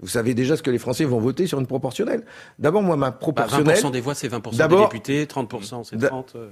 vous 0.00 0.08
savez 0.08 0.34
déjà 0.34 0.56
ce 0.56 0.62
que 0.62 0.70
les 0.70 0.78
Français 0.78 1.04
vont 1.04 1.20
voter 1.20 1.46
sur 1.46 1.60
une 1.60 1.66
proportionnelle. 1.66 2.24
D'abord, 2.58 2.82
moi, 2.82 2.96
ma 2.96 3.10
Bah, 3.10 3.16
proportionnelle. 3.20 3.76
20% 3.76 3.90
des 3.90 4.00
voix, 4.00 4.14
c'est 4.14 4.28
20% 4.28 4.68
des 4.68 4.76
députés, 4.76 5.26
30%, 5.26 5.84
c'est 5.84 5.96
Da- 5.96 6.08
30. 6.08 6.32
euh. 6.36 6.48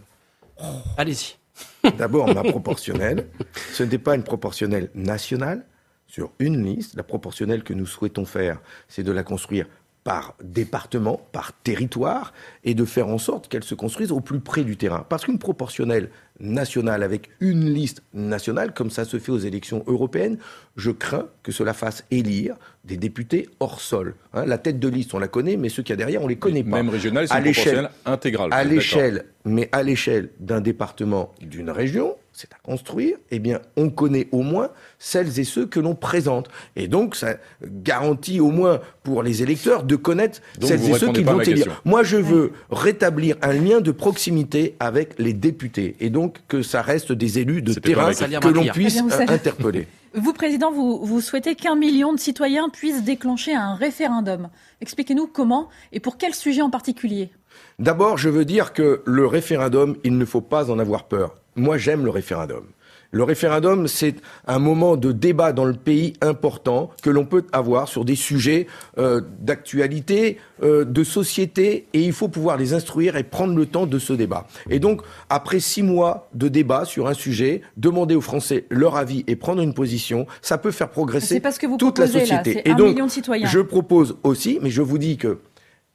Allez-y. 0.97 1.36
D'abord, 1.99 2.32
ma 2.34 2.42
proportionnelle, 2.42 3.28
ce 3.72 3.82
n'est 3.82 3.99
pas 3.99 4.14
une 4.14 4.24
proportionnelle 4.24 4.90
nationale 4.94 5.64
sur 6.07 6.30
une 6.38 6.62
liste. 6.64 6.94
La 6.97 7.03
proportionnelle 7.03 7.62
que 7.64 7.72
nous 7.72 7.86
souhaitons 7.86 8.26
faire, 8.26 8.61
c'est 8.88 9.03
de 9.03 9.11
la 9.12 9.22
construire 9.22 9.66
par 10.07 10.37
département, 10.41 11.21
par 11.33 11.53
territoire, 11.53 12.33
et 12.63 12.75
de 12.75 12.85
faire 12.85 13.09
en 13.09 13.19
sorte 13.19 13.49
qu'elle 13.49 13.65
se 13.65 13.75
construise 13.75 14.13
au 14.13 14.21
plus 14.21 14.39
près 14.39 14.63
du 14.63 14.77
terrain. 14.77 15.05
Parce 15.09 15.25
qu'une 15.25 15.41
proportionnelle 15.41 16.11
nationale 16.39 17.03
avec 17.03 17.29
une 17.41 17.69
liste 17.69 18.05
nationale, 18.15 18.73
comme 18.73 18.89
ça 18.89 19.05
se 19.05 19.19
fait 19.19 19.33
aux 19.33 19.39
élections 19.39 19.83
européennes, 19.89 20.39
je 20.77 20.93
crains 20.93 21.27
que 21.43 21.51
cela 21.51 21.75
fasse 21.75 22.05
élire 22.13 22.55
des 22.85 22.97
députés 22.97 23.49
hors 23.59 23.81
sol. 23.81 24.15
Hein, 24.33 24.45
la 24.47 24.59
tête 24.59 24.79
de 24.79 24.87
liste, 24.87 25.13
on 25.13 25.19
la 25.19 25.27
connaît, 25.27 25.57
mais 25.57 25.71
ceux 25.71 25.83
qu'il 25.83 25.91
y 25.91 25.95
a 25.95 25.97
derrière, 25.97 26.23
on 26.23 26.29
les 26.29 26.37
connaît 26.37 26.63
pas. 26.63 26.77
Même 26.77 26.89
régionale, 26.89 27.27
c'est 27.27 27.35
proportionnelle 27.41 27.91
intégrale. 28.05 28.51
À 28.53 28.63
l'échelle, 28.63 29.25
mais 29.45 29.69
à 29.73 29.83
l'échelle 29.83 30.31
d'un 30.39 30.61
département, 30.61 31.35
d'une 31.41 31.71
région, 31.71 32.15
c'est 32.37 32.53
à 32.53 32.59
construire, 32.62 33.16
eh 33.30 33.39
bien, 33.39 33.61
on 33.78 33.89
connaît 33.89 34.28
au 34.30 34.43
moins 34.43 34.68
celles 34.99 35.41
et 35.41 35.45
ceux 35.45 35.64
que 35.64 35.80
l'on 35.80 35.95
présente. 35.95 36.49
Et 36.76 36.87
donc, 36.87 37.16
ça 37.16 37.37
garantit 37.64 38.41
au 38.41 38.51
moins 38.51 38.80
pour 39.05 39.22
les 39.22 39.43
électeurs 39.43 39.84
de 39.84 39.97
connaître 39.97 40.43
Donc, 40.61 40.68
celles 40.68 40.91
et 40.91 40.99
ceux 40.99 41.12
qui 41.12 41.22
vont 41.22 41.41
élire. 41.41 41.80
Moi, 41.87 42.03
je 42.03 42.18
veux 42.18 42.53
rétablir 42.70 43.37
un 43.41 43.55
lien 43.55 43.80
de 43.80 43.91
proximité 43.91 44.76
avec 44.80 45.18
les 45.18 45.32
députés. 45.32 45.97
Et 45.99 46.11
donc, 46.11 46.41
que 46.47 46.61
ça 46.61 46.82
reste 46.82 47.11
des 47.11 47.39
élus 47.39 47.62
de 47.62 47.72
terrain 47.72 48.12
que 48.12 48.49
l'on 48.49 48.64
Très 48.64 48.72
puisse 48.72 48.99
euh, 48.99 49.24
interpeller. 49.28 49.89
Vous, 50.14 50.32
Président, 50.32 50.72
vous, 50.72 51.05
vous 51.05 51.20
souhaitez 51.20 51.55
qu'un 51.55 51.74
million 51.74 52.14
de 52.14 52.18
citoyens 52.18 52.70
puissent 52.70 53.05
déclencher 53.05 53.55
un 53.55 53.74
référendum. 53.74 54.49
Expliquez-nous 54.80 55.26
comment 55.26 55.68
et 55.93 56.01
pour 56.01 56.16
quel 56.16 56.34
sujet 56.34 56.62
en 56.62 56.70
particulier? 56.70 57.30
D'abord, 57.78 58.16
je 58.16 58.30
veux 58.30 58.47
dire 58.47 58.72
que 58.72 59.03
le 59.05 59.26
référendum, 59.26 59.97
il 60.05 60.16
ne 60.16 60.24
faut 60.24 60.41
pas 60.41 60.70
en 60.70 60.78
avoir 60.78 61.05
peur. 61.05 61.34
Moi, 61.57 61.79
j'aime 61.79 62.05
le 62.05 62.11
référendum. 62.11 62.65
Le 63.13 63.23
référendum, 63.23 63.89
c'est 63.89 64.17
un 64.47 64.59
moment 64.59 64.97
de 64.97 65.13
débat 65.13 65.53
dans 65.53 65.65
le 65.65 65.75
pays 65.75 66.15
important 66.21 66.91
que 67.03 67.11
l'on 67.11 67.25
peut 67.25 67.45
avoir 67.53 67.89
sur 67.89 68.05
des 68.05 68.15
sujets 68.17 68.67
euh, 68.99 69.21
d'actualité, 69.41 70.39
euh, 70.63 70.85
de 70.85 71.05
société, 71.05 71.87
et 71.93 72.03
il 72.03 72.13
faut 72.13 72.29
pouvoir 72.29 72.57
les 72.57 72.75
instruire 72.75 73.17
et 73.17 73.23
prendre 73.23 73.57
le 73.57 73.67
temps 73.67 73.87
de 73.87 73.99
ce 73.99 74.13
débat. 74.13 74.47
Et 74.69 74.81
donc, 74.81 75.03
après 75.31 75.61
six 75.61 75.83
mois 75.83 76.29
de 76.35 76.49
débat 76.49 76.85
sur 76.85 77.07
un 77.07 77.15
sujet, 77.15 77.63
demander 77.77 78.15
aux 78.15 78.21
Français 78.21 78.67
leur 78.71 78.97
avis 78.97 79.25
et 79.27 79.37
prendre 79.37 79.63
une 79.63 79.75
position, 79.75 80.27
ça 80.43 80.59
peut 80.59 80.71
faire 80.73 80.91
progresser 80.91 81.41
que 81.41 81.67
vous 81.67 81.79
toute 81.79 81.99
la 81.99 82.07
proposez, 82.07 82.27
société. 82.27 82.69
et 82.69 82.75
donc, 82.75 82.99
je 83.45 83.61
propose 83.61 84.17
aussi, 84.25 84.59
mais 84.61 84.71
je 84.71 84.83
vous 84.83 84.99
dis 84.99 85.17
que 85.17 85.39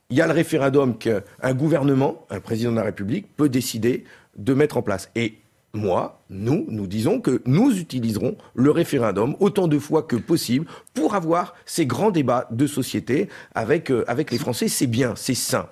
il 0.09 0.18
y 0.18 0.22
a 0.22 0.28
le 0.28 0.34
référendum 0.34 0.97
qu'un 0.97 1.53
gouvernement, 1.53 2.26
un 2.30 2.41
président 2.41 2.72
de 2.72 2.76
la 2.76 2.84
République, 2.84 3.28
peut 3.38 3.47
décider 3.47 4.03
de 4.38 4.53
mettre 4.53 4.78
en 4.78 4.82
place. 4.82 5.09
Et 5.16 5.40
moi, 5.74 6.22
nous, 6.30 6.65
nous 6.69 6.88
disons 6.88 7.22
que 7.22 7.41
nous 7.45 7.78
utiliserons 7.78 8.36
le 8.55 8.72
référendum 8.72 9.36
autant 9.39 9.67
de 9.67 9.80
fois 9.80 10.03
que 10.03 10.15
possible 10.15 10.65
pour 10.93 11.15
avoir 11.15 11.53
ces 11.65 11.86
grands 11.86 12.11
débats 12.11 12.47
de 12.51 12.67
société 12.67 13.30
avec, 13.55 13.91
euh, 13.91 14.03
avec 14.07 14.32
les 14.32 14.38
Français. 14.38 14.67
C'est 14.67 14.88
bien, 14.88 15.13
c'est 15.15 15.36
sain. 15.36 15.67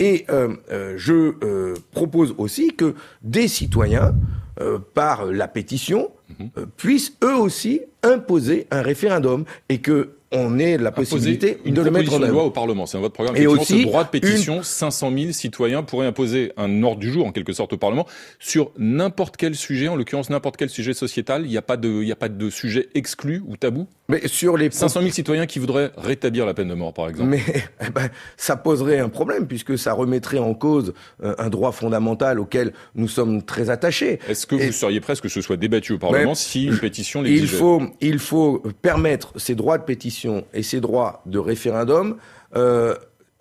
Et 0.00 0.26
euh, 0.28 0.56
euh, 0.72 0.94
je 0.96 1.34
euh, 1.44 1.74
propose 1.92 2.34
aussi 2.38 2.74
que 2.74 2.94
des 3.22 3.48
citoyens, 3.48 4.14
euh, 4.60 4.78
par 4.94 5.24
la 5.26 5.48
pétition, 5.48 6.12
euh, 6.58 6.66
puissent 6.76 7.16
eux 7.24 7.34
aussi 7.34 7.80
imposer 8.04 8.68
un 8.70 8.82
référendum 8.82 9.44
et 9.68 9.78
que 9.80 10.10
on 10.34 10.58
ait 10.58 10.76
la 10.76 10.92
possibilité 10.92 11.58
une 11.64 11.74
de 11.74 11.82
le 11.82 11.90
mettre 11.90 12.12
en 12.12 12.22
œuvre. 12.22 12.32
loi 12.32 12.44
au 12.44 12.50
Parlement. 12.50 12.86
C'est 12.86 12.96
dans 12.96 13.02
votre 13.02 13.14
programme. 13.14 13.36
Et 13.36 13.46
aussi 13.46 13.82
ce 13.82 13.86
droit 13.86 14.04
de 14.04 14.10
pétition, 14.10 14.62
500 14.62 15.12
000 15.16 15.32
citoyens 15.32 15.82
pourraient 15.82 16.06
imposer 16.06 16.52
un 16.56 16.82
ordre 16.82 16.98
du 16.98 17.10
jour, 17.10 17.26
en 17.26 17.32
quelque 17.32 17.52
sorte, 17.52 17.72
au 17.72 17.78
Parlement, 17.78 18.06
sur 18.38 18.70
n'importe 18.76 19.36
quel 19.36 19.54
sujet, 19.54 19.88
en 19.88 19.96
l'occurrence 19.96 20.30
n'importe 20.30 20.56
quel 20.56 20.68
sujet 20.68 20.94
sociétal. 20.94 21.42
Il 21.44 21.50
n'y 21.50 21.56
a 21.56 21.62
pas 21.62 21.76
de, 21.76 21.88
il 21.88 22.06
n'y 22.06 22.12
a 22.12 22.16
pas 22.16 22.28
de 22.28 22.50
sujet 22.50 22.88
exclu 22.94 23.42
ou 23.46 23.56
tabou? 23.56 23.86
Mais 24.08 24.28
sur 24.28 24.58
les 24.58 24.70
500 24.70 25.00
000 25.00 25.12
citoyens 25.12 25.46
qui 25.46 25.58
voudraient 25.58 25.90
rétablir 25.96 26.44
la 26.44 26.52
peine 26.52 26.68
de 26.68 26.74
mort, 26.74 26.92
par 26.92 27.08
exemple. 27.08 27.30
Mais 27.30 27.42
eh 27.80 27.90
ben, 27.90 28.08
ça 28.36 28.54
poserait 28.56 28.98
un 28.98 29.08
problème 29.08 29.46
puisque 29.46 29.78
ça 29.78 29.94
remettrait 29.94 30.38
en 30.38 30.52
cause 30.52 30.92
euh, 31.22 31.34
un 31.38 31.48
droit 31.48 31.72
fondamental 31.72 32.38
auquel 32.38 32.74
nous 32.94 33.08
sommes 33.08 33.42
très 33.42 33.70
attachés. 33.70 34.18
Est-ce 34.28 34.46
que 34.46 34.56
Et- 34.56 34.66
vous 34.66 34.72
seriez 34.72 35.00
presque 35.00 35.22
que 35.22 35.28
ce 35.30 35.40
soit 35.40 35.56
débattu 35.56 35.94
au 35.94 35.98
Parlement 35.98 36.30
Mais- 36.30 36.34
si 36.34 36.64
une 36.66 36.78
pétition 36.78 37.20
il 37.24 37.30
l'exigeait 37.32 37.56
faut, 37.56 37.82
il 38.02 38.18
faut 38.18 38.62
permettre 38.82 39.32
ces 39.36 39.54
droits 39.54 39.78
de 39.78 39.84
pétition 39.84 40.44
et 40.52 40.62
ces 40.62 40.80
droits 40.80 41.22
de 41.24 41.38
référendum 41.38 42.16
euh, 42.56 42.94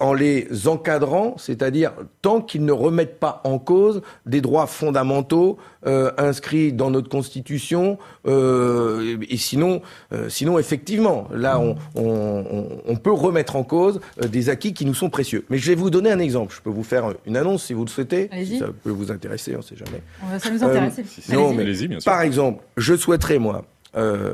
en 0.03 0.13
les 0.13 0.47
encadrant, 0.67 1.35
c'est-à-dire 1.37 1.93
tant 2.21 2.41
qu'ils 2.41 2.65
ne 2.65 2.71
remettent 2.73 3.19
pas 3.19 3.41
en 3.45 3.57
cause 3.57 4.01
des 4.25 4.41
droits 4.41 4.67
fondamentaux 4.67 5.57
euh, 5.87 6.11
inscrits 6.17 6.73
dans 6.73 6.91
notre 6.91 7.09
Constitution. 7.09 7.97
euh, 8.27 9.17
et 9.29 9.37
sinon, 9.37 9.81
euh, 10.11 10.27
sinon 10.29 10.59
effectivement, 10.59 11.27
là, 11.33 11.59
on, 11.59 11.75
on- 11.95 12.45
on- 12.51 12.67
on 12.85 12.95
peut 12.95 13.11
remettre 13.11 13.55
en 13.55 13.63
cause 13.63 13.99
des 14.21 14.49
acquis 14.49 14.73
qui 14.73 14.85
nous 14.85 14.93
sont 14.93 15.09
précieux. 15.09 15.45
Mais 15.49 15.57
je 15.57 15.67
vais 15.69 15.75
vous 15.75 15.89
donner 15.89 16.11
un 16.11 16.19
exemple. 16.19 16.53
Je 16.55 16.61
peux 16.61 16.69
vous 16.69 16.83
faire 16.83 17.13
une 17.25 17.37
annonce 17.37 17.63
si 17.65 17.73
vous 17.73 17.85
le 17.85 17.89
souhaitez. 17.89 18.29
Allez-y. 18.31 18.47
Si 18.55 18.59
ça 18.59 18.67
peut 18.83 18.89
vous 18.91 19.11
intéresser, 19.11 19.53
on 19.55 19.59
ne 19.59 19.63
sait 19.63 19.75
jamais. 19.77 20.01
Ça 20.39 20.49
nous 20.51 20.63
intéresse. 20.63 20.99
Euh, 21.29 21.33
non, 21.33 21.53
mais 21.53 21.63
Allez-y, 21.63 21.87
bien 21.87 21.99
sûr. 21.99 22.11
par 22.11 22.21
exemple, 22.21 22.63
je 22.77 22.93
souhaiterais, 22.95 23.39
moi, 23.39 23.63
euh, 23.95 24.33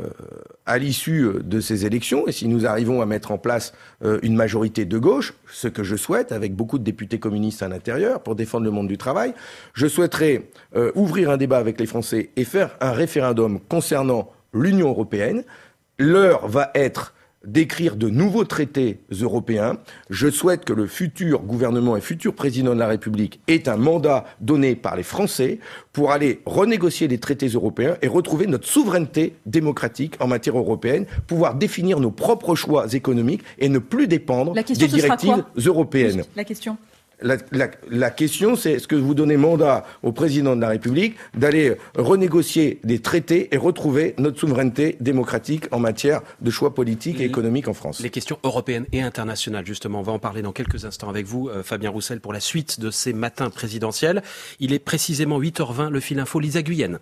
à 0.65 0.77
l'issue 0.77 1.23
euh, 1.25 1.43
de 1.43 1.59
ces 1.59 1.85
élections, 1.85 2.27
et 2.27 2.31
si 2.31 2.47
nous 2.47 2.65
arrivons 2.65 3.01
à 3.01 3.05
mettre 3.05 3.31
en 3.31 3.37
place 3.37 3.73
euh, 4.05 4.17
une 4.23 4.35
majorité 4.35 4.85
de 4.85 4.97
gauche, 4.97 5.33
ce 5.51 5.67
que 5.67 5.83
je 5.83 5.97
souhaite, 5.97 6.31
avec 6.31 6.55
beaucoup 6.55 6.79
de 6.79 6.83
députés 6.83 7.19
communistes 7.19 7.61
à 7.61 7.67
l'intérieur, 7.67 8.21
pour 8.21 8.35
défendre 8.35 8.63
le 8.63 8.71
monde 8.71 8.87
du 8.87 8.97
travail, 8.97 9.33
je 9.73 9.87
souhaiterais 9.87 10.49
ouvrir 10.95 11.29
un 11.29 11.37
débat 11.37 11.57
avec 11.57 11.79
les 11.79 11.85
Français 11.85 12.29
et 12.35 12.45
faire 12.45 12.77
un 12.79 12.91
référendum 12.91 13.59
concernant 13.59 14.31
l'Union 14.53 14.89
européenne. 14.89 15.43
L'heure 15.97 16.47
va 16.47 16.71
être 16.73 17.13
d'écrire 17.45 17.95
de 17.95 18.09
nouveaux 18.09 18.43
traités 18.43 18.99
européens. 19.21 19.77
Je 20.09 20.29
souhaite 20.29 20.65
que 20.65 20.73
le 20.73 20.87
futur 20.87 21.41
gouvernement 21.41 21.95
et 21.95 22.01
futur 22.01 22.33
président 22.33 22.73
de 22.73 22.79
la 22.79 22.87
République 22.87 23.39
ait 23.47 23.69
un 23.69 23.77
mandat 23.77 24.25
donné 24.41 24.75
par 24.75 24.95
les 24.95 25.03
Français 25.03 25.59
pour 25.93 26.11
aller 26.11 26.41
renégocier 26.45 27.07
les 27.07 27.17
traités 27.17 27.47
européens 27.47 27.97
et 28.01 28.07
retrouver 28.07 28.47
notre 28.47 28.67
souveraineté 28.67 29.35
démocratique 29.45 30.15
en 30.19 30.27
matière 30.27 30.57
européenne, 30.57 31.05
pouvoir 31.27 31.55
définir 31.55 31.99
nos 31.99 32.11
propres 32.11 32.55
choix 32.55 32.93
économiques 32.93 33.43
et 33.57 33.69
ne 33.69 33.79
plus 33.79 34.07
dépendre 34.07 34.53
des 34.53 34.87
directives 34.87 35.43
européennes. 35.57 36.23
La 36.35 36.43
question. 36.43 36.77
La, 37.21 37.35
la- 37.51 37.69
la 37.89 38.11
question, 38.11 38.55
c'est 38.55 38.71
est-ce 38.73 38.87
que 38.87 38.95
vous 38.95 39.13
donnez 39.13 39.35
mandat 39.35 39.85
au 40.03 40.11
président 40.13 40.55
de 40.55 40.61
la 40.61 40.69
République 40.69 41.15
d'aller 41.35 41.73
renégocier 41.97 42.79
des 42.83 42.99
traités 42.99 43.49
et 43.53 43.57
retrouver 43.57 44.15
notre 44.17 44.39
souveraineté 44.39 44.95
démocratique 45.01 45.65
en 45.71 45.79
matière 45.79 46.21
de 46.41 46.49
choix 46.49 46.73
politiques 46.73 47.19
et 47.19 47.25
économiques 47.25 47.67
en 47.67 47.73
France? 47.73 47.99
Les 47.99 48.09
questions 48.09 48.39
européennes 48.43 48.85
et 48.93 49.01
internationales, 49.01 49.65
justement. 49.65 49.99
On 49.99 50.03
va 50.03 50.13
en 50.13 50.19
parler 50.19 50.41
dans 50.41 50.53
quelques 50.53 50.85
instants 50.85 51.09
avec 51.09 51.25
vous, 51.25 51.49
euh, 51.49 51.61
Fabien 51.63 51.89
Roussel, 51.89 52.21
pour 52.21 52.31
la 52.31 52.39
suite 52.39 52.79
de 52.79 52.89
ces 52.89 53.11
matins 53.11 53.49
présidentiels. 53.49 54.23
Il 54.61 54.71
est 54.71 54.79
précisément 54.79 55.39
8h20, 55.41 55.89
le 55.89 55.99
fil 55.99 56.19
info 56.19 56.39
Lisa 56.39 56.61
Guyenne. 56.61 56.99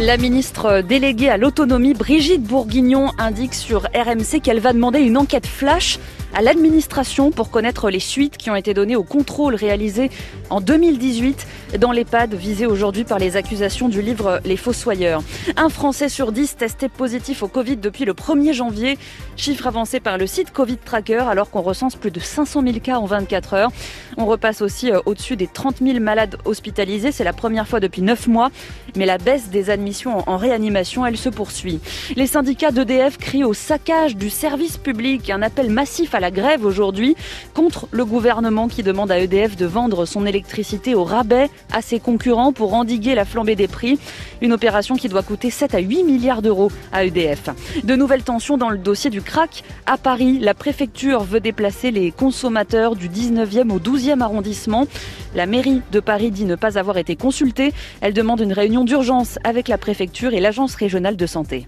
La 0.00 0.16
ministre 0.16 0.80
déléguée 0.80 1.28
à 1.28 1.36
l'autonomie, 1.36 1.92
Brigitte 1.92 2.42
Bourguignon, 2.44 3.10
indique 3.18 3.52
sur 3.54 3.82
RMC 3.94 4.40
qu'elle 4.42 4.60
va 4.60 4.72
demander 4.72 5.00
une 5.00 5.16
enquête 5.16 5.46
flash 5.46 5.98
à 6.34 6.42
l'administration 6.42 7.30
pour 7.30 7.50
connaître 7.50 7.90
les 7.90 8.00
suites 8.00 8.36
qui 8.36 8.50
ont 8.50 8.56
été 8.56 8.74
données 8.74 8.96
au 8.96 9.02
contrôle 9.02 9.54
réalisé 9.54 10.10
en 10.50 10.60
2018 10.60 11.46
dans 11.78 11.92
l'EHPAD 11.92 12.34
visé 12.34 12.66
aujourd'hui 12.66 13.04
par 13.04 13.18
les 13.18 13.36
accusations 13.36 13.88
du 13.88 14.02
livre 14.02 14.40
Les 14.44 14.56
Fossoyeurs. 14.56 15.22
Un 15.56 15.68
Français 15.68 16.08
sur 16.08 16.32
10 16.32 16.56
testé 16.56 16.88
positif 16.88 17.42
au 17.42 17.48
Covid 17.48 17.76
depuis 17.76 18.04
le 18.04 18.14
1er 18.14 18.52
janvier, 18.52 18.98
chiffre 19.36 19.66
avancé 19.66 20.00
par 20.00 20.18
le 20.18 20.26
site 20.26 20.52
Covid 20.52 20.78
Tracker 20.78 21.24
alors 21.28 21.50
qu'on 21.50 21.60
recense 21.62 21.96
plus 21.96 22.10
de 22.10 22.20
500 22.20 22.62
000 22.62 22.80
cas 22.80 22.98
en 22.98 23.06
24 23.06 23.54
heures. 23.54 23.70
On 24.16 24.26
repasse 24.26 24.62
aussi 24.62 24.90
euh, 24.90 25.00
au-dessus 25.06 25.36
des 25.36 25.46
30 25.46 25.78
000 25.82 26.00
malades 26.00 26.36
hospitalisés, 26.44 27.12
c'est 27.12 27.24
la 27.24 27.32
première 27.32 27.68
fois 27.68 27.80
depuis 27.80 28.02
9 28.02 28.26
mois, 28.28 28.50
mais 28.96 29.06
la 29.06 29.18
baisse 29.18 29.48
des 29.48 29.70
admissions 29.70 30.28
en 30.28 30.36
réanimation, 30.36 31.06
elle 31.06 31.16
se 31.16 31.28
poursuit. 31.28 31.80
Les 32.16 32.26
syndicats 32.26 32.70
d'EDF 32.70 33.18
crient 33.18 33.44
au 33.44 33.54
saccage 33.54 34.16
du 34.16 34.30
service 34.30 34.76
public, 34.76 35.30
un 35.30 35.42
appel 35.42 35.70
massif 35.70 36.14
à 36.14 36.17
la 36.20 36.30
grève 36.30 36.64
aujourd'hui 36.64 37.16
contre 37.54 37.88
le 37.90 38.04
gouvernement 38.04 38.68
qui 38.68 38.82
demande 38.82 39.10
à 39.10 39.18
EDF 39.18 39.56
de 39.56 39.66
vendre 39.66 40.06
son 40.06 40.26
électricité 40.26 40.94
au 40.94 41.04
rabais 41.04 41.50
à 41.72 41.82
ses 41.82 42.00
concurrents 42.00 42.52
pour 42.52 42.74
endiguer 42.74 43.14
la 43.14 43.24
flambée 43.24 43.56
des 43.56 43.68
prix. 43.68 43.98
Une 44.40 44.52
opération 44.52 44.96
qui 44.96 45.08
doit 45.08 45.22
coûter 45.22 45.50
7 45.50 45.74
à 45.74 45.78
8 45.78 46.04
milliards 46.04 46.42
d'euros 46.42 46.70
à 46.92 47.04
EDF. 47.04 47.50
De 47.84 47.96
nouvelles 47.96 48.22
tensions 48.22 48.56
dans 48.56 48.70
le 48.70 48.78
dossier 48.78 49.10
du 49.10 49.22
crack. 49.22 49.64
À 49.86 49.96
Paris, 49.96 50.38
la 50.38 50.54
préfecture 50.54 51.22
veut 51.22 51.40
déplacer 51.40 51.90
les 51.90 52.10
consommateurs 52.10 52.96
du 52.96 53.08
19e 53.08 53.70
au 53.70 53.78
12e 53.78 54.20
arrondissement. 54.20 54.86
La 55.34 55.46
mairie 55.46 55.82
de 55.92 56.00
Paris 56.00 56.30
dit 56.30 56.44
ne 56.44 56.54
pas 56.54 56.78
avoir 56.78 56.98
été 56.98 57.16
consultée. 57.16 57.72
Elle 58.00 58.14
demande 58.14 58.40
une 58.40 58.52
réunion 58.52 58.84
d'urgence 58.84 59.38
avec 59.44 59.68
la 59.68 59.78
préfecture 59.78 60.32
et 60.32 60.40
l'agence 60.40 60.74
régionale 60.74 61.16
de 61.16 61.26
santé. 61.26 61.66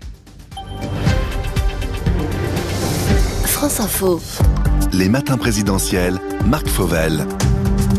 France 3.61 3.81
Info. 3.81 4.21
Les 4.95 5.11
matins 5.11 5.37
présidentiels, 5.37 6.19
Marc 6.47 6.67
Fauvel. 6.67 7.27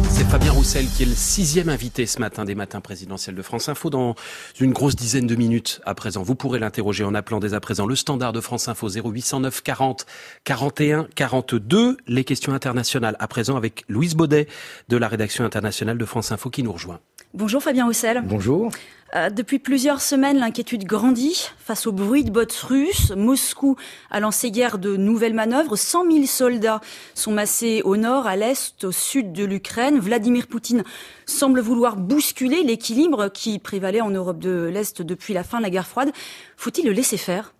C'est 0.09 0.23
Fabien 0.23 0.53
Roussel 0.53 0.87
qui 0.87 1.03
est 1.03 1.05
le 1.05 1.13
sixième 1.13 1.69
invité 1.69 2.07
ce 2.07 2.17
matin 2.17 2.45
des 2.45 2.55
matins 2.55 2.81
présidentiels 2.81 3.35
de 3.35 3.41
France 3.43 3.69
Info 3.69 3.91
dans 3.91 4.15
une 4.59 4.73
grosse 4.73 4.95
dizaine 4.95 5.27
de 5.27 5.35
minutes 5.35 5.79
à 5.85 5.93
présent. 5.93 6.23
Vous 6.23 6.33
pourrez 6.33 6.57
l'interroger 6.57 7.03
en 7.03 7.13
appelant 7.13 7.39
dès 7.39 7.53
à 7.53 7.59
présent 7.59 7.85
le 7.85 7.95
standard 7.95 8.33
de 8.33 8.41
France 8.41 8.69
Info 8.69 8.89
0809 8.89 9.61
40 9.61 10.07
41 10.45 11.07
42. 11.13 11.97
Les 12.07 12.23
questions 12.23 12.55
internationales 12.55 13.15
à 13.19 13.27
présent 13.27 13.55
avec 13.55 13.83
Louise 13.87 14.15
Baudet 14.15 14.47
de 14.89 14.97
la 14.97 15.07
rédaction 15.07 15.45
internationale 15.45 15.99
de 15.99 16.05
France 16.05 16.31
Info 16.31 16.49
qui 16.49 16.63
nous 16.63 16.73
rejoint. 16.73 17.01
Bonjour 17.33 17.63
Fabien 17.63 17.85
Roussel. 17.85 18.21
Bonjour. 18.25 18.69
Euh, 19.15 19.29
depuis 19.29 19.57
plusieurs 19.57 20.01
semaines, 20.01 20.37
l'inquiétude 20.37 20.83
grandit 20.83 21.49
face 21.57 21.87
au 21.87 21.93
bruit 21.93 22.25
de 22.25 22.29
bottes 22.29 22.53
russes. 22.53 23.11
Moscou 23.15 23.77
a 24.09 24.19
lancé 24.19 24.49
hier 24.49 24.77
de 24.77 24.97
nouvelles 24.97 25.33
manœuvres. 25.33 25.77
100 25.77 26.11
000 26.11 26.25
soldats 26.25 26.81
sont 27.13 27.31
massés 27.31 27.83
au 27.85 27.95
nord, 27.95 28.27
à 28.27 28.35
l'est, 28.35 28.83
au 28.83 28.91
sud 28.91 29.31
de 29.31 29.45
l'Ukraine. 29.45 29.97
Vladimir 29.97 30.47
Poutine 30.47 30.83
semble 31.25 31.61
vouloir 31.61 31.95
bousculer 31.95 32.63
l'équilibre 32.63 33.29
qui 33.29 33.59
prévalait 33.59 34.01
en 34.01 34.09
Europe 34.09 34.39
de 34.39 34.69
l'Est 34.71 35.01
depuis 35.01 35.33
la 35.33 35.43
fin 35.43 35.59
de 35.59 35.63
la 35.63 35.69
guerre 35.69 35.87
froide. 35.87 36.11
Faut-il 36.57 36.85
le 36.85 36.91
laisser 36.91 37.17
faire? 37.17 37.53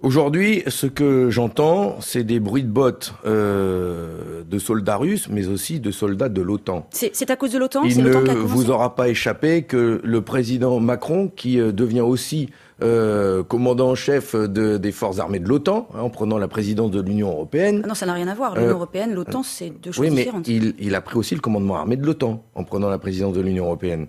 Aujourd'hui, 0.00 0.62
ce 0.68 0.86
que 0.86 1.28
j'entends, 1.28 1.96
c'est 2.00 2.22
des 2.22 2.38
bruits 2.38 2.62
de 2.62 2.68
bottes 2.68 3.14
euh, 3.26 4.44
de 4.48 4.58
soldats 4.60 4.96
russes, 4.96 5.28
mais 5.28 5.48
aussi 5.48 5.80
de 5.80 5.90
soldats 5.90 6.28
de 6.28 6.40
l'OTAN. 6.40 6.86
C'est 6.92 7.30
à 7.32 7.34
cause 7.36 7.50
de 7.50 7.58
l'OTAN? 7.58 7.82
Il 7.82 7.92
C'est 7.94 8.02
ne 8.02 8.12
vous 8.12 8.70
aura 8.70 8.94
pas 8.94 9.08
échappé 9.08 9.62
que 9.62 10.00
le 10.04 10.20
président 10.22 10.78
Macron, 10.78 11.32
qui 11.34 11.58
euh, 11.58 11.72
devient 11.72 12.02
aussi 12.02 12.48
euh, 12.80 13.42
commandant 13.42 13.90
en 13.90 13.94
chef 13.96 14.36
de- 14.36 14.76
des 14.76 14.92
forces 14.92 15.18
armées 15.18 15.40
de 15.40 15.48
l'OTAN, 15.48 15.88
hein, 15.92 15.98
en 16.02 16.10
prenant 16.10 16.38
la 16.38 16.46
présidence 16.46 16.92
de 16.92 17.00
l'Union 17.00 17.30
européenne. 17.32 17.80
Ah 17.82 17.88
non, 17.88 17.94
ça 17.94 18.06
n'a 18.06 18.12
rien 18.12 18.28
à 18.28 18.34
voir. 18.36 18.54
L'Union 18.54 18.68
Euh, 18.68 18.74
européenne, 18.74 19.14
l'OTAN, 19.14 19.42
c'est 19.42 19.70
deux 19.82 19.90
choses 19.90 19.98
Oui, 20.04 20.10
mais 20.14 20.22
différentes. 20.22 20.46
il, 20.46 20.74
il 20.78 20.94
a 20.94 21.00
pris 21.00 21.16
aussi 21.18 21.34
le 21.34 21.40
commandement 21.40 21.74
armé 21.74 21.96
de 21.96 22.06
l'OTAN 22.06 22.44
en 22.54 22.62
prenant 22.62 22.88
la 22.88 22.98
présidence 22.98 23.32
de 23.34 23.40
l'Union 23.40 23.64
européenne. 23.64 24.06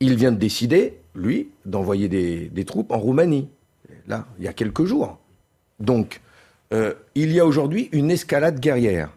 Il 0.00 0.16
vient 0.16 0.32
de 0.32 0.36
décider, 0.38 0.94
lui, 1.14 1.50
d'envoyer 1.64 2.08
des, 2.08 2.48
des 2.48 2.64
troupes 2.64 2.90
en 2.90 2.98
Roumanie. 2.98 3.46
Là, 4.08 4.26
il 4.38 4.44
y 4.44 4.48
a 4.48 4.52
quelques 4.52 4.84
jours. 4.84 5.18
Donc, 5.80 6.20
euh, 6.72 6.94
il 7.14 7.32
y 7.32 7.40
a 7.40 7.46
aujourd'hui 7.46 7.88
une 7.92 8.10
escalade 8.10 8.60
guerrière. 8.60 9.10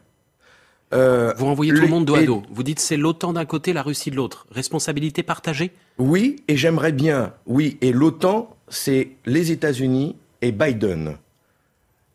Euh, 0.94 1.34
Vous 1.38 1.46
renvoyez 1.46 1.74
tout 1.74 1.82
le 1.82 1.88
monde 1.88 2.06
dos 2.06 2.16
à 2.16 2.24
dos. 2.24 2.44
Vous 2.52 2.64
dites 2.64 2.80
c'est 2.80 2.98
l'OTAN 2.98 3.34
d'un 3.34 3.46
côté, 3.46 3.74
la 3.74 3.82
Russie 3.82 4.12
de 4.12 4.16
l'autre. 4.16 4.46
Responsabilité 4.52 5.24
partagée? 5.24 5.72
Oui, 5.98 6.38
et 6.48 6.56
j'aimerais 6.58 6.92
bien, 6.92 7.34
oui, 7.48 7.78
et 7.82 7.92
l'OTAN, 7.92 8.56
c'est 8.70 9.10
les 9.26 9.52
États-Unis 9.52 10.16
et 10.42 10.52
Biden. 10.52 11.16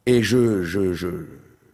Et 0.07 0.23
je, 0.23 0.63
je, 0.63 0.93
je, 0.93 1.09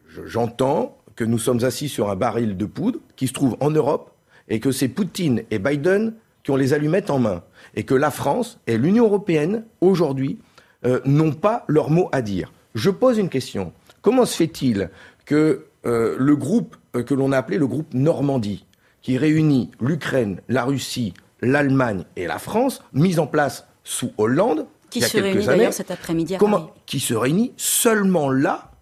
je- 0.09 0.27
j'entends 0.27 0.97
que 1.15 1.25
nous 1.25 1.39
sommes 1.39 1.65
assis 1.65 1.89
sur 1.89 2.11
un 2.11 2.17
baril 2.17 2.57
de 2.57 2.65
poudre 2.67 3.01
qui 3.17 3.27
se 3.29 3.33
trouve 3.33 3.57
en 3.61 3.71
Europe 3.71 4.11
et 4.49 4.61
que 4.61 4.73
c'est 4.73 4.89
Poutine 4.89 5.43
et 5.51 5.59
Biden 5.59 6.15
qui 6.43 6.51
ont 6.51 6.57
les 6.57 6.73
allumettes 6.73 7.11
en 7.11 7.19
main. 7.19 7.43
Et 7.75 7.85
que 7.85 7.95
la 7.95 8.11
France 8.11 8.59
et 8.67 8.79
l'Union 8.79 9.05
européenne, 9.05 9.65
aujourd'hui, 9.81 10.39
euh, 10.87 11.01
n'ont 11.05 11.33
pas 11.33 11.65
leur 11.69 11.91
mot 11.91 12.09
à 12.13 12.23
dire. 12.23 12.53
Je 12.75 12.91
pose 12.91 13.19
une 13.19 13.29
question. 13.29 13.73
Comment 14.03 14.25
se 14.25 14.37
fait-il 14.37 14.91
que 15.25 15.67
euh, 15.85 16.17
le 16.19 16.37
groupe 16.37 16.77
euh, 16.97 17.03
que 17.03 17.15
l'on 17.15 17.33
a 17.33 17.39
appelé 17.39 17.59
le 17.59 17.67
groupe 17.67 17.93
Normandie, 17.95 18.65
qui 19.03 19.19
réunit 19.19 19.71
l'Ukraine, 19.81 20.41
la 20.49 20.65
Russie, 20.65 21.15
l'Allemagne 21.41 22.05
et 22.17 22.27
la 22.27 22.39
France, 22.39 22.83
mis 22.93 23.19
en 23.19 23.27
place 23.27 23.67
sous 23.85 24.13
Hollande, 24.19 24.67
Qui 24.91 24.99
il 24.99 25.03
y 25.03 25.05
a 25.05 25.09
se 25.09 25.17
réunit 25.19 25.33
quelques 25.35 25.49
années, 25.49 25.59
d'ailleurs 25.59 25.73
cet 25.73 25.91
après-midi 25.91 26.37
comment, 26.39 26.73
qui 26.87 27.01
se 27.01 27.15
réunit 27.15 27.53
seulement 27.57 28.31
là, 28.31 28.73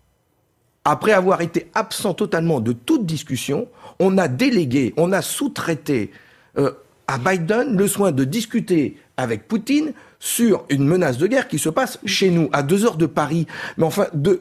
après 0.85 1.13
avoir 1.13 1.41
été 1.41 1.71
absent 1.75 2.15
totalement 2.15 2.61
de 2.61 2.73
toute 2.73 3.07
discussion, 3.07 3.69
on 3.99 4.19
a 4.19 4.29
délégué, 4.29 4.95
on 4.97 5.13
a 5.13 5.23
sous-traité 5.23 6.11
euh, 6.59 6.73
à 7.07 7.19
Biden 7.19 7.77
le 7.77 7.89
soin 7.89 8.13
de 8.13 8.25
discuter 8.25 8.99
avec 9.17 9.49
Poutine 9.49 9.93
sur 10.25 10.65
une 10.71 10.87
menace 10.87 11.19
de 11.19 11.27
guerre 11.27 11.49
qui 11.49 11.59
se 11.59 11.69
passe 11.69 11.99
chez 12.07 12.31
nous, 12.31 12.49
à 12.55 12.63
deux 12.63 12.87
heures 12.87 12.97
de 12.97 13.05
Paris. 13.05 13.47
Mais 13.77 13.85
enfin, 13.85 14.07
de, 14.15 14.41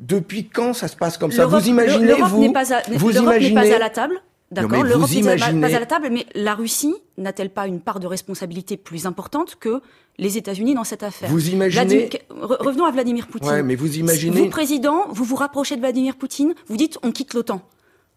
depuis 0.00 0.48
quand 0.48 0.72
ça 0.74 0.88
se 0.88 0.96
passe 0.96 1.16
comme 1.18 1.30
ça? 1.30 1.46
Vous 1.46 1.68
imaginez, 1.68 2.14
vous, 2.14 2.40
n'est 2.40 2.52
pas 2.52 2.74
à, 2.74 2.82
vous 2.96 3.10
l'Europe 3.10 3.38
n'est 3.40 3.54
pas 3.54 3.60
à 3.60 3.78
la 3.78 3.90
table. 3.90 4.20
D'accord, 4.50 4.82
l'Europe 4.82 5.08
n'est 5.08 5.22
pas- 5.22 5.36
imaginez- 5.36 5.60
pas 5.60 5.76
à 5.76 5.80
la 5.80 5.86
table, 5.86 6.08
mais 6.10 6.26
la 6.34 6.54
Russie 6.56 6.94
n'a-t-elle 7.16 7.50
pas 7.50 7.68
une 7.68 7.78
part 7.80 8.00
de 8.00 8.08
responsabilité 8.08 8.76
plus 8.76 9.06
importante 9.06 9.54
que 9.60 9.80
les 10.18 10.36
États-Unis 10.36 10.74
dans 10.74 10.82
cette 10.84 11.04
affaire? 11.04 11.28
Vous 11.30 11.48
imaginez- 11.48 12.08
Vladimir- 12.08 12.58
Revenons 12.60 12.84
à 12.84 12.90
Vladimir 12.90 13.28
Poutine. 13.28 13.50
Ouais, 13.50 13.62
mais 13.62 13.76
vous 13.76 13.96
imaginez- 13.96 14.40
Vous, 14.42 14.48
président, 14.48 15.04
vous 15.10 15.22
vous 15.24 15.36
rapprochez 15.36 15.76
de 15.76 15.80
Vladimir 15.80 16.16
Poutine, 16.16 16.54
vous 16.66 16.76
dites 16.76 16.98
on 17.04 17.12
quitte 17.12 17.34
l'OTAN. 17.34 17.62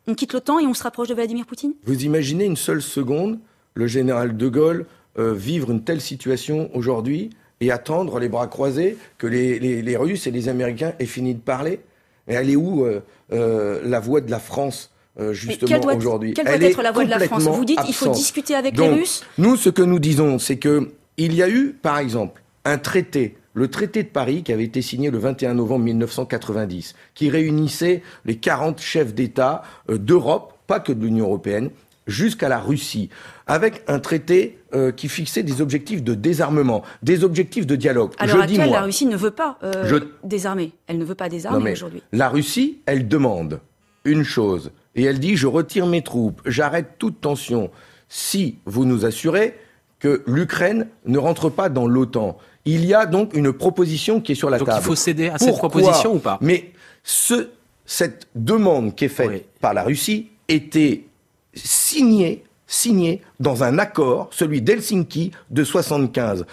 On 0.08 0.16
quitte 0.16 0.34
l'OTAN 0.34 0.58
et 0.58 0.66
on 0.66 0.74
se 0.74 0.82
rapproche 0.82 1.10
de 1.10 1.14
Vladimir 1.14 1.46
Poutine? 1.46 1.74
Vous 1.86 2.04
imaginez 2.04 2.46
une 2.46 2.56
seule 2.58 2.82
seconde 2.82 3.38
le 3.76 3.86
général 3.86 4.36
de 4.36 4.48
Gaulle 4.48 4.88
euh, 5.18 5.34
vivre 5.34 5.72
une 5.72 5.84
telle 5.84 6.02
situation 6.02 6.70
aujourd'hui 6.74 7.30
et 7.62 7.72
attendre 7.72 8.20
les 8.20 8.30
bras 8.30 8.48
croisés 8.48 8.98
que 9.18 9.26
les, 9.28 9.60
les- 9.60 9.82
les 9.82 9.98
Russes 9.98 10.28
et 10.28 10.32
les 10.32 10.48
Américains 10.50 10.94
aient 11.00 11.06
fini 11.06 11.34
de 11.34 11.40
parler. 11.40 11.80
Et 12.28 12.34
elle 12.34 12.50
est 12.50 12.56
où 12.56 12.86
euh, 12.86 13.02
euh, 13.34 13.82
la 13.84 14.00
voix 14.00 14.22
de 14.22 14.30
la 14.30 14.40
France 14.40 14.92
euh, 15.20 15.30
Mais 15.30 15.34
justement 15.34 15.80
aujourd'hui 15.96 16.34
quelle 16.34 16.46
doit 16.46 16.56
être 16.70 16.82
la 16.84 16.92
voix 16.92 17.06
de 17.06 17.10
la 17.10 17.20
France 17.20 17.44
Vous 17.44 17.66
dites 17.66 17.80
il 17.88 17.94
faut 17.94 18.12
discuter 18.12 18.54
avec 18.54 18.76
Donc, 18.76 18.92
les 18.92 19.00
Russes 19.00 19.24
Nous, 19.38 19.56
ce 19.56 19.70
que 19.70 19.82
nous 19.82 20.00
disons, 20.00 20.38
c'est 20.40 20.58
que 20.58 20.92
il 21.18 21.34
y 21.34 21.42
a 21.42 21.50
eu, 21.50 21.76
par 21.82 21.98
exemple, 21.98 22.44
un 22.64 22.78
traité, 22.78 23.38
le 23.56 23.70
traité 23.70 24.04
de 24.04 24.10
Paris, 24.10 24.44
qui 24.44 24.54
avait 24.54 24.66
été 24.66 24.84
signé 24.84 25.10
le 25.10 25.18
21 25.18 25.56
novembre 25.56 25.86
1990, 25.86 26.94
qui 27.16 27.30
réunissait 27.32 28.04
les 28.26 28.36
40 28.36 28.80
chefs 28.80 29.16
d'État 29.16 29.64
d'Europe, 29.90 30.54
pas 30.68 30.80
que 30.80 30.92
de 30.92 31.04
l'Union 31.04 31.26
européenne, 31.26 31.72
jusqu'à 32.06 32.50
la 32.50 32.60
Russie, 32.60 33.10
avec 33.48 33.82
un 33.88 33.98
traité 34.00 34.57
euh, 34.74 34.92
qui 34.92 35.08
fixait 35.08 35.44
des 35.44 35.62
objectifs 35.62 36.04
de 36.04 36.14
désarmement, 36.14 36.84
des 37.02 37.24
objectifs 37.24 37.66
de 37.66 37.76
dialogue. 37.76 38.12
À 38.20 38.28
l'heure 38.28 38.42
actuelle, 38.42 38.70
la 38.70 38.82
Russie 38.82 39.06
ne 39.06 39.16
veut 39.16 39.32
pas 39.32 39.58
euh, 39.64 40.00
désarmer. 40.24 40.74
Elle 40.88 40.98
ne 40.98 41.06
veut 41.06 41.16
pas 41.16 41.30
désarmer 41.30 41.72
aujourd'hui. 41.72 42.02
La 42.12 42.30
Russie, 42.30 42.80
elle 42.86 43.08
demande 43.08 43.60
une 44.04 44.24
chose, 44.24 44.72
et 44.96 45.04
elle 45.04 45.20
dit, 45.20 45.36
je 45.38 45.48
retire 45.48 45.86
mes 45.86 46.02
troupes, 46.02 46.42
j'arrête 46.46 46.98
toute 46.98 47.22
tension, 47.22 47.72
si 48.10 48.58
vous 48.66 48.86
nous 48.86 49.06
assurez 49.06 49.56
que 50.00 50.24
l'Ukraine 50.28 50.88
ne 51.06 51.18
rentre 51.18 51.50
pas 51.50 51.70
dans 51.70 51.88
l'OTAN. 51.88 52.38
Il 52.66 52.86
y 52.86 52.94
a 52.94 53.06
donc 53.06 53.34
une 53.34 53.54
proposition 53.54 54.22
qui 54.22 54.34
est 54.34 54.36
sur 54.36 54.50
la 54.50 54.58
donc 54.58 54.68
table. 54.68 54.82
il 54.82 54.86
faut 54.86 54.96
céder 54.96 55.30
à 55.30 55.38
cette 55.38 55.58
proposition 55.58 56.16
ou 56.16 56.20
pas 56.20 56.38
Mais 56.42 56.72
ce, 57.04 57.50
cette 57.86 58.28
demande 58.36 58.96
qui 58.96 59.06
est 59.06 59.10
faite 59.10 59.48
par 59.62 59.74
la 59.74 59.84
Russie 59.84 60.30
était 60.48 61.06
signée, 61.54 62.44
signée 62.68 63.22
dans 63.40 63.64
un 63.64 63.80
accord, 63.80 64.30
celui 64.32 64.62
d'Helsinki 64.62 65.32
de 65.50 65.64
75, 65.64 66.46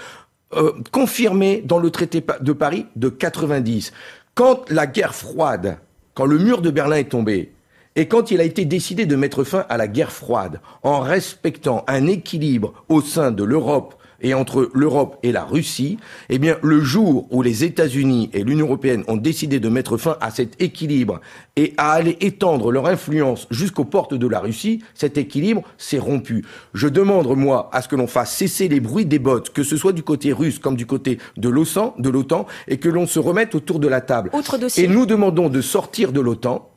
euh, 0.54 0.72
confirmé 0.92 1.62
dans 1.64 1.78
le 1.78 1.90
traité 1.90 2.24
de 2.40 2.52
Paris 2.52 2.86
de 2.96 3.08
90. 3.08 3.92
Quand 4.34 4.70
la 4.70 4.86
guerre 4.86 5.14
froide, 5.14 5.78
quand 6.14 6.26
le 6.26 6.38
mur 6.38 6.62
de 6.62 6.70
Berlin 6.70 6.96
est 6.96 7.10
tombé, 7.10 7.52
et 7.96 8.08
quand 8.08 8.30
il 8.30 8.40
a 8.40 8.44
été 8.44 8.64
décidé 8.64 9.06
de 9.06 9.16
mettre 9.16 9.44
fin 9.44 9.66
à 9.68 9.76
la 9.76 9.86
guerre 9.86 10.12
froide, 10.12 10.60
en 10.82 11.00
respectant 11.00 11.84
un 11.86 12.06
équilibre 12.06 12.72
au 12.88 13.00
sein 13.00 13.30
de 13.30 13.44
l'Europe 13.44 13.94
et 14.24 14.34
entre 14.34 14.70
l'Europe 14.74 15.18
et 15.22 15.30
la 15.30 15.44
Russie, 15.44 15.98
eh 16.30 16.38
bien, 16.38 16.56
le 16.62 16.80
jour 16.80 17.28
où 17.30 17.42
les 17.42 17.62
États-Unis 17.62 18.30
et 18.32 18.42
l'Union 18.42 18.66
européenne 18.66 19.04
ont 19.06 19.18
décidé 19.18 19.60
de 19.60 19.68
mettre 19.68 19.96
fin 19.98 20.16
à 20.20 20.30
cet 20.30 20.60
équilibre 20.60 21.20
et 21.56 21.74
à 21.76 21.92
aller 21.92 22.16
étendre 22.20 22.72
leur 22.72 22.86
influence 22.86 23.46
jusqu'aux 23.50 23.84
portes 23.84 24.14
de 24.14 24.26
la 24.26 24.40
Russie, 24.40 24.82
cet 24.94 25.18
équilibre 25.18 25.62
s'est 25.76 25.98
rompu. 25.98 26.44
Je 26.72 26.88
demande, 26.88 27.28
moi, 27.36 27.68
à 27.72 27.82
ce 27.82 27.88
que 27.88 27.96
l'on 27.96 28.06
fasse 28.06 28.34
cesser 28.34 28.66
les 28.68 28.80
bruits 28.80 29.04
des 29.04 29.18
bottes, 29.18 29.50
que 29.50 29.62
ce 29.62 29.76
soit 29.76 29.92
du 29.92 30.02
côté 30.02 30.32
russe 30.32 30.58
comme 30.58 30.76
du 30.76 30.86
côté 30.86 31.18
de 31.36 31.48
l'OTAN, 31.50 31.94
de 31.98 32.08
l'OTAN, 32.08 32.46
et 32.66 32.78
que 32.78 32.88
l'on 32.88 33.06
se 33.06 33.18
remette 33.18 33.54
autour 33.54 33.78
de 33.78 33.88
la 33.88 34.00
table. 34.00 34.30
Autre 34.32 34.56
dossier. 34.56 34.84
Et 34.84 34.88
nous 34.88 35.04
demandons 35.04 35.50
de 35.50 35.60
sortir 35.60 36.12
de 36.12 36.20
l'OTAN, 36.20 36.70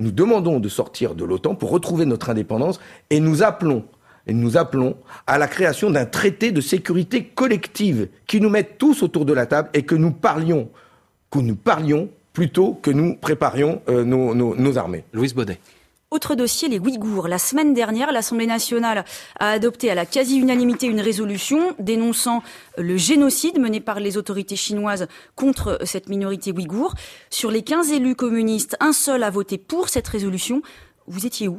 nous 0.00 0.10
demandons 0.10 0.60
de 0.60 0.68
sortir 0.68 1.14
de 1.14 1.24
l'OTAN 1.24 1.54
pour 1.54 1.70
retrouver 1.70 2.06
notre 2.06 2.30
indépendance 2.30 2.80
et 3.10 3.20
nous 3.20 3.42
appelons 3.42 3.84
et 4.28 4.34
nous 4.34 4.56
appelons 4.56 4.96
à 5.26 5.38
la 5.38 5.48
création 5.48 5.90
d'un 5.90 6.04
traité 6.04 6.52
de 6.52 6.60
sécurité 6.60 7.24
collective 7.24 8.08
qui 8.26 8.40
nous 8.40 8.50
mette 8.50 8.78
tous 8.78 9.02
autour 9.02 9.24
de 9.24 9.32
la 9.32 9.46
table 9.46 9.70
et 9.72 9.82
que 9.82 9.94
nous 9.94 10.12
parlions, 10.12 10.68
que 11.30 11.38
nous 11.38 11.56
parlions 11.56 12.10
plutôt 12.34 12.74
que 12.74 12.90
nous 12.90 13.16
préparions 13.16 13.82
euh, 13.88 14.04
nos, 14.04 14.34
nos, 14.34 14.54
nos 14.54 14.78
armées. 14.78 15.04
Louise 15.12 15.34
Baudet. 15.34 15.58
Autre 16.10 16.34
dossier, 16.34 16.68
les 16.68 16.78
Ouïghours. 16.78 17.28
La 17.28 17.38
semaine 17.38 17.74
dernière, 17.74 18.12
l'Assemblée 18.12 18.46
nationale 18.46 19.04
a 19.40 19.50
adopté 19.50 19.90
à 19.90 19.94
la 19.94 20.06
quasi-unanimité 20.06 20.86
une 20.86 21.00
résolution 21.00 21.74
dénonçant 21.78 22.42
le 22.78 22.96
génocide 22.96 23.58
mené 23.58 23.80
par 23.80 24.00
les 24.00 24.16
autorités 24.16 24.56
chinoises 24.56 25.06
contre 25.36 25.78
cette 25.84 26.08
minorité 26.08 26.52
ouïghour. 26.52 26.94
Sur 27.28 27.50
les 27.50 27.62
15 27.62 27.92
élus 27.92 28.14
communistes, 28.14 28.76
un 28.80 28.92
seul 28.94 29.22
a 29.22 29.28
voté 29.28 29.58
pour 29.58 29.90
cette 29.90 30.08
résolution. 30.08 30.62
Vous 31.06 31.26
étiez 31.26 31.48
où? 31.48 31.58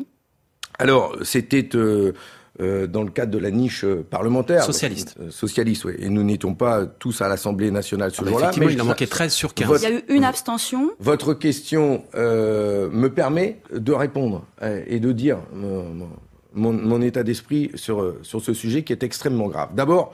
Alors, 0.79 1.15
c'était... 1.23 1.69
Euh 1.75 2.13
euh, 2.61 2.87
dans 2.87 3.03
le 3.03 3.09
cadre 3.09 3.31
de 3.31 3.37
la 3.37 3.51
niche 3.51 3.83
euh, 3.83 4.05
parlementaire. 4.09 4.63
Socialiste. 4.63 5.15
Euh, 5.19 5.29
socialiste, 5.31 5.85
oui. 5.85 5.93
Et 5.99 6.09
nous 6.09 6.23
n'étions 6.23 6.55
pas 6.55 6.85
tous 6.85 7.21
à 7.21 7.27
l'Assemblée 7.27 7.71
nationale 7.71 8.11
ce 8.11 8.21
ah 8.21 8.23
bah 8.23 8.29
jour-là. 8.29 8.45
Effectivement, 8.47 8.69
il 8.69 8.81
en 8.81 8.85
manquait 8.85 9.07
13 9.07 9.33
sur 9.33 9.53
15. 9.53 9.67
Votre, 9.67 9.83
il 9.83 9.89
y 9.89 9.93
a 9.93 9.97
eu 9.97 10.03
une 10.09 10.23
abstention. 10.23 10.91
Votre 10.99 11.33
question 11.33 12.03
euh, 12.15 12.89
me 12.91 13.09
permet 13.09 13.59
de 13.73 13.93
répondre 13.93 14.45
et 14.87 14.99
de 14.99 15.11
dire 15.11 15.37
mon, 15.53 16.73
mon 16.73 17.01
état 17.01 17.23
d'esprit 17.23 17.71
sur, 17.75 18.15
sur 18.23 18.41
ce 18.41 18.53
sujet 18.53 18.83
qui 18.83 18.93
est 18.93 19.03
extrêmement 19.03 19.47
grave. 19.47 19.69
D'abord, 19.75 20.13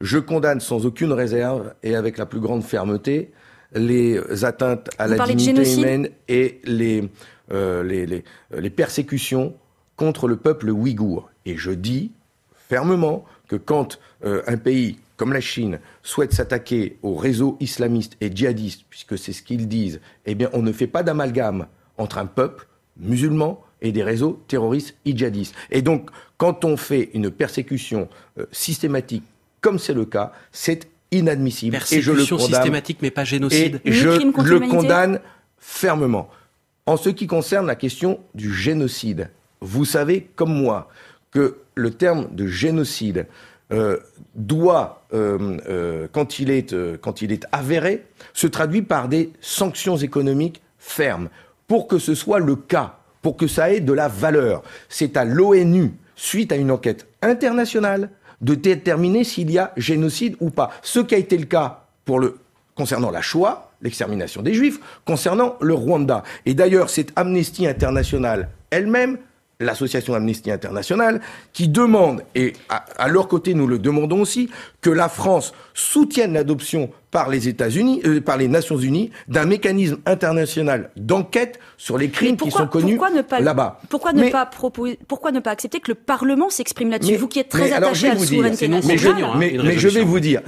je 0.00 0.18
condamne 0.18 0.60
sans 0.60 0.86
aucune 0.86 1.12
réserve 1.12 1.74
et 1.82 1.94
avec 1.94 2.18
la 2.18 2.26
plus 2.26 2.40
grande 2.40 2.62
fermeté 2.62 3.30
les 3.74 4.44
atteintes 4.44 4.90
à 4.98 5.06
Vous 5.06 5.14
la 5.14 5.26
dignité 5.26 5.74
humaine 5.74 6.08
et 6.28 6.60
les, 6.64 7.08
euh, 7.52 7.82
les, 7.82 8.06
les, 8.06 8.24
les 8.56 8.70
persécutions 8.70 9.54
contre 9.96 10.28
le 10.28 10.36
peuple 10.36 10.70
ouïghour. 10.70 11.29
Et 11.46 11.56
je 11.56 11.70
dis 11.70 12.12
fermement 12.68 13.24
que 13.48 13.56
quand 13.56 13.98
euh, 14.24 14.42
un 14.46 14.56
pays 14.56 14.98
comme 15.16 15.32
la 15.32 15.40
Chine 15.40 15.80
souhaite 16.02 16.32
s'attaquer 16.32 16.96
aux 17.02 17.14
réseaux 17.14 17.56
islamistes 17.60 18.16
et 18.20 18.34
djihadistes, 18.34 18.84
puisque 18.88 19.18
c'est 19.18 19.32
ce 19.34 19.42
qu'ils 19.42 19.68
disent, 19.68 20.00
eh 20.24 20.34
bien 20.34 20.48
on 20.54 20.62
ne 20.62 20.72
fait 20.72 20.86
pas 20.86 21.02
d'amalgame 21.02 21.66
entre 21.98 22.18
un 22.18 22.26
peuple 22.26 22.66
musulman 22.96 23.62
et 23.82 23.92
des 23.92 24.02
réseaux 24.02 24.42
terroristes 24.48 24.94
et 25.04 25.16
djihadistes. 25.16 25.54
Et 25.70 25.82
donc, 25.82 26.10
quand 26.38 26.64
on 26.64 26.76
fait 26.76 27.10
une 27.12 27.30
persécution 27.30 28.08
euh, 28.38 28.46
systématique, 28.50 29.24
comme 29.60 29.78
c'est 29.78 29.94
le 29.94 30.04
cas, 30.04 30.32
c'est 30.52 30.88
inadmissible. 31.10 31.72
Persécution 31.72 32.12
et 32.12 32.16
je 32.16 32.20
le 32.20 32.26
condamne, 32.26 32.54
systématique, 32.54 32.98
mais 33.02 33.10
pas 33.10 33.24
génocide. 33.24 33.80
Et 33.84 33.92
je 33.92 34.08
le 34.08 34.60
condamne 34.68 35.20
fermement. 35.58 36.30
En 36.86 36.96
ce 36.96 37.10
qui 37.10 37.26
concerne 37.26 37.66
la 37.66 37.76
question 37.76 38.20
du 38.34 38.52
génocide, 38.52 39.30
vous 39.60 39.84
savez 39.84 40.30
comme 40.34 40.54
moi 40.54 40.88
que 41.30 41.56
le 41.74 41.90
terme 41.90 42.28
de 42.32 42.46
génocide 42.46 43.26
euh, 43.72 43.98
doit, 44.34 45.04
euh, 45.14 45.58
euh, 45.68 46.08
quand, 46.10 46.40
il 46.40 46.50
est, 46.50 46.74
quand 47.00 47.22
il 47.22 47.32
est 47.32 47.46
avéré, 47.52 48.04
se 48.32 48.46
traduit 48.46 48.82
par 48.82 49.08
des 49.08 49.30
sanctions 49.40 49.96
économiques 49.96 50.60
fermes. 50.78 51.28
Pour 51.68 51.86
que 51.86 51.98
ce 51.98 52.14
soit 52.14 52.40
le 52.40 52.56
cas, 52.56 52.96
pour 53.22 53.36
que 53.36 53.46
ça 53.46 53.72
ait 53.72 53.80
de 53.80 53.92
la 53.92 54.08
valeur, 54.08 54.62
c'est 54.88 55.16
à 55.16 55.24
l'ONU, 55.24 55.92
suite 56.16 56.50
à 56.52 56.56
une 56.56 56.70
enquête 56.70 57.06
internationale, 57.22 58.10
de 58.40 58.54
déterminer 58.54 59.22
s'il 59.22 59.50
y 59.50 59.58
a 59.58 59.72
génocide 59.76 60.36
ou 60.40 60.50
pas. 60.50 60.70
Ce 60.82 60.98
qui 60.98 61.14
a 61.14 61.18
été 61.18 61.36
le 61.38 61.44
cas 61.46 61.84
concernant 62.74 63.10
la 63.10 63.20
Shoah, 63.20 63.70
l'extermination 63.82 64.42
des 64.42 64.54
Juifs, 64.54 64.80
concernant 65.04 65.56
le 65.60 65.74
Rwanda. 65.74 66.24
Et 66.44 66.54
d'ailleurs, 66.54 66.90
c'est 66.90 67.12
Amnesty 67.14 67.68
International 67.68 68.48
elle-même 68.70 69.18
l'association 69.60 70.14
Amnesty 70.14 70.50
International, 70.50 71.20
qui 71.52 71.68
demande, 71.68 72.22
et 72.34 72.54
à, 72.68 72.84
à, 72.98 73.08
leur 73.08 73.28
côté 73.28 73.54
nous 73.54 73.66
le 73.66 73.78
demandons 73.78 74.22
aussi, 74.22 74.50
que 74.80 74.90
la 74.90 75.08
France 75.08 75.52
soutienne 75.74 76.32
l'adoption 76.32 76.90
par 77.10 77.28
les 77.28 77.48
États-Unis, 77.48 78.00
euh, 78.04 78.20
par 78.20 78.36
les 78.36 78.48
Nations 78.48 78.78
Unies, 78.78 79.10
d'un 79.28 79.44
mécanisme 79.44 79.98
international 80.06 80.90
d'enquête 80.96 81.58
sur 81.76 81.98
les 81.98 82.08
crimes 82.10 82.36
pourquoi, 82.36 82.52
qui 82.52 82.58
sont 82.58 82.68
connus 82.68 82.98
là-bas. 83.38 83.80
Pourquoi 83.88 84.12
ne 84.12 84.30
pas 84.30 84.46
proposer, 84.46 84.98
pourquoi 85.08 85.32
ne 85.32 85.40
pas 85.40 85.50
accepter 85.50 85.80
que 85.80 85.90
le 85.90 85.96
Parlement 85.96 86.50
s'exprime 86.50 86.90
là-dessus 86.90 87.16
Vous 87.16 87.28
qui 87.28 87.40
êtes 87.40 87.48
très 87.48 87.72
attaché 87.72 88.08
à 88.08 88.14
la 88.14 88.20
souveraineté 88.20 88.68
dire, 88.68 88.76
nationale. 88.76 89.36
Mais, 89.36 89.50
je, 89.50 89.56
mais, 89.56 89.62
mais 89.62 89.78
je 89.78 89.88
vais 89.88 90.02
vous 90.02 90.20
dire, 90.20 90.42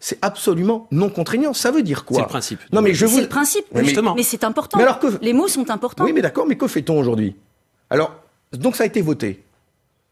c'est 0.00 0.18
absolument 0.22 0.86
non 0.90 1.10
contraignant. 1.10 1.52
Ça 1.52 1.70
veut 1.70 1.82
dire 1.82 2.04
quoi? 2.04 2.16
C'est 2.16 2.22
le 2.22 2.28
principe. 2.28 2.60
Non, 2.72 2.80
mais 2.80 2.94
je 2.94 3.06
vous... 3.06 3.16
C'est 3.16 3.22
le 3.22 3.28
principe. 3.28 3.66
Mais, 3.74 3.84
justement. 3.84 4.14
Mais 4.14 4.22
c'est 4.22 4.44
important. 4.44 4.78
Mais 4.78 4.84
alors 4.84 4.98
que... 4.98 5.06
Les 5.20 5.32
mots 5.32 5.48
sont 5.48 5.70
importants. 5.70 6.04
Oui, 6.04 6.12
mais 6.12 6.22
d'accord. 6.22 6.46
Mais 6.46 6.56
que 6.56 6.66
fait-on 6.66 6.98
aujourd'hui? 6.98 7.36
Alors, 7.90 8.21
donc 8.52 8.76
ça 8.76 8.84
a 8.84 8.86
été 8.86 9.00
voté. 9.00 9.42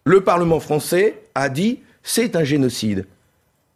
Le 0.05 0.23
Parlement 0.23 0.61
français 0.61 1.23
a 1.35 1.49
dit 1.49 1.81
c'est 2.03 2.37
un 2.37 2.45
génocide. 2.45 3.07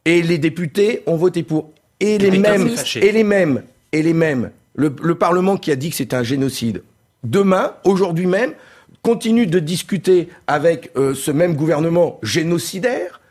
Et 0.05 0.21
les 0.21 0.37
députés 0.37 1.01
ont 1.05 1.15
voté 1.15 1.43
pour. 1.43 1.71
Et 1.99 2.17
les, 2.17 2.31
mêmes, 2.31 2.69
et 2.95 3.11
les 3.11 3.23
mêmes, 3.23 3.63
et 3.91 4.01
les 4.03 4.13
mêmes, 4.13 4.51
le, 4.75 4.93
le 5.01 5.15
Parlement 5.15 5.55
qui 5.55 5.71
a 5.71 5.75
dit 5.77 5.89
que 5.89 5.95
c'est 5.95 6.13
un 6.13 6.23
génocide, 6.23 6.83
demain, 7.23 7.73
aujourd'hui 7.85 8.25
même, 8.25 8.53
continue 9.01 9.47
de 9.47 9.59
discuter 9.59 10.29
avec 10.47 10.91
euh, 10.97 11.13
ce 11.13 11.31
même 11.31 11.55
gouvernement 11.55 12.19
génocidaire 12.23 13.21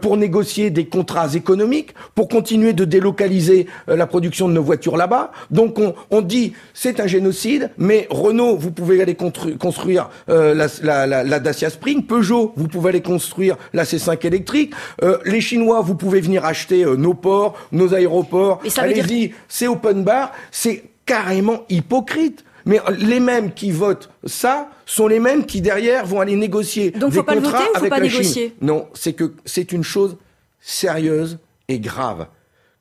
pour 0.00 0.16
négocier 0.16 0.70
des 0.70 0.86
contrats 0.86 1.34
économiques, 1.34 1.94
pour 2.14 2.28
continuer 2.28 2.72
de 2.72 2.84
délocaliser 2.84 3.66
euh, 3.88 3.96
la 3.96 4.06
production 4.06 4.48
de 4.48 4.54
nos 4.54 4.62
voitures 4.62 4.96
là-bas. 4.96 5.32
Donc 5.50 5.78
on, 5.78 5.94
on 6.10 6.20
dit 6.20 6.52
c'est 6.74 7.00
un 7.00 7.06
génocide, 7.06 7.70
mais 7.78 8.06
Renault, 8.10 8.56
vous 8.56 8.70
pouvez 8.70 9.00
aller 9.00 9.14
construire 9.14 10.10
euh, 10.28 10.54
la, 10.54 10.66
la, 10.82 11.06
la, 11.06 11.24
la, 11.24 11.40
Dacia 11.40 11.70
Spring, 11.70 12.04
Peugeot, 12.04 12.52
vous 12.56 12.68
pouvez 12.68 12.90
aller 12.90 13.02
construire 13.02 13.56
la 13.72 13.84
C5 13.84 14.26
électrique, 14.26 14.74
euh, 15.02 15.18
les 15.24 15.40
Chinois, 15.40 15.80
vous 15.80 15.94
pouvez 15.94 16.20
venir 16.20 16.44
acheter 16.44 16.84
euh, 16.84 16.96
nos 16.96 17.14
ports, 17.14 17.56
nos 17.72 17.94
aéroports. 17.94 18.60
Allez-y, 18.76 19.02
dire... 19.02 19.30
c'est 19.48 19.66
open 19.66 20.04
bar, 20.04 20.32
c'est 20.50 20.84
carrément 21.06 21.64
hypocrite. 21.68 22.44
Mais 22.70 22.80
les 22.98 23.18
mêmes 23.18 23.52
qui 23.52 23.72
votent 23.72 24.10
ça 24.24 24.70
sont 24.86 25.08
les 25.08 25.18
mêmes 25.18 25.44
qui 25.44 25.60
derrière 25.60 26.06
vont 26.06 26.20
aller 26.20 26.36
négocier 26.36 26.92
Donc, 26.92 27.10
des 27.10 27.16
faut 27.16 27.24
pas 27.24 27.34
contrats 27.34 27.58
le 27.58 27.64
voter, 27.64 27.70
ou 27.70 27.72
faut 27.72 27.78
avec 27.78 27.90
pas 27.90 27.98
la 27.98 28.06
négocier? 28.06 28.42
Chine. 28.48 28.52
Non, 28.60 28.88
c'est 28.94 29.12
que 29.12 29.34
c'est 29.44 29.72
une 29.72 29.82
chose 29.82 30.16
sérieuse 30.60 31.38
et 31.66 31.80
grave. 31.80 32.28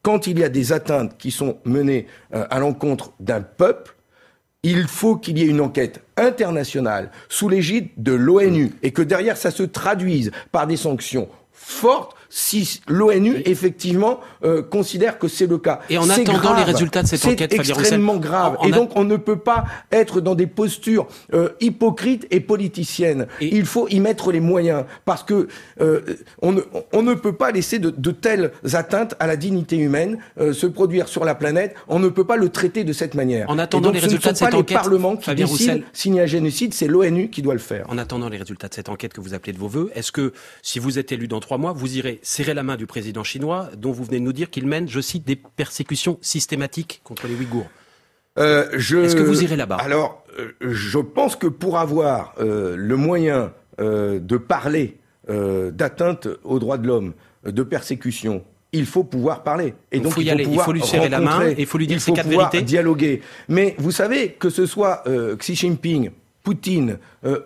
Quand 0.04 0.28
il 0.28 0.38
y 0.38 0.44
a 0.44 0.50
des 0.50 0.74
atteintes 0.74 1.18
qui 1.18 1.32
sont 1.32 1.58
menées 1.66 2.06
euh, 2.36 2.46
à 2.52 2.60
l'encontre 2.60 3.14
d'un 3.20 3.42
peuple, 3.42 3.96
il 4.62 4.88
faut 4.88 5.16
qu'il 5.16 5.40
y 5.40 5.42
ait 5.42 5.48
une 5.48 5.60
enquête 5.60 6.02
internationale 6.18 7.10
sous 7.28 7.50
l'égide 7.50 7.88
de 7.98 8.12
l'ONU 8.12 8.74
et 8.84 8.92
que 8.92 9.02
derrière 9.02 9.38
ça 9.38 9.50
se 9.50 9.64
traduise 9.64 10.30
par 10.52 10.68
des 10.68 10.78
sanctions 10.78 11.30
fortes 11.52 12.16
si 12.30 12.82
l'ONU 12.88 13.42
effectivement 13.46 14.20
euh, 14.44 14.62
considère 14.62 15.18
que 15.18 15.28
c'est 15.28 15.48
le 15.48 15.58
cas. 15.58 15.80
Et 15.90 15.98
en 15.98 16.10
attendant 16.10 16.56
les 16.56 16.64
résultats 16.64 17.04
de 17.04 17.08
cette 17.08 17.26
enquête, 17.26 17.52
c'est 17.52 17.60
extrêmement 17.60 18.18
grave. 18.18 18.58
et 18.64 18.72
donc 18.72 18.92
on 18.96 19.04
ne 19.04 19.18
peut 19.18 19.40
pas 19.40 19.66
être 19.92 20.22
dans 20.22 20.36
des 20.36 20.48
postures 20.48 21.08
euh, 21.34 21.50
hypocrites 21.60 22.28
et 22.32 22.40
politiciennes. 22.40 23.28
Il 23.42 23.66
faut 23.66 23.88
y 23.90 24.00
mettre 24.00 24.32
les 24.32 24.40
moyens 24.40 24.86
parce 25.06 25.24
que 25.24 25.48
euh, 25.82 26.02
on, 26.42 26.52
ne, 26.52 26.62
on, 26.94 27.02
ne, 27.02 27.14
peut 27.14 27.34
pas 27.34 27.52
laisser 27.52 27.80
de, 27.80 27.90
de, 27.90 28.12
telles 28.12 28.52
atteintes 28.74 29.16
à 29.20 29.28
la 29.28 29.36
dignité 29.36 29.78
humaine 29.78 30.20
se 30.38 30.68
produire 30.68 31.08
sur 31.08 31.26
la 31.26 31.36
planète. 31.36 31.76
On 31.88 32.00
ne 32.00 32.10
peut 32.10 32.26
pas 32.26 32.38
le 32.38 32.50
traiter 32.50 32.84
de 32.84 32.94
cette 32.94 33.16
manière. 33.16 33.50
En 33.50 33.58
attendant 33.58 33.92
les 33.92 34.00
résultats 34.00 34.34
de 34.34 34.38
cette 34.38 34.54
enquête, 34.54 34.70
les 34.70 34.76
parlements 34.76 35.16
qui 35.16 35.34
décident 35.34 35.80
s'il 35.94 36.16
y 36.16 36.20
a 36.20 36.24
un 36.24 36.28
génocide, 36.28 36.74
c'est 36.74 36.88
l'ONU 36.88 37.30
qui 37.30 37.42
doit 37.42 37.54
le 37.54 37.60
faire. 37.60 37.86
En 37.90 37.98
attendant 37.98 38.30
les 38.30 38.38
résultats 38.38 38.68
de 38.68 38.74
cette 38.74 38.90
enquête 38.90 39.14
que 39.14 39.22
vous 39.22 39.34
appelez 39.34 39.54
de 39.54 39.58
vos 39.58 39.68
voeux, 39.68 39.92
est-ce 39.96 40.12
que 40.12 40.34
si 40.62 40.80
vous 40.80 41.00
êtes 41.00 41.12
élu 41.12 41.28
dans 41.28 41.40
trois 41.40 41.58
mois, 41.58 41.74
vous 41.74 41.98
irez 41.98 42.19
serrer 42.22 42.54
la 42.54 42.64
main 42.64 42.76
du 42.76 42.86
président 42.86 43.24
chinois, 43.24 43.70
dont 43.78 43.92
vous 43.92 44.04
venez 44.04 44.20
de 44.20 44.24
nous 44.24 44.34
dire 44.34 44.50
qu'il 44.50 44.68
mène, 44.68 44.88
je 44.88 45.00
cite, 45.00 45.26
des 45.26 45.36
persécutions 45.36 46.18
systématiques 46.22 47.02
contre 47.04 47.28
les 47.28 47.36
Ouïghours 47.36 47.70
euh, 48.38 48.72
Est-ce 48.72 49.16
que 49.16 49.22
vous 49.22 49.44
irez 49.44 49.56
là-bas? 49.56 49.78
Alors, 49.78 50.24
euh, 50.40 50.54
je 50.62 51.00
pense 51.00 51.36
que 51.36 51.48
pour 51.48 51.78
avoir 51.78 52.34
euh, 52.40 52.76
le 52.76 52.96
moyen 52.96 53.54
de 53.82 54.36
parler 54.36 54.98
d'atteinte 55.30 56.28
aux 56.44 56.60
droits 56.60 56.78
de 56.78 56.86
l'homme, 56.86 57.14
de 57.46 57.64
persécution, 57.64 58.44
il 58.74 58.86
faut 58.86 59.06
pouvoir 59.06 59.44
parler. 59.44 59.74
Et 59.94 60.00
donc, 60.00 60.08
il, 60.08 60.14
faut 60.16 60.22
y 60.22 60.30
aller. 60.30 60.46
il 60.52 60.60
faut 60.60 60.74
lui 60.74 60.82
serrer 60.82 61.08
la 61.08 61.22
main, 61.22 61.48
et 61.48 61.56
il 61.60 61.66
faut 61.66 61.78
lui 61.78 61.88
dire 61.88 62.02
ses 62.02 62.12
quatre 62.12 62.28
vérités. 62.28 62.62
dialoguer. 62.62 63.22
Mais 63.48 63.76
vous 63.78 63.92
savez 63.92 64.34
que 64.34 64.50
ce 64.50 64.66
soit 64.66 65.06
Xi 65.38 65.56
Jinping, 65.56 66.10
Poutine 66.44 66.98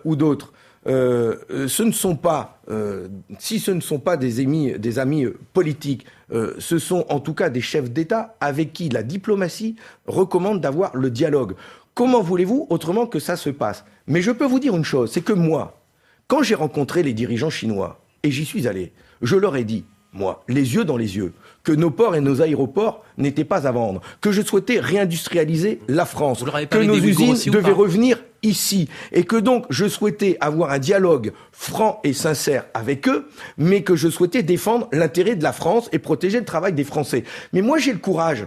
ou 0.04 0.16
d'autres, 0.16 0.52
euh, 0.86 1.66
ce 1.68 1.82
ne 1.82 1.92
sont 1.92 2.16
pas, 2.16 2.60
euh, 2.70 3.08
si 3.38 3.58
ce 3.58 3.70
ne 3.70 3.80
sont 3.80 3.98
pas 3.98 4.16
des 4.16 4.40
amis, 4.40 4.78
des 4.78 4.98
amis 4.98 5.26
politiques, 5.52 6.06
euh, 6.32 6.54
ce 6.58 6.78
sont 6.78 7.06
en 7.08 7.20
tout 7.20 7.34
cas 7.34 7.48
des 7.48 7.60
chefs 7.60 7.90
d'État 7.90 8.36
avec 8.40 8.72
qui 8.72 8.88
la 8.88 9.02
diplomatie 9.02 9.76
recommande 10.06 10.60
d'avoir 10.60 10.94
le 10.96 11.10
dialogue. 11.10 11.54
Comment 11.94 12.22
voulez-vous 12.22 12.66
autrement 12.70 13.06
que 13.06 13.18
ça 13.18 13.36
se 13.36 13.50
passe? 13.50 13.84
Mais 14.06 14.20
je 14.20 14.30
peux 14.30 14.46
vous 14.46 14.58
dire 14.58 14.76
une 14.76 14.84
chose, 14.84 15.10
c'est 15.12 15.22
que 15.22 15.32
moi, 15.32 15.80
quand 16.26 16.42
j'ai 16.42 16.54
rencontré 16.54 17.02
les 17.02 17.14
dirigeants 17.14 17.50
chinois, 17.50 18.00
et 18.22 18.30
j'y 18.30 18.44
suis 18.44 18.66
allé, 18.66 18.92
je 19.22 19.36
leur 19.36 19.56
ai 19.56 19.64
dit, 19.64 19.84
moi, 20.12 20.44
les 20.48 20.74
yeux 20.74 20.84
dans 20.84 20.96
les 20.96 21.16
yeux, 21.16 21.32
que 21.62 21.72
nos 21.72 21.90
ports 21.90 22.14
et 22.14 22.20
nos 22.20 22.40
aéroports 22.40 23.04
n'étaient 23.18 23.44
pas 23.44 23.66
à 23.66 23.72
vendre, 23.72 24.00
que 24.20 24.32
je 24.32 24.42
souhaitais 24.42 24.78
réindustrialiser 24.78 25.80
la 25.88 26.04
France, 26.04 26.44
que 26.70 26.78
nos 26.78 26.96
usines 26.96 27.36
devaient 27.50 27.72
revenir 27.72 28.22
ici, 28.44 28.88
et 29.12 29.24
que 29.24 29.36
donc 29.36 29.66
je 29.70 29.86
souhaitais 29.88 30.36
avoir 30.40 30.70
un 30.70 30.78
dialogue 30.78 31.32
franc 31.52 32.00
et 32.04 32.12
sincère 32.12 32.66
avec 32.74 33.08
eux, 33.08 33.28
mais 33.58 33.82
que 33.82 33.96
je 33.96 34.08
souhaitais 34.08 34.42
défendre 34.42 34.88
l'intérêt 34.92 35.34
de 35.34 35.42
la 35.42 35.52
France 35.52 35.88
et 35.92 35.98
protéger 35.98 36.38
le 36.38 36.44
travail 36.44 36.72
des 36.72 36.84
Français. 36.84 37.24
Mais 37.52 37.62
moi 37.62 37.78
j'ai 37.78 37.92
le 37.92 37.98
courage 37.98 38.46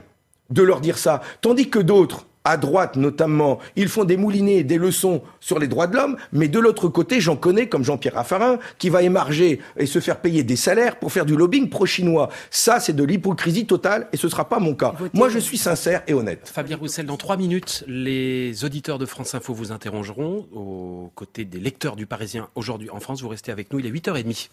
de 0.50 0.62
leur 0.62 0.80
dire 0.80 0.98
ça, 0.98 1.22
tandis 1.42 1.70
que 1.70 1.80
d'autres 1.80 2.26
à 2.48 2.56
droite 2.56 2.96
notamment, 2.96 3.60
ils 3.76 3.90
font 3.90 4.06
des 4.06 4.16
moulinets, 4.16 4.64
des 4.64 4.78
leçons 4.78 5.22
sur 5.42 5.60
les 5.60 5.68
droits 5.68 5.88
de 5.88 5.96
l'homme, 5.98 6.16
mais 6.32 6.48
de 6.48 6.60
l'autre 6.60 6.88
côté, 6.88 7.20
j'en 7.20 7.36
connais 7.36 7.68
comme 7.68 7.84
Jean-Pierre 7.84 8.14
Raffarin, 8.14 8.58
qui 8.78 8.90
va 8.90 9.04
émarger 9.04 9.60
et 9.76 9.86
se 9.86 10.00
faire 10.00 10.22
payer 10.22 10.44
des 10.44 10.56
salaires 10.56 10.98
pour 10.98 11.12
faire 11.12 11.26
du 11.26 11.36
lobbying 11.36 11.70
pro-chinois. 11.70 12.30
Ça, 12.50 12.80
c'est 12.80 12.94
de 12.94 13.04
l'hypocrisie 13.04 13.66
totale 13.66 14.08
et 14.14 14.18
ce 14.18 14.28
ne 14.28 14.32
sera 14.32 14.48
pas 14.48 14.60
mon 14.60 14.76
cas. 14.76 14.94
Moi, 15.14 15.28
je 15.28 15.40
suis 15.40 15.58
sincère 15.58 16.04
et 16.08 16.14
honnête. 16.14 16.50
Fabien 16.54 16.78
Roussel, 16.78 17.06
dans 17.06 17.18
trois 17.18 17.36
minutes, 17.36 17.84
les 17.86 18.64
auditeurs 18.64 18.98
de 18.98 19.06
France 19.06 19.36
Info 19.36 19.54
vous 19.54 19.74
interrogeront 19.74 20.48
aux 20.54 21.12
côtés 21.16 21.44
des 21.44 21.60
lecteurs 21.60 21.98
du 21.98 22.06
Parisien 22.06 22.48
aujourd'hui 22.56 22.90
en 22.90 23.02
France. 23.02 23.22
Vous 23.22 23.30
restez 23.30 23.52
avec 23.52 23.74
nous, 23.74 23.80
il 23.80 23.86
est 23.86 23.92
8h30. 23.92 24.48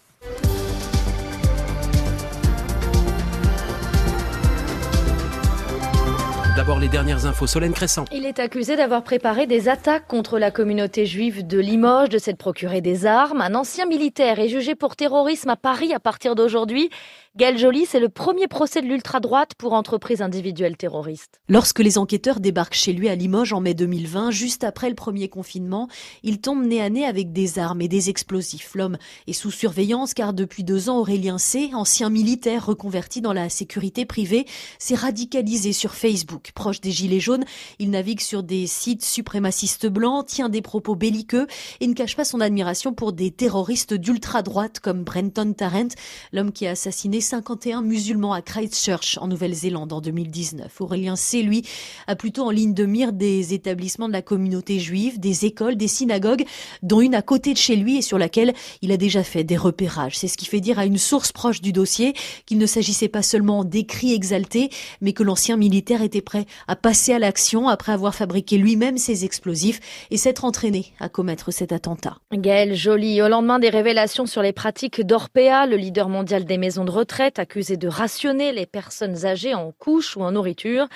D'abord 6.55 6.79
les 6.79 6.87
dernières 6.87 7.25
infos. 7.25 7.47
Solène 7.47 7.73
Crescent. 7.73 8.05
Il 8.13 8.25
est 8.25 8.39
accusé 8.39 8.77
d'avoir 8.77 9.03
préparé 9.03 9.45
des 9.45 9.67
attaques 9.67 10.07
contre 10.07 10.39
la 10.39 10.51
communauté 10.51 11.05
juive 11.05 11.45
de 11.45 11.59
Limoges, 11.59 12.07
de 12.07 12.17
s'être 12.17 12.37
procuré 12.37 12.79
des 12.79 13.05
armes. 13.05 13.41
Un 13.41 13.55
ancien 13.55 13.85
militaire 13.85 14.39
est 14.39 14.47
jugé 14.47 14.73
pour 14.73 14.95
terrorisme 14.95 15.49
à 15.49 15.57
Paris 15.57 15.93
à 15.93 15.99
partir 15.99 16.33
d'aujourd'hui. 16.33 16.89
Gaël 17.37 17.57
Joly, 17.57 17.85
c'est 17.85 17.99
le 17.99 18.07
premier 18.07 18.47
procès 18.47 18.81
de 18.81 18.87
l'ultra-droite 18.87 19.55
pour 19.57 19.73
entreprise 19.73 20.21
individuelle 20.21 20.77
terroriste. 20.77 21.41
Lorsque 21.49 21.79
les 21.79 21.97
enquêteurs 21.97 22.39
débarquent 22.39 22.75
chez 22.75 22.93
lui 22.93 23.09
à 23.09 23.15
Limoges 23.15 23.51
en 23.51 23.59
mai 23.59 23.73
2020, 23.73 24.31
juste 24.31 24.63
après 24.63 24.87
le 24.87 24.95
premier 24.95 25.27
confinement, 25.27 25.89
il 26.23 26.39
tombe 26.39 26.65
nez 26.65 26.81
à 26.81 26.89
nez 26.89 27.05
avec 27.05 27.33
des 27.33 27.59
armes 27.59 27.81
et 27.81 27.89
des 27.89 28.09
explosifs. 28.09 28.73
L'homme 28.73 28.97
est 29.27 29.33
sous 29.33 29.51
surveillance 29.51 30.13
car 30.13 30.31
depuis 30.31 30.63
deux 30.63 30.87
ans, 30.89 30.99
Aurélien 30.99 31.37
C., 31.37 31.71
ancien 31.73 32.09
militaire 32.09 32.67
reconverti 32.67 33.19
dans 33.19 33.33
la 33.33 33.49
sécurité 33.49 34.05
privée, 34.05 34.45
s'est 34.79 34.95
radicalisé 34.95 35.73
sur 35.73 35.93
Facebook. 35.93 36.53
Proche 36.55 36.79
des 36.79 36.91
Gilets 36.91 37.19
jaunes, 37.19 37.43
il 37.79 37.89
navigue 37.89 38.21
sur 38.21 38.43
des 38.43 38.65
sites 38.65 39.03
suprémacistes 39.03 39.87
blancs, 39.87 40.25
tient 40.25 40.47
des 40.47 40.61
propos 40.61 40.95
belliqueux 40.95 41.47
et 41.81 41.87
ne 41.87 41.95
cache 41.95 42.15
pas 42.15 42.23
son 42.23 42.39
admiration 42.39 42.93
pour 42.93 43.11
des 43.11 43.31
terroristes 43.31 43.93
d'ultra-droite 43.93 44.79
comme 44.79 45.03
Brenton 45.03 45.51
Tarrant, 45.51 45.89
l'homme 46.31 46.53
qui 46.53 46.65
a 46.65 46.71
assassiné 46.71 47.19
51 47.25 47.81
musulmans 47.81 48.33
à 48.33 48.41
Christchurch 48.41 49.17
en 49.19 49.27
Nouvelle-Zélande 49.27 49.91
en 49.91 49.99
2019. 49.99 50.79
Aurélien 50.79 51.15
C, 51.15 51.41
lui, 51.41 51.63
a 52.05 52.15
plutôt 52.15 52.43
en 52.43 52.51
ligne 52.51 52.75
de 52.75 52.85
mire 52.85 53.13
des 53.13 53.53
établissements 53.53 54.07
de 54.07 54.13
la 54.13 54.21
communauté 54.21 54.79
juive, 54.79 55.19
des 55.19 55.45
écoles, 55.45 55.75
des 55.75 55.87
synagogues, 55.87 56.45
dont 56.83 57.01
une 57.01 57.15
à 57.15 57.23
côté 57.23 57.53
de 57.53 57.57
chez 57.57 57.75
lui 57.75 57.97
et 57.97 58.01
sur 58.03 58.19
laquelle 58.19 58.53
il 58.83 58.91
a 58.91 58.97
déjà 58.97 59.23
fait 59.23 59.43
des 59.43 59.57
repérages. 59.57 60.17
C'est 60.17 60.27
ce 60.27 60.37
qui 60.37 60.45
fait 60.45 60.61
dire 60.61 60.77
à 60.77 60.85
une 60.85 60.99
source 60.99 61.31
proche 61.31 61.61
du 61.61 61.73
dossier 61.73 62.13
qu'il 62.45 62.59
ne 62.59 62.67
s'agissait 62.67 63.07
pas 63.07 63.23
seulement 63.23 63.63
d'écrits 63.63 64.13
exaltés, 64.13 64.69
mais 65.01 65.13
que 65.13 65.23
l'ancien 65.23 65.57
militaire 65.57 66.03
était 66.03 66.21
prêt 66.21 66.45
à 66.67 66.75
passer 66.75 67.13
à 67.13 67.19
l'action 67.19 67.67
après 67.67 67.91
avoir 67.91 68.13
fabriqué 68.13 68.57
lui-même 68.57 68.99
ses 68.99 69.25
explosifs 69.25 69.79
et 70.11 70.17
s'être 70.17 70.45
entraîné 70.45 70.93
à 70.99 71.09
commettre 71.09 71.51
cet 71.51 71.71
attentat. 71.71 72.17
Gaël 72.31 72.75
Joly, 72.75 73.21
au 73.23 73.27
lendemain 73.27 73.57
des 73.57 73.69
révélations 73.69 74.27
sur 74.27 74.43
les 74.43 74.53
pratiques 74.53 75.01
d'Orpea, 75.01 75.65
le 75.67 75.75
leader 75.75 76.07
mondial 76.07 76.45
des 76.45 76.59
maisons 76.59 76.85
de 76.85 76.91
retraite, 76.91 77.14
accusée 77.37 77.77
de 77.77 77.87
rationner 77.87 78.51
les 78.51 78.65
personnes 78.65 79.25
âgées 79.25 79.53
en 79.53 79.71
couches 79.71 80.17
ou 80.17 80.21
en 80.21 80.31
nourriture. 80.31 80.87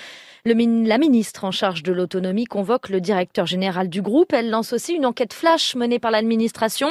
la 0.45 0.97
ministre 0.97 1.43
en 1.45 1.51
charge 1.51 1.83
de 1.83 1.93
l'autonomie 1.93 2.45
convoque 2.45 2.89
le 2.89 3.01
directeur 3.01 3.45
général 3.45 3.89
du 3.89 4.01
groupe. 4.01 4.33
Elle 4.33 4.49
lance 4.49 4.73
aussi 4.73 4.93
une 4.93 5.05
enquête 5.05 5.33
flash 5.33 5.75
menée 5.75 5.99
par 5.99 6.11
l'administration 6.11 6.89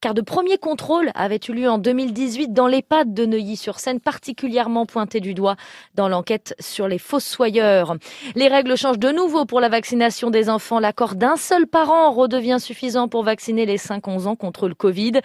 car 0.00 0.14
de 0.14 0.20
premiers 0.20 0.58
contrôles 0.58 1.10
avaient 1.14 1.40
eu 1.48 1.52
lieu 1.52 1.68
en 1.68 1.78
2018 1.78 2.52
dans 2.52 2.68
l'EHPAD 2.68 3.14
de 3.14 3.26
Neuilly-sur-Seine, 3.26 4.00
particulièrement 4.00 4.86
pointé 4.86 5.20
du 5.20 5.34
doigt 5.34 5.56
dans 5.94 6.08
l'enquête 6.08 6.54
sur 6.60 6.86
les 6.86 6.98
fossoyeurs. 6.98 7.96
Les 8.36 8.48
règles 8.48 8.76
changent 8.76 8.98
de 8.98 9.10
nouveau 9.10 9.44
pour 9.44 9.60
la 9.60 9.68
vaccination 9.68 10.30
des 10.30 10.48
enfants. 10.48 10.78
L'accord 10.78 11.16
d'un 11.16 11.36
seul 11.36 11.66
parent 11.66 12.12
redevient 12.12 12.58
suffisant 12.60 13.08
pour 13.08 13.24
vacciner 13.24 13.66
les 13.66 13.78
5-11 13.78 14.26
ans 14.26 14.36
contre 14.36 14.68
le 14.68 14.74
Covid. 14.74 15.20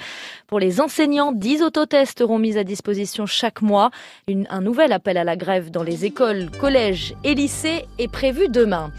Pour 0.47 0.59
les 0.59 0.81
enseignants, 0.81 1.31
10 1.33 1.61
autotests 1.61 2.19
seront 2.19 2.39
mis 2.39 2.57
à 2.57 2.63
disposition 2.63 3.25
chaque 3.25 3.61
mois. 3.61 3.91
un 4.27 4.61
nouvel 4.61 4.91
appel 4.91 5.17
à 5.17 5.23
la 5.23 5.35
grève 5.35 5.69
dans 5.69 5.83
les 5.83 6.05
écoles, 6.05 6.49
collèges 6.59 7.15
et 7.23 7.35
lycées 7.35 7.85
est 7.99 8.07
prévu 8.07 8.47
demain. 8.49 8.91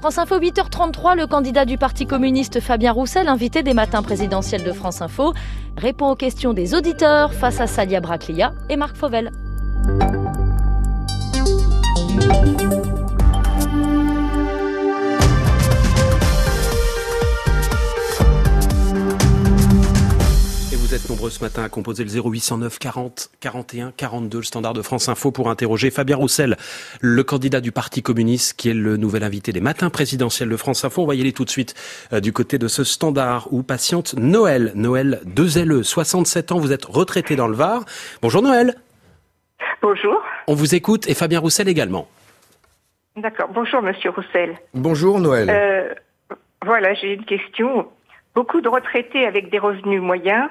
France 0.00 0.18
Info 0.18 0.38
8h33, 0.38 1.16
le 1.16 1.26
candidat 1.26 1.64
du 1.64 1.76
Parti 1.76 2.06
communiste 2.06 2.60
Fabien 2.60 2.92
Roussel, 2.92 3.26
invité 3.26 3.64
des 3.64 3.74
matins 3.74 4.00
présidentiels 4.00 4.62
de 4.62 4.72
France 4.72 5.02
Info, 5.02 5.17
répond 5.76 6.10
aux 6.10 6.16
questions 6.16 6.52
des 6.52 6.74
auditeurs 6.74 7.32
face 7.32 7.60
à 7.60 7.66
Salia 7.66 8.00
Braclia 8.00 8.52
et 8.68 8.76
Marc 8.76 8.96
Fauvel. 8.96 9.32
Êtes 20.98 21.10
nombreux 21.10 21.30
ce 21.30 21.44
matin 21.44 21.62
à 21.62 21.68
composer 21.68 22.02
le 22.02 22.10
0809 22.10 22.78
40 22.80 23.30
41 23.40 23.92
42, 23.92 24.38
le 24.38 24.42
standard 24.42 24.72
de 24.72 24.82
France 24.82 25.08
Info, 25.08 25.30
pour 25.30 25.48
interroger 25.48 25.90
Fabien 25.90 26.16
Roussel, 26.16 26.56
le 27.00 27.22
candidat 27.22 27.60
du 27.60 27.70
Parti 27.70 28.02
communiste, 28.02 28.58
qui 28.58 28.70
est 28.70 28.74
le 28.74 28.96
nouvel 28.96 29.22
invité 29.22 29.52
des 29.52 29.60
matins 29.60 29.90
présidentiels 29.90 30.48
de 30.48 30.56
France 30.56 30.84
Info. 30.84 31.02
On 31.02 31.06
va 31.06 31.14
y 31.14 31.20
aller 31.20 31.32
tout 31.32 31.44
de 31.44 31.50
suite 31.50 31.74
euh, 32.12 32.18
du 32.18 32.32
côté 32.32 32.58
de 32.58 32.66
ce 32.66 32.82
standard 32.82 33.46
où 33.52 33.62
patiente 33.62 34.14
Noël. 34.14 34.72
Noël 34.74 35.20
2LE, 35.26 35.84
67 35.84 36.50
ans, 36.50 36.58
vous 36.58 36.72
êtes 36.72 36.84
retraité 36.84 37.36
dans 37.36 37.46
le 37.46 37.54
Var. 37.54 37.84
Bonjour 38.20 38.42
Noël. 38.42 38.74
Bonjour. 39.80 40.20
On 40.48 40.54
vous 40.54 40.74
écoute 40.74 41.08
et 41.08 41.14
Fabien 41.14 41.38
Roussel 41.38 41.68
également. 41.68 42.08
D'accord. 43.16 43.50
Bonjour 43.54 43.82
Monsieur 43.82 44.10
Roussel. 44.10 44.56
Bonjour 44.74 45.20
Noël. 45.20 45.48
Euh, 45.48 45.94
voilà, 46.64 46.94
j'ai 46.94 47.12
une 47.12 47.24
question. 47.24 47.88
Beaucoup 48.34 48.60
de 48.60 48.68
retraités 48.68 49.26
avec 49.26 49.50
des 49.50 49.58
revenus 49.60 50.00
moyens 50.02 50.48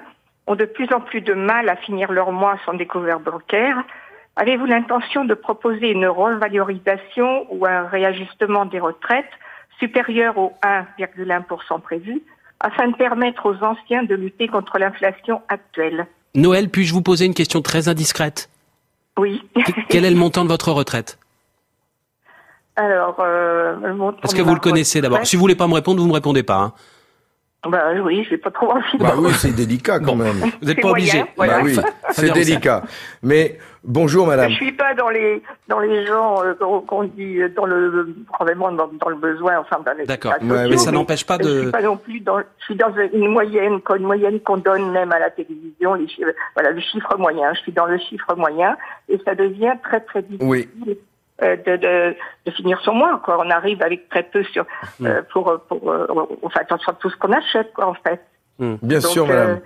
ont 0.48 0.56
de 0.56 0.66
plus 0.66 0.88
en 0.94 1.02
plus 1.02 1.22
de 1.22 1.34
mal 1.34 1.70
à 1.70 1.76
finir 1.76 2.12
leur 2.12 2.32
mois 2.32 2.58
sans 2.66 2.74
découvert 2.74 3.20
bancaire. 3.20 3.84
Avez-vous 4.38 4.66
l'intention 4.66 5.26
de 5.26 5.34
proposer 5.34 5.92
une 5.92 6.08
revalorisation 6.08 7.48
ou 7.50 7.66
un 7.66 7.88
réajustement 7.88 8.66
des 8.66 8.80
retraites 8.80 9.26
supérieur 9.80 10.38
au 10.38 10.54
1,1% 10.64 11.82
prévu 11.82 12.22
afin 12.60 12.88
de 12.88 12.96
permettre 12.96 13.46
aux 13.46 13.64
anciens 13.64 14.04
de 14.04 14.16
lutter 14.16 14.48
contre 14.48 14.80
l'inflation 14.80 15.42
actuelle? 15.50 16.08
Noël, 16.36 16.70
puis-je 16.70 16.94
vous 16.94 17.02
poser 17.02 17.26
une 17.26 17.34
question 17.34 17.62
très 17.62 17.88
indiscrète? 17.90 18.50
Oui. 19.18 19.44
Quel 19.90 20.06
est 20.06 20.12
le 20.12 20.16
montant 20.18 20.44
de 20.44 20.50
votre 20.50 20.72
retraite? 20.72 21.18
Alors, 22.76 23.16
euh, 23.20 23.76
le 23.82 23.96
montant 23.96 24.20
Est-ce 24.24 24.36
que 24.36 24.44
vous 24.44 24.54
le 24.54 24.60
connaissez 24.60 25.02
d'abord 25.02 25.26
Si 25.26 25.36
vous 25.36 25.40
voulez 25.42 25.56
pas 25.56 25.68
me 25.68 25.74
répondre, 25.74 26.00
vous 26.00 26.08
me 26.08 26.14
répondez 26.14 26.44
pas. 26.44 26.58
hein. 26.58 26.74
Bah 27.68 27.92
oui, 28.04 28.24
je 28.24 28.30
vais 28.30 28.38
pas 28.38 28.52
trop 28.52 28.72
envie. 28.72 28.98
Bah 29.00 29.14
oui, 29.18 29.32
c'est 29.34 29.54
délicat 29.54 30.00
quand 30.00 30.16
même. 30.16 30.36
Vous 30.62 30.68
n'êtes 30.68 30.80
pas 30.82 30.90
obligé. 30.92 31.24
voilà. 31.36 31.58
Bah 31.58 31.64
oui, 31.66 31.76
c'est 32.12 32.32
délicat. 32.32 32.84
Mais 33.24 33.58
bonjour 33.84 34.28
madame. 34.28 34.52
Je 34.52 34.56
suis 34.56 34.72
pas 34.72 34.94
dans 34.94 35.10
les 35.10 35.42
dans 35.68 35.80
les 35.80 36.06
gens 36.06 36.44
euh, 36.46 36.54
qu'on 36.88 37.04
dit 37.06 37.42
euh, 37.42 37.50
dans 37.50 37.66
le 37.66 38.16
vraiment 38.40 38.72
dans, 38.72 38.88
dans 38.88 39.10
le 39.10 39.16
besoin, 39.16 39.58
enfin 39.60 39.82
dans 39.86 39.94
les 39.98 40.06
D'accord. 40.06 40.34
mais 40.42 40.78
ça 40.78 40.92
n'empêche 40.92 41.26
pas 41.26 41.38
Je 41.42 41.48
de. 41.48 41.62
suis 41.64 41.72
pas 41.72 41.82
non 41.82 41.98
plus 41.98 42.20
dans. 42.22 42.40
Je 42.40 42.64
suis 42.66 42.76
dans 42.76 42.94
une 43.14 43.30
moyenne, 43.30 43.82
quoi, 43.82 43.98
une 43.98 44.04
moyenne 44.06 44.40
qu'on 44.42 44.58
donne 44.58 44.92
même 44.92 45.12
à 45.12 45.20
la 45.20 45.32
télévision. 45.32 45.96
Les 45.96 46.08
chiffres, 46.08 46.30
voilà, 46.56 46.70
le 46.72 46.80
chiffre 46.80 47.18
moyen. 47.18 47.54
Je 47.56 47.60
suis 47.62 47.72
dans 47.74 47.88
le 47.88 47.98
chiffre 47.98 48.36
moyen 48.38 48.78
et 49.10 49.20
ça 49.26 49.34
devient 49.36 49.74
très 49.84 50.00
très 50.02 50.22
difficile. 50.22 50.48
Oui. 50.48 50.70
Euh, 51.44 51.56
De, 51.66 51.78
de, 51.78 52.16
de 52.46 52.52
finir 52.52 52.80
son 52.84 52.94
mois, 52.94 53.22
quoi. 53.24 53.38
On 53.46 53.50
arrive 53.50 53.82
avec 53.82 54.10
très 54.10 54.24
peu 54.24 54.44
sur, 54.44 54.66
euh, 55.04 55.22
pour, 55.32 55.60
pour, 55.68 55.92
euh, 55.92 56.08
enfin, 56.44 56.62
sur 56.80 56.98
tout 56.98 57.10
ce 57.10 57.18
qu'on 57.18 57.32
achète, 57.32 57.74
quoi, 57.74 57.88
en 57.88 57.94
fait. 57.96 58.22
Bien 58.60 59.00
Donc, 59.00 59.12
sûr 59.12 59.26
euh, 59.26 59.28
madame. 59.28 59.60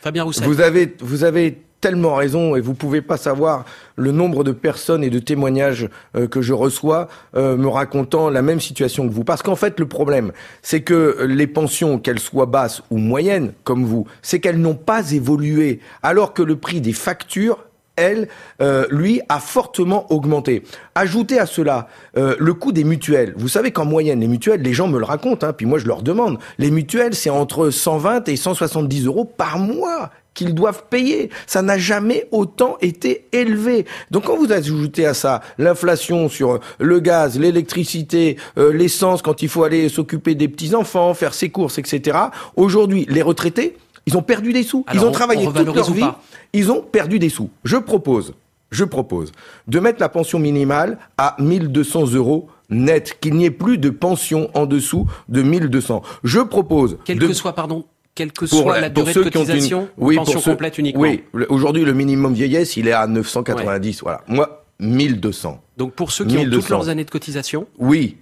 Fabien 0.00 0.24
Roussel. 0.24 0.46
Vous 0.46 0.60
avez, 0.60 0.94
vous 1.00 1.24
avez 1.24 1.58
tellement 1.80 2.14
raison 2.16 2.56
et 2.56 2.60
vous 2.60 2.74
pouvez 2.74 3.02
pas 3.02 3.16
savoir 3.16 3.64
le 3.94 4.10
nombre 4.10 4.42
de 4.42 4.50
personnes 4.52 5.04
et 5.04 5.10
de 5.10 5.18
témoignages 5.20 5.88
euh, 6.16 6.26
que 6.26 6.42
je 6.42 6.52
reçois 6.52 7.06
euh, 7.36 7.56
me 7.56 7.68
racontant 7.68 8.30
la 8.30 8.42
même 8.42 8.58
situation 8.58 9.06
que 9.06 9.12
vous. 9.12 9.22
Parce 9.22 9.42
qu'en 9.42 9.54
fait, 9.54 9.78
le 9.78 9.86
problème, 9.86 10.32
c'est 10.62 10.80
que 10.80 11.24
les 11.28 11.46
pensions, 11.46 11.98
qu'elles 11.98 12.18
soient 12.18 12.46
basses 12.46 12.82
ou 12.90 12.98
moyennes, 12.98 13.52
comme 13.64 13.84
vous, 13.84 14.06
c'est 14.22 14.40
qu'elles 14.40 14.60
n'ont 14.60 14.74
pas 14.74 15.12
évolué, 15.12 15.78
alors 16.02 16.32
que 16.32 16.42
le 16.42 16.56
prix 16.56 16.80
des 16.80 16.92
factures 16.92 17.58
elle, 17.98 18.28
euh, 18.62 18.86
lui, 18.90 19.20
a 19.28 19.40
fortement 19.40 20.10
augmenté. 20.12 20.62
Ajoutez 20.94 21.38
à 21.38 21.46
cela 21.46 21.88
euh, 22.16 22.34
le 22.38 22.54
coût 22.54 22.72
des 22.72 22.84
mutuelles. 22.84 23.34
Vous 23.36 23.48
savez 23.48 23.70
qu'en 23.70 23.84
moyenne, 23.84 24.20
les 24.20 24.28
mutuelles, 24.28 24.62
les 24.62 24.72
gens 24.72 24.88
me 24.88 24.98
le 24.98 25.04
racontent, 25.04 25.46
hein, 25.46 25.52
puis 25.52 25.66
moi 25.66 25.78
je 25.78 25.86
leur 25.86 26.02
demande, 26.02 26.38
les 26.58 26.70
mutuelles, 26.70 27.14
c'est 27.14 27.30
entre 27.30 27.70
120 27.70 28.28
et 28.28 28.36
170 28.36 29.06
euros 29.06 29.24
par 29.24 29.58
mois 29.58 30.10
qu'ils 30.34 30.54
doivent 30.54 30.84
payer. 30.88 31.30
Ça 31.48 31.62
n'a 31.62 31.78
jamais 31.78 32.28
autant 32.30 32.76
été 32.80 33.26
élevé. 33.32 33.86
Donc 34.12 34.24
quand 34.26 34.36
vous 34.36 34.52
ajoutez 34.52 35.04
à 35.04 35.12
ça 35.14 35.40
l'inflation 35.58 36.28
sur 36.28 36.60
le 36.78 37.00
gaz, 37.00 37.38
l'électricité, 37.38 38.36
euh, 38.56 38.72
l'essence, 38.72 39.20
quand 39.20 39.42
il 39.42 39.48
faut 39.48 39.64
aller 39.64 39.88
s'occuper 39.88 40.34
des 40.36 40.46
petits-enfants, 40.48 41.12
faire 41.14 41.34
ses 41.34 41.48
courses, 41.50 41.78
etc., 41.78 42.16
aujourd'hui, 42.56 43.04
les 43.08 43.22
retraités, 43.22 43.76
ils 44.06 44.16
ont 44.16 44.22
perdu 44.22 44.52
des 44.54 44.62
sous. 44.62 44.84
Alors, 44.86 45.02
ils 45.02 45.06
ont 45.06 45.10
on- 45.10 45.12
travaillé 45.12 45.46
on 45.46 45.52
toute 45.52 45.74
leur 45.74 45.90
vie. 45.92 46.00
pas? 46.00 46.20
Ils 46.52 46.70
ont 46.70 46.82
perdu 46.82 47.18
des 47.18 47.28
sous. 47.28 47.50
Je 47.64 47.76
propose, 47.76 48.34
je 48.70 48.84
propose 48.84 49.32
de 49.66 49.80
mettre 49.80 50.00
la 50.00 50.08
pension 50.08 50.38
minimale 50.38 50.98
à 51.16 51.36
1200 51.38 52.12
euros 52.14 52.48
net, 52.70 53.18
qu'il 53.20 53.34
n'y 53.34 53.44
ait 53.46 53.50
plus 53.50 53.78
de 53.78 53.90
pension 53.90 54.50
en 54.54 54.66
dessous 54.66 55.06
de 55.28 55.42
1200. 55.42 56.02
Je 56.24 56.40
propose 56.40 56.98
Quelle 57.04 57.18
de- 57.18 57.26
que 57.26 57.32
soit, 57.32 57.54
pardon, 57.54 57.84
quelle 58.14 58.32
que 58.32 58.44
pour 58.46 58.62
soit 58.62 58.80
la 58.80 58.90
pour 58.90 59.04
durée 59.04 59.14
ceux 59.14 59.24
de 59.24 59.30
qui 59.30 59.38
ont 59.38 59.40
une- 59.42 59.46
cotisation, 59.46 59.88
oui, 59.96 60.16
pension 60.16 60.40
ceux- 60.40 60.50
complète 60.52 60.76
uniquement. 60.78 61.00
Oui, 61.02 61.22
aujourd'hui 61.48 61.84
le 61.84 61.94
minimum 61.94 62.34
vieillesse, 62.34 62.76
il 62.76 62.88
est 62.88 62.92
à 62.92 63.06
990. 63.06 64.02
Voilà. 64.02 64.22
Moi, 64.28 64.64
1200. 64.80 65.60
Donc 65.76 65.92
pour 65.92 66.10
ceux 66.12 66.24
qui 66.24 66.36
ont 66.36 66.40
toutes 66.42 66.50
1200. 66.50 66.74
leurs 66.78 66.88
années 66.88 67.04
de 67.04 67.10
cotisation, 67.10 67.66
Oui. 67.78 68.16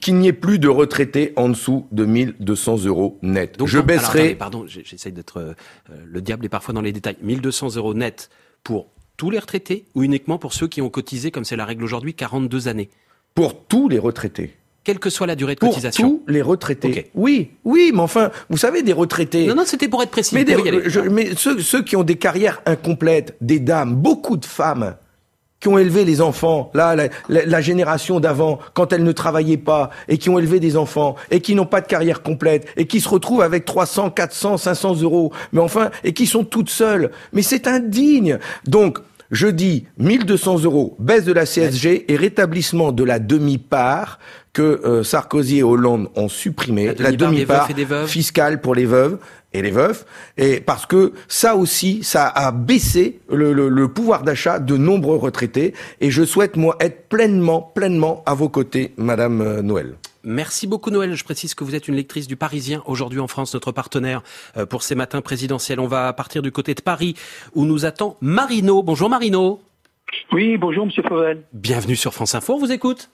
Qu'il 0.00 0.16
n'y 0.16 0.28
ait 0.28 0.32
plus 0.34 0.58
de 0.58 0.68
retraités 0.68 1.32
en 1.36 1.48
dessous 1.48 1.86
de 1.90 2.04
1200 2.04 2.84
euros 2.84 3.18
net. 3.22 3.58
Donc, 3.58 3.68
je 3.68 3.76
alors, 3.78 3.86
baisserai. 3.86 4.18
attendez, 4.20 4.34
pardon, 4.34 4.64
j'essaye 4.66 5.12
d'être. 5.12 5.38
euh, 5.38 5.54
le 6.04 6.20
diable 6.20 6.44
est 6.44 6.50
parfois 6.50 6.74
dans 6.74 6.82
les 6.82 6.92
détails. 6.92 7.16
1200 7.22 7.76
euros 7.76 7.94
net 7.94 8.28
pour 8.64 8.88
tous 9.16 9.30
les 9.30 9.38
retraités 9.38 9.86
ou 9.94 10.02
uniquement 10.02 10.36
pour 10.38 10.52
ceux 10.52 10.68
qui 10.68 10.82
ont 10.82 10.90
cotisé, 10.90 11.30
comme 11.30 11.44
c'est 11.44 11.56
la 11.56 11.64
règle 11.64 11.84
aujourd'hui, 11.84 12.12
42 12.12 12.68
années? 12.68 12.90
Pour 13.34 13.64
tous 13.66 13.88
les 13.88 13.98
retraités. 13.98 14.54
Quelle 14.84 14.98
que 14.98 15.10
soit 15.10 15.26
la 15.26 15.34
durée 15.36 15.54
de 15.54 15.60
Pour 15.60 15.70
cotisation. 15.70 16.20
tous 16.26 16.32
les 16.32 16.42
retraités. 16.42 17.10
Oui, 17.14 17.50
oui, 17.64 17.90
mais 17.94 18.00
enfin, 18.00 18.30
vous 18.50 18.56
savez, 18.58 18.82
des 18.82 18.92
retraités. 18.92 19.46
Non, 19.46 19.54
non, 19.56 19.62
c'était 19.64 19.88
pour 19.88 20.02
être 20.02 20.10
précis. 20.10 20.34
Mais, 20.34 20.44
des- 20.44 20.54
je- 20.86 21.58
ceux 21.60 21.82
qui 21.82 21.96
ont 21.96 22.04
des 22.04 22.16
carrières 22.16 22.60
incomplètes, 22.66 23.36
des 23.40 23.58
dames, 23.58 23.96
beaucoup 23.96 24.36
de 24.36 24.44
femmes 24.44 24.96
qui 25.60 25.68
ont 25.68 25.78
élevé 25.78 26.04
les 26.04 26.20
enfants, 26.20 26.70
là, 26.74 26.94
la, 26.94 27.08
la- 27.28 27.60
génération 27.60 28.20
d'avant, 28.20 28.58
quand 28.74 28.92
elles 28.92 29.02
ne 29.02 29.12
travaillaient 29.12 29.56
pas, 29.56 29.90
et 30.08 30.18
qui 30.18 30.28
ont 30.28 30.38
élevé 30.38 30.60
des 30.60 30.76
enfants, 30.76 31.16
et 31.30 31.40
qui 31.40 31.54
n'ont 31.54 31.64
pas 31.66 31.80
de 31.80 31.86
carrière 31.86 32.22
complète, 32.22 32.66
et 32.76 32.86
qui 32.86 33.00
se 33.00 33.08
retrouvent 33.08 33.40
avec 33.42 33.64
300, 33.64 34.10
400, 34.10 34.58
500 34.58 35.00
euros, 35.02 35.32
mais 35.52 35.60
enfin, 35.60 35.90
et 36.04 36.12
qui 36.12 36.26
sont 36.26 36.44
toutes 36.44 36.68
seules. 36.70 37.10
Mais 37.32 37.42
c'est 37.42 37.66
indigne. 37.66 38.38
Donc, 38.66 38.98
je 39.30 39.48
dis 39.48 39.86
1200 39.98 40.62
euros, 40.64 40.94
baisse 41.00 41.24
de 41.24 41.32
la 41.32 41.46
CSG 41.46 42.12
et 42.12 42.16
rétablissement 42.16 42.92
de 42.92 43.02
la 43.02 43.18
demi-part 43.18 44.18
que 44.56 44.62
euh, 44.62 45.02
Sarkozy 45.04 45.58
et 45.58 45.62
Hollande 45.62 46.08
ont 46.16 46.30
supprimé, 46.30 46.94
La 46.98 47.12
demi-part 47.12 47.68
fiscale 48.06 48.62
pour 48.62 48.74
les 48.74 48.86
veuves 48.86 49.18
et 49.52 49.60
les 49.60 49.70
veufs, 49.70 50.06
et 50.38 50.60
parce 50.60 50.86
que 50.86 51.12
ça 51.28 51.56
aussi, 51.56 52.02
ça 52.02 52.26
a 52.26 52.52
baissé 52.52 53.20
le, 53.30 53.52
le- 53.52 53.68
le 53.68 53.88
pouvoir 53.88 54.22
d'achat 54.22 54.58
de 54.58 54.78
nombreux 54.78 55.16
retraités, 55.18 55.74
et 56.00 56.10
je 56.10 56.24
souhaite 56.24 56.56
moi 56.56 56.76
être 56.80 57.06
pleinement, 57.10 57.60
pleinement 57.74 58.22
à 58.24 58.32
vos 58.32 58.48
côtés, 58.48 58.92
Madame 58.96 59.42
euh, 59.42 59.60
Noël. 59.60 59.94
Merci 60.24 60.66
beaucoup 60.66 60.90
Noël. 60.90 61.14
Je 61.14 61.24
précise 61.24 61.54
que 61.54 61.62
vous 61.62 61.74
êtes 61.74 61.86
une 61.86 61.94
lectrice 61.96 62.26
du 62.26 62.36
Parisien 62.36 62.82
aujourd'hui 62.86 63.20
en 63.20 63.28
France, 63.28 63.52
notre 63.52 63.72
partenaire 63.72 64.22
euh, 64.56 64.64
pour 64.64 64.82
ces 64.82 64.94
matins 64.94 65.20
présidentiels. 65.20 65.80
On 65.80 65.86
va 65.86 66.10
partir 66.14 66.40
du 66.40 66.50
côté 66.50 66.72
de 66.74 66.80
Paris 66.80 67.14
où 67.54 67.66
nous 67.66 67.84
attend 67.84 68.16
Marino. 68.22 68.82
Bonjour 68.82 69.10
Marino. 69.10 69.60
Oui, 70.32 70.56
bonjour 70.56 70.86
Monsieur 70.86 71.02
Fauvel. 71.06 71.42
Bienvenue 71.52 71.94
sur 71.96 72.14
France 72.14 72.34
Info. 72.34 72.54
On 72.54 72.58
vous 72.58 72.72
écoute. 72.72 73.10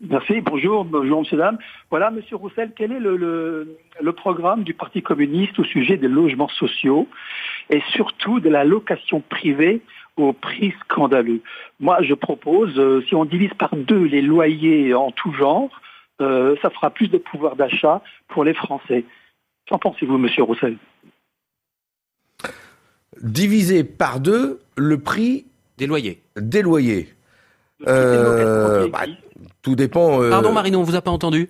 Merci, 0.00 0.40
bonjour, 0.40 0.84
bonjour 0.84 1.20
Monsieur 1.20 1.36
Dame. 1.36 1.58
Voilà, 1.90 2.10
Monsieur 2.10 2.36
Roussel, 2.36 2.72
quel 2.76 2.90
est 2.92 2.98
le, 2.98 3.16
le, 3.16 3.76
le 4.00 4.12
programme 4.12 4.64
du 4.64 4.74
Parti 4.74 5.02
communiste 5.02 5.58
au 5.58 5.64
sujet 5.64 5.96
des 5.96 6.08
logements 6.08 6.48
sociaux 6.48 7.06
et 7.68 7.80
surtout 7.92 8.40
de 8.40 8.48
la 8.48 8.64
location 8.64 9.20
privée 9.20 9.82
au 10.16 10.32
prix 10.32 10.74
scandaleux? 10.84 11.40
Moi, 11.78 12.02
je 12.02 12.14
propose, 12.14 12.78
euh, 12.78 13.04
si 13.08 13.14
on 13.14 13.24
divise 13.24 13.54
par 13.54 13.76
deux 13.76 14.04
les 14.04 14.22
loyers 14.22 14.94
en 14.94 15.12
tout 15.12 15.32
genre, 15.32 15.70
euh, 16.20 16.56
ça 16.62 16.70
fera 16.70 16.90
plus 16.90 17.08
de 17.08 17.18
pouvoir 17.18 17.54
d'achat 17.54 18.02
pour 18.28 18.44
les 18.44 18.54
Français. 18.54 19.04
Qu'en 19.68 19.78
pensez-vous, 19.78 20.18
Monsieur 20.18 20.42
Roussel? 20.42 20.76
Divisé 23.22 23.84
par 23.84 24.18
deux 24.18 24.60
le 24.76 24.98
prix 24.98 25.46
des 25.78 25.86
loyers. 25.86 26.20
Des 26.36 26.62
loyers. 26.62 27.08
Euh, 27.86 28.88
bah, 28.88 29.06
tout 29.62 29.74
dépend. 29.76 30.22
euh, 30.22 30.30
Pardon 30.30 30.52
Marino, 30.52 30.78
on 30.78 30.82
vous 30.82 30.96
a 30.96 31.02
pas 31.02 31.10
entendu. 31.10 31.48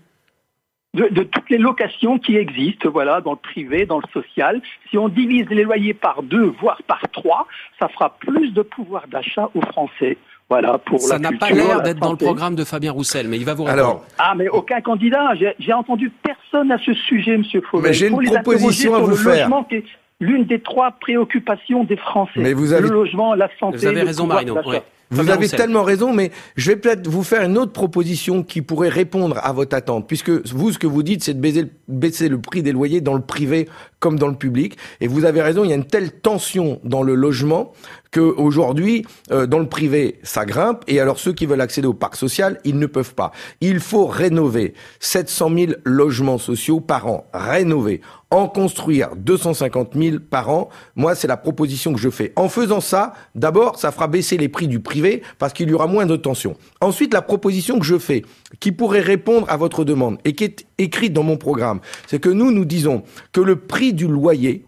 de, 0.95 1.07
de 1.09 1.23
toutes 1.23 1.49
les 1.51 1.59
locations 1.59 2.19
qui 2.19 2.37
existent, 2.37 2.91
voilà, 2.91 3.20
dans 3.20 3.31
le 3.32 3.37
privé, 3.39 3.87
dans 3.87 3.99
le 3.99 4.07
social. 4.12 4.61
Si 4.91 4.99
on 4.99 5.09
divise 5.09 5.47
les 5.51 5.62
loyers 5.62 5.95
par 5.95 6.23
deux, 6.23 6.53
voire 6.61 6.82
par 6.87 7.01
trois, 7.12 7.47
ça 7.78 7.89
fera 7.89 8.16
plus 8.19 8.51
de 8.53 8.62
pouvoir 8.62 9.07
d'achat 9.09 9.49
aux 9.55 9.61
Français. 9.62 10.16
Voilà, 10.49 10.78
pour 10.78 10.99
Ça 11.01 11.20
n'a 11.20 11.31
pas 11.31 11.51
l'air 11.51 11.77
la 11.78 11.85
d'être 11.85 12.01
dans 12.01 12.11
le 12.11 12.16
programme 12.16 12.57
de 12.57 12.65
Fabien 12.65 12.91
Roussel, 12.91 13.28
mais 13.28 13.37
il 13.37 13.45
va 13.45 13.55
vous 13.55 13.62
répondre. 13.62 13.81
Alors, 13.85 14.05
Ah, 14.19 14.35
mais 14.37 14.49
aucun 14.49 14.81
candidat. 14.81 15.32
J'ai- 15.61 15.73
entendu 15.73 16.11
personne 16.11 16.73
à 16.73 16.78
ce 16.78 16.93
sujet, 16.93 17.37
Monsieur 17.39 17.61
Fauvel. 17.61 17.87
Mais 17.91 17.95
j'ai 17.95 18.09
une 18.09 18.20
proposition 18.20 18.95
à 18.95 18.97
sur 18.97 19.05
vous 19.05 19.11
le 19.12 19.16
faire. 19.16 19.49
logement 19.49 19.62
qui 19.62 19.77
est 19.77 19.85
l'une 20.19 20.45
des 20.47 20.59
trois 20.59 20.91
préoccupations 20.91 21.85
des 21.85 21.97
Français. 21.97 22.32
Mais 22.41 22.53
vous 22.53 22.73
avez- 22.73 22.89
Le 22.89 22.93
logement, 22.95 23.35
la 23.37 23.49
santé, 23.61 23.77
Vous 23.78 23.87
avez 23.87 24.01
le 24.01 24.07
raison 24.07 24.24
pouvoir 24.24 24.39
Marino. 24.39 24.55
d'achat. 24.57 24.69
ouais. 24.70 24.82
Vous 25.11 25.28
avez 25.28 25.49
tellement 25.49 25.82
raison, 25.82 26.12
mais 26.12 26.31
je 26.55 26.70
vais 26.70 26.77
peut-être 26.77 27.09
vous 27.09 27.24
faire 27.24 27.43
une 27.43 27.59
autre 27.59 27.73
proposition 27.73 28.45
qui 28.45 28.62
pourrait 28.62 28.89
répondre 28.89 29.39
à 29.43 29.53
votre 29.53 29.74
attente, 29.77 30.07
puisque 30.07 30.31
vous, 30.31 30.73
ce 30.73 30.78
que 30.78 30.87
vous 30.87 31.03
dites, 31.03 31.24
c'est 31.24 31.35
de 31.35 31.41
baisser, 31.41 31.66
baisser 31.89 32.28
le 32.28 32.41
prix 32.41 32.62
des 32.62 32.70
loyers 32.70 33.01
dans 33.01 33.15
le 33.15 33.20
privé 33.20 33.69
comme 33.99 34.19
dans 34.19 34.28
le 34.28 34.37
public. 34.37 34.77
Et 35.01 35.09
vous 35.09 35.24
avez 35.24 35.43
raison, 35.43 35.65
il 35.65 35.70
y 35.70 35.73
a 35.73 35.77
une 35.77 35.85
telle 35.85 36.12
tension 36.12 36.81
dans 36.85 37.03
le 37.03 37.15
logement 37.15 37.73
que 38.11 38.20
aujourd'hui, 38.20 39.05
euh, 39.31 39.47
dans 39.47 39.59
le 39.59 39.69
privé, 39.69 40.19
ça 40.23 40.45
grimpe. 40.45 40.82
Et 40.89 41.01
alors 41.01 41.19
ceux 41.19 41.32
qui 41.32 41.47
veulent 41.47 41.61
accéder 41.61 41.87
au 41.87 41.95
parc 41.95 42.16
social, 42.16 42.59
ils 42.65 42.78
ne 42.78 42.87
peuvent 42.87 43.15
pas. 43.15 43.31
Il 43.61 43.78
faut 43.81 44.07
rénover 44.07 44.74
700 45.01 45.51
000 45.55 45.73
logements 45.85 46.39
sociaux 46.39 46.81
par 46.81 47.07
an. 47.07 47.27
Rénover. 47.32 48.01
En 48.31 48.49
construire 48.49 49.11
250 49.16 49.95
000 49.95 50.16
par 50.31 50.51
an. 50.51 50.70
Moi, 50.97 51.15
c'est 51.15 51.27
la 51.27 51.37
proposition 51.37 51.93
que 51.93 51.99
je 52.01 52.11
fais. 52.11 52.32
En 52.37 52.49
faisant 52.49 52.81
ça, 52.81 53.12
d'abord, 53.35 53.78
ça 53.78 53.91
fera 53.91 54.07
baisser 54.07 54.37
les 54.37 54.49
prix 54.49 54.69
du 54.69 54.81
privé 54.81 54.99
parce 55.39 55.52
qu'il 55.52 55.68
y 55.68 55.74
aura 55.74 55.86
moins 55.86 56.06
de 56.06 56.16
tension. 56.16 56.56
Ensuite, 56.81 57.14
la 57.14 57.22
proposition 57.22 57.78
que 57.78 57.85
je 57.85 57.98
fais, 57.98 58.22
qui 58.59 58.72
pourrait 58.72 59.01
répondre 59.01 59.47
à 59.48 59.56
votre 59.56 59.85
demande 59.85 60.18
et 60.24 60.35
qui 60.35 60.44
est 60.44 60.66
écrite 60.78 61.12
dans 61.12 61.22
mon 61.22 61.36
programme, 61.36 61.81
c'est 62.06 62.20
que 62.20 62.28
nous, 62.28 62.51
nous 62.51 62.64
disons 62.64 63.02
que 63.32 63.40
le 63.40 63.56
prix 63.56 63.93
du 63.93 64.06
loyer 64.06 64.64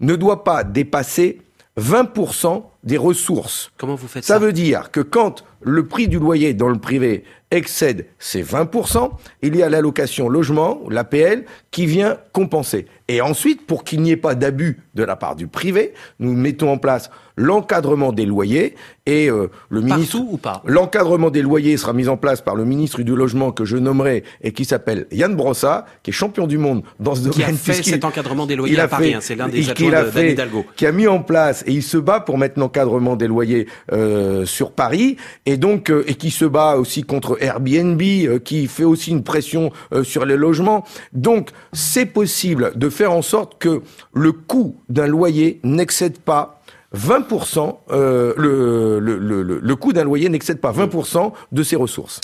ne 0.00 0.16
doit 0.16 0.44
pas 0.44 0.64
dépasser 0.64 1.40
20% 1.78 2.62
des 2.84 2.96
ressources. 2.96 3.70
Comment 3.76 3.94
vous 3.96 4.06
faites 4.08 4.24
ça 4.24 4.34
Ça 4.34 4.38
veut 4.40 4.52
dire 4.52 4.90
que 4.90 5.00
quand 5.00 5.44
le 5.62 5.86
prix 5.86 6.06
du 6.08 6.18
loyer 6.18 6.52
dans 6.54 6.68
le 6.68 6.78
privé 6.78 7.24
excède 7.50 8.06
ces 8.18 8.42
20%, 8.42 9.10
il 9.42 9.56
y 9.56 9.62
a 9.62 9.68
l'allocation 9.68 10.28
logement, 10.28 10.80
l'APL, 10.90 11.44
qui 11.70 11.86
vient 11.86 12.18
compenser. 12.32 12.86
Et 13.08 13.20
ensuite, 13.20 13.66
pour 13.66 13.84
qu'il 13.84 14.00
n'y 14.02 14.10
ait 14.10 14.16
pas 14.16 14.34
d'abus 14.34 14.80
de 14.94 15.04
la 15.04 15.14
part 15.16 15.36
du 15.36 15.46
privé, 15.46 15.92
nous 16.20 16.32
mettons 16.34 16.70
en 16.72 16.78
place 16.78 17.10
l'encadrement 17.36 18.12
des 18.12 18.26
loyers 18.26 18.74
et 19.06 19.28
euh, 19.28 19.48
le 19.68 19.80
ministre 19.82 20.18
ou 20.20 20.36
pas? 20.38 20.62
L'encadrement 20.64 21.30
des 21.30 21.42
loyers 21.42 21.76
sera 21.76 21.92
mis 21.92 22.08
en 22.08 22.16
place 22.16 22.40
par 22.40 22.54
le 22.54 22.64
ministre 22.64 23.02
du 23.02 23.14
logement 23.14 23.50
que 23.52 23.64
je 23.64 23.76
nommerai 23.76 24.24
et 24.42 24.52
qui 24.52 24.64
s'appelle 24.64 25.06
Yann 25.12 25.34
Brossa 25.34 25.84
qui 26.02 26.10
est 26.10 26.12
champion 26.14 26.46
du 26.46 26.58
monde 26.58 26.82
dans 27.00 27.14
ce 27.14 27.28
Qui 27.28 27.42
a 27.42 27.46
domaine 27.46 27.56
fait 27.58 27.72
puisqu'il- 27.72 27.90
cet 27.92 28.04
encadrement 28.04 28.46
des 28.46 28.56
loyers 28.56 28.74
il 28.74 28.80
a 28.80 28.84
à 28.84 28.88
Paris, 28.88 29.10
fait- 29.10 29.14
hein, 29.14 29.20
c'est 29.20 29.34
l'un 29.36 29.48
des 29.48 29.68
a 29.68 29.74
fait- 29.74 29.90
d'Anne 29.90 30.28
Hidalgo. 30.30 30.64
qui 30.76 30.86
a 30.86 30.92
mis 30.92 31.06
en 31.08 31.20
place 31.22 31.62
et 31.66 31.72
il 31.72 31.82
se 31.82 31.98
bat 31.98 32.20
pour 32.20 32.38
mettre 32.38 32.58
l'encadrement 32.74 33.14
des 33.16 33.28
loyers 33.28 33.66
euh, 33.92 34.44
sur 34.44 34.72
Paris 34.72 35.16
et 35.46 35.56
donc 35.56 35.90
euh, 35.90 36.02
et 36.08 36.14
qui 36.16 36.30
se 36.30 36.44
bat 36.44 36.76
aussi 36.76 37.04
contre 37.04 37.38
Airbnb 37.40 38.00
euh, 38.02 38.38
qui 38.38 38.66
fait 38.66 38.84
aussi 38.84 39.10
une 39.12 39.22
pression 39.22 39.70
sur 40.02 40.24
les 40.26 40.36
logements. 40.36 40.84
Donc 41.12 41.50
c'est 41.72 42.06
possible 42.06 42.72
de 42.74 42.88
faire 42.88 43.12
en 43.12 43.22
sorte 43.22 43.58
que 43.58 43.82
le 44.12 44.32
coût 44.32 44.76
d'un 44.88 45.06
loyer 45.06 45.60
n'excède 45.62 46.18
pas 46.18 46.60
20%, 46.96 47.76
euh, 47.90 48.32
le, 48.36 49.00
le, 49.00 49.18
le, 49.18 49.58
le- 49.58 49.76
coût 49.76 49.92
d'un 49.92 50.04
loyer 50.04 50.28
n'excède 50.28 50.60
pas 50.60 50.70
20% 50.72 51.32
de 51.50 51.62
ses 51.64 51.74
ressources. 51.74 52.20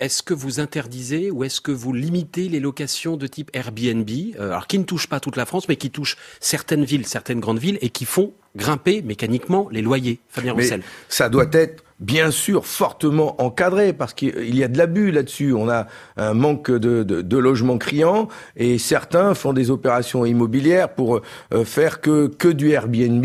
Est-ce 0.00 0.22
que 0.22 0.32
vous 0.32 0.58
interdisez 0.58 1.30
ou 1.30 1.44
est-ce 1.44 1.60
que 1.60 1.70
vous 1.70 1.92
limitez 1.92 2.48
les 2.48 2.58
locations 2.60 3.18
de 3.18 3.26
type 3.26 3.50
Airbnb, 3.52 4.08
alors 4.38 4.66
qui 4.68 4.78
ne 4.78 4.84
touchent 4.84 5.08
pas 5.08 5.20
toute 5.20 5.36
la 5.36 5.44
France, 5.44 5.68
mais 5.68 5.76
qui 5.76 5.90
touchent 5.90 6.16
certaines 6.40 6.84
villes, 6.84 7.06
certaines 7.06 7.40
grandes 7.40 7.58
villes, 7.58 7.76
et 7.82 7.90
qui 7.90 8.06
font 8.06 8.32
grimper 8.56 9.02
mécaniquement 9.02 9.68
les 9.70 9.82
loyers 9.82 10.18
Fabien 10.28 10.54
Mais 10.54 10.62
Roussel. 10.62 10.82
ça 11.08 11.28
doit 11.28 11.46
être 11.52 11.84
bien 12.00 12.30
sûr 12.30 12.66
fortement 12.66 13.40
encadré 13.40 13.92
parce 13.92 14.12
qu'il 14.12 14.54
y 14.54 14.62
a 14.62 14.68
de 14.68 14.76
l'abus 14.76 15.10
là-dessus. 15.10 15.54
On 15.54 15.68
a 15.70 15.86
un 16.16 16.34
manque 16.34 16.70
de, 16.70 17.02
de, 17.02 17.22
de 17.22 17.36
logements 17.38 17.78
criants 17.78 18.28
et 18.56 18.76
certains 18.78 19.34
font 19.34 19.52
des 19.54 19.70
opérations 19.70 20.26
immobilières 20.26 20.90
pour 20.90 21.20
euh, 21.54 21.64
faire 21.64 22.00
que, 22.00 22.26
que 22.26 22.48
du 22.48 22.70
Airbnb 22.70 23.24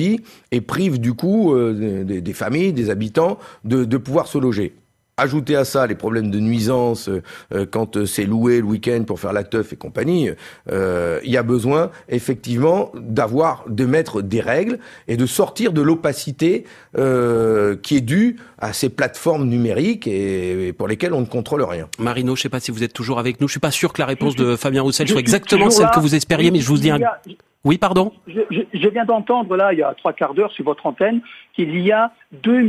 et 0.52 0.62
privent 0.62 0.99
du 1.02 1.14
coup 1.14 1.53
euh, 1.53 2.03
des, 2.06 2.22
des 2.22 2.34
familles, 2.34 2.72
des 2.74 2.90
habitants 2.90 3.40
de, 3.66 3.84
de 3.84 3.98
pouvoir 3.98 4.28
se 4.28 4.38
loger. 4.38 4.74
Ajoutez 5.22 5.56
à 5.56 5.65
ça 5.65 5.85
les 5.85 5.95
problèmes 5.95 6.31
de 6.31 6.39
nuisance 6.39 7.07
euh, 7.07 7.22
euh, 7.53 7.65
quand 7.69 7.95
euh, 7.95 8.06
c'est 8.07 8.26
loué 8.26 8.57
le 8.57 8.65
week-end 8.65 9.03
pour 9.06 9.19
faire 9.19 9.34
la 9.34 9.43
teuf 9.43 9.72
et 9.73 9.76
compagnie. 9.76 10.30
euh, 10.72 11.19
Il 11.23 11.31
y 11.31 11.38
a 11.38 11.43
besoin 11.43 11.91
effectivement 12.10 12.91
d'avoir, 12.95 13.64
de 13.68 13.85
mettre 13.85 14.22
des 14.23 14.41
règles 14.41 14.80
et 15.07 15.18
de 15.18 15.26
sortir 15.27 15.73
de 15.73 15.81
l'opacité 15.81 16.65
euh, 16.98 17.76
qui 17.76 17.98
est 17.98 18.02
due 18.02 18.38
à 18.57 18.73
ces 18.73 18.89
plateformes 18.89 19.45
numériques 19.48 20.07
et, 20.07 20.68
et 20.69 20.73
pour 20.73 20.88
lesquelles 20.88 21.14
on 21.14 21.22
ne 21.22 21.26
contrôle 21.38 21.61
rien. 21.64 21.88
Marino, 21.99 22.35
je 22.35 22.39
ne 22.39 22.43
sais 22.43 22.49
pas 22.49 22.60
si 22.60 22.72
vous 22.72 22.84
êtes 22.84 22.93
toujours 22.93 23.19
avec 23.19 23.39
nous. 23.41 23.48
Je 23.48 23.53
suis 23.53 23.60
pas 23.60 23.72
sûr 23.72 23.93
que 23.93 24.02
la 24.02 24.07
réponse 24.07 24.35
de 24.35 24.56
Fabien 24.56 24.81
Roussel 24.81 25.07
je 25.07 25.11
soit 25.14 25.19
exactement 25.22 25.69
celle 25.69 25.85
là. 25.85 25.91
que 25.93 25.99
vous 25.99 26.15
espériez, 26.15 26.49
mais 26.52 26.60
je 26.60 26.68
vous 26.68 26.77
dis 26.77 26.89
un... 26.89 26.99
Oui, 27.64 27.78
pardon 27.78 28.12
Je, 28.28 28.42
je- 28.50 28.62
je 28.74 28.88
viens 28.90 29.06
d'entendre 29.06 29.56
là, 29.56 29.72
il 29.74 29.80
y 29.80 29.84
a 29.84 29.94
trois 29.94 30.14
quarts 30.14 30.34
d'heure 30.34 30.52
sur 30.52 30.66
votre 30.66 30.86
antenne, 30.88 31.22
qu'il 31.54 31.80
y 31.80 31.92
a 31.92 32.12
2 32.32 32.64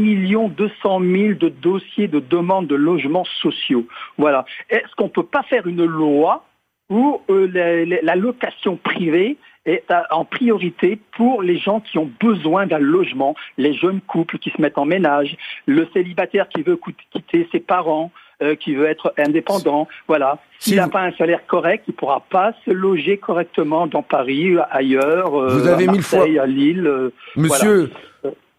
200 0.50 1.00
000 1.00 1.34
de 1.38 1.48
dossiers 1.48 2.08
de 2.08 2.20
demande 2.20 2.66
de 2.66 2.74
logements 2.74 3.24
sociaux. 3.40 3.86
Voilà. 4.18 4.44
Est-ce 4.68 4.94
qu'on 4.96 5.04
ne 5.04 5.08
peut 5.10 5.22
pas 5.24 5.42
faire 5.44 5.66
une 5.66 5.84
loi 5.84 6.44
où 6.90 7.20
euh, 7.30 7.48
la, 7.52 7.84
la- 7.86 8.02
la 8.02 8.16
location 8.16 8.76
privée 8.76 9.38
est 9.64 9.90
à- 9.90 10.06
en 10.10 10.24
priorité 10.26 10.98
pour 11.16 11.40
les 11.42 11.56
gens 11.56 11.80
qui 11.80 11.96
ont 11.96 12.10
besoin 12.20 12.66
d'un 12.66 12.80
logement, 12.80 13.34
les 13.56 13.72
jeunes 13.72 14.00
couples 14.02 14.38
qui 14.38 14.50
se 14.50 14.60
mettent 14.60 14.76
en 14.76 14.84
ménage, 14.84 15.36
le 15.66 15.88
célibataire 15.94 16.48
qui 16.48 16.62
veut 16.62 16.78
quitter 17.12 17.48
ses 17.50 17.60
parents, 17.60 18.10
euh, 18.42 18.54
qui 18.54 18.74
veut 18.74 18.86
être 18.86 19.14
indépendant, 19.16 19.88
voilà. 20.08 20.38
S'il 20.58 20.76
n'a 20.76 20.88
pas 20.88 21.00
un 21.02 21.12
salaire 21.12 21.46
correct, 21.46 21.84
il 21.88 21.92
ne 21.92 21.96
pourra 21.96 22.24
pas 22.30 22.52
se 22.64 22.70
loger 22.70 23.16
correctement 23.16 23.86
dans 23.86 24.02
Paris, 24.02 24.56
ailleurs, 24.70 25.34
euh, 25.40 25.48
Vous 25.48 25.66
avez 25.66 25.84
à 25.84 25.92
mille 25.92 26.00
Marseille, 26.00 26.38
à 26.38 26.46
Lille. 26.46 26.86
euh, 26.86 27.10
Monsieur, 27.36 27.76
voilà. 27.90 28.00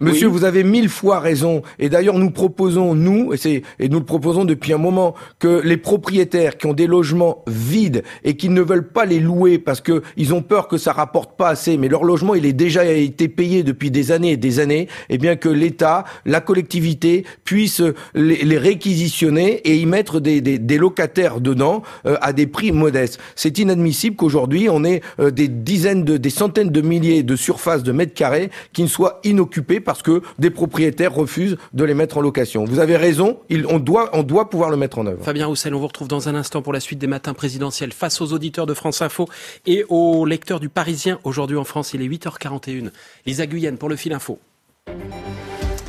Monsieur, 0.03 0.27
Oui. 0.27 0.33
vous 0.33 0.43
avez 0.43 0.63
mille 0.63 0.89
fois 0.89 1.19
raison. 1.19 1.61
Et 1.79 1.89
d'ailleurs, 1.89 2.17
nous 2.19 2.29
proposons, 2.31 2.93
nous, 2.95 3.33
et, 3.33 3.37
c'est- 3.37 3.61
et 3.79 3.89
nous 3.89 3.99
le 3.99 4.05
proposons 4.05 4.45
depuis 4.45 4.73
un 4.73 4.77
moment, 4.77 5.15
que 5.39 5.61
les 5.63 5.77
propriétaires 5.77 6.57
qui 6.57 6.65
ont 6.67 6.73
des 6.73 6.87
logements 6.87 7.43
vides 7.47 8.03
et 8.23 8.35
qui 8.35 8.49
ne 8.49 8.61
veulent 8.61 8.87
pas 8.89 9.05
les 9.05 9.19
louer 9.19 9.57
parce 9.59 9.81
que 9.81 10.01
ils 10.17 10.33
ont 10.33 10.41
peur 10.41 10.67
que 10.67 10.77
ça 10.77 10.91
rapporte 10.93 11.37
pas 11.37 11.49
assez, 11.49 11.77
mais 11.77 11.87
leur 11.87 12.03
logement, 12.03 12.35
il 12.35 12.45
est 12.45 12.53
déjà 12.53 12.85
été 12.85 13.27
payé 13.27 13.63
depuis 13.63 13.91
des 13.91 14.11
années 14.11 14.31
et 14.31 14.37
des 14.37 14.59
années, 14.59 14.87
et 15.09 15.17
bien 15.17 15.35
que 15.35 15.49
l'État, 15.49 16.03
la 16.25 16.41
collectivité 16.41 17.23
puisse 17.43 17.81
les, 18.13 18.43
les 18.43 18.57
réquisitionner 18.57 19.61
et 19.65 19.77
y 19.77 19.85
mettre 19.85 20.19
des, 20.19 20.41
des- 20.41 20.59
des 20.59 20.77
locataires 20.77 21.39
dedans 21.41 21.81
euh, 22.05 22.15
à 22.21 22.33
des 22.33 22.47
prix 22.47 22.71
modestes. 22.71 23.19
C'est 23.35 23.57
inadmissible 23.59 24.15
qu'aujourd'hui, 24.15 24.67
on 24.69 24.83
ait 24.83 25.01
euh, 25.19 25.31
des 25.31 25.47
dizaines 25.47 26.03
de, 26.03 26.17
des 26.17 26.29
centaines 26.29 26.69
de 26.69 26.81
milliers 26.81 27.23
de 27.23 27.35
surfaces 27.35 27.83
de 27.83 27.91
mètres 27.91 28.13
carrés 28.13 28.49
qui 28.73 28.83
ne 28.83 28.87
soient 28.87 29.19
inoccupées 29.23 29.79
parce 29.93 30.01
que 30.01 30.23
des 30.39 30.49
propriétaires 30.49 31.13
refusent 31.13 31.55
de 31.73 31.83
les 31.83 31.93
mettre 31.93 32.17
en 32.17 32.21
location. 32.21 32.65
Vous 32.65 32.79
avez 32.79 32.97
raison, 32.97 33.37
il- 33.49 33.67
on, 33.67 33.77
doit, 33.77 34.09
on 34.13 34.23
doit 34.23 34.49
pouvoir 34.49 34.71
le 34.71 34.77
mettre 34.77 34.97
en 34.97 35.05
œuvre. 35.05 35.23
Fabien 35.23 35.45
Roussel, 35.45 35.75
on 35.75 35.79
vous 35.79 35.85
retrouve 35.87 36.07
dans 36.07 36.27
un 36.29 36.33
instant 36.35 36.63
pour 36.63 36.73
la 36.73 36.79
suite 36.79 36.97
des 36.97 37.05
matins 37.05 37.35
présidentiels 37.35 37.93
face 37.93 38.19
aux 38.21 38.33
auditeurs 38.33 38.65
de 38.65 38.73
France 38.73 39.03
Info 39.03 39.29
et 39.67 39.85
aux 39.89 40.25
lecteurs 40.25 40.59
du 40.59 40.67
Parisien. 40.69 41.19
Aujourd'hui 41.23 41.57
en 41.57 41.63
France, 41.63 41.93
il 41.93 42.01
est 42.01 42.07
8h41. 42.07 42.89
Lisa 43.27 43.45
Guyenne 43.45 43.77
pour 43.77 43.87
le 43.89 43.95
fil 43.95 44.13
info. 44.13 44.39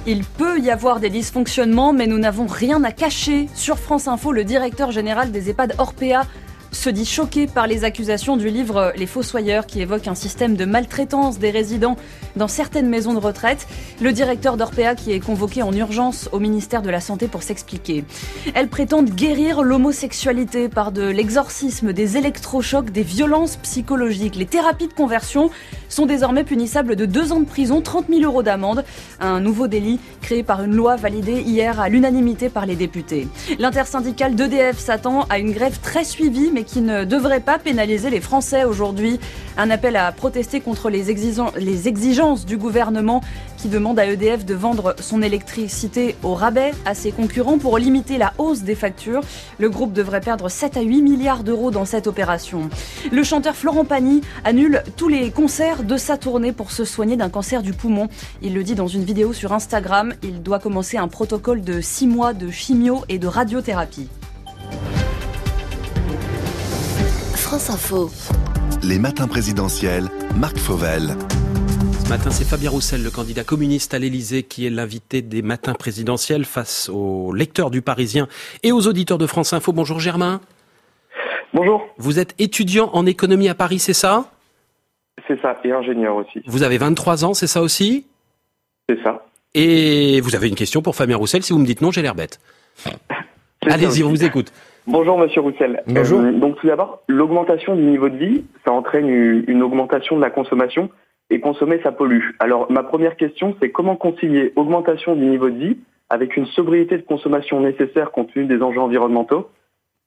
Il 0.06 0.22
peut 0.24 0.60
y 0.60 0.70
avoir 0.70 1.00
des 1.00 1.08
dysfonctionnements, 1.08 1.94
mais 1.94 2.06
nous 2.06 2.18
n'avons 2.18 2.46
rien 2.46 2.84
à 2.84 2.92
cacher. 2.92 3.48
Sur 3.54 3.78
France 3.78 4.06
Info, 4.06 4.32
le 4.32 4.44
directeur 4.44 4.92
général 4.92 5.32
des 5.32 5.48
EHPAD 5.48 5.76
Orpea 5.78 6.26
se 6.74 6.90
dit 6.90 7.06
choqué 7.06 7.46
par 7.46 7.66
les 7.66 7.84
accusations 7.84 8.36
du 8.36 8.48
livre 8.48 8.92
Les 8.96 9.06
Fossoyeurs 9.06 9.66
qui 9.66 9.80
évoque 9.80 10.08
un 10.08 10.14
système 10.14 10.56
de 10.56 10.64
maltraitance 10.64 11.38
des 11.38 11.50
résidents 11.50 11.96
dans 12.36 12.48
certaines 12.48 12.88
maisons 12.88 13.14
de 13.14 13.18
retraite. 13.18 13.66
Le 14.00 14.12
directeur 14.12 14.56
d'Orpea 14.56 14.94
qui 14.96 15.12
est 15.12 15.20
convoqué 15.20 15.62
en 15.62 15.72
urgence 15.72 16.28
au 16.32 16.40
ministère 16.40 16.82
de 16.82 16.90
la 16.90 17.00
Santé 17.00 17.28
pour 17.28 17.42
s'expliquer. 17.42 18.04
Elles 18.54 18.68
prétendent 18.68 19.10
guérir 19.10 19.62
l'homosexualité 19.62 20.68
par 20.68 20.90
de 20.90 21.02
l'exorcisme, 21.02 21.92
des 21.92 22.16
électrochocs, 22.16 22.90
des 22.90 23.02
violences 23.02 23.56
psychologiques. 23.56 24.36
Les 24.36 24.46
thérapies 24.46 24.88
de 24.88 24.92
conversion 24.92 25.50
sont 25.88 26.06
désormais 26.06 26.44
punissables 26.44 26.96
de 26.96 27.06
deux 27.06 27.32
ans 27.32 27.40
de 27.40 27.46
prison, 27.46 27.80
30 27.80 28.06
000 28.08 28.22
euros 28.22 28.42
d'amende. 28.42 28.84
Un 29.20 29.40
nouveau 29.40 29.68
délit 29.68 30.00
créé 30.20 30.42
par 30.42 30.62
une 30.64 30.74
loi 30.74 30.96
validée 30.96 31.40
hier 31.40 31.80
à 31.80 31.88
l'unanimité 31.88 32.48
par 32.48 32.66
les 32.66 32.74
députés. 32.74 33.28
L'intersyndicale 33.58 34.34
d'EDF 34.34 34.78
s'attend 34.78 35.26
à 35.30 35.38
une 35.38 35.52
grève 35.52 35.78
très 35.80 36.04
suivie, 36.04 36.50
mais 36.52 36.63
qui 36.64 36.80
ne 36.80 37.04
devrait 37.04 37.40
pas 37.40 37.58
pénaliser 37.58 38.10
les 38.10 38.20
Français 38.20 38.64
aujourd'hui. 38.64 39.20
Un 39.56 39.70
appel 39.70 39.96
à 39.96 40.10
protester 40.10 40.60
contre 40.60 40.90
les, 40.90 41.04
les 41.56 41.88
exigences 41.88 42.44
du 42.44 42.56
gouvernement 42.56 43.20
qui 43.56 43.68
demande 43.68 43.98
à 43.98 44.06
EDF 44.06 44.44
de 44.44 44.54
vendre 44.54 44.94
son 45.00 45.22
électricité 45.22 46.16
au 46.22 46.34
rabais 46.34 46.72
à 46.84 46.94
ses 46.94 47.12
concurrents 47.12 47.58
pour 47.58 47.78
limiter 47.78 48.18
la 48.18 48.34
hausse 48.38 48.62
des 48.62 48.74
factures. 48.74 49.22
Le 49.58 49.70
groupe 49.70 49.92
devrait 49.92 50.20
perdre 50.20 50.48
7 50.48 50.76
à 50.76 50.82
8 50.82 51.02
milliards 51.02 51.44
d'euros 51.44 51.70
dans 51.70 51.84
cette 51.84 52.06
opération. 52.06 52.68
Le 53.10 53.22
chanteur 53.22 53.54
Florent 53.54 53.84
Pagny 53.84 54.20
annule 54.44 54.82
tous 54.96 55.08
les 55.08 55.30
concerts 55.30 55.84
de 55.84 55.96
sa 55.96 56.18
tournée 56.18 56.52
pour 56.52 56.72
se 56.72 56.84
soigner 56.84 57.16
d'un 57.16 57.30
cancer 57.30 57.62
du 57.62 57.72
poumon. 57.72 58.08
Il 58.42 58.54
le 58.54 58.64
dit 58.64 58.74
dans 58.74 58.88
une 58.88 59.04
vidéo 59.04 59.32
sur 59.32 59.52
Instagram. 59.52 60.14
Il 60.22 60.42
doit 60.42 60.58
commencer 60.58 60.98
un 60.98 61.08
protocole 61.08 61.62
de 61.62 61.80
6 61.80 62.06
mois 62.06 62.32
de 62.32 62.50
chimio 62.50 63.04
et 63.08 63.18
de 63.18 63.26
radiothérapie. 63.26 64.08
France 67.54 67.70
Info. 67.70 68.10
Les 68.82 68.98
matins 68.98 69.28
présidentiels, 69.28 70.08
Marc 70.34 70.58
Fauvel. 70.58 71.14
Ce 72.04 72.08
matin, 72.08 72.30
c'est 72.32 72.42
Fabien 72.42 72.68
Roussel, 72.68 73.04
le 73.04 73.12
candidat 73.12 73.44
communiste 73.44 73.94
à 73.94 74.00
l'Élysée, 74.00 74.42
qui 74.42 74.66
est 74.66 74.70
l'invité 74.70 75.22
des 75.22 75.40
matins 75.40 75.74
présidentiels 75.74 76.46
face 76.46 76.88
aux 76.92 77.32
lecteurs 77.32 77.70
du 77.70 77.80
Parisien 77.80 78.26
et 78.64 78.72
aux 78.72 78.88
auditeurs 78.88 79.18
de 79.18 79.28
France 79.28 79.52
Info. 79.52 79.72
Bonjour 79.72 80.00
Germain. 80.00 80.40
Bonjour. 81.52 81.86
Vous 81.96 82.18
êtes 82.18 82.34
étudiant 82.40 82.90
en 82.92 83.06
économie 83.06 83.48
à 83.48 83.54
Paris, 83.54 83.78
c'est 83.78 83.92
ça? 83.94 84.32
C'est 85.28 85.40
ça, 85.40 85.54
et 85.62 85.70
ingénieur 85.70 86.16
aussi. 86.16 86.42
Vous 86.46 86.64
avez 86.64 86.78
23 86.78 87.24
ans, 87.24 87.34
c'est 87.34 87.46
ça 87.46 87.62
aussi? 87.62 88.04
C'est 88.88 89.00
ça. 89.04 89.26
Et 89.54 90.20
vous 90.22 90.34
avez 90.34 90.48
une 90.48 90.56
question 90.56 90.82
pour 90.82 90.96
Fabien 90.96 91.18
Roussel. 91.18 91.44
Si 91.44 91.52
vous 91.52 91.60
me 91.60 91.66
dites 91.66 91.82
non, 91.82 91.92
j'ai 91.92 92.02
l'air 92.02 92.16
bête. 92.16 92.40
Allez-y, 93.62 94.02
on 94.02 94.10
vous 94.10 94.24
écoute. 94.24 94.52
Bonjour 94.86 95.18
Monsieur 95.18 95.40
Roussel. 95.40 95.82
Bonjour. 95.86 96.20
Euh, 96.20 96.32
donc 96.32 96.56
tout 96.56 96.66
d'abord, 96.66 97.02
l'augmentation 97.08 97.74
du 97.74 97.82
niveau 97.82 98.10
de 98.10 98.16
vie, 98.16 98.44
ça 98.66 98.72
entraîne 98.72 99.08
une, 99.08 99.44
une 99.48 99.62
augmentation 99.62 100.16
de 100.16 100.20
la 100.20 100.28
consommation 100.28 100.90
et 101.30 101.40
consommer 101.40 101.80
ça 101.82 101.90
pollue. 101.90 102.32
Alors 102.38 102.70
ma 102.70 102.82
première 102.82 103.16
question, 103.16 103.56
c'est 103.60 103.70
comment 103.70 103.96
concilier 103.96 104.52
augmentation 104.56 105.16
du 105.16 105.24
niveau 105.24 105.48
de 105.48 105.56
vie 105.56 105.78
avec 106.10 106.36
une 106.36 106.46
sobriété 106.46 106.98
de 106.98 107.02
consommation 107.02 107.60
nécessaire 107.60 108.10
compte 108.10 108.32
tenu 108.34 108.44
des 108.44 108.60
enjeux 108.62 108.80
environnementaux? 108.80 109.48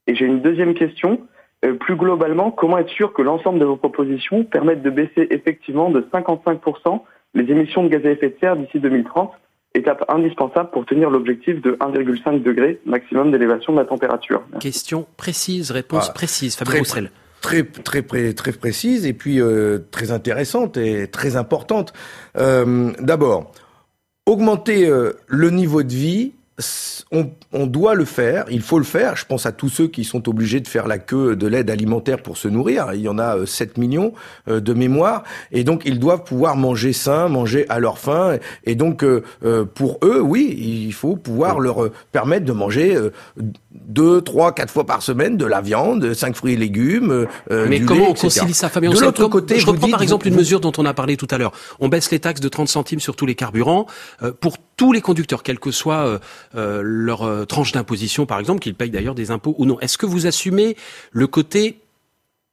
Et 0.05 0.13
j'ai 0.13 0.25
une 0.25 0.41
deuxième 0.41 0.75
question. 0.75 1.21
Euh, 1.65 1.73
plus 1.73 1.95
globalement, 1.95 2.51
comment 2.51 2.77
être 2.77 2.89
sûr 2.89 3.13
que 3.13 3.23
l'ensemble 3.23 3.57
de 3.57 3.65
vos 3.65 3.77
propositions 3.77 4.43
permettent 4.43 4.83
de 4.83 4.91
baisser 4.91 5.27
effectivement 5.31 5.89
de 5.89 6.01
55% 6.13 7.01
les 7.33 7.51
émissions 7.51 7.83
de 7.83 7.89
gaz 7.89 8.05
à 8.05 8.11
effet 8.11 8.29
de 8.29 8.35
serre 8.39 8.55
d'ici 8.55 8.79
2030 8.79 9.31
étape 9.73 10.03
indispensable 10.07 10.69
pour 10.72 10.85
tenir 10.85 11.10
l'objectif 11.10 11.61
de 11.61 11.72
1,5 11.73 12.41
degré 12.41 12.80
maximum 12.85 13.31
d'élévation 13.31 13.73
de 13.73 13.80
la 13.80 13.85
température. 13.85 14.44
Question 14.60 15.06
précise, 15.18 15.72
réponse 15.72 16.11
précise, 16.14 16.56
Fabien 16.56 16.80
Roussel. 16.80 17.11
Très, 17.41 17.64
très, 17.64 18.02
très, 18.02 18.34
très 18.34 18.52
précise 18.52 19.06
et 19.06 19.14
puis 19.14 19.39
euh, 19.39 19.80
très 19.91 20.11
intéressante 20.11 20.76
et 20.77 21.07
très 21.07 21.35
importante. 21.35 21.94
Euh, 22.38 22.91
D'abord, 22.99 23.52
augmenter 24.26 24.88
euh, 24.88 25.14
le 25.27 25.52
niveau 25.52 25.84
de 25.84 25.94
vie 25.94 26.34
on, 27.11 27.29
on, 27.53 27.67
doit 27.67 27.93
le 27.93 28.05
faire, 28.05 28.45
il 28.49 28.61
faut 28.61 28.79
le 28.79 28.84
faire. 28.84 29.15
Je 29.15 29.25
pense 29.25 29.45
à 29.45 29.51
tous 29.51 29.69
ceux 29.69 29.88
qui 29.88 30.03
sont 30.03 30.27
obligés 30.27 30.59
de 30.59 30.67
faire 30.67 30.88
la 30.88 30.97
queue 30.97 31.35
de 31.35 31.45
l'aide 31.45 31.69
alimentaire 31.69 32.21
pour 32.21 32.38
se 32.38 32.47
nourrir. 32.47 32.88
Il 32.93 33.01
y 33.01 33.09
en 33.09 33.19
a 33.19 33.45
7 33.45 33.69
euh, 33.69 33.81
millions 33.81 34.13
euh, 34.47 34.59
de 34.59 34.73
mémoire. 34.73 35.23
Et 35.51 35.63
donc, 35.63 35.84
ils 35.85 35.99
doivent 35.99 36.23
pouvoir 36.23 36.57
manger 36.57 36.93
sain, 36.93 37.29
manger 37.29 37.65
à 37.69 37.79
leur 37.79 37.99
faim. 37.99 38.38
Et 38.65 38.73
donc, 38.73 39.03
euh, 39.03 39.21
pour 39.75 39.99
eux, 40.03 40.19
oui, 40.19 40.55
il 40.88 40.93
faut 40.93 41.15
pouvoir 41.15 41.59
leur 41.59 41.91
permettre 42.11 42.45
de 42.45 42.53
manger 42.53 42.97
deux, 43.85 44.21
trois, 44.21 44.53
quatre 44.53 44.71
fois 44.71 44.85
par 44.85 45.01
semaine 45.01 45.37
de 45.37 45.45
la 45.45 45.61
viande, 45.61 46.13
cinq 46.13 46.35
fruits 46.35 46.53
et 46.53 46.57
légumes. 46.57 47.27
Mais 47.49 47.81
comment 47.81 48.09
on 48.09 48.13
concilie 48.13 48.53
ça, 48.53 48.69
Fabien 48.69 48.91
De 48.91 48.99
l'autre 48.99 49.27
côté, 49.27 49.59
je 49.59 49.65
reprends 49.65 49.89
par 49.89 50.01
exemple 50.01 50.27
une 50.27 50.35
mesure 50.35 50.59
dont 50.59 50.73
on 50.77 50.85
a 50.85 50.93
parlé 50.93 51.17
tout 51.17 51.27
à 51.31 51.37
l'heure. 51.37 51.51
On 51.79 51.89
baisse 51.89 52.11
les 52.11 52.19
taxes 52.19 52.41
de 52.41 52.49
30 52.49 52.67
centimes 52.67 52.99
sur 52.99 53.15
tous 53.15 53.25
les 53.25 53.35
carburants 53.35 53.85
pour 54.39 54.57
tous 54.77 54.93
les 54.93 55.01
conducteurs, 55.01 55.43
quelle 55.43 55.59
que 55.59 55.71
soit 55.71 56.19
euh, 56.55 56.81
leur 56.83 57.23
euh, 57.23 57.45
tranche 57.45 57.71
d'imposition, 57.71 58.25
par 58.25 58.39
exemple, 58.39 58.59
qu'ils 58.59 58.75
payent 58.75 58.91
d'ailleurs 58.91 59.15
des 59.15 59.31
impôts 59.31 59.55
ou 59.57 59.65
non. 59.65 59.79
Est-ce 59.79 59.97
que 59.97 60.05
vous 60.05 60.27
assumez 60.27 60.77
le 61.11 61.27
côté 61.27 61.79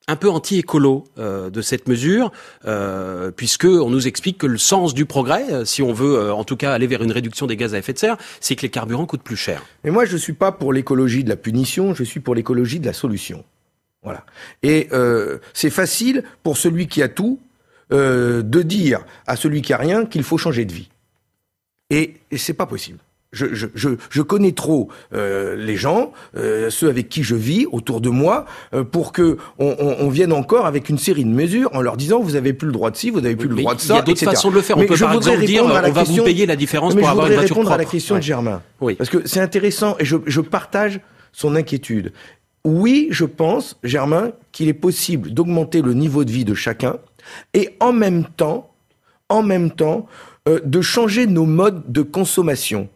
un 0.07 0.17
peu 0.17 0.29
anti-écolo 0.29 1.05
euh, 1.19 1.51
de 1.51 1.63
cette 1.63 1.89
mesure, 1.89 2.31
euh, 2.67 3.31
puisque 3.31 3.65
on 3.65 3.89
nous 3.91 4.07
explique 4.07 4.39
que 4.39 4.47
le 4.47 4.59
sens 4.59 4.95
du 4.95 5.07
progrès, 5.07 5.65
si 5.65 5.83
on 5.83 5.93
veut 5.93 6.33
en 6.33 6.45
tout 6.45 6.57
cas 6.57 6.73
aller 6.73 6.87
vers 6.87 7.03
une 7.03 7.13
réduction 7.13 7.47
des 7.47 7.57
gaz 7.57 7.75
à 7.75 7.79
effet 7.79 7.93
de 7.93 7.99
serre, 7.99 8.17
c'est 8.41 8.57
que 8.57 8.63
les 8.63 8.71
carburants 8.71 9.07
coûtent 9.07 9.23
plus 9.23 9.37
cher. 9.37 9.65
Mais 9.83 9.91
moi, 9.91 10.05
je 10.05 10.13
ne 10.13 10.19
suis 10.19 10.33
pas 10.33 10.53
pour 10.53 10.73
l'écologie 10.73 11.25
de 11.25 11.29
la 11.29 11.37
punition, 11.37 11.95
je 11.95 12.05
suis 12.05 12.21
pour 12.21 12.35
l'écologie 12.35 12.81
de 12.81 12.87
la 12.87 12.93
solution. 12.93 13.45
Voilà. 14.03 14.27
Et 14.63 14.91
c'est 15.55 15.71
facile 15.71 16.25
pour 16.43 16.59
celui 16.59 16.87
qui 16.89 17.03
a 17.03 17.09
tout 17.09 17.41
de 17.91 18.63
dire 18.63 19.05
à 19.27 19.37
celui 19.37 19.63
qui 19.63 19.73
a 19.73 19.79
rien 19.79 20.05
qu'il 20.05 20.23
faut 20.23 20.37
changer 20.37 20.67
de 20.67 20.73
vie. 20.75 20.91
Et, 21.89 22.15
et 22.31 22.37
c'est 22.37 22.55
pas 22.55 22.67
possible 22.67 22.99
je, 23.35 23.47
je, 23.53 23.67
je, 23.75 23.91
je, 24.11 24.23
connais 24.23 24.53
trop 24.53 24.89
euh, 25.13 25.57
les 25.57 25.77
gens, 25.77 26.13
euh, 26.37 26.71
ceux 26.71 26.89
avec 26.89 27.09
qui 27.09 27.23
je 27.23 27.35
vis 27.35 27.67
autour 27.71 28.01
de 28.01 28.09
moi, 28.09 28.47
euh, 28.73 28.85
pour 28.85 29.13
que 29.13 29.37
on, 29.59 29.77
on, 29.79 29.97
on, 30.01 30.09
vienne 30.09 30.33
encore 30.33 30.67
avec 30.67 30.89
une 30.89 30.99
série 30.99 31.25
de 31.25 31.31
mesures 31.31 31.71
en 31.75 31.83
leur 31.83 31.97
disant 31.97 32.21
vous 32.21 32.37
avez 32.37 32.53
plus 32.53 32.67
le 32.67 32.73
droit 32.73 32.91
de 32.91 32.97
ci, 32.97 33.11
vous 33.11 33.19
avez 33.19 33.37
plus 33.37 33.49
le 33.49 33.57
droit 33.57 33.75
de 33.75 33.81
ça. 33.81 33.95
Il 33.95 33.97
y 33.97 34.01
a 34.01 34.03
d'autres 34.03 34.25
façons 34.25 34.51
de 34.51 34.55
le 34.55 34.63
faire. 34.63 34.79
On 34.79 34.87
peut 34.87 34.97
par 34.97 35.13
exemple 35.15 35.45
dire 35.45 35.65
on 35.65 35.69
va 35.69 36.05
vous 36.05 36.23
payer 36.25 36.47
la 36.47 36.57
différence 36.57 36.95
pour 36.95 37.09
avoir 37.09 37.27
une 37.27 37.35
voiture 37.35 37.57
répondre 37.57 37.73
à 37.73 37.79
la 37.79 37.85
question 37.85 38.17
de 38.17 38.23
Germain, 38.23 38.63
oui. 38.81 38.95
parce 38.95 39.11
que 39.11 39.27
c'est 39.27 39.41
intéressant 39.41 39.97
et 39.99 40.05
je, 40.05 40.17
je 40.27 40.41
partage 40.41 41.01
son 41.33 41.57
inquiétude. 41.57 42.13
Oui, 42.65 43.09
je 43.11 43.27
pense, 43.27 43.77
Germain, 43.85 44.33
qu'il 44.53 44.69
est 44.69 44.73
possible 44.73 45.33
d'augmenter 45.33 45.83
le 45.83 45.93
niveau 45.93 46.25
de 46.25 46.31
vie 46.31 46.47
de 46.47 46.55
chacun 46.55 46.97
et 47.53 47.77
en 47.81 47.93
même 47.93 48.25
temps, 48.25 48.71
en 49.29 49.43
même 49.43 49.71
temps, 49.71 50.07
euh, 50.49 50.61
de 50.65 50.81
changer 50.81 51.27
nos 51.27 51.47
modes 51.47 51.83
de 51.89 52.03
consommation 52.03 52.89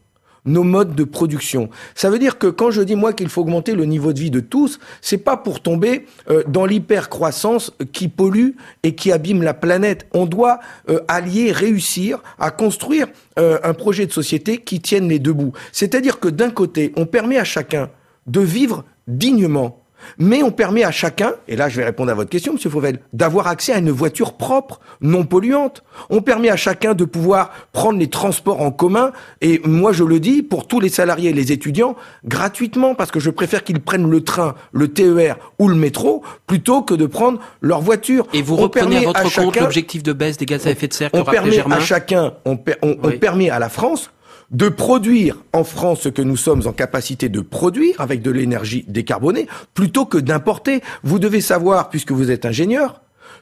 nos 0.48 0.64
modes 0.64 0.94
de 0.94 1.04
production. 1.04 1.68
Ça 1.94 2.10
veut 2.10 2.18
dire 2.18 2.38
que 2.38 2.46
quand 2.46 2.70
je 2.70 2.82
dis 2.82 2.96
moi 2.96 3.12
qu'il 3.12 3.28
faut 3.28 3.42
augmenter 3.42 3.74
le 3.74 3.84
niveau 3.84 4.12
de 4.12 4.18
vie 4.18 4.30
de 4.30 4.40
tous, 4.40 4.80
c'est 5.00 5.18
pas 5.18 5.36
pour 5.36 5.60
tomber 5.60 6.06
euh, 6.30 6.42
dans 6.48 6.66
l'hypercroissance 6.66 7.72
qui 7.92 8.08
pollue 8.08 8.50
et 8.82 8.94
qui 8.94 9.12
abîme 9.12 9.42
la 9.42 9.54
planète. 9.54 10.06
On 10.12 10.26
doit 10.26 10.58
euh, 10.88 11.00
allier, 11.08 11.52
réussir 11.52 12.22
à 12.38 12.50
construire 12.50 13.06
euh, 13.38 13.58
un 13.62 13.74
projet 13.74 14.06
de 14.06 14.12
société 14.12 14.58
qui 14.58 14.80
tienne 14.80 15.08
les 15.08 15.18
deux 15.18 15.32
bouts. 15.32 15.52
C'est-à-dire 15.72 16.18
que 16.18 16.28
d'un 16.28 16.50
côté, 16.50 16.92
on 16.96 17.06
permet 17.06 17.38
à 17.38 17.44
chacun 17.44 17.90
de 18.26 18.40
vivre 18.40 18.84
dignement 19.06 19.77
mais 20.18 20.42
on 20.42 20.50
permet 20.50 20.84
à 20.84 20.90
chacun, 20.90 21.34
et 21.46 21.56
là 21.56 21.68
je 21.68 21.76
vais 21.76 21.84
répondre 21.84 22.10
à 22.10 22.14
votre 22.14 22.30
question, 22.30 22.52
Monsieur 22.54 22.70
Fauvel, 22.70 23.00
d'avoir 23.12 23.46
accès 23.46 23.72
à 23.72 23.78
une 23.78 23.90
voiture 23.90 24.34
propre, 24.34 24.80
non 25.00 25.24
polluante. 25.24 25.82
On 26.10 26.22
permet 26.22 26.50
à 26.50 26.56
chacun 26.56 26.94
de 26.94 27.04
pouvoir 27.04 27.50
prendre 27.72 27.98
les 27.98 28.08
transports 28.08 28.60
en 28.60 28.70
commun, 28.70 29.12
et 29.40 29.60
moi 29.64 29.92
je 29.92 30.04
le 30.04 30.20
dis, 30.20 30.42
pour 30.42 30.66
tous 30.66 30.80
les 30.80 30.88
salariés 30.88 31.30
et 31.30 31.32
les 31.34 31.52
étudiants, 31.52 31.96
gratuitement, 32.24 32.94
parce 32.94 33.10
que 33.10 33.20
je 33.20 33.30
préfère 33.30 33.64
qu'ils 33.64 33.80
prennent 33.80 34.10
le 34.10 34.22
train, 34.22 34.54
le 34.72 34.88
TER 34.88 35.36
ou 35.58 35.68
le 35.68 35.74
métro, 35.74 36.22
plutôt 36.46 36.82
que 36.82 36.94
de 36.94 37.06
prendre 37.06 37.40
leur 37.60 37.80
voiture. 37.80 38.26
Et 38.32 38.42
vous 38.42 38.56
reprenez 38.56 38.98
à 38.98 39.00
votre 39.02 39.34
compte 39.34 39.56
l'objectif 39.56 40.02
de 40.02 40.12
baisse 40.12 40.36
des 40.36 40.46
gaz 40.46 40.66
à 40.66 40.70
effet 40.70 40.88
de 40.88 40.92
serre 40.92 41.10
On 41.12 41.24
permet 41.24 41.60
à 41.60 41.80
chacun, 41.80 42.34
on, 42.44 42.58
on 42.82 43.10
permet 43.12 43.50
à 43.50 43.58
la 43.58 43.68
France 43.68 44.10
de 44.50 44.68
produire 44.68 45.36
en 45.52 45.64
France 45.64 46.02
ce 46.02 46.08
que 46.08 46.22
nous 46.22 46.36
sommes 46.36 46.66
en 46.66 46.72
capacité 46.72 47.28
de 47.28 47.40
produire 47.40 48.00
avec 48.00 48.22
de 48.22 48.30
l'énergie 48.30 48.84
décarbonée, 48.88 49.46
plutôt 49.74 50.06
que 50.06 50.18
d'importer. 50.18 50.82
Vous 51.02 51.18
devez 51.18 51.40
savoir, 51.40 51.90
puisque 51.90 52.12
vous 52.12 52.30
êtes 52.30 52.46
ingénieur, 52.46 53.00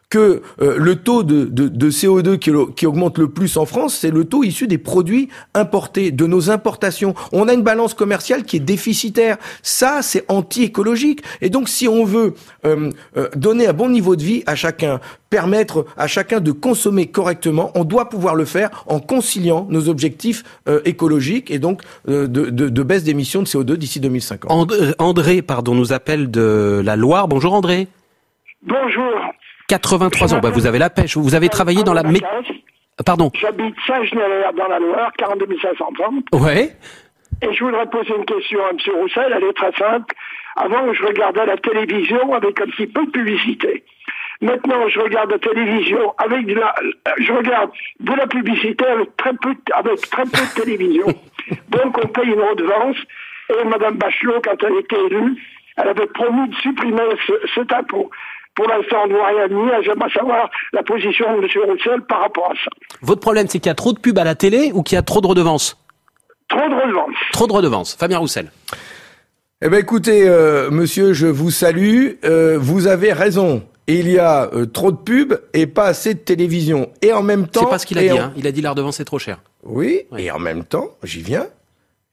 que 0.08 0.42
euh, 0.60 0.76
le 0.78 0.96
taux 0.96 1.22
de, 1.22 1.44
de, 1.44 1.90
CO2 1.90 2.38
qui, 2.38 2.52
qui, 2.76 2.86
augmente 2.86 3.18
le 3.18 3.28
plus 3.28 3.56
en 3.56 3.66
France, 3.66 3.96
c'est 3.96 4.10
le 4.10 4.24
taux 4.24 4.44
issu 4.44 4.68
des 4.68 4.78
produits 4.78 5.28
importés, 5.54 6.12
de 6.12 6.26
nos 6.26 6.50
importations. 6.50 7.14
On 7.32 7.48
a 7.48 7.54
une 7.54 7.62
balance 7.62 7.94
commerciale 7.94 8.44
qui 8.44 8.56
est 8.56 8.60
déficitaire. 8.60 9.36
Ça, 9.62 10.02
c'est 10.02 10.24
anti-écologique. 10.28 11.22
Et 11.40 11.50
donc, 11.50 11.68
si 11.68 11.88
on 11.88 12.04
veut 12.04 12.34
euh, 12.64 12.90
euh, 13.16 13.28
donner 13.34 13.66
un 13.66 13.72
bon 13.72 13.88
niveau 13.88 14.14
de 14.14 14.22
vie 14.22 14.44
à 14.46 14.54
chacun, 14.54 15.00
permettre 15.28 15.86
à 15.96 16.06
chacun 16.06 16.38
de 16.40 16.52
consommer 16.52 17.06
correctement, 17.06 17.72
on 17.74 17.84
doit 17.84 18.08
pouvoir 18.08 18.36
le 18.36 18.44
faire 18.44 18.84
en 18.86 19.00
conciliant 19.00 19.66
nos 19.70 19.88
objectifs 19.88 20.44
écologiques 20.84 21.50
et 21.50 21.58
donc 21.58 21.82
de, 22.06 22.26
de, 22.26 22.82
baisse 22.82 23.02
d'émissions 23.02 23.42
de 23.42 23.46
CO2 23.46 23.74
d'ici 23.74 23.98
2050. 23.98 24.72
André, 24.98 25.42
pardon, 25.42 25.74
nous 25.74 25.92
appelle 25.92 26.30
de 26.30 26.80
la 26.84 26.94
Loire. 26.94 27.26
Bonjour 27.26 27.54
André. 27.54 27.88
Bonjour. 28.62 29.12
83 29.68 30.34
ans, 30.34 30.38
bah, 30.38 30.50
vous 30.50 30.66
avez 30.66 30.78
la 30.78 30.90
pêche. 30.90 31.16
Vous 31.16 31.34
avez 31.34 31.48
travaillé 31.48 31.82
dans 31.82 31.94
la... 31.94 32.02
Mé... 32.02 32.20
Pardon. 33.04 33.30
J'habite 33.34 33.74
Saint-Genélaire 33.86 34.52
dans 34.54 34.68
la 34.68 34.78
Loire, 34.78 35.12
42 35.18 35.46
500 35.60 35.84
ans. 35.84 36.38
Ouais. 36.38 36.74
Et 37.42 37.52
je 37.52 37.64
voudrais 37.64 37.86
poser 37.86 38.14
une 38.16 38.24
question 38.24 38.58
à 38.64 38.70
M. 38.70 38.78
Roussel, 38.98 39.34
elle 39.36 39.44
est 39.44 39.52
très 39.52 39.72
simple. 39.72 40.14
Avant, 40.56 40.92
je 40.94 41.04
regardais 41.04 41.44
la 41.44 41.58
télévision 41.58 42.32
avec 42.32 42.58
un 42.60 42.66
petit 42.66 42.86
peu 42.86 43.04
de 43.04 43.10
publicité. 43.10 43.84
Maintenant, 44.40 44.88
je 44.88 45.00
regarde 45.00 45.30
la 45.30 45.38
télévision 45.38 46.14
avec 46.18 46.46
de 46.46 46.54
la, 46.54 46.74
je 47.18 47.32
regarde 47.32 47.70
de 48.00 48.12
la 48.12 48.26
publicité 48.26 48.86
avec 48.86 49.16
très 49.16 49.34
peu, 49.34 49.54
avec 49.74 50.00
très 50.10 50.24
peu 50.24 50.30
de 50.30 50.62
télévision. 50.62 51.06
Donc, 51.68 51.98
on 52.02 52.08
paye 52.08 52.30
une 52.30 52.40
redevance. 52.40 52.96
Et 53.50 53.64
Mme 53.64 53.96
Bachelot, 53.96 54.40
quand 54.42 54.62
elle 54.62 54.78
était 54.78 55.04
élue, 55.06 55.36
elle 55.76 55.88
avait 55.88 56.06
promis 56.06 56.48
de 56.48 56.54
supprimer 56.56 57.02
ce, 57.26 57.32
cet 57.54 57.72
impôt. 57.72 58.10
Pour 58.56 58.66
l'instant, 58.66 58.96
on 59.04 59.06
ne 59.08 59.12
voit 59.12 59.26
rien 59.28 59.48
dire. 59.48 59.82
J'aimerais 59.84 60.10
savoir 60.10 60.50
la 60.72 60.82
position 60.82 61.26
de 61.36 61.44
M. 61.44 61.70
Roussel 61.70 62.00
par 62.08 62.22
rapport 62.22 62.50
à 62.50 62.54
ça. 62.54 62.70
Votre 63.02 63.20
problème, 63.20 63.46
c'est 63.48 63.58
qu'il 63.58 63.68
y 63.68 63.70
a 63.70 63.74
trop 63.74 63.92
de 63.92 63.98
pubs 63.98 64.18
à 64.18 64.24
la 64.24 64.34
télé 64.34 64.72
ou 64.74 64.82
qu'il 64.82 64.96
y 64.96 64.98
a 64.98 65.02
trop 65.02 65.20
de 65.20 65.26
redevances 65.26 65.76
Trop 66.48 66.68
de 66.68 66.74
redevances. 66.74 67.16
Trop 67.32 67.46
de 67.46 67.52
redevances. 67.52 67.96
Fabien 67.96 68.18
Roussel. 68.18 68.50
Eh 69.62 69.68
bien, 69.68 69.78
écoutez, 69.78 70.28
euh, 70.28 70.70
monsieur, 70.70 71.12
je 71.12 71.26
vous 71.26 71.50
salue. 71.50 72.12
Euh, 72.24 72.56
vous 72.58 72.86
avez 72.86 73.12
raison. 73.12 73.62
Il 73.88 74.10
y 74.10 74.18
a 74.18 74.50
euh, 74.52 74.66
trop 74.66 74.90
de 74.90 74.96
pubs 74.96 75.38
et 75.52 75.66
pas 75.66 75.86
assez 75.86 76.14
de 76.14 76.18
télévision. 76.18 76.90
Et 77.02 77.12
en 77.12 77.22
même 77.22 77.46
temps... 77.46 77.60
C'est 77.60 77.70
pas 77.70 77.78
ce 77.78 77.86
qu'il 77.86 77.98
a 77.98 78.02
dit. 78.02 78.10
Hein. 78.10 78.32
Il 78.36 78.46
a 78.46 78.52
dit 78.52 78.60
la 78.60 78.70
redevance 78.70 79.00
est 79.00 79.04
trop 79.04 79.18
chère. 79.18 79.38
Oui, 79.64 80.02
oui. 80.10 80.24
et 80.24 80.30
en 80.30 80.38
même 80.38 80.64
temps, 80.64 80.90
j'y 81.02 81.22
viens, 81.22 81.46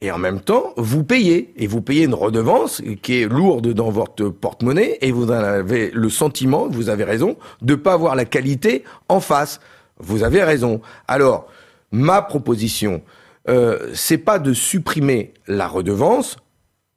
et 0.03 0.11
en 0.11 0.17
même 0.17 0.41
temps, 0.41 0.73
vous 0.75 1.05
payez. 1.05 1.53
Et 1.55 1.65
vous 1.65 1.81
payez 1.81 2.03
une 2.03 2.13
redevance 2.13 2.81
qui 3.01 3.21
est 3.21 3.25
lourde 3.25 3.69
dans 3.69 3.89
votre 3.89 4.27
porte-monnaie 4.27 4.97
et 4.99 5.13
vous 5.13 5.31
avez 5.31 5.91
le 5.91 6.09
sentiment, 6.09 6.67
vous 6.67 6.89
avez 6.89 7.05
raison, 7.05 7.38
de 7.61 7.73
pas 7.73 7.93
avoir 7.93 8.15
la 8.17 8.25
qualité 8.25 8.84
en 9.07 9.21
face. 9.21 9.61
Vous 9.99 10.23
avez 10.23 10.43
raison. 10.43 10.81
Alors, 11.07 11.47
ma 11.93 12.21
proposition, 12.21 13.01
euh, 13.47 13.91
c'est 13.93 14.17
pas 14.17 14.39
de 14.39 14.51
supprimer 14.51 15.34
la 15.47 15.69
redevance 15.69 16.35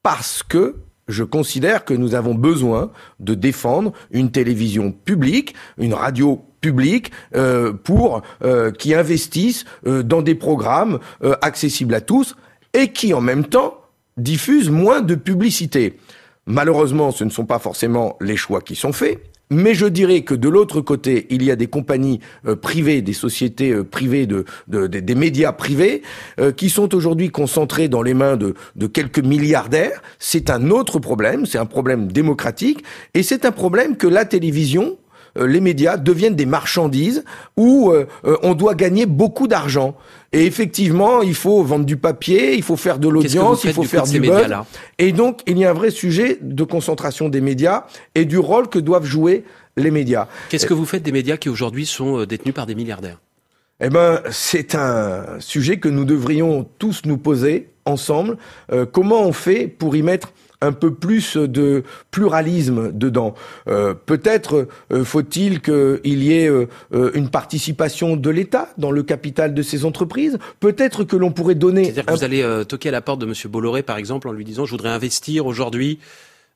parce 0.03 0.43
que 0.43 0.75
je 1.07 1.23
considère 1.23 1.85
que 1.85 1.95
nous 1.95 2.17
avons 2.17 2.35
besoin 2.35 2.91
de 3.21 3.35
défendre 3.35 3.93
une 4.11 4.33
télévision 4.33 4.91
publique, 4.91 5.55
une 5.79 5.95
radio 5.95 6.45
publique 6.61 7.13
euh, 7.37 7.73
pour 7.73 8.23
euh, 8.43 8.73
qui 8.73 8.95
investissent 8.95 9.65
euh, 9.87 10.03
dans 10.03 10.23
des 10.23 10.35
programmes 10.35 10.99
euh, 11.23 11.37
accessibles 11.41 11.95
à 11.95 12.01
tous 12.01 12.35
et 12.77 12.89
qui 12.89 13.15
en 13.15 13.21
même 13.21 13.47
temps 13.47 13.81
diffusent 14.17 14.71
moins 14.71 15.01
de 15.01 15.15
publicité. 15.15 15.99
Malheureusement, 16.47 17.11
ce 17.11 17.25
ne 17.25 17.31
sont 17.31 17.47
pas 17.47 17.59
forcément 17.59 18.17
les 18.21 18.37
choix 18.37 18.61
qui 18.61 18.77
sont 18.77 18.93
faits, 18.93 19.21
mais 19.51 19.75
je 19.75 19.87
dirais 19.87 20.23
que 20.23 20.35
de 20.35 20.49
l'autre 20.49 20.81
côté, 20.81 21.27
il 21.31 21.43
y 21.43 21.51
a 21.51 21.57
des 21.57 21.69
compagnies 21.69 22.21
euh, 22.47 22.55
privées, 22.55 23.01
des 23.01 23.13
sociétés 23.13 23.71
euh, 23.71 23.85
privées, 23.85 24.27
de, 24.27 24.45
des 24.69 25.15
médias 25.15 25.53
privés, 25.53 26.03
euh, 26.39 26.53
qui 26.53 26.69
sont 26.69 26.95
aujourd'hui 26.95 27.31
concentrés 27.31 27.89
dans 27.89 28.03
les 28.03 28.15
mains 28.15 28.37
de 28.37 28.87
quelques 28.87 29.21
milliardaires. 29.21 30.03
C'est 30.19 30.51
un 30.51 30.71
autre 30.71 30.99
problème, 30.99 31.47
c'est 31.47 31.59
un 31.59 31.67
problème 31.67 32.11
démocratique, 32.13 32.85
et 33.15 33.23
c'est 33.23 33.45
un 33.45 33.53
problème 33.53 33.97
que 33.97 34.07
la 34.07 34.25
télévision 34.25 34.99
les 35.39 35.61
médias 35.61 35.97
deviennent 35.97 36.37
des 36.37 36.47
marchandises 36.47 37.25
où 37.57 37.93
on 38.25 38.55
doit 38.55 38.75
gagner 38.75 39.07
beaucoup 39.07 39.49
d'argent. 39.49 39.95
Et 40.33 40.45
effectivement, 40.45 41.23
il 41.23 41.35
faut 41.35 41.63
vendre 41.63 41.85
du 41.85 41.97
papier, 41.97 42.55
il 42.55 42.63
faut 42.63 42.77
faire 42.77 42.99
de 42.99 43.09
l'audience, 43.09 43.65
il 43.65 43.73
faut 43.73 43.85
faire 43.85 44.05
du 44.05 44.21
buzz. 44.21 44.47
Et 44.99 45.13
donc, 45.13 45.41
il 45.47 45.59
y 45.59 45.65
a 45.65 45.71
un 45.71 45.75
vrai 45.75 45.91
sujet 45.91 46.39
de 46.41 46.65
concentration 46.65 47.29
des 47.29 47.41
médias 47.41 47.85
et 48.15 48.25
du 48.25 48.39
rôle 48.39 48.69
que 48.69 48.79
doivent 48.79 49.05
jouer 49.07 49.45
les 49.77 49.91
médias. 49.91 50.27
Qu'est-ce 50.49 50.67
que 50.67 50.75
vous 50.75 50.87
faites 50.87 51.03
des 51.03 51.13
médias 51.13 51.37
qui 51.37 51.49
aujourd'hui 51.49 51.87
sont 51.87 52.25
détenus 52.25 52.55
par 52.55 52.67
des 52.67 52.75
milliardaires? 52.75 53.19
Eh 53.81 53.91
ben, 53.91 54.23
c'est 54.31 54.75
un 54.75 55.39
sujet 55.39 55.79
que 55.79 55.89
nous 55.89 56.07
devrions 56.07 56.67
tous 56.79 57.03
nous 57.05 57.19
poser 57.19 57.69
ensemble. 57.85 58.39
Euh, 58.73 58.87
comment 58.87 59.23
on 59.23 59.33
fait 59.33 59.69
pour 59.69 59.97
y 59.97 60.03
mettre 60.03 60.33
un 60.61 60.73
peu 60.73 60.93
plus 60.93 61.37
de 61.37 61.85
pluralisme 62.11 62.93
dedans. 62.93 63.35
Euh, 63.69 63.95
peut-être 63.95 64.69
euh, 64.93 65.05
faut-il 65.05 65.61
qu'il 65.61 66.23
y 66.23 66.33
ait 66.33 66.51
une 66.93 67.29
participation 67.29 68.17
de 68.17 68.31
l'État 68.31 68.69
dans 68.79 68.91
le 68.91 69.03
capital 69.03 69.55
de 69.55 69.63
ces 69.63 69.85
entreprises? 69.85 70.39
Peut-être 70.61 71.05
que 71.05 71.17
l'on 71.17 71.31
pourrait 71.31 71.55
donner. 71.55 71.85
C'est-à-dire 71.85 72.07
que 72.07 72.13
vous 72.13 72.25
allez 72.25 72.65
toquer 72.69 72.89
à 72.89 72.93
la 72.93 73.01
porte 73.01 73.21
de 73.21 73.27
M. 73.27 73.33
Bolloré, 73.49 73.83
par 73.83 73.99
exemple, 73.99 74.29
en 74.29 74.33
lui 74.33 74.45
disant 74.45 74.65
je 74.65 74.71
voudrais 74.73 74.91
investir 74.91 75.47
aujourd'hui 75.47 75.99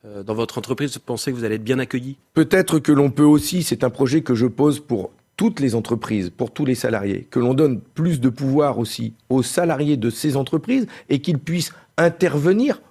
dans 0.05 0.35
votre 0.35 0.59
entreprise. 0.59 0.95
Vous 0.95 1.01
pensez 1.01 1.31
que 1.31 1.37
vous 1.37 1.45
allez 1.45 1.57
être 1.57 1.65
bien 1.65 1.79
accueilli? 1.79 2.17
Peut-être 2.35 2.79
que 2.79 2.93
l'on 2.93 3.11
peut 3.11 3.23
aussi. 3.23 3.63
C'est 3.63 3.85
un 3.85 3.91
projet 3.91 4.23
que 4.23 4.35
je 4.35 4.47
pose 4.47 4.81
pour 4.81 5.11
toutes 5.41 5.61
les 5.61 5.75
entreprises, 5.75 6.29
pour 6.29 6.51
tous 6.51 6.67
les 6.67 6.75
salariés, 6.75 7.27
que 7.31 7.39
l'on 7.39 7.55
donne 7.55 7.81
plus 7.81 8.21
de 8.21 8.29
pouvoir 8.29 8.79
aussi 8.79 9.15
aux 9.31 9.43
salariés 9.43 9.97
de 9.97 10.11
ces 10.11 10.37
entreprises 10.37 10.87
et 11.09 11.21
qu'ils 11.21 11.39
puissent 11.39 11.73
intervenir 11.97 12.83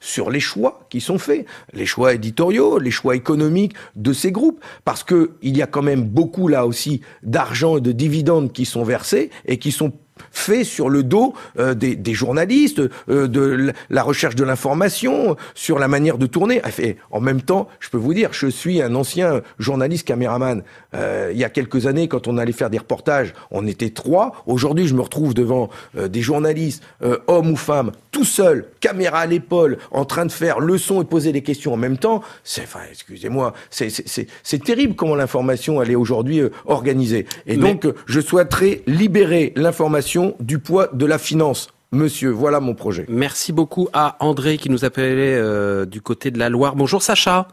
sur 0.00 0.30
les 0.30 0.40
choix 0.40 0.86
qui 0.90 1.00
sont 1.00 1.18
faits, 1.18 1.46
les 1.72 1.86
choix 1.86 2.14
éditoriaux, 2.14 2.78
les 2.78 2.90
choix 2.90 3.16
économiques 3.16 3.74
de 3.96 4.12
ces 4.12 4.32
groupes, 4.32 4.60
parce 4.84 5.04
que 5.04 5.32
il 5.42 5.56
y 5.56 5.62
a 5.62 5.66
quand 5.66 5.82
même 5.82 6.04
beaucoup 6.04 6.48
là 6.48 6.66
aussi 6.66 7.00
d'argent 7.22 7.78
et 7.78 7.80
de 7.80 7.92
dividendes 7.92 8.52
qui 8.52 8.64
sont 8.64 8.84
versés 8.84 9.30
et 9.46 9.58
qui 9.58 9.72
sont 9.72 9.92
fait 10.30 10.64
sur 10.64 10.88
le 10.88 11.02
dos 11.02 11.34
euh, 11.58 11.74
des, 11.74 11.96
des, 11.96 12.14
journalistes, 12.14 12.80
euh, 13.08 13.26
de 13.26 13.72
la 13.90 14.02
recherche 14.02 14.34
de 14.34 14.44
l'information, 14.44 15.36
sur 15.54 15.78
la 15.78 15.88
manière 15.88 16.18
de 16.18 16.26
tourner. 16.26 16.60
Et 16.78 16.96
en 17.10 17.20
même 17.20 17.42
temps, 17.42 17.68
je 17.80 17.90
peux 17.90 17.98
vous 17.98 18.14
dire, 18.14 18.30
je 18.32 18.46
suis 18.46 18.82
un 18.82 18.94
ancien 18.94 19.42
journaliste 19.58 20.06
caméraman. 20.06 20.62
Euh, 20.94 21.30
il 21.32 21.38
y 21.38 21.44
a 21.44 21.50
quelques 21.50 21.86
années, 21.86 22.08
quand 22.08 22.28
on 22.28 22.38
allait 22.38 22.52
faire 22.52 22.70
des 22.70 22.78
reportages, 22.78 23.34
on 23.50 23.66
était 23.66 23.90
trois. 23.90 24.42
Aujourd'hui, 24.46 24.86
je 24.86 24.94
me 24.94 25.02
retrouve 25.02 25.34
devant 25.34 25.70
des 25.94 26.22
journalistes, 26.22 26.82
hommes 27.26 27.50
ou 27.50 27.56
femmes, 27.56 27.92
tout 28.10 28.24
seuls, 28.24 28.66
caméra 28.80 29.20
à 29.20 29.26
l'épaule, 29.26 29.78
en 29.90 30.04
train 30.04 30.26
de 30.26 30.32
faire 30.32 30.60
le 30.60 30.78
son 30.78 31.02
et 31.02 31.04
poser 31.04 31.32
des 31.32 31.42
questions 31.42 31.72
en 31.72 31.76
même 31.76 31.98
temps. 31.98 32.22
C'est, 32.42 32.62
enfin, 32.62 32.80
excusez-moi, 32.90 33.54
c'est 33.70 34.64
terrible 34.64 34.94
comment 34.94 35.14
l'information 35.14 35.82
elle 35.82 35.90
est 35.90 35.96
aujourd'hui 35.96 36.42
organisée. 36.66 37.26
Et 37.46 37.56
donc, 37.56 37.86
je 38.06 38.20
souhaiterais 38.20 38.82
libérer 38.86 39.52
l'information 39.56 40.03
du 40.40 40.58
poids 40.58 40.88
de 40.92 41.06
la 41.06 41.18
finance. 41.18 41.68
Monsieur, 41.92 42.30
voilà 42.30 42.60
mon 42.60 42.74
projet. 42.74 43.06
Merci 43.08 43.52
beaucoup 43.52 43.88
à 43.92 44.16
André 44.20 44.58
qui 44.58 44.68
nous 44.68 44.84
appelait 44.84 45.34
euh, 45.36 45.86
du 45.86 46.00
côté 46.00 46.30
de 46.30 46.38
la 46.38 46.48
Loire. 46.48 46.74
Bonjour 46.74 47.02
Sacha. 47.02 47.48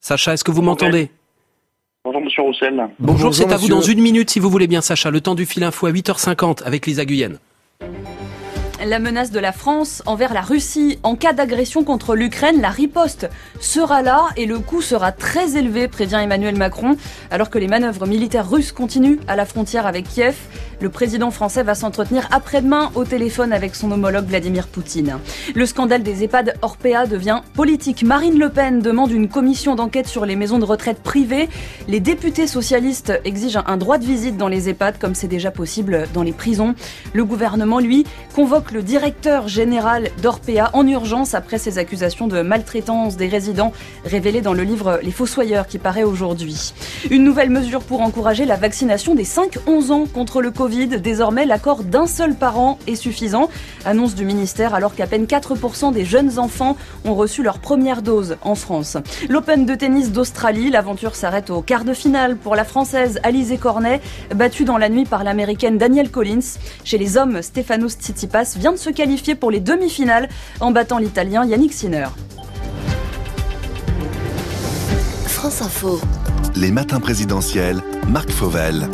Sacha, 0.00 0.34
est-ce 0.34 0.44
que 0.44 0.50
vous 0.50 0.62
m'entendez? 0.62 1.10
Bonjour 2.04 2.20
Monsieur 2.20 2.42
Roussel. 2.42 2.88
Bonjour, 2.98 3.34
c'est 3.34 3.52
à 3.52 3.56
vous 3.56 3.68
dans 3.68 3.80
une 3.80 4.00
minute 4.00 4.30
si 4.30 4.40
vous 4.40 4.50
voulez 4.50 4.66
bien 4.66 4.80
Sacha. 4.80 5.10
Le 5.10 5.20
temps 5.20 5.34
du 5.34 5.46
fil 5.46 5.64
info 5.64 5.86
à 5.86 5.92
8h50 5.92 6.64
avec 6.64 6.86
Lisa 6.86 7.04
Guyenne. 7.04 7.38
La 8.84 8.98
menace 8.98 9.30
de 9.30 9.40
la 9.40 9.52
France 9.52 10.02
envers 10.04 10.34
la 10.34 10.42
Russie 10.42 10.98
en 11.02 11.16
cas 11.16 11.32
d'agression 11.32 11.82
contre 11.82 12.14
l'Ukraine, 12.14 12.60
la 12.60 12.68
riposte 12.68 13.28
sera 13.58 14.02
là 14.02 14.26
et 14.36 14.44
le 14.44 14.58
coût 14.58 14.82
sera 14.82 15.12
très 15.12 15.56
élevé, 15.56 15.88
prévient 15.88 16.20
Emmanuel 16.22 16.56
Macron, 16.56 16.96
alors 17.30 17.48
que 17.48 17.58
les 17.58 17.68
manœuvres 17.68 18.06
militaires 18.06 18.48
russes 18.48 18.72
continuent 18.72 19.18
à 19.28 19.34
la 19.34 19.46
frontière 19.46 19.86
avec 19.86 20.06
Kiev. 20.06 20.36
Le 20.78 20.90
président 20.90 21.30
français 21.30 21.62
va 21.62 21.74
s'entretenir 21.74 22.28
après-demain 22.30 22.90
au 22.94 23.04
téléphone 23.04 23.54
avec 23.54 23.74
son 23.74 23.90
homologue 23.92 24.26
Vladimir 24.26 24.66
Poutine. 24.66 25.18
Le 25.54 25.64
scandale 25.64 26.02
des 26.02 26.22
EHPAD 26.22 26.54
Orpea 26.60 27.06
devient 27.08 27.40
politique. 27.54 28.02
Marine 28.02 28.38
Le 28.38 28.50
Pen 28.50 28.80
demande 28.80 29.10
une 29.10 29.28
commission 29.28 29.74
d'enquête 29.74 30.06
sur 30.06 30.26
les 30.26 30.36
maisons 30.36 30.58
de 30.58 30.66
retraite 30.66 31.02
privées. 31.02 31.48
Les 31.88 31.98
députés 32.00 32.46
socialistes 32.46 33.18
exigent 33.24 33.62
un 33.66 33.78
droit 33.78 33.96
de 33.96 34.04
visite 34.04 34.36
dans 34.36 34.48
les 34.48 34.68
EHPAD 34.68 34.98
comme 34.98 35.14
c'est 35.14 35.28
déjà 35.28 35.50
possible 35.50 36.08
dans 36.12 36.22
les 36.22 36.32
prisons. 36.32 36.74
Le 37.14 37.24
gouvernement, 37.24 37.78
lui, 37.78 38.04
convoque 38.34 38.72
le 38.72 38.82
directeur 38.82 39.48
général 39.48 40.10
d'Orpea 40.20 40.70
en 40.74 40.86
urgence 40.86 41.32
après 41.32 41.56
ses 41.56 41.78
accusations 41.78 42.26
de 42.26 42.42
maltraitance 42.42 43.16
des 43.16 43.28
résidents 43.28 43.72
révélées 44.04 44.42
dans 44.42 44.52
le 44.52 44.62
livre 44.62 45.00
Les 45.02 45.10
Fossoyeurs 45.10 45.68
qui 45.68 45.78
paraît 45.78 46.04
aujourd'hui. 46.04 46.74
Une 47.10 47.24
nouvelle 47.24 47.48
mesure 47.48 47.80
pour 47.80 48.02
encourager 48.02 48.44
la 48.44 48.56
vaccination 48.56 49.14
des 49.14 49.24
5-11 49.24 49.90
ans 49.90 50.04
contre 50.04 50.42
le 50.42 50.50
Covid. 50.50 50.65
Désormais, 50.66 51.46
l'accord 51.46 51.84
d'un 51.84 52.08
seul 52.08 52.34
parent 52.34 52.78
est 52.88 52.96
suffisant. 52.96 53.48
Annonce 53.84 54.16
du 54.16 54.24
ministère 54.24 54.74
alors 54.74 54.96
qu'à 54.96 55.06
peine 55.06 55.24
4% 55.24 55.92
des 55.92 56.04
jeunes 56.04 56.40
enfants 56.40 56.76
ont 57.04 57.14
reçu 57.14 57.44
leur 57.44 57.60
première 57.60 58.02
dose 58.02 58.36
en 58.42 58.56
France. 58.56 58.96
L'Open 59.28 59.64
de 59.64 59.74
tennis 59.76 60.10
d'Australie, 60.10 60.70
l'aventure 60.70 61.14
s'arrête 61.14 61.50
au 61.50 61.62
quart 61.62 61.84
de 61.84 61.94
finale 61.94 62.36
pour 62.36 62.56
la 62.56 62.64
Française 62.64 63.20
Alizé 63.22 63.58
Cornet, 63.58 64.00
battue 64.34 64.64
dans 64.64 64.78
la 64.78 64.88
nuit 64.88 65.04
par 65.04 65.22
l'Américaine 65.22 65.78
Danielle 65.78 66.10
Collins. 66.10 66.58
Chez 66.82 66.98
les 66.98 67.16
hommes, 67.16 67.42
Stefanos 67.42 67.92
Tsitsipas 67.92 68.56
vient 68.56 68.72
de 68.72 68.76
se 68.76 68.90
qualifier 68.90 69.36
pour 69.36 69.52
les 69.52 69.60
demi-finales 69.60 70.28
en 70.58 70.72
battant 70.72 70.98
l'Italien 70.98 71.44
Yannick 71.44 71.72
Sinner. 71.72 72.08
France 75.26 75.62
Info. 75.62 76.00
Les 76.56 76.72
matins 76.72 77.00
présidentiels, 77.00 77.82
Marc 78.08 78.30
Fauvel 78.30 78.88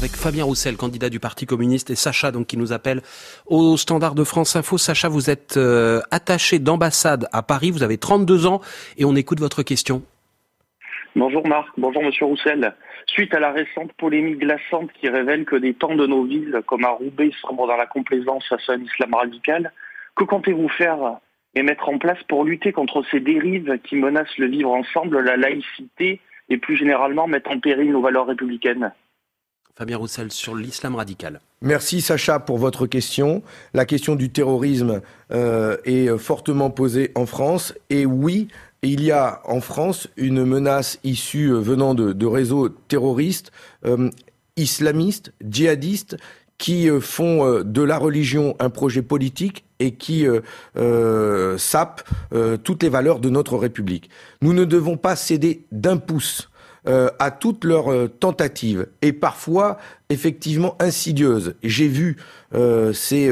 avec 0.00 0.12
Fabien 0.12 0.44
Roussel, 0.44 0.78
candidat 0.78 1.10
du 1.10 1.20
Parti 1.20 1.44
communiste, 1.44 1.90
et 1.90 1.94
Sacha, 1.94 2.30
donc 2.32 2.46
qui 2.46 2.56
nous 2.56 2.72
appelle 2.72 3.02
au 3.44 3.76
standard 3.76 4.14
de 4.14 4.24
France 4.24 4.56
Info. 4.56 4.78
Sacha, 4.78 5.10
vous 5.10 5.28
êtes 5.28 5.58
euh, 5.58 6.00
attaché 6.10 6.58
d'ambassade 6.58 7.28
à 7.32 7.42
Paris, 7.42 7.70
vous 7.70 7.82
avez 7.82 7.98
32 7.98 8.46
ans, 8.46 8.62
et 8.96 9.04
on 9.04 9.14
écoute 9.14 9.40
votre 9.40 9.62
question. 9.62 10.02
Bonjour 11.14 11.46
Marc, 11.46 11.68
bonjour 11.76 12.02
Monsieur 12.02 12.24
Roussel. 12.24 12.74
Suite 13.08 13.34
à 13.34 13.40
la 13.40 13.52
récente 13.52 13.92
polémique 13.98 14.38
glaçante 14.38 14.90
qui 14.98 15.06
révèle 15.10 15.44
que 15.44 15.56
des 15.56 15.74
temps 15.74 15.94
de 15.94 16.06
nos 16.06 16.24
villes, 16.24 16.62
comme 16.66 16.86
à 16.86 16.90
Roubaix, 16.90 17.30
sombrent 17.42 17.66
dans 17.66 17.76
la 17.76 17.86
complaisance 17.86 18.48
face 18.48 18.70
à 18.70 18.72
un 18.72 18.80
islam 18.80 19.12
radical, 19.12 19.70
que 20.16 20.24
comptez-vous 20.24 20.70
faire 20.70 21.18
et 21.54 21.62
mettre 21.62 21.90
en 21.90 21.98
place 21.98 22.22
pour 22.26 22.44
lutter 22.44 22.72
contre 22.72 23.04
ces 23.10 23.20
dérives 23.20 23.78
qui 23.84 23.96
menacent 23.96 24.38
le 24.38 24.46
vivre 24.46 24.70
ensemble, 24.70 25.20
la 25.20 25.36
laïcité 25.36 26.20
et 26.48 26.56
plus 26.56 26.76
généralement 26.76 27.26
mettre 27.26 27.50
en 27.50 27.60
péril 27.60 27.92
nos 27.92 28.00
valeurs 28.00 28.26
républicaines? 28.26 28.92
Fabien 29.80 29.96
Roussel 29.96 30.30
sur 30.30 30.54
l'islam 30.54 30.94
radical. 30.94 31.40
Merci 31.62 32.02
Sacha 32.02 32.38
pour 32.38 32.58
votre 32.58 32.86
question. 32.86 33.42
La 33.72 33.86
question 33.86 34.14
du 34.14 34.28
terrorisme 34.28 35.00
euh, 35.32 35.78
est 35.86 36.18
fortement 36.18 36.68
posée 36.68 37.12
en 37.14 37.24
France 37.24 37.72
et 37.88 38.04
oui, 38.04 38.48
il 38.82 39.02
y 39.02 39.10
a 39.10 39.40
en 39.46 39.62
France 39.62 40.06
une 40.18 40.44
menace 40.44 40.98
issue 41.02 41.50
euh, 41.50 41.60
venant 41.60 41.94
de, 41.94 42.26
réseaux 42.26 42.68
terroristes, 42.68 43.52
euh, 43.86 44.10
islamistes, 44.56 45.32
djihadistes, 45.42 46.18
qui 46.58 46.90
font 47.00 47.62
de 47.64 47.82
la 47.82 47.96
religion 47.96 48.54
un 48.58 48.68
projet 48.68 49.00
politique 49.00 49.64
et 49.78 49.92
qui 49.92 50.26
sapent 51.56 52.04
toutes 52.62 52.82
les 52.82 52.90
valeurs 52.90 53.18
de 53.18 53.30
notre 53.30 53.56
République. 53.56 54.10
Nous 54.42 54.52
ne 54.52 54.66
devons 54.66 54.98
pas 54.98 55.16
céder 55.16 55.64
d'un 55.72 55.96
pouce 55.96 56.49
à 56.86 57.30
toutes 57.30 57.64
leurs 57.64 58.08
tentatives 58.18 58.86
et 59.02 59.12
parfois 59.12 59.78
effectivement 60.08 60.76
insidieuses. 60.80 61.54
J'ai 61.62 61.88
vu 61.88 62.16
ces 62.92 63.30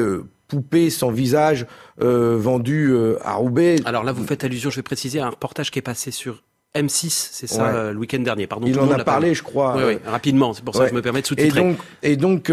poupée 0.49 0.89
sans 0.89 1.11
visage 1.11 1.65
euh, 2.01 2.35
vendue 2.37 2.91
euh, 2.91 3.17
à 3.23 3.35
Roubaix. 3.35 3.77
Alors 3.85 4.03
là, 4.03 4.11
vous 4.11 4.25
faites 4.25 4.43
allusion, 4.43 4.69
je 4.69 4.75
vais 4.75 4.83
préciser, 4.83 5.19
à 5.21 5.27
un 5.27 5.29
reportage 5.29 5.71
qui 5.71 5.79
est 5.79 5.83
passé 5.83 6.11
sur 6.11 6.43
M6, 6.75 7.29
c'est 7.31 7.47
ça, 7.47 7.67
euh, 7.67 7.93
le 7.93 7.99
week-end 7.99 8.19
dernier. 8.19 8.47
Pardon, 8.47 8.67
Il 8.67 8.77
en 8.79 8.91
a 8.91 9.03
parlé, 9.03 9.33
je 9.33 9.43
crois. 9.43 9.77
Oui, 9.77 9.83
oui, 9.87 9.97
rapidement, 10.05 10.53
c'est 10.53 10.63
pour 10.63 10.75
ça 10.75 10.83
que 10.83 10.89
je 10.89 10.95
me 10.95 11.01
permets 11.01 11.21
de 11.21 11.27
sous-titrer. 11.27 11.59
Et 11.59 11.63
donc, 11.63 11.77
et 12.03 12.17
donc 12.17 12.51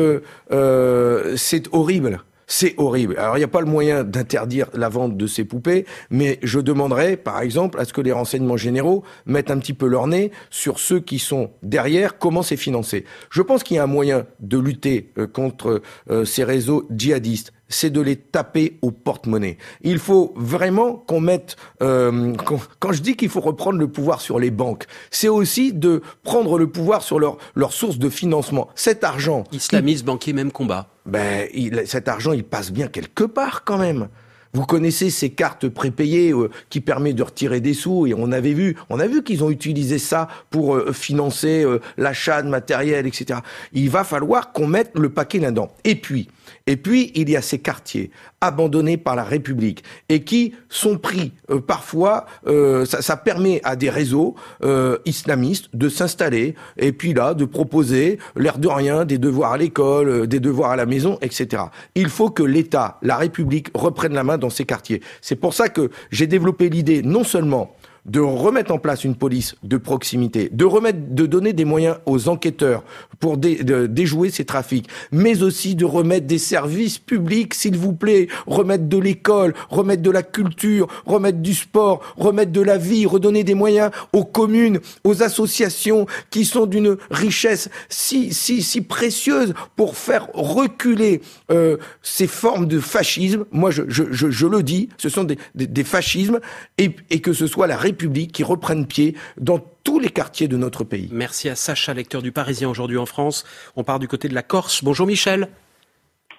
c'est 1.37 1.69
horrible. 1.73 2.21
C'est 2.49 2.75
horrible. 2.77 3.17
Alors, 3.19 3.37
il 3.37 3.41
n'y 3.41 3.45
a 3.45 3.49
pas 3.49 3.61
le 3.61 3.67
moyen 3.67 4.05
d'interdire 4.05 4.69
la 4.73 4.89
vente 4.89 5.17
de 5.17 5.27
ces 5.27 5.45
poupées, 5.45 5.85
mais 6.11 6.39
je 6.43 6.61
demanderais, 6.61 7.17
par 7.17 7.41
exemple, 7.41 7.81
à 7.81 7.85
ce 7.85 7.93
que 7.93 8.01
les 8.01 8.13
renseignements 8.13 8.57
généraux 8.57 9.03
mettent 9.27 9.51
un 9.51 9.59
petit 9.59 9.73
peu 9.73 9.87
leur 9.87 10.07
nez 10.07 10.31
sur 10.49 10.79
ceux 10.79 11.01
qui 11.01 11.19
sont 11.19 11.51
derrière, 11.63 12.19
comment 12.19 12.43
c'est 12.43 12.57
financé. 12.57 13.05
Je 13.31 13.43
pense 13.43 13.65
qu'il 13.65 13.77
y 13.77 13.81
a 13.81 13.83
un 13.83 13.89
moyen 13.89 14.27
de 14.39 14.59
lutter 14.59 15.13
contre 15.33 15.83
ces 16.25 16.45
réseaux 16.45 16.87
djihadistes 16.91 17.53
c'est 17.69 17.91
de 17.91 18.01
les 18.01 18.17
taper 18.17 18.79
au 18.83 18.91
porte-monnaie. 18.91 19.59
Il 19.83 19.99
faut 19.99 20.33
vraiment 20.37 20.95
qu'on 20.95 21.21
mette... 21.21 21.57
Euh, 21.83 22.35
quand, 22.79 22.93
je 22.93 23.03
dis 23.03 23.17
qu'il 23.17 23.29
faut 23.29 23.41
reprendre 23.41 23.79
le 23.79 23.89
pouvoir 23.89 24.21
sur 24.21 24.39
les 24.39 24.51
banques, 24.51 24.87
c'est 25.11 25.29
aussi 25.29 25.73
de 25.73 26.03
prendre 26.23 26.59
le 26.59 26.69
pouvoir 26.69 27.03
sur 27.03 27.19
leur, 27.19 27.39
leur 27.55 27.73
source 27.73 27.99
de 27.99 28.09
financement. 28.09 28.69
Cet 28.75 29.05
argent... 29.05 29.45
Islamiste, 29.53 30.05
banquier, 30.05 30.33
même 30.33 30.53
combat. 30.53 30.89
Ben, 31.07 31.49
cet 31.87 32.09
argent, 32.09 32.33
il 32.33 32.45
passe 32.45 32.73
bien 32.73 32.89
quelque 32.89 33.25
part 33.25 33.65
quand 33.65 33.79
même. 33.79 34.09
Vous 34.57 34.65
connaissez 34.65 35.11
ces 35.11 35.29
cartes 35.29 35.69
prépayées 35.69 36.33
euh, 36.33 36.49
qui 36.71 36.81
permettent 36.81 37.17
de 37.17 37.23
retirer 37.23 37.61
des 37.61 37.75
sous 37.75 38.07
et 38.07 38.15
on 38.15 38.33
avait 38.33 38.55
vu, 38.55 38.75
on 38.89 38.99
a 38.99 39.07
vu 39.07 39.23
qu'ils 39.23 39.45
ont 39.45 39.51
utilisé 39.51 39.99
ça 39.99 40.29
pour 40.49 40.77
euh, 40.77 40.93
financer 40.93 41.63
euh, 41.63 41.79
l'achat 41.99 42.41
de 42.41 42.49
matériel, 42.49 43.07
etc. 43.07 43.41
Il 43.75 43.91
va 43.91 44.03
falloir 44.03 44.53
qu'on 44.53 44.67
mette 44.67 44.93
le 44.95 45.11
paquet 45.11 45.41
là-dedans. 45.41 45.71
Et 45.85 45.95
puis, 45.95 46.29
et 46.69 46.77
puis, 46.77 47.13
il 47.15 47.31
y 47.31 47.37
a 47.37 47.43
ces 47.43 47.61
quartiers 47.61 48.11
abandonnés 48.41 48.97
par 48.97 49.15
la 49.15 49.23
République 49.23 49.85
et 50.09 50.25
qui 50.25 50.53
sont 50.69 50.99
pris 50.99 51.33
euh, 51.51 51.61
parfois, 51.61 52.27
euh, 52.49 52.85
ça, 52.85 53.03
ça, 53.03 53.17
permet 53.17 53.61
à 53.63 53.77
des 53.77 53.89
réseaux 53.89 54.35
euh, 54.65 54.99
islamistes 55.05 55.69
de 55.75 55.89
s'installer 55.89 56.57
et 56.77 56.93
puis 56.93 57.15
là, 57.15 57.35
de 57.35 57.45
proposer 57.45 58.19
l'air 58.35 58.59
de 58.59 58.67
rien, 58.67 59.05
des 59.05 59.19
devoirs 59.19 59.53
à 59.53 59.59
l'école, 59.59 60.09
euh, 60.09 60.27
des 60.27 60.41
devoirs 60.41 60.73
à 60.73 60.77
la 60.77 60.87
maison, 60.87 61.19
etc. 61.23 61.63
Il 61.95 62.09
faut 62.09 62.31
que 62.31 62.43
l'État, 62.43 62.99
la 63.01 63.17
République 63.17 63.69
reprenne 63.75 64.13
la 64.13 64.25
main 64.25 64.37
dans 64.37 64.51
ces 64.51 64.65
quartiers. 64.65 65.03
C'est 65.21 65.37
pour 65.37 65.55
ça 65.55 65.69
que 65.69 65.91
j'ai 66.11 66.27
développé 66.27 66.69
l'idée 66.69 67.03
non 67.03 67.23
seulement 67.23 67.76
de 68.07 68.21
remettre 68.21 68.73
en 68.73 68.79
place 68.79 69.05
une 69.05 69.17
police 69.17 69.57
de 69.63 69.77
proximité, 69.77 70.49
de 70.53 70.65
remettre, 70.65 70.99
de 71.11 71.27
donner 71.27 71.53
des 71.53 71.65
moyens 71.65 71.97
aux 72.07 72.29
enquêteurs 72.29 72.85
pour 73.19 73.37
déjouer 73.37 74.31
ces 74.31 74.45
trafics, 74.45 74.89
mais 75.11 75.43
aussi 75.43 75.75
de 75.75 75.85
remettre 75.85 76.27
des 76.27 76.39
services 76.39 76.99
publics, 76.99 77.55
s'il 77.55 77.77
vous 77.77 77.93
plaît, 77.93 78.29
remettre 78.47 78.85
de 78.85 78.99
l'école, 78.99 79.55
remettre 79.71 80.03
de 80.03 80.11
la 80.11 80.23
culture, 80.23 80.87
remettre 81.05 81.39
du 81.39 81.55
sport, 81.55 82.15
remettre 82.17 82.53
de 82.53 82.61
la 82.61 82.79
vie, 82.79 83.07
redonner 83.07 83.43
des 83.43 83.55
moyens 83.55 83.91
aux 84.13 84.25
communes, 84.25 84.79
aux 85.03 85.23
associations 85.23 86.07
qui 86.31 86.45
sont 86.45 86.67
d'une 86.67 86.97
richesse 87.11 87.71
si, 87.89 88.33
si, 88.33 88.63
si 88.63 88.83
précieuse 88.83 89.53
pour 89.75 89.97
faire 89.97 90.29
reculer 90.33 91.23
euh, 91.51 91.77
ces 92.03 92.29
formes 92.29 92.67
de 92.67 92.79
fascisme. 92.79 93.47
Moi, 93.51 93.71
je, 93.71 93.83
je, 93.89 94.05
je, 94.13 94.31
je 94.31 94.47
le 94.47 94.63
dis, 94.63 94.91
ce 94.97 95.09
sont 95.09 95.25
des, 95.25 95.39
des, 95.55 95.67
des 95.67 95.85
fascismes 95.85 96.39
et, 96.79 96.95
et 97.11 97.21
que 97.21 97.33
ce 97.33 97.49
soit 97.49 97.67
la 97.67 97.77
République 97.77 97.96
publics 97.97 98.33
qui 98.33 98.45
reprennent 98.45 98.87
pied 98.87 99.17
dans 99.39 99.59
tous 99.83 99.99
les 99.99 100.09
quartiers 100.11 100.47
de 100.49 100.57
notre 100.57 100.85
pays. 100.85 101.09
Merci 101.13 101.49
à 101.49 101.55
Sacha, 101.57 101.93
lecteur 101.95 102.23
du 102.23 102.31
Parisien 102.33 102.69
aujourd'hui 102.71 102.99
en 102.99 103.07
France. 103.07 103.45
On 103.77 103.83
part 103.85 103.99
du 103.99 104.07
côté 104.09 104.29
de 104.29 104.35
la 104.35 104.43
Corse. 104.43 104.85
Bonjour 104.85 105.07
Michel. 105.07 105.49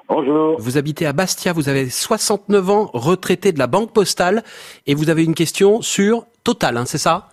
Bonjour. 0.09 0.55
Vous 0.59 0.77
habitez 0.77 1.05
à 1.05 1.11
Bastia, 1.13 1.51
vous 1.51 1.67
avez 1.67 1.89
69 1.89 2.69
ans, 2.69 2.89
retraité 2.93 3.51
de 3.51 3.59
la 3.59 3.67
Banque 3.67 3.91
Postale, 3.93 4.43
et 4.85 4.95
vous 4.95 5.09
avez 5.09 5.23
une 5.25 5.35
question 5.35 5.81
sur 5.81 6.25
Total, 6.45 6.77
hein, 6.77 6.85
c'est 6.85 6.97
ça? 6.97 7.27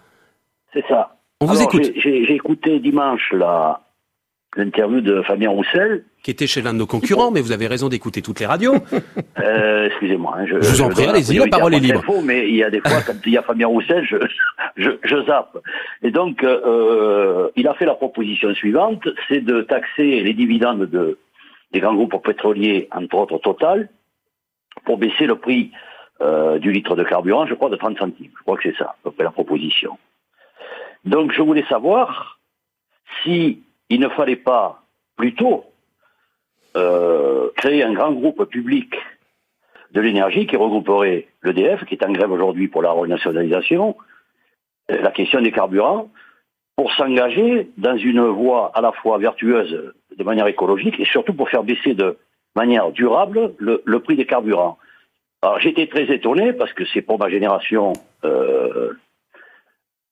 C'est 0.72 0.84
ça. 0.88 1.16
On 1.40 1.46
vous 1.46 1.62
écoute. 1.62 1.84
J'ai 1.94 2.24
j'ai 2.26 2.34
écouté 2.34 2.80
dimanche 2.80 3.30
la- 3.32 3.80
l'interview 4.56 5.00
de 5.00 5.22
Fabien 5.22 5.50
Roussel. 5.50 6.04
Qui 6.24 6.30
était 6.30 6.46
chez 6.46 6.62
l'un 6.62 6.72
de 6.72 6.78
nos 6.78 6.86
concurrents, 6.86 7.30
mais 7.30 7.42
vous 7.42 7.52
avez 7.52 7.66
raison 7.66 7.90
d'écouter 7.90 8.22
toutes 8.22 8.40
les 8.40 8.46
radios. 8.46 8.74
Euh, 9.40 9.88
Excusez-moi. 9.88 10.36
hein, 10.38 10.46
je, 10.46 10.60
Je 10.62 10.68
vous 10.70 10.80
en 10.82 10.88
prie, 10.88 11.04
allez-y, 11.04 11.36
la 11.36 11.46
parole 11.48 11.74
est 11.74 11.80
libre. 11.80 11.98
Info, 11.98 12.22
mais 12.22 12.48
il 12.48 12.54
y 12.56 12.62
a 12.64 12.70
des 12.70 12.80
fois, 12.80 13.02
quand 13.06 13.12
il 13.26 13.32
y 13.32 13.36
a 13.36 13.42
Fabien 13.42 13.66
Roussel, 13.66 14.06
je, 14.08 14.16
je, 14.76 14.90
je 15.02 15.24
zappe. 15.26 15.58
Et 16.02 16.10
donc, 16.10 16.42
euh, 16.42 17.48
il 17.56 17.68
a 17.68 17.74
fait 17.74 17.84
la 17.84 17.94
proposition 17.94 18.54
suivante, 18.54 19.06
c'est 19.28 19.40
de 19.44 19.60
taxer 19.62 20.20
les 20.20 20.32
dividendes 20.32 20.86
de, 20.86 21.18
des 21.72 21.80
grands 21.80 21.94
groupes 21.94 22.24
pétroliers, 22.24 22.88
entre 22.92 23.16
autres 23.16 23.38
Total, 23.38 23.90
pour 24.86 24.96
baisser 24.96 25.26
le 25.26 25.34
prix 25.36 25.72
euh, 26.22 26.58
du 26.58 26.72
litre 26.72 26.96
de 26.96 27.02
carburant, 27.04 27.44
je 27.46 27.54
crois, 27.54 27.68
de 27.68 27.76
30 27.76 27.98
centimes. 27.98 28.30
Je 28.38 28.42
crois 28.44 28.56
que 28.56 28.62
c'est 28.70 28.78
ça, 28.78 28.84
à 28.86 28.96
peu 29.02 29.10
près 29.10 29.24
la 29.24 29.30
proposition. 29.30 29.98
Donc, 31.04 31.32
je 31.32 31.42
voulais 31.42 31.64
savoir 31.68 32.38
si 33.22 33.62
il 33.90 34.00
ne 34.00 34.08
fallait 34.08 34.36
pas 34.36 34.84
plutôt 35.16 35.64
euh, 36.76 37.50
créer 37.56 37.82
un 37.82 37.92
grand 37.92 38.12
groupe 38.12 38.44
public 38.44 38.94
de 39.92 40.00
l'énergie 40.00 40.46
qui 40.46 40.56
regrouperait 40.56 41.28
l'EDF, 41.42 41.84
qui 41.84 41.94
est 41.94 42.04
en 42.04 42.12
grève 42.12 42.32
aujourd'hui 42.32 42.68
pour 42.68 42.82
la 42.82 42.90
renationalisation, 42.90 43.96
euh, 44.90 45.00
la 45.00 45.10
question 45.10 45.40
des 45.40 45.52
carburants, 45.52 46.10
pour 46.76 46.92
s'engager 46.92 47.70
dans 47.78 47.96
une 47.96 48.22
voie 48.26 48.72
à 48.74 48.80
la 48.80 48.92
fois 48.92 49.18
vertueuse 49.18 49.92
de 50.16 50.24
manière 50.24 50.46
écologique 50.48 50.98
et 50.98 51.04
surtout 51.04 51.32
pour 51.32 51.48
faire 51.48 51.62
baisser 51.62 51.94
de 51.94 52.16
manière 52.56 52.90
durable 52.90 53.54
le, 53.58 53.98
prix 54.00 54.16
des 54.16 54.26
carburants. 54.26 54.78
Alors 55.42 55.60
j'étais 55.60 55.86
très 55.86 56.12
étonné 56.12 56.52
parce 56.52 56.72
que 56.72 56.84
c'est 56.86 57.02
pour 57.02 57.18
ma 57.18 57.28
génération 57.28 57.92
euh, 58.24 58.92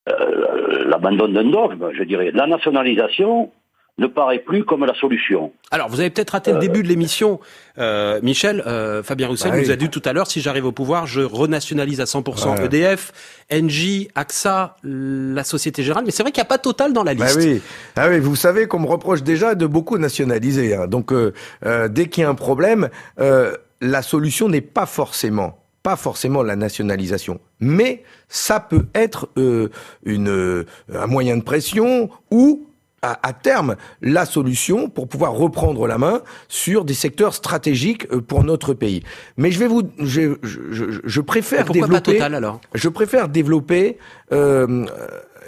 euh, 0.09 0.85
l'abandon 0.89 1.29
d'un 1.29 1.45
dogme, 1.45 1.91
je 1.93 2.03
dirais. 2.03 2.31
La 2.33 2.47
nationalisation 2.47 3.53
ne 3.99 4.07
paraît 4.07 4.39
plus 4.39 4.65
comme 4.65 4.85
la 4.87 4.95
solution. 4.95 5.53
Alors, 5.71 5.89
vous 5.91 6.01
avez 6.01 6.09
peut-être 6.09 6.31
raté 6.31 6.53
le 6.53 6.59
début 6.59 6.83
de 6.83 6.89
l'émission, 6.89 7.41
euh, 7.79 8.21
Michel. 8.23 8.63
Euh, 8.67 9.03
Fabien 9.03 9.29
Roussel 9.29 9.51
Bah 9.51 9.59
nous 9.59 9.65
oui. 9.67 9.71
a 9.71 9.77
dit 9.77 9.91
tout 9.91 10.01
à 10.07 10.13
l'heure, 10.15 10.27
si 10.27 10.41
j'arrive 10.41 10.65
au 10.65 10.73
pouvoir, 10.73 11.07
je 11.07 11.21
renationalise 11.21 12.01
à 12.01 12.05
100% 12.07 12.57
Ouais. 12.57 12.65
EDF, 12.65 13.13
Engie, 13.53 14.09
AXA, 14.15 14.77
la 14.83 15.45
Société 15.45 15.83
Générale. 15.83 16.05
Mais 16.07 16.11
c'est 16.11 16.23
vrai 16.23 16.33
qu'il 16.33 16.41
n'y 16.41 16.47
a 16.47 16.49
pas 16.49 16.59
Total 16.59 16.93
dans 16.95 17.05
la 17.05 17.15
Bah 17.15 17.27
liste. 17.27 17.37
oui. 17.39 17.61
Ah 17.97 18.09
oui, 18.09 18.19
vous 18.19 18.35
savez 18.37 18.67
qu'on 18.67 18.79
me 18.81 18.87
reproche 18.89 19.23
déjà 19.23 19.55
de 19.55 19.67
beaucoup 19.67 19.99
nationaliser. 19.99 20.75
hein. 20.75 20.87
Donc, 20.87 21.13
euh, 21.13 21.33
euh, 21.67 21.89
dès 21.89 22.07
qu'il 22.07 22.23
y 22.23 22.25
a 22.25 22.31
un 22.31 22.35
problème, 22.35 22.89
euh, 23.21 23.55
la 23.83 24.01
solution 24.03 24.49
n'est 24.49 24.61
pas 24.63 24.87
forcément 24.87 25.59
pas 25.83 25.97
forcément 25.97 26.45
la 26.45 26.55
nationalisation, 26.55 27.41
mais 27.59 28.05
ça 28.29 28.61
peut 28.61 28.87
être 28.95 29.29
euh, 29.37 29.69
une, 30.05 30.29
euh, 30.29 30.65
un 30.95 31.09
moyen 31.09 31.37
de 31.37 31.43
pression 31.43 32.09
ou 32.31 32.69
à, 33.03 33.19
à 33.29 33.33
terme 33.33 33.77
la 34.01 34.25
solution 34.25 34.89
pour 34.89 35.09
pouvoir 35.09 35.33
reprendre 35.33 35.87
la 35.87 35.99
main 35.99 36.23
sur 36.49 36.85
des 36.85 36.95
secteurs 36.95 37.35
stratégiques 37.35 38.07
euh, 38.13 38.21
pour 38.21 38.45
notre 38.45 38.75
pays. 38.75 39.03
Mais 39.37 39.51
je 39.51 39.59
vais 39.59 39.67
vous, 39.67 39.83
je, 39.99 40.37
je, 40.43 40.61
je, 40.71 40.85
je 41.05 41.21
préfère 41.21 41.65
pourquoi 41.65 41.83
pas 41.83 41.87
développer. 41.87 42.13
Total, 42.15 42.35
alors? 42.35 42.61
Je 42.75 42.89
préfère 42.89 43.29
développer 43.29 43.99
euh, 44.33 44.87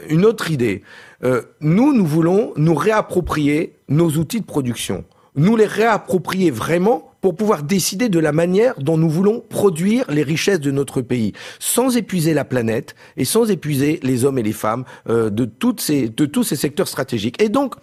une 0.09 0.25
autre 0.25 0.51
idée. 0.51 0.83
Euh, 1.23 1.43
nous, 1.61 1.93
nous 1.95 2.05
voulons 2.07 2.53
nous 2.57 2.75
réapproprier 2.75 3.77
nos 3.89 4.11
outils 4.11 4.41
de 4.41 4.47
production. 4.47 5.05
Nous 5.37 5.57
les 5.57 5.67
réapproprier 5.67 6.51
vraiment 6.51 7.14
pour 7.25 7.37
pouvoir 7.37 7.63
décider 7.63 8.11
de 8.11 8.19
la 8.19 8.33
manière 8.33 8.75
dont 8.79 8.99
nous 8.99 9.09
voulons 9.09 9.41
produire 9.41 10.05
les 10.11 10.23
richesses 10.23 10.61
de 10.61 10.71
notre 10.71 11.01
pays, 11.01 11.33
sans 11.59 11.97
épuiser 11.97 12.35
la 12.35 12.45
planète 12.45 12.95
et 13.17 13.25
sans 13.25 13.51
épuiser 13.51 13.99
les 14.03 14.27
hommes 14.27 14.37
et 14.37 14.43
les 14.43 14.53
femmes 14.53 14.85
euh, 15.09 15.31
de, 15.31 15.47
de 15.47 16.27
tous 16.27 16.43
ces 16.45 16.57
secteurs 16.57 16.87
stratégiques. 16.87 17.43
Et 17.43 17.49
donc, 17.49 17.77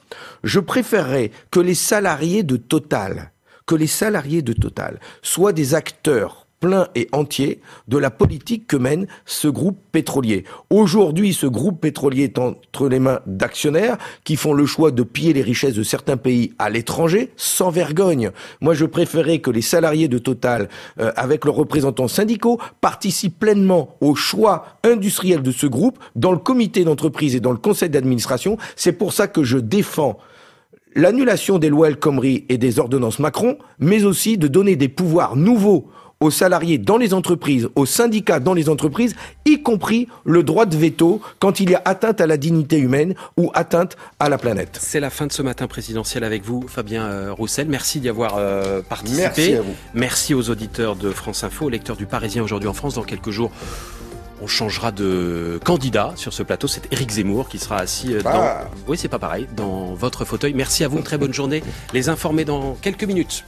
je 0.43 0.59
préférerais 0.59 1.31
que 1.49 1.59
les 1.59 1.73
salariés 1.73 2.43
de 2.43 2.55
Total, 2.55 3.31
que 3.65 3.73
les 3.73 3.87
salariés 3.87 4.43
de 4.43 4.53
Total 4.53 4.99
soient 5.23 5.53
des 5.53 5.73
acteurs 5.73 6.45
pleins 6.61 6.87
et 6.95 7.09
entiers 7.11 7.59
de 7.89 7.97
la 7.97 8.09
politique 8.09 8.67
que 8.67 8.77
mène 8.77 9.07
ce 9.25 9.49
groupe 9.49 9.79
pétrolier. 9.91 10.45
Aujourd'hui, 10.69 11.33
ce 11.33 11.47
groupe 11.47 11.81
pétrolier 11.81 12.23
est 12.25 12.39
entre 12.39 12.87
les 12.87 12.99
mains 12.99 13.19
d'actionnaires 13.25 13.97
qui 14.23 14.37
font 14.37 14.53
le 14.53 14.65
choix 14.65 14.91
de 14.91 15.03
piller 15.03 15.33
les 15.33 15.41
richesses 15.41 15.73
de 15.73 15.83
certains 15.83 16.15
pays 16.17 16.53
à 16.59 16.69
l'étranger 16.69 17.31
sans 17.35 17.71
vergogne. 17.71 18.31
Moi, 18.61 18.75
je 18.75 18.85
préférais 18.85 19.39
que 19.39 19.51
les 19.51 19.61
salariés 19.61 20.07
de 20.07 20.21
Total, 20.21 20.69
euh, 20.99 21.11
avec 21.15 21.45
leurs 21.45 21.55
représentants 21.55 22.07
syndicaux, 22.07 22.59
participent 22.79 23.39
pleinement 23.39 23.97
au 23.99 24.13
choix 24.13 24.77
industriel 24.83 25.41
de 25.41 25.51
ce 25.51 25.65
groupe 25.65 25.97
dans 26.15 26.31
le 26.31 26.37
comité 26.37 26.83
d'entreprise 26.83 27.35
et 27.35 27.39
dans 27.39 27.51
le 27.51 27.57
conseil 27.57 27.89
d'administration. 27.89 28.57
C'est 28.75 28.93
pour 28.93 29.13
ça 29.13 29.27
que 29.27 29.43
je 29.43 29.57
défends 29.57 30.19
l'annulation 30.95 31.57
des 31.57 31.69
lois 31.69 31.87
El 31.87 31.97
Khomri 31.97 32.45
et 32.49 32.57
des 32.57 32.79
ordonnances 32.79 33.19
Macron, 33.19 33.57
mais 33.79 34.03
aussi 34.03 34.37
de 34.37 34.47
donner 34.47 34.75
des 34.75 34.89
pouvoirs 34.89 35.35
nouveaux 35.35 35.89
aux 36.21 36.31
salariés 36.31 36.77
dans 36.77 36.97
les 36.97 37.13
entreprises, 37.13 37.67
aux 37.75 37.85
syndicats 37.85 38.39
dans 38.39 38.53
les 38.53 38.69
entreprises, 38.69 39.15
y 39.45 39.61
compris 39.61 40.07
le 40.23 40.43
droit 40.43 40.65
de 40.65 40.77
veto 40.77 41.19
quand 41.39 41.59
il 41.59 41.71
y 41.71 41.75
a 41.75 41.81
atteinte 41.83 42.21
à 42.21 42.27
la 42.27 42.37
dignité 42.37 42.77
humaine 42.77 43.15
ou 43.37 43.51
atteinte 43.53 43.97
à 44.19 44.29
la 44.29 44.37
planète. 44.37 44.77
C'est 44.79 44.99
la 44.99 45.09
fin 45.09 45.27
de 45.27 45.33
ce 45.33 45.41
matin 45.41 45.67
présidentiel 45.67 46.23
avec 46.23 46.45
vous, 46.45 46.65
Fabien 46.67 47.03
euh, 47.03 47.33
Roussel. 47.33 47.67
Merci 47.67 47.99
d'y 47.99 48.07
avoir 48.07 48.35
euh, 48.37 48.81
participé. 48.81 49.23
Merci 49.23 49.53
à 49.55 49.61
vous. 49.61 49.75
Merci 49.95 50.33
aux 50.33 50.49
auditeurs 50.49 50.95
de 50.95 51.09
France 51.09 51.43
Info, 51.43 51.65
aux 51.65 51.69
lecteurs 51.69 51.97
du 51.97 52.05
Parisien 52.05 52.43
aujourd'hui 52.43 52.69
en 52.69 52.73
France. 52.73 52.95
Dans 52.95 53.03
quelques 53.03 53.31
jours, 53.31 53.51
on 54.41 54.47
changera 54.47 54.91
de 54.91 55.59
candidat 55.63 56.13
sur 56.15 56.33
ce 56.33 56.43
plateau. 56.43 56.67
C'est 56.67 56.91
Éric 56.93 57.11
Zemmour 57.11 57.49
qui 57.49 57.57
sera 57.57 57.77
assis 57.77 58.13
euh, 58.13 58.21
dans. 58.21 58.29
Ah. 58.31 58.61
Oui, 58.87 58.97
c'est 58.97 59.07
pas 59.07 59.19
pareil, 59.19 59.47
dans 59.55 59.95
votre 59.95 60.23
fauteuil. 60.23 60.53
Merci 60.53 60.83
à 60.83 60.87
vous. 60.87 61.01
Très 61.01 61.17
bonne 61.17 61.33
journée. 61.33 61.63
Les 61.93 62.09
informer 62.09 62.45
dans 62.45 62.75
quelques 62.75 63.05
minutes. 63.05 63.43